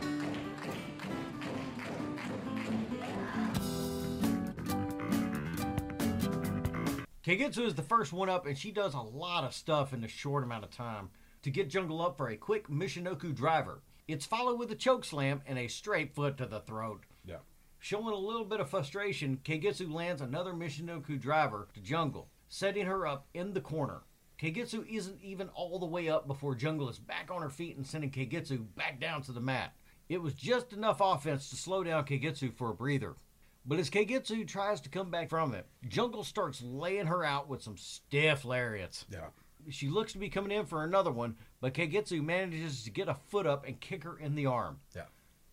Kagetsu 7.26 7.66
is 7.66 7.74
the 7.74 7.82
first 7.82 8.12
one 8.12 8.28
up, 8.28 8.46
and 8.46 8.56
she 8.56 8.70
does 8.70 8.94
a 8.94 9.00
lot 9.00 9.42
of 9.42 9.52
stuff 9.52 9.92
in 9.92 10.04
a 10.04 10.08
short 10.08 10.44
amount 10.44 10.62
of 10.62 10.70
time 10.70 11.10
to 11.42 11.50
get 11.50 11.68
Jungle 11.68 12.00
up 12.00 12.16
for 12.16 12.28
a 12.28 12.36
quick 12.36 12.68
Michinoku 12.68 13.34
driver. 13.34 13.82
It's 14.06 14.24
followed 14.24 14.60
with 14.60 14.70
a 14.70 14.76
choke 14.76 15.04
slam 15.04 15.42
and 15.44 15.58
a 15.58 15.66
straight 15.66 16.14
foot 16.14 16.38
to 16.38 16.46
the 16.46 16.60
throat. 16.60 17.02
Yeah. 17.24 17.38
Showing 17.80 18.14
a 18.14 18.16
little 18.16 18.44
bit 18.44 18.60
of 18.60 18.70
frustration, 18.70 19.40
Kagetsu 19.42 19.92
lands 19.92 20.22
another 20.22 20.52
Michinoku 20.52 21.20
driver 21.20 21.66
to 21.74 21.80
Jungle, 21.80 22.28
setting 22.48 22.86
her 22.86 23.08
up 23.08 23.26
in 23.34 23.54
the 23.54 23.60
corner. 23.60 24.02
Kagetsu 24.40 24.86
isn't 24.88 25.20
even 25.20 25.48
all 25.48 25.80
the 25.80 25.86
way 25.86 26.08
up 26.08 26.28
before 26.28 26.54
Jungle 26.54 26.88
is 26.88 27.00
back 27.00 27.32
on 27.32 27.42
her 27.42 27.50
feet 27.50 27.76
and 27.76 27.84
sending 27.84 28.12
Kagetsu 28.12 28.64
back 28.76 29.00
down 29.00 29.22
to 29.22 29.32
the 29.32 29.40
mat. 29.40 29.74
It 30.08 30.22
was 30.22 30.34
just 30.34 30.72
enough 30.72 31.00
offense 31.00 31.50
to 31.50 31.56
slow 31.56 31.82
down 31.82 32.04
Kagetsu 32.04 32.54
for 32.54 32.70
a 32.70 32.74
breather. 32.74 33.16
But 33.66 33.80
as 33.80 33.90
Kagetsu 33.90 34.46
tries 34.46 34.80
to 34.82 34.88
come 34.88 35.10
back 35.10 35.28
from 35.28 35.52
it, 35.52 35.66
Jungle 35.88 36.22
starts 36.22 36.62
laying 36.62 37.06
her 37.06 37.24
out 37.24 37.48
with 37.48 37.62
some 37.62 37.76
stiff 37.76 38.44
lariats. 38.44 39.04
Yeah. 39.10 39.28
She 39.68 39.88
looks 39.88 40.12
to 40.12 40.18
be 40.18 40.28
coming 40.28 40.56
in 40.56 40.66
for 40.66 40.84
another 40.84 41.10
one, 41.10 41.36
but 41.60 41.74
Kagetsu 41.74 42.24
manages 42.24 42.84
to 42.84 42.90
get 42.90 43.08
a 43.08 43.14
foot 43.14 43.46
up 43.46 43.66
and 43.66 43.80
kick 43.80 44.04
her 44.04 44.16
in 44.18 44.36
the 44.36 44.46
arm. 44.46 44.78
Yeah. 44.94 45.06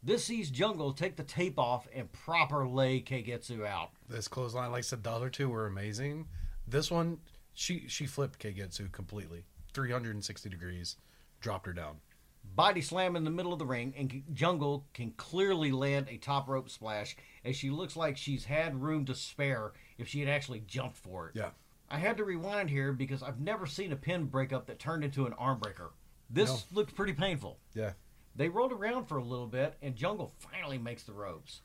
This 0.03 0.25
sees 0.25 0.51
Jungle 0.51 0.93
take 0.93 1.15
the 1.15 1.23
tape 1.23 1.57
off 1.57 1.87
and 1.95 2.11
proper 2.11 2.67
lay 2.67 3.01
Kagetsu 3.01 3.65
out. 3.65 3.91
This 4.07 4.27
clothesline, 4.27 4.71
like 4.71 4.79
I 4.79 4.81
said, 4.81 5.03
the 5.03 5.11
other 5.11 5.29
two 5.29 5.49
were 5.49 5.65
amazing. 5.65 6.27
This 6.67 6.91
one, 6.91 7.19
she 7.53 7.85
she 7.87 8.05
flipped 8.05 8.39
Kagetsu 8.39 8.91
completely, 8.91 9.45
360 9.73 10.49
degrees, 10.49 10.97
dropped 11.39 11.65
her 11.65 11.73
down. 11.73 11.97
Body 12.43 12.81
slam 12.81 13.15
in 13.15 13.23
the 13.23 13.31
middle 13.31 13.53
of 13.53 13.59
the 13.59 13.65
ring, 13.65 13.93
and 13.97 14.23
Jungle 14.33 14.85
can 14.93 15.11
clearly 15.17 15.71
land 15.71 16.07
a 16.09 16.17
top 16.17 16.47
rope 16.47 16.69
splash 16.69 17.15
as 17.43 17.55
she 17.55 17.69
looks 17.71 17.95
like 17.95 18.15
she's 18.15 18.45
had 18.45 18.81
room 18.81 19.05
to 19.05 19.15
spare 19.15 19.71
if 19.97 20.07
she 20.07 20.19
had 20.19 20.29
actually 20.29 20.59
jumped 20.67 20.97
for 20.97 21.29
it. 21.29 21.35
Yeah. 21.35 21.49
I 21.89 21.97
had 21.97 22.17
to 22.17 22.23
rewind 22.23 22.69
here 22.69 22.93
because 22.93 23.23
I've 23.23 23.39
never 23.39 23.65
seen 23.65 23.91
a 23.91 23.95
pin 23.95 24.25
breakup 24.25 24.67
that 24.67 24.79
turned 24.79 25.03
into 25.03 25.25
an 25.25 25.33
arm 25.33 25.59
breaker. 25.59 25.91
This 26.29 26.49
No. 26.49 26.57
looked 26.79 26.95
pretty 26.95 27.13
painful. 27.13 27.59
Yeah. 27.73 27.93
They 28.35 28.49
rolled 28.49 28.71
around 28.71 29.05
for 29.05 29.17
a 29.17 29.23
little 29.23 29.47
bit, 29.47 29.75
and 29.81 29.95
Jungle 29.95 30.33
finally 30.37 30.77
makes 30.77 31.03
the 31.03 31.13
ropes. 31.13 31.61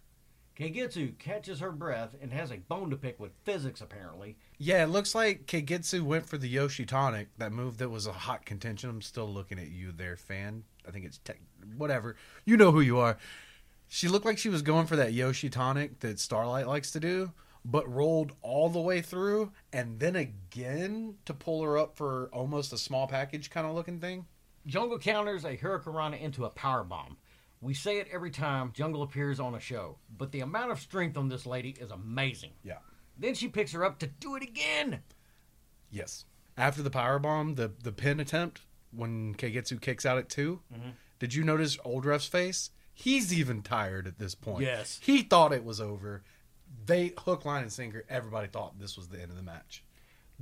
Kagetsu 0.57 1.17
catches 1.19 1.61
her 1.61 1.71
breath 1.73 2.17
and 2.21 2.33
has 2.33 2.51
a 2.51 2.57
bone 2.59 2.91
to 2.91 2.97
pick 2.97 3.21
with 3.21 3.33
physics, 3.45 3.81
apparently. 3.81 4.37
Yeah, 4.61 4.83
it 4.83 4.89
looks 4.89 5.15
like 5.15 5.47
Kagetsu 5.47 6.03
went 6.03 6.27
for 6.27 6.37
the 6.37 6.49
Yoshi 6.49 6.85
Tonic, 6.85 7.29
that 7.39 7.53
move 7.53 7.79
that 7.79 7.91
was 7.91 8.09
a 8.09 8.13
hot 8.13 8.45
contention. 8.45 8.91
I'm 8.91 9.03
still 9.03 9.29
looking 9.29 9.59
at 9.59 9.71
you 9.71 9.93
there, 9.93 10.17
fan. 10.17 10.65
I 10.87 10.91
think 10.91 11.05
it's 11.05 11.19
tech, 11.19 11.39
whatever. 11.77 12.17
You 12.45 12.57
know 12.57 12.73
who 12.73 12.81
you 12.81 12.99
are. 12.99 13.19
She 13.87 14.09
looked 14.09 14.27
like 14.27 14.37
she 14.37 14.49
was 14.49 14.63
going 14.63 14.87
for 14.87 14.97
that 14.97 15.13
Yoshi 15.13 15.49
Tonic 15.49 16.01
that 16.01 16.19
Starlight 16.19 16.67
likes 16.67 16.91
to 16.91 17.01
do, 17.01 17.33
but 17.65 17.89
rolled 17.89 18.33
all 18.43 18.69
the 18.69 18.81
way 18.81 19.01
through 19.01 19.53
and 19.73 20.01
then 20.01 20.17
again 20.17 21.15
to 21.25 21.35
pull 21.35 21.63
her 21.63 21.79
up 21.79 21.97
for 21.97 22.29
almost 22.33 22.73
a 22.73 22.79
small 22.79 23.07
package 23.07 23.51
kind 23.51 23.67
of 23.67 23.77
looking 23.77 24.01
thing. 24.01 24.27
Jungle 24.67 24.99
counters 24.99 25.45
a 25.45 25.57
Hurricanrana 25.57 26.21
into 26.21 26.45
a 26.45 26.51
power 26.51 26.83
bomb. 26.83 27.17
We 27.61 27.75
say 27.75 27.99
it 27.99 28.09
every 28.13 28.31
time 28.31 28.73
Jungle 28.75 29.03
appears 29.03 29.39
on 29.41 29.55
a 29.55 29.61
show, 29.61 29.99
but 30.17 30.33
the 30.33 30.41
amount 30.41 30.73
of 30.73 30.81
strength 30.81 31.17
on 31.17 31.29
this 31.29 31.47
lady 31.47 31.77
is 31.81 31.91
amazing. 31.91 32.53
Yeah. 32.63 32.79
Then 33.19 33.35
she 33.35 33.49
picks 33.49 33.73
her 33.73 33.85
up 33.85 33.99
to 33.99 34.07
do 34.07 34.37
it 34.37 34.43
again. 34.43 35.01
Yes. 35.91 36.25
After 36.57 36.83
the 36.83 36.91
power 36.91 37.19
bomb, 37.19 37.55
the 37.55 37.73
the 37.83 37.93
pin 37.93 38.21
attempt 38.21 38.63
when 38.91 39.35
Kagetsu 39.35 39.81
kicks 39.81 40.07
out 40.07 40.19
at 40.19 40.31
2 40.31 40.61
mm-hmm. 40.73 40.89
did 41.19 41.35
you 41.35 41.45
notice 41.45 41.79
Old 41.85 42.07
Ref's 42.07 42.27
face? 42.27 42.71
He's 42.95 43.33
even 43.33 43.63
tired 43.63 44.07
at 44.07 44.19
this 44.19 44.35
point. 44.35 44.65
Yes. 44.65 44.99
He 45.03 45.23
thought 45.23 45.53
it 45.53 45.65
was 45.65 45.81
over. 45.81 46.25
They 46.87 47.13
hook, 47.17 47.45
line, 47.45 47.63
and 47.63 47.73
sinker. 47.73 48.05
Everybody 48.09 48.49
thought 48.49 48.81
this 48.81 48.97
was 48.97 49.09
the 49.09 49.21
end 49.21 49.31
of 49.31 49.37
the 49.37 49.43
match. 49.43 49.85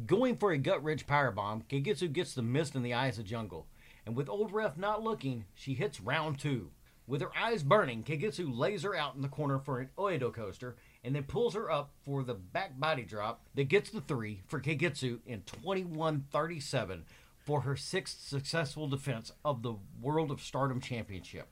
Going 0.07 0.37
for 0.37 0.53
a 0.53 0.59
gut 0.59 0.83
wrench 0.83 1.07
powerbomb, 1.07 1.65
Kagetsu 1.67 2.13
gets 2.13 2.35
the 2.35 2.43
mist 2.43 2.75
in 2.75 2.83
the 2.83 2.95
eyes 2.95 3.19
of 3.19 3.27
Jungle. 3.27 3.67
And 4.07 4.17
with 4.17 4.29
Old 4.29 4.53
Ref 4.53 4.77
not 4.77 5.03
looking, 5.03 5.45
she 5.55 5.75
hits 5.75 6.01
round 6.01 6.39
two. 6.39 6.71
With 7.07 7.21
her 7.21 7.37
eyes 7.37 7.63
burning, 7.63 8.03
Kagetsu 8.05 8.57
lays 8.57 8.83
her 8.83 8.95
out 8.97 9.15
in 9.15 9.23
the 9.23 9.29
corner 9.29 9.59
for 9.59 9.81
an 9.81 9.91
Oedo 9.99 10.33
coaster 10.33 10.77
and 11.07 11.15
then 11.15 11.23
pulls 11.23 11.55
her 11.55 11.71
up 11.71 11.93
for 12.05 12.25
the 12.25 12.35
back 12.35 12.79
body 12.81 13.05
drop 13.05 13.47
that 13.55 13.69
gets 13.69 13.91
the 13.91 14.01
three 14.01 14.43
for 14.49 14.61
Kagetsu 14.61 15.21
in 15.25 15.43
21-37 15.43 17.03
for 17.39 17.61
her 17.61 17.77
sixth 17.77 18.27
successful 18.27 18.89
defense 18.89 19.31
of 19.45 19.63
the 19.63 19.75
World 20.03 20.33
of 20.33 20.43
Stardom 20.43 20.81
Championship. 20.81 21.47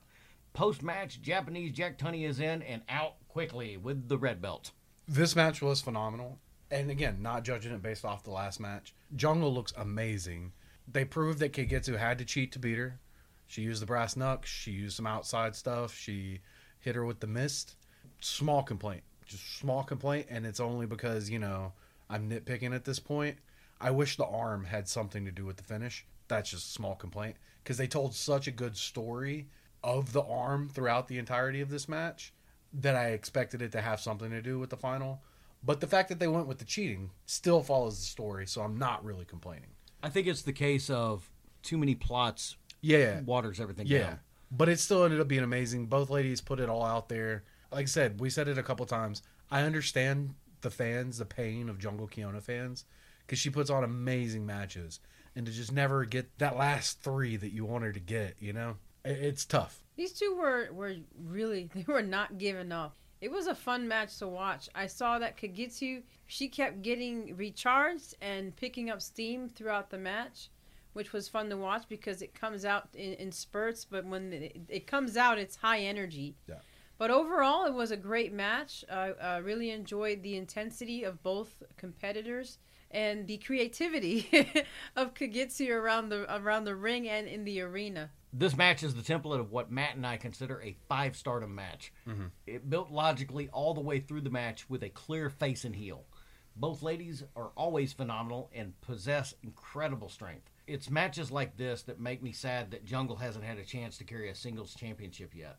Post-match, 0.55 1.23
Japanese 1.23 1.71
Jack 1.71 1.99
Tunney 1.99 2.29
is 2.29 2.41
in 2.41 2.63
and 2.63 2.83
out 2.89 3.15
quickly 3.29 3.77
with 3.77 4.09
the 4.09 4.19
red 4.19 4.43
belt. 4.43 4.73
This 5.07 5.37
match 5.37 5.63
was 5.63 5.81
phenomenal. 5.81 6.41
And 6.73 6.91
again, 6.91 7.19
not 7.21 7.45
judging 7.45 7.73
it 7.73 7.83
based 7.83 8.05
off 8.05 8.25
the 8.25 8.31
last 8.31 8.59
match. 8.59 8.93
Jungle 9.15 9.55
looks 9.55 9.73
amazing. 9.77 10.53
They 10.91 11.05
proved 11.05 11.39
that 11.39 11.53
Kagetsu 11.53 11.97
had 11.97 12.19
to 12.19 12.25
cheat 12.25 12.51
to 12.53 12.59
beat 12.59 12.79
her. 12.79 12.99
She 13.47 13.63
used 13.63 13.81
the 13.81 13.87
brass 13.87 14.17
knucks. 14.17 14.51
She 14.51 14.73
used 14.73 14.97
some 14.97 15.07
outside 15.07 15.55
stuff. 15.55 15.95
She 15.97 16.41
hit 16.81 16.97
her 16.97 17.05
with 17.05 17.21
the 17.21 17.29
mist. 17.29 17.77
Small 18.21 18.65
complaint. 18.65 19.05
Just 19.27 19.59
small 19.59 19.83
complaint. 19.83 20.27
And 20.31 20.47
it's 20.47 20.61
only 20.61 20.87
because, 20.87 21.31
you 21.31 21.39
know, 21.39 21.73
I'm 22.11 22.29
nitpicking 22.31 22.75
at 22.75 22.85
this 22.85 22.99
point. 22.99 23.39
I 23.81 23.91
wish 23.91 24.17
the 24.17 24.27
arm 24.27 24.65
had 24.65 24.89
something 24.89 25.25
to 25.25 25.31
do 25.31 25.45
with 25.45 25.57
the 25.57 25.63
finish. 25.65 26.07
That's 26.29 26.51
just 26.51 26.69
a 26.69 26.73
small 26.73 26.95
complaint. 26.95 27.37
Because 27.63 27.77
they 27.77 27.87
told 27.87 28.15
such 28.15 28.47
a 28.47 28.51
good 28.51 28.77
story 28.77 29.49
of 29.83 30.13
the 30.13 30.23
arm 30.23 30.69
throughout 30.69 31.09
the 31.09 31.19
entirety 31.19 31.61
of 31.61 31.71
this 31.71 31.89
match 31.89 32.33
that 32.73 32.95
I 32.97 33.09
expected 33.11 33.63
it 33.63 33.73
to 33.73 33.81
have 33.81 34.01
something 34.01 34.31
to 34.31 34.43
do 34.43 34.59
with 34.59 34.71
the 34.71 34.77
final. 34.77 35.23
But 35.63 35.81
the 35.81 35.87
fact 35.87 36.09
that 36.11 36.19
they 36.19 36.29
went 36.29 36.47
with 36.47 36.59
the 36.59 36.65
cheating 36.65 37.11
still 37.27 37.63
follows 37.63 37.99
the 37.99 38.05
story, 38.05 38.47
so 38.47 38.63
I'm 38.63 38.79
not 38.79 39.05
really 39.05 39.25
complaining. 39.25 39.71
I 40.03 40.11
think 40.11 40.27
it's 40.27 40.43
the 40.43 40.53
case 40.53 40.91
of 40.91 41.31
too 41.63 41.79
many 41.79 41.95
plots 41.95 42.57
Yeah. 42.83 43.21
waters 43.21 43.61
everything 43.61 43.87
Yeah. 43.87 43.99
down. 44.01 44.21
But 44.51 44.69
it 44.69 44.79
still 44.79 45.05
ended 45.05 45.21
up 45.21 45.29
being 45.29 45.43
amazing. 45.43 45.87
Both 45.87 46.11
ladies 46.11 46.41
put 46.41 46.61
it 46.61 46.69
all 46.69 46.85
out 46.85 47.09
there. 47.09 47.45
Like 47.75 47.83
I 47.83 47.87
said, 47.87 48.21
we 48.21 48.31
said 48.31 48.47
it 48.49 48.57
a 48.57 48.63
couple 48.63 48.87
times. 48.87 49.23
I 49.51 49.63
understand 49.63 50.35
the 50.61 50.71
fans, 50.71 51.19
the 51.19 51.25
pain 51.25 51.69
of 51.69 51.79
Jungle 51.79 52.07
Kyona 52.09 52.41
fans, 52.43 52.85
because 53.27 53.39
she 53.39 53.51
puts 53.51 53.69
on 53.69 53.83
amazing 53.85 54.47
matches. 54.47 55.01
And 55.37 55.45
to 55.47 55.51
just 55.53 55.73
never 55.73 56.05
get 56.05 56.39
that 56.39 56.57
last 56.57 57.03
three 57.03 57.37
that 57.37 57.51
you 57.53 57.65
want 57.65 57.83
her 57.83 57.93
to 57.93 57.99
get, 58.01 58.37
you 58.39 58.53
know? 58.53 58.77
I- 59.05 59.09
It's 59.09 59.45
tough. 59.45 59.83
These 59.97 60.13
two 60.13 60.35
were 60.37 60.69
were 60.73 60.95
really 61.23 61.69
they 61.75 61.85
were 61.87 62.03
not 62.03 62.39
giving 62.39 62.71
up. 62.73 62.97
It 63.21 63.31
was 63.33 63.47
a 63.49 63.55
fun 63.55 63.89
match 63.89 64.19
to 64.19 64.29
watch. 64.29 64.69
I 64.75 64.87
saw 64.87 65.19
that 65.19 65.37
Kagetsu 65.37 66.03
she 66.27 66.49
kept 66.49 66.83
getting 66.83 67.37
recharged 67.37 68.15
and 68.21 68.55
picking 68.55 68.89
up 68.91 69.03
steam 69.03 69.49
throughout 69.49 69.91
the 69.91 69.99
match, 69.99 70.49
which 70.93 71.13
was 71.13 71.29
fun 71.29 71.51
to 71.51 71.57
watch 71.57 71.85
because 71.89 72.23
it 72.23 72.35
comes 72.35 72.65
out 72.65 72.89
in, 72.95 73.15
in 73.15 73.33
spurts, 73.33 73.85
but 73.85 74.05
when 74.05 74.33
it, 74.33 74.57
it 74.69 74.87
comes 74.87 75.17
out, 75.17 75.39
it's 75.39 75.57
high 75.57 75.81
energy. 75.81 76.37
Yeah. 76.49 76.57
But 77.05 77.11
overall, 77.11 77.67
it 77.67 77.75
was 77.75 77.91
a 77.91 77.99
great 77.99 78.33
match. 78.33 78.83
I 78.91 79.11
uh, 79.11 79.41
really 79.45 79.71
enjoyed 79.71 80.23
the 80.23 80.37
intensity 80.37 81.05
of 81.05 81.23
both 81.23 81.63
competitors 81.77 82.57
and 82.91 83.27
the 83.27 83.37
creativity 83.37 84.27
of 84.97 85.13
Kagetsu 85.13 85.69
around 85.69 86.09
the 86.09 86.35
around 86.35 86.65
the 86.65 86.75
ring 86.75 87.07
and 87.07 87.29
in 87.29 87.45
the 87.45 87.61
arena. 87.61 88.09
This 88.33 88.57
match 88.57 88.83
is 88.83 88.95
the 88.95 89.03
template 89.03 89.39
of 89.39 89.53
what 89.53 89.71
Matt 89.71 89.97
and 89.97 90.07
I 90.07 90.17
consider 90.17 90.63
a 90.63 90.79
five 90.89 91.15
stardom 91.15 91.55
match. 91.55 91.93
It 92.47 92.71
built 92.71 92.91
logically 92.91 93.51
all 93.51 93.75
the 93.75 93.83
way 93.83 94.01
through 94.01 94.23
the 94.23 94.31
match 94.31 94.71
with 94.71 94.83
a 94.83 94.89
clear 94.89 95.29
face 95.29 95.67
and 95.67 95.77
heel. 95.77 96.07
Both 96.57 96.81
ladies 96.81 97.23
are 97.37 97.51
always 97.55 97.93
phenomenal 97.93 98.49
and 98.55 98.81
possess 98.81 99.35
incredible 99.43 100.09
strength. 100.09 100.51
It's 100.67 100.89
matches 100.89 101.31
like 101.31 101.57
this 101.57 101.83
that 101.83 102.01
make 102.01 102.23
me 102.23 102.33
sad 102.33 102.71
that 102.71 102.85
Jungle 102.85 103.17
hasn't 103.17 103.45
had 103.45 103.59
a 103.59 103.65
chance 103.65 103.99
to 103.99 104.05
carry 104.05 104.31
a 104.31 104.35
singles 104.35 104.75
championship 104.75 105.35
yet. 105.35 105.59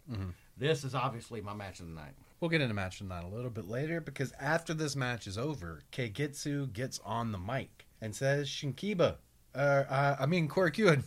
This 0.58 0.84
is 0.84 0.96
obviously 0.96 1.42
my 1.42 1.54
match 1.54 1.80
of 1.80 1.88
the 1.88 1.94
night. 1.94 2.14
We'll 2.40 2.50
get 2.50 2.62
into 2.62 2.74
match 2.74 3.02
of 3.02 3.08
the 3.08 3.14
night 3.14 3.24
a 3.24 3.36
little 3.36 3.52
bit 3.52 3.68
later 3.68 4.02
because 4.02 4.34
after 4.40 4.74
this 4.74 4.96
match 4.96 5.28
is 5.28 5.38
over, 5.38 5.82
Kagetsu 5.92 6.74
gets 6.74 7.00
on 7.06 7.32
the 7.32 7.38
mic 7.38 7.86
and 8.02 8.16
says, 8.16 8.50
Shinkiba, 8.50 9.16
uh, 9.54 9.58
uh, 9.58 10.16
I 10.20 10.26
mean, 10.26 10.48
Korakuen, 10.48 11.04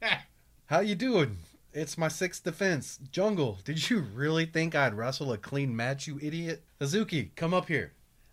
how 0.66 0.80
you 0.80 0.94
doing? 0.94 1.38
It's 1.72 1.96
my 1.96 2.08
sixth 2.08 2.44
defense. 2.44 2.98
Jungle, 3.10 3.58
did 3.64 3.88
you 3.88 4.00
really 4.00 4.44
think 4.44 4.74
I'd 4.74 4.94
wrestle 4.94 5.32
a 5.32 5.38
clean 5.38 5.74
match, 5.74 6.06
you 6.06 6.18
idiot? 6.20 6.64
Hazuki, 6.80 7.30
come 7.34 7.54
up 7.54 7.68
here. 7.68 7.92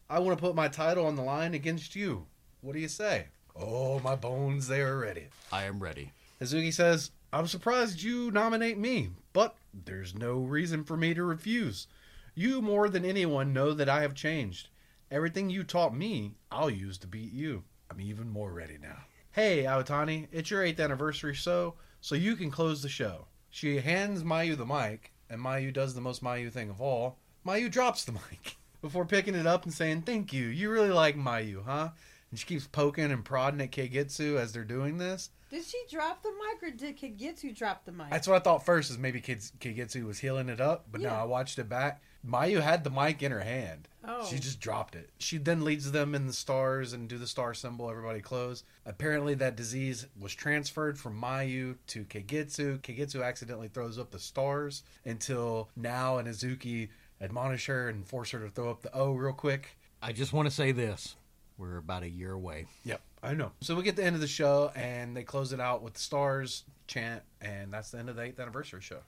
I 0.10 0.20
want 0.20 0.38
to 0.38 0.42
put 0.42 0.56
my 0.56 0.68
title 0.68 1.06
on 1.06 1.16
the 1.16 1.22
line 1.22 1.54
against 1.54 1.96
you. 1.96 2.26
What 2.62 2.74
do 2.74 2.80
you 2.80 2.88
say? 2.88 3.28
Oh, 3.56 4.00
my 4.00 4.16
bones, 4.16 4.68
they 4.68 4.82
are 4.82 4.98
ready. 4.98 5.28
I 5.52 5.64
am 5.64 5.80
ready. 5.80 6.14
Hazuki 6.42 6.74
says, 6.74 7.12
I'm 7.32 7.48
surprised 7.48 8.02
you 8.02 8.32
nominate 8.32 8.78
me, 8.78 9.10
but 9.34 9.56
there's 9.74 10.16
no 10.16 10.40
reason 10.40 10.84
for 10.84 10.98
me 10.98 11.14
to 11.14 11.24
refuse. 11.24 11.88
You 12.34 12.62
more 12.62 12.90
than 12.90 13.06
anyone 13.06 13.54
know 13.54 13.74
that 13.74 13.90
I 13.90 14.02
have 14.02 14.14
changed. 14.14 14.70
Everything 15.12 15.50
you 15.50 15.64
taught 15.64 15.96
me, 15.96 16.36
I'll 16.52 16.70
use 16.70 16.98
to 17.00 17.08
beat 17.08 17.34
you. 17.34 17.64
I'm 17.92 18.00
even 18.00 18.30
more 18.30 18.52
ready 18.54 18.78
now. 18.82 19.00
Hey, 19.32 19.64
Iwatani, 19.64 20.28
it's 20.32 20.50
your 20.50 20.64
8th 20.64 20.80
anniversary 20.80 21.34
show, 21.34 21.76
so 22.02 22.16
you 22.16 22.36
can 22.36 22.50
close 22.52 22.82
the 22.82 22.90
show. 22.90 23.28
She 23.50 23.78
hands 23.78 24.24
Mayu 24.24 24.56
the 24.58 24.66
mic, 24.66 25.12
and 25.30 25.42
Mayu 25.42 25.74
does 25.74 25.94
the 25.94 26.02
most 26.02 26.24
Mayu 26.24 26.52
thing 26.52 26.70
of 26.70 26.82
all. 26.82 27.18
Mayu 27.46 27.70
drops 27.70 28.06
the 28.06 28.12
mic 28.12 28.58
before 28.82 29.06
picking 29.06 29.36
it 29.36 29.48
up 29.48 29.66
and 29.66 29.74
saying, 29.74 30.04
Thank 30.04 30.34
you. 30.34 30.46
You 30.46 30.72
really 30.72 30.90
like 30.90 31.16
Mayu, 31.16 31.64
huh? 31.64 31.90
And 32.32 32.40
she 32.40 32.46
keeps 32.46 32.68
poking 32.68 33.12
and 33.12 33.26
prodding 33.26 33.62
at 33.62 33.72
Kagetsu 33.72 34.38
as 34.38 34.52
they're 34.52 34.64
doing 34.64 34.98
this. 34.98 35.32
Did 35.50 35.66
she 35.66 35.82
drop 35.90 36.22
the 36.22 36.30
mic 36.30 36.62
or 36.62 36.76
did 36.76 36.98
Kagetsu 37.00 37.56
drop 37.56 37.84
the 37.86 37.92
mic? 37.92 38.12
That's 38.12 38.28
what 38.28 38.36
I 38.36 38.40
thought 38.40 38.64
first 38.66 38.92
is 38.92 39.00
maybe 39.00 39.20
Kids 39.20 39.52
Kagetsu 39.60 40.06
was 40.06 40.20
healing 40.20 40.48
it 40.48 40.62
up, 40.62 40.86
but 40.92 41.02
no, 41.02 41.10
Yeah. 41.10 41.22
I 41.22 41.26
watched 41.26 41.58
it 41.58 41.68
back. 41.68 42.04
Mayu 42.28 42.62
had 42.62 42.84
the 42.84 42.92
mic 42.92 43.24
in 43.24 43.32
her 43.32 43.40
hand. 43.40 43.88
Oh. 44.04 44.26
She 44.30 44.38
just 44.38 44.60
dropped 44.60 44.96
it. 44.96 45.10
She 45.18 45.38
then 45.38 45.64
leads 45.64 45.92
them 45.92 46.14
in 46.14 46.28
the 46.28 46.34
stars 46.34 46.94
and 46.94 47.08
do 47.08 47.18
the 47.18 47.26
star 47.26 47.54
symbol, 47.56 47.90
everybody 47.90 48.20
close. 48.20 48.64
Apparently 48.86 49.34
that 49.36 49.56
disease 49.56 50.06
was 50.20 50.36
transferred 50.36 51.00
from 51.00 51.20
Mayu 51.20 51.78
to 51.88 52.04
Kagetsu. 52.04 52.80
Keigetsu 52.82 53.26
accidentally 53.26 53.70
throws 53.70 53.98
up 53.98 54.12
the 54.12 54.20
stars 54.20 54.84
until 55.06 55.70
now 55.76 56.18
and 56.18 56.28
Hazuki 56.28 56.90
admonish 57.22 57.66
her 57.66 57.90
and 57.90 58.06
force 58.06 58.32
her 58.32 58.40
to 58.40 58.50
throw 58.50 58.70
up 58.70 58.82
the 58.84 58.94
O 58.94 59.14
real 59.14 59.34
quick. 59.34 59.78
I 60.02 60.12
just 60.12 60.32
want 60.32 60.48
to 60.48 60.54
say 60.54 60.72
this: 60.72 61.16
we're 61.60 61.78
about 61.78 62.04
a 62.04 62.10
year 62.10 62.32
away. 62.32 62.66
Yep, 62.86 63.02
I 63.22 63.34
know. 63.34 63.52
So 63.62 63.76
we 63.76 63.84
get 63.84 63.96
the 63.96 64.04
end 64.04 64.16
of 64.16 64.22
the 64.22 64.28
show, 64.28 64.72
and 64.76 65.16
they 65.16 65.24
close 65.24 65.54
it 65.54 65.60
out 65.60 65.84
with 65.84 65.94
the 65.94 66.00
stars 66.00 66.64
chant, 66.88 67.22
and 67.42 67.72
that's 67.72 67.92
the 67.92 68.00
end 68.00 68.10
of 68.10 68.16
the 68.16 68.24
eighth 68.24 68.40
anniversary 68.40 68.82
show. 68.82 69.02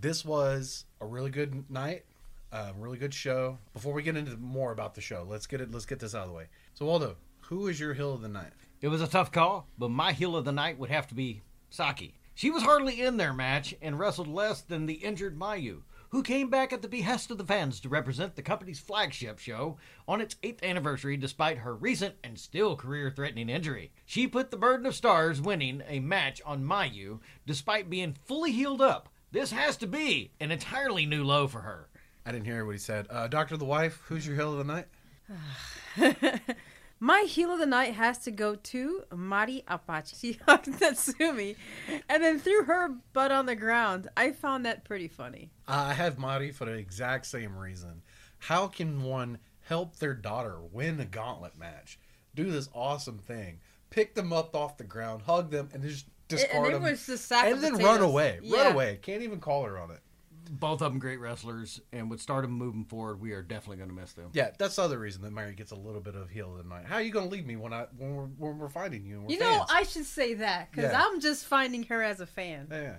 This 0.00 0.24
was 0.24 0.84
a 1.00 1.06
really 1.06 1.30
good 1.30 1.70
night, 1.70 2.04
a 2.52 2.72
really 2.76 2.98
good 2.98 3.14
show. 3.14 3.58
Before 3.72 3.92
we 3.92 4.02
get 4.02 4.16
into 4.16 4.36
more 4.36 4.72
about 4.72 4.94
the 4.94 5.00
show, 5.00 5.24
let's 5.28 5.46
get 5.46 5.60
it. 5.60 5.72
Let's 5.72 5.86
get 5.86 6.00
this 6.00 6.14
out 6.14 6.22
of 6.22 6.28
the 6.28 6.34
way. 6.34 6.46
So 6.74 6.86
Waldo, 6.86 7.16
who 7.42 7.68
is 7.68 7.80
your 7.80 7.94
hill 7.94 8.12
of 8.12 8.20
the 8.20 8.28
night? 8.28 8.52
It 8.80 8.88
was 8.88 9.00
a 9.00 9.08
tough 9.08 9.32
call, 9.32 9.66
but 9.78 9.90
my 9.90 10.12
heel 10.12 10.36
of 10.36 10.44
the 10.44 10.52
night 10.52 10.78
would 10.78 10.90
have 10.90 11.06
to 11.08 11.14
be 11.14 11.42
Saki. 11.70 12.14
She 12.34 12.50
was 12.50 12.62
hardly 12.62 13.00
in 13.00 13.16
their 13.16 13.32
match 13.32 13.74
and 13.82 13.98
wrestled 13.98 14.28
less 14.28 14.60
than 14.60 14.86
the 14.86 14.94
injured 14.94 15.36
Mayu, 15.36 15.82
who 16.10 16.22
came 16.22 16.50
back 16.50 16.72
at 16.72 16.82
the 16.82 16.88
behest 16.88 17.30
of 17.30 17.38
the 17.38 17.44
fans 17.44 17.80
to 17.80 17.88
represent 17.88 18.34
the 18.34 18.42
company's 18.42 18.80
flagship 18.80 19.38
show 19.38 19.76
on 20.06 20.20
its 20.20 20.36
8th 20.42 20.62
anniversary 20.62 21.16
despite 21.16 21.58
her 21.58 21.74
recent 21.74 22.14
and 22.24 22.38
still 22.38 22.76
career 22.76 23.10
threatening 23.10 23.48
injury. 23.48 23.92
She 24.06 24.26
put 24.26 24.50
the 24.50 24.56
burden 24.56 24.86
of 24.86 24.94
stars 24.94 25.40
winning 25.40 25.82
a 25.86 26.00
match 26.00 26.40
on 26.44 26.64
Mayu 26.64 27.20
despite 27.46 27.90
being 27.90 28.16
fully 28.24 28.52
healed 28.52 28.80
up. 28.80 29.08
This 29.30 29.50
has 29.52 29.76
to 29.78 29.86
be 29.86 30.32
an 30.40 30.50
entirely 30.50 31.04
new 31.04 31.24
low 31.24 31.46
for 31.46 31.60
her. 31.60 31.88
I 32.24 32.32
didn't 32.32 32.46
hear 32.46 32.64
what 32.64 32.72
he 32.72 32.78
said. 32.78 33.06
Uh, 33.10 33.28
Doctor 33.28 33.56
the 33.56 33.64
wife, 33.64 34.02
who's 34.06 34.26
your 34.26 34.36
heel 34.36 34.58
of 34.58 34.66
the 34.66 34.84
night? 35.96 36.46
My 37.00 37.20
heel 37.28 37.52
of 37.52 37.60
the 37.60 37.66
night 37.66 37.94
has 37.94 38.18
to 38.20 38.30
go 38.30 38.54
to 38.56 39.04
Mari 39.14 39.62
Apache. 39.68 40.16
She 40.18 40.38
hugged 40.46 40.66
Natsumi 40.66 41.56
and 42.08 42.22
then 42.22 42.38
threw 42.40 42.64
her 42.64 42.90
butt 43.12 43.30
on 43.30 43.46
the 43.46 43.54
ground. 43.54 44.08
I 44.16 44.32
found 44.32 44.66
that 44.66 44.84
pretty 44.84 45.08
funny. 45.08 45.50
I 45.66 45.94
have 45.94 46.18
Mari 46.18 46.50
for 46.50 46.64
the 46.64 46.72
exact 46.72 47.26
same 47.26 47.56
reason. 47.56 48.02
How 48.38 48.66
can 48.66 49.02
one 49.02 49.38
help 49.60 49.96
their 49.96 50.14
daughter 50.14 50.58
win 50.72 50.98
a 51.00 51.04
gauntlet 51.04 51.56
match? 51.58 51.98
Do 52.34 52.50
this 52.50 52.68
awesome 52.74 53.18
thing. 53.18 53.60
Pick 53.90 54.14
them 54.14 54.32
up 54.32 54.54
off 54.56 54.76
the 54.76 54.84
ground, 54.84 55.22
hug 55.22 55.50
them, 55.50 55.68
and 55.72 55.82
just 55.82 56.06
discard 56.28 56.56
and 56.56 56.66
it 56.66 56.72
them. 56.74 56.82
was 56.82 57.06
the 57.06 57.16
sack 57.16 57.46
and 57.46 57.62
then 57.62 57.72
potatoes. 57.72 57.98
run 57.98 58.02
away. 58.02 58.38
Yeah. 58.42 58.64
Run 58.64 58.72
away. 58.72 58.98
Can't 59.02 59.22
even 59.22 59.40
call 59.40 59.64
her 59.64 59.78
on 59.78 59.90
it. 59.90 60.00
Both 60.48 60.82
of 60.82 60.90
them 60.92 60.98
great 60.98 61.20
wrestlers, 61.20 61.80
and 61.92 62.10
with 62.10 62.20
Stardom 62.20 62.50
moving 62.50 62.84
forward, 62.84 63.20
we 63.20 63.32
are 63.32 63.42
definitely 63.42 63.76
going 63.78 63.90
to 63.90 63.94
miss 63.94 64.12
them. 64.12 64.30
Yeah, 64.32 64.50
that's 64.58 64.76
the 64.76 64.82
other 64.82 64.98
reason 64.98 65.22
that 65.22 65.32
Mari 65.32 65.54
gets 65.54 65.70
a 65.70 65.76
little 65.76 66.00
bit 66.00 66.14
of 66.14 66.30
heel 66.30 66.56
tonight. 66.60 66.84
How 66.86 66.96
are 66.96 67.02
you 67.02 67.12
going 67.12 67.28
to 67.28 67.34
leave 67.34 67.46
me 67.46 67.56
when 67.56 67.72
I 67.72 67.86
when 67.96 68.14
we're, 68.14 68.24
when 68.24 68.58
we're 68.58 68.68
fighting 68.68 69.04
you? 69.04 69.16
And 69.18 69.24
we're 69.26 69.32
You 69.34 69.40
know, 69.40 69.58
fans? 69.58 69.70
I 69.72 69.82
should 69.84 70.04
say 70.06 70.34
that 70.34 70.70
because 70.70 70.92
Yeah. 70.92 71.02
I'm 71.04 71.20
just 71.20 71.44
finding 71.46 71.82
her 71.84 72.02
as 72.02 72.20
a 72.20 72.26
fan. 72.26 72.68
Yeah. 72.70 72.96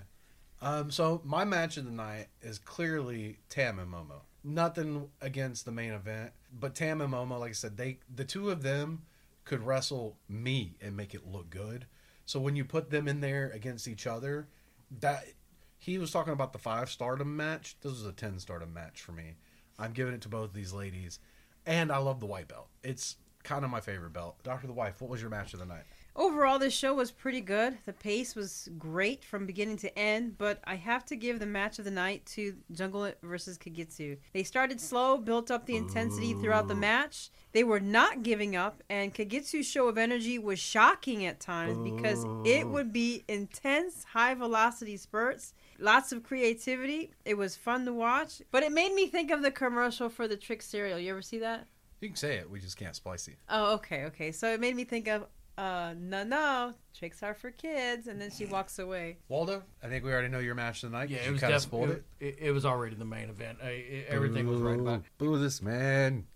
Um, 0.61 0.91
so 0.91 1.21
my 1.23 1.45
match 1.45 1.77
of 1.77 1.85
the 1.85 1.91
night 1.91 2.27
is 2.41 2.59
clearly 2.59 3.39
Tam 3.49 3.79
and 3.79 3.91
Momo. 3.91 4.21
Nothing 4.43 5.09
against 5.21 5.65
the 5.65 5.71
main 5.71 5.91
event, 5.91 6.31
but 6.57 6.75
Tam 6.75 7.01
and 7.01 7.13
Momo, 7.13 7.39
like 7.39 7.49
I 7.51 7.53
said, 7.53 7.77
they 7.77 7.99
the 8.13 8.25
two 8.25 8.49
of 8.49 8.61
them 8.63 9.03
could 9.45 9.61
wrestle 9.63 10.17
me 10.27 10.75
and 10.81 10.95
make 10.95 11.13
it 11.13 11.25
look 11.25 11.49
good. 11.49 11.85
So 12.25 12.39
when 12.39 12.55
you 12.55 12.63
put 12.63 12.89
them 12.91 13.07
in 13.07 13.21
there 13.21 13.49
against 13.53 13.87
each 13.87 14.05
other, 14.05 14.47
that 14.99 15.25
he 15.79 15.97
was 15.97 16.11
talking 16.11 16.33
about 16.33 16.53
the 16.53 16.59
five 16.59 16.89
stardom 16.89 17.35
match. 17.35 17.77
This 17.81 17.93
was 17.93 18.05
a 18.05 18.11
ten 18.11 18.37
stardom 18.39 18.73
match 18.73 19.01
for 19.01 19.13
me. 19.13 19.37
I'm 19.79 19.93
giving 19.93 20.13
it 20.13 20.21
to 20.21 20.29
both 20.29 20.53
these 20.53 20.73
ladies, 20.73 21.19
and 21.65 21.91
I 21.91 21.97
love 21.97 22.19
the 22.19 22.25
white 22.25 22.49
belt. 22.49 22.67
It's 22.83 23.15
kind 23.43 23.63
of 23.63 23.71
my 23.71 23.79
favorite 23.79 24.13
belt. 24.13 24.35
Doctor 24.43 24.67
the 24.67 24.73
Wife, 24.73 25.01
what 25.01 25.09
was 25.09 25.21
your 25.21 25.29
match 25.29 25.53
of 25.53 25.59
the 25.59 25.65
night? 25.65 25.83
Overall, 26.15 26.59
this 26.59 26.73
show 26.73 26.93
was 26.93 27.11
pretty 27.11 27.39
good. 27.39 27.77
The 27.85 27.93
pace 27.93 28.35
was 28.35 28.67
great 28.77 29.23
from 29.23 29.45
beginning 29.45 29.77
to 29.77 29.97
end, 29.97 30.37
but 30.37 30.59
I 30.65 30.75
have 30.75 31.05
to 31.05 31.15
give 31.15 31.39
the 31.39 31.45
match 31.45 31.79
of 31.79 31.85
the 31.85 31.91
night 31.91 32.25
to 32.33 32.55
Jungle 32.73 33.13
versus 33.23 33.57
Kagetsu. 33.57 34.17
They 34.33 34.43
started 34.43 34.81
slow, 34.81 35.17
built 35.17 35.49
up 35.49 35.65
the 35.65 35.77
intensity 35.77 36.33
throughout 36.33 36.67
the 36.67 36.75
match. 36.75 37.29
They 37.53 37.63
were 37.63 37.79
not 37.79 38.21
giving 38.21 38.57
up, 38.57 38.83
and 38.89 39.13
Kagetsu's 39.13 39.65
show 39.65 39.87
of 39.87 39.97
energy 39.97 40.37
was 40.37 40.59
shocking 40.59 41.25
at 41.25 41.39
times 41.39 41.77
because 41.77 42.25
it 42.43 42.67
would 42.67 42.91
be 42.91 43.23
intense, 43.29 44.03
high 44.03 44.33
velocity 44.33 44.97
spurts, 44.97 45.53
lots 45.79 46.11
of 46.11 46.23
creativity. 46.23 47.11
It 47.25 47.37
was 47.37 47.55
fun 47.55 47.85
to 47.85 47.93
watch, 47.93 48.41
but 48.51 48.63
it 48.63 48.71
made 48.71 48.93
me 48.93 49.07
think 49.07 49.31
of 49.31 49.41
the 49.41 49.51
commercial 49.51 50.09
for 50.09 50.27
the 50.27 50.37
Trix 50.37 50.65
cereal. 50.67 50.99
You 50.99 51.11
ever 51.11 51.21
see 51.21 51.39
that? 51.39 51.67
You 52.01 52.09
can 52.09 52.15
say 52.15 52.35
it. 52.37 52.49
We 52.49 52.59
just 52.59 52.77
can't 52.77 52.95
spicy. 52.95 53.35
Oh, 53.49 53.73
okay, 53.75 54.05
okay. 54.05 54.31
So 54.31 54.51
it 54.53 54.59
made 54.59 54.75
me 54.75 54.85
think 54.85 55.07
of, 55.07 55.25
uh, 55.57 55.93
no, 55.99 56.23
no, 56.23 56.73
tricks 56.97 57.21
are 57.23 57.33
for 57.33 57.51
kids, 57.51 58.07
and 58.07 58.21
then 58.21 58.31
she 58.31 58.45
walks 58.45 58.79
away. 58.79 59.17
Waldo, 59.27 59.63
I 59.83 59.87
think 59.87 60.05
we 60.05 60.11
already 60.13 60.29
know 60.29 60.39
your 60.39 60.55
match 60.55 60.79
tonight. 60.81 61.09
Yeah, 61.09 61.17
'cause 61.17 61.25
it 61.25 61.27
you 61.27 61.31
was 61.33 61.41
kind 61.41 61.53
of 61.53 61.61
definitely 61.63 61.87
spoiled 61.87 62.03
it. 62.21 62.25
it, 62.25 62.47
it 62.47 62.51
was 62.51 62.65
already 62.65 62.95
the 62.95 63.03
main 63.05 63.29
event. 63.29 63.57
I, 63.61 63.67
it- 63.69 64.05
everything 64.07 64.47
was 64.47 64.61
right 64.61 64.79
about. 64.79 65.03
Boo 65.17 65.37
this 65.37 65.61
man. 65.61 66.27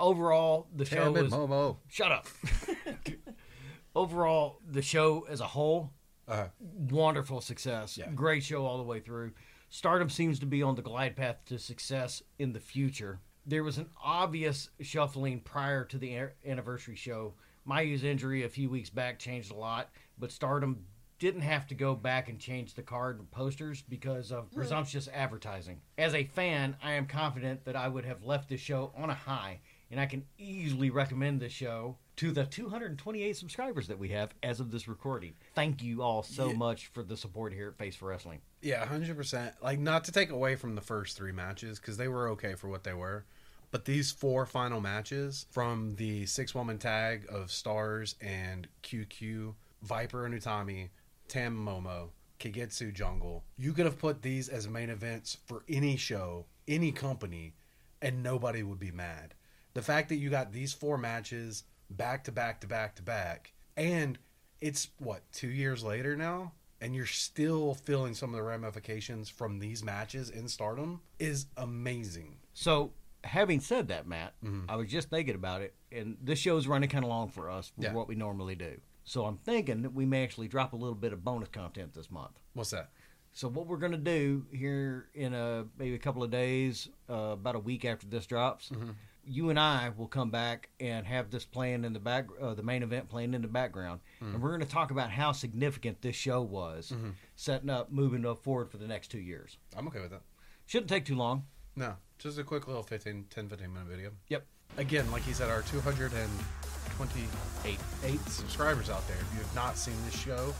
Overall, 0.00 0.66
the 0.74 0.84
show 0.84 1.04
Damn 1.12 1.16
it, 1.16 1.22
was 1.22 1.32
Momo. 1.32 1.76
shut 1.88 2.10
up. 2.10 2.26
Overall, 3.94 4.58
the 4.68 4.82
show 4.82 5.24
as 5.30 5.40
a 5.40 5.46
whole, 5.46 5.92
Uh, 6.26 6.46
wonderful 6.60 7.40
success. 7.40 7.98
Yeah. 7.98 8.10
Great 8.14 8.42
show 8.42 8.64
all 8.64 8.78
the 8.78 8.84
way 8.84 9.00
through. 9.00 9.32
Stardom 9.68 10.08
seems 10.08 10.38
to 10.38 10.46
be 10.46 10.62
on 10.62 10.74
the 10.74 10.82
glide 10.82 11.16
path 11.16 11.38
to 11.46 11.58
success 11.58 12.22
in 12.38 12.52
the 12.52 12.60
future. 12.60 13.20
There 13.46 13.64
was 13.64 13.76
an 13.76 13.88
obvious 14.02 14.70
shuffling 14.80 15.40
prior 15.40 15.84
to 15.84 15.98
the 15.98 16.28
anniversary 16.46 16.96
show. 16.96 17.34
Mayu's 17.66 18.04
injury 18.04 18.44
a 18.44 18.48
few 18.48 18.70
weeks 18.70 18.90
back 18.90 19.18
changed 19.18 19.50
a 19.50 19.56
lot, 19.56 19.90
but 20.18 20.32
Stardom 20.32 20.84
didn't 21.18 21.42
have 21.42 21.66
to 21.66 21.74
go 21.74 21.94
back 21.94 22.28
and 22.28 22.38
change 22.38 22.74
the 22.74 22.82
card 22.82 23.18
and 23.18 23.30
posters 23.30 23.82
because 23.82 24.32
of 24.32 24.50
presumptuous 24.52 25.08
advertising. 25.12 25.80
As 25.96 26.14
a 26.14 26.24
fan, 26.24 26.76
I 26.82 26.92
am 26.92 27.06
confident 27.06 27.64
that 27.64 27.76
I 27.76 27.88
would 27.88 28.04
have 28.04 28.24
left 28.24 28.48
this 28.48 28.60
show 28.60 28.92
on 28.96 29.10
a 29.10 29.14
high, 29.14 29.60
and 29.90 30.00
I 30.00 30.06
can 30.06 30.24
easily 30.38 30.90
recommend 30.90 31.40
this 31.40 31.52
show 31.52 31.96
to 32.16 32.30
the 32.30 32.44
228 32.44 33.36
subscribers 33.36 33.88
that 33.88 33.98
we 33.98 34.08
have 34.10 34.34
as 34.42 34.60
of 34.60 34.70
this 34.70 34.86
recording. 34.86 35.34
Thank 35.54 35.82
you 35.82 36.02
all 36.02 36.22
so 36.22 36.50
Yeah. 36.50 36.56
much 36.56 36.86
for 36.88 37.02
the 37.02 37.16
support 37.16 37.52
here 37.52 37.68
at 37.68 37.76
Face 37.78 37.96
for 37.96 38.06
Wrestling. 38.08 38.40
yeah, 38.62 38.84
hundred 38.86 39.16
percent. 39.16 39.54
Like 39.62 39.78
not 39.78 40.04
to 40.04 40.12
take 40.12 40.30
away 40.30 40.56
from 40.56 40.74
the 40.74 40.80
first 40.80 41.16
three 41.16 41.32
matches 41.32 41.78
because 41.80 41.96
they 41.96 42.08
were 42.08 42.28
okay 42.30 42.54
for 42.54 42.68
what 42.68 42.84
they 42.84 42.94
were, 42.94 43.24
but 43.70 43.84
these 43.84 44.10
four 44.12 44.46
final 44.46 44.80
matches 44.80 45.46
from 45.50 45.96
the 45.96 46.24
six 46.26 46.54
woman 46.54 46.78
tag 46.78 47.26
of 47.28 47.50
Stars 47.50 48.14
and 48.20 48.68
QQ, 48.82 49.54
Viper 49.82 50.24
and 50.24 50.34
Utami, 50.34 50.90
Tam 51.28 51.56
Momo, 51.56 52.10
Kagetsu 52.38 52.92
Jungle. 52.92 53.44
You 53.58 53.72
could 53.72 53.84
have 53.86 53.98
put 53.98 54.22
these 54.22 54.48
as 54.48 54.68
main 54.68 54.88
events 54.90 55.38
for 55.46 55.64
any 55.68 55.96
show, 55.96 56.46
any 56.68 56.92
company, 56.92 57.54
and 58.00 58.22
nobody 58.22 58.62
would 58.62 58.78
be 58.78 58.90
mad. 58.92 59.34
The 59.74 59.82
fact 59.82 60.08
that 60.10 60.16
you 60.16 60.30
got 60.30 60.52
these 60.52 60.72
four 60.72 60.96
matches 60.96 61.64
back 61.96 62.24
to 62.24 62.32
back 62.32 62.60
to 62.60 62.66
back 62.66 62.94
to 62.96 63.02
back, 63.02 63.52
and 63.76 64.18
it's 64.60 64.90
what 64.98 65.22
two 65.32 65.48
years 65.48 65.82
later 65.82 66.16
now, 66.16 66.52
and 66.80 66.94
you're 66.94 67.06
still 67.06 67.74
feeling 67.74 68.14
some 68.14 68.30
of 68.30 68.36
the 68.36 68.42
ramifications 68.42 69.28
from 69.28 69.58
these 69.58 69.82
matches 69.84 70.30
in 70.30 70.48
Stardom 70.48 71.00
is 71.18 71.46
amazing. 71.56 72.36
So, 72.52 72.92
having 73.24 73.60
said 73.60 73.88
that, 73.88 74.06
Matt, 74.06 74.34
Mhm. 74.42 74.66
I 74.68 74.76
was 74.76 74.90
just 74.90 75.08
thinking 75.10 75.34
about 75.34 75.62
it, 75.62 75.74
and 75.90 76.16
this 76.20 76.38
show's 76.38 76.66
running 76.66 76.88
kind 76.88 77.04
of 77.04 77.08
long 77.10 77.28
for 77.28 77.48
us 77.50 77.68
for 77.68 77.82
Yeah. 77.82 77.92
what 77.92 78.08
we 78.08 78.14
normally 78.14 78.54
do. 78.54 78.80
So, 79.04 79.26
I'm 79.26 79.38
thinking 79.38 79.82
that 79.82 79.90
we 79.90 80.06
may 80.06 80.22
actually 80.24 80.48
drop 80.48 80.72
a 80.72 80.76
little 80.76 80.94
bit 80.94 81.12
of 81.12 81.24
bonus 81.24 81.48
content 81.48 81.94
this 81.94 82.10
month. 82.10 82.40
What's 82.54 82.70
that? 82.70 82.90
So, 83.32 83.48
what 83.48 83.66
we're 83.66 83.78
going 83.78 83.92
to 83.92 83.98
do 83.98 84.46
here 84.52 85.08
in 85.14 85.34
a 85.34 85.66
maybe 85.76 85.94
a 85.94 85.98
couple 85.98 86.22
of 86.22 86.30
days, 86.30 86.88
uh, 87.10 87.32
about 87.32 87.56
a 87.56 87.58
week 87.58 87.84
after 87.84 88.06
this 88.06 88.26
drops, 88.26 88.68
Mhm. 88.70 88.94
You 89.26 89.50
and 89.50 89.58
I 89.58 89.90
will 89.96 90.06
come 90.08 90.30
back 90.30 90.68
and 90.80 91.06
have 91.06 91.30
this 91.30 91.44
playing 91.44 91.84
in 91.84 91.92
the 91.92 92.00
back, 92.00 92.26
uh, 92.40 92.54
the 92.54 92.62
main 92.62 92.82
event 92.82 93.08
playing 93.08 93.34
in 93.34 93.42
the 93.42 93.48
background, 93.48 94.00
and 94.20 94.40
we're 94.42 94.50
going 94.50 94.60
to 94.60 94.66
talk 94.66 94.90
about 94.90 95.10
how 95.10 95.32
significant 95.32 96.02
this 96.02 96.16
show 96.16 96.42
was, 96.42 96.92
Mhm. 96.94 97.14
setting 97.36 97.70
up, 97.70 97.90
moving 97.90 98.26
up 98.26 98.42
forward 98.42 98.70
for 98.70 98.78
the 98.78 98.86
next 98.86 99.08
two 99.08 99.20
years. 99.20 99.56
I'm 99.76 99.86
okay 99.88 100.00
with 100.00 100.10
that. 100.10 100.22
Shouldn't 100.66 100.88
take 100.90 101.04
too 101.04 101.16
long. 101.16 101.44
No, 101.76 101.96
just 102.18 102.38
a 102.38 102.44
quick 102.44 102.66
little 102.66 102.82
15, 102.82 103.26
10, 103.30 103.48
15 103.48 103.72
minute 103.72 103.88
video. 103.88 104.12
Yep. 104.28 104.46
Again, 104.76 105.10
like 105.10 105.22
he 105.22 105.32
said, 105.32 105.50
our 105.50 105.62
228 105.62 107.78
eight 108.04 108.20
subscribers 108.28 108.90
out 108.90 109.06
there. 109.08 109.16
If 109.16 109.32
you 109.34 109.38
have 109.40 109.54
not 109.54 109.76
seen 109.76 109.94
this 110.04 110.18
show, 110.18 110.54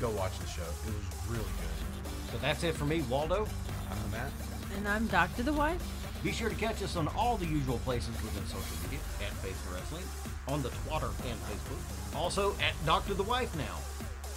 go 0.00 0.10
watch 0.10 0.38
the 0.38 0.46
show. 0.46 0.62
It 0.62 0.94
was 0.94 1.28
really 1.28 1.44
good. 1.44 2.30
So 2.32 2.38
that's 2.38 2.62
it 2.64 2.74
for 2.74 2.84
me, 2.84 3.02
Waldo. 3.02 3.46
I'm 3.90 4.10
Matt. 4.10 4.32
And 4.76 4.88
I'm 4.88 5.06
Doctor 5.08 5.42
the 5.42 5.52
Wife. 5.52 5.82
Be 6.22 6.32
sure 6.32 6.50
to 6.50 6.54
catch 6.54 6.82
us 6.82 6.96
on 6.96 7.08
all 7.16 7.38
the 7.38 7.46
usual 7.46 7.78
places 7.78 8.14
within 8.22 8.44
social 8.44 8.76
media 8.84 8.98
at 9.22 9.32
Face 9.40 9.56
for 9.64 9.72
Wrestling, 9.74 10.04
on 10.48 10.60
the 10.62 10.68
Twitter 10.68 11.08
and 11.26 11.40
Facebook, 11.48 11.80
also 12.14 12.52
at 12.60 12.74
Doctor 12.84 13.14
the 13.14 13.22
Wife 13.22 13.56
now. 13.56 13.78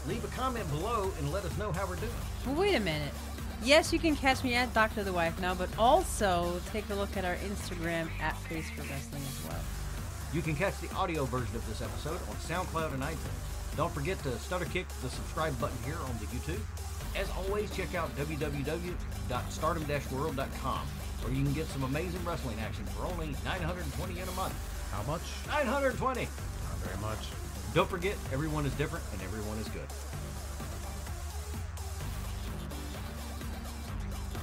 Leave 0.08 0.24
a 0.24 0.30
comment 0.30 0.66
below 0.72 1.12
and 1.20 1.34
let 1.34 1.44
us 1.44 1.58
know 1.58 1.74
how 1.74 1.86
we're 1.86 1.98
doing. 1.98 2.14
Well, 2.46 2.56
wait 2.56 2.76
a 2.76 2.80
minute. 2.80 3.12
Yes, 3.64 3.92
you 3.92 4.00
can 4.00 4.16
catch 4.16 4.46
me 4.46 4.54
at 4.54 4.74
Doctor 4.74 5.04
the 5.04 5.12
Wife 5.12 5.42
now, 5.42 5.56
but 5.56 5.68
also 5.78 6.62
take 6.72 6.90
a 6.90 6.96
look 6.96 7.18
at 7.18 7.26
our 7.26 7.36
Instagram 7.36 8.08
at 8.22 8.38
Face 8.44 8.70
for 8.70 8.84
Wrestling 8.84 9.24
as 9.24 9.44
well. 9.50 9.60
You 10.34 10.42
can 10.42 10.56
catch 10.56 10.80
the 10.80 10.90
audio 10.96 11.26
version 11.26 11.54
of 11.56 11.68
this 11.68 11.82
episode 11.82 12.22
on 12.30 12.38
SoundCloud 12.38 12.94
and 12.94 13.04
iTunes. 13.04 13.76
Don't 13.76 13.94
forget 13.94 14.24
to 14.24 14.32
stutter 14.40 14.64
kick 14.66 14.88
the 15.02 15.10
subscribe 15.10 15.60
button 15.60 15.78
here 15.84 15.98
on 16.06 16.18
the 16.20 16.28
YouTube. 16.28 16.62
As 17.16 17.30
always, 17.38 17.70
check 17.76 17.94
out 17.94 18.10
www.stardom-world.com 18.16 20.88
where 21.24 21.34
you 21.34 21.44
can 21.44 21.54
get 21.54 21.68
some 21.68 21.84
amazing 21.84 22.24
wrestling 22.26 22.60
action 22.60 22.86
for 22.86 23.06
only 23.06 23.36
920 23.46 24.14
yen 24.14 24.28
a 24.28 24.32
month. 24.34 24.54
How 24.92 25.04
much? 25.04 25.22
920! 25.48 26.22
Not 26.22 26.78
very 26.84 27.00
much. 27.02 27.30
Don't 27.74 27.90
forget, 27.90 28.16
everyone 28.32 28.66
is 28.66 28.74
different 28.74 29.04
and 29.14 29.22
everyone 29.22 29.58
is 29.58 29.68
good. 29.70 29.88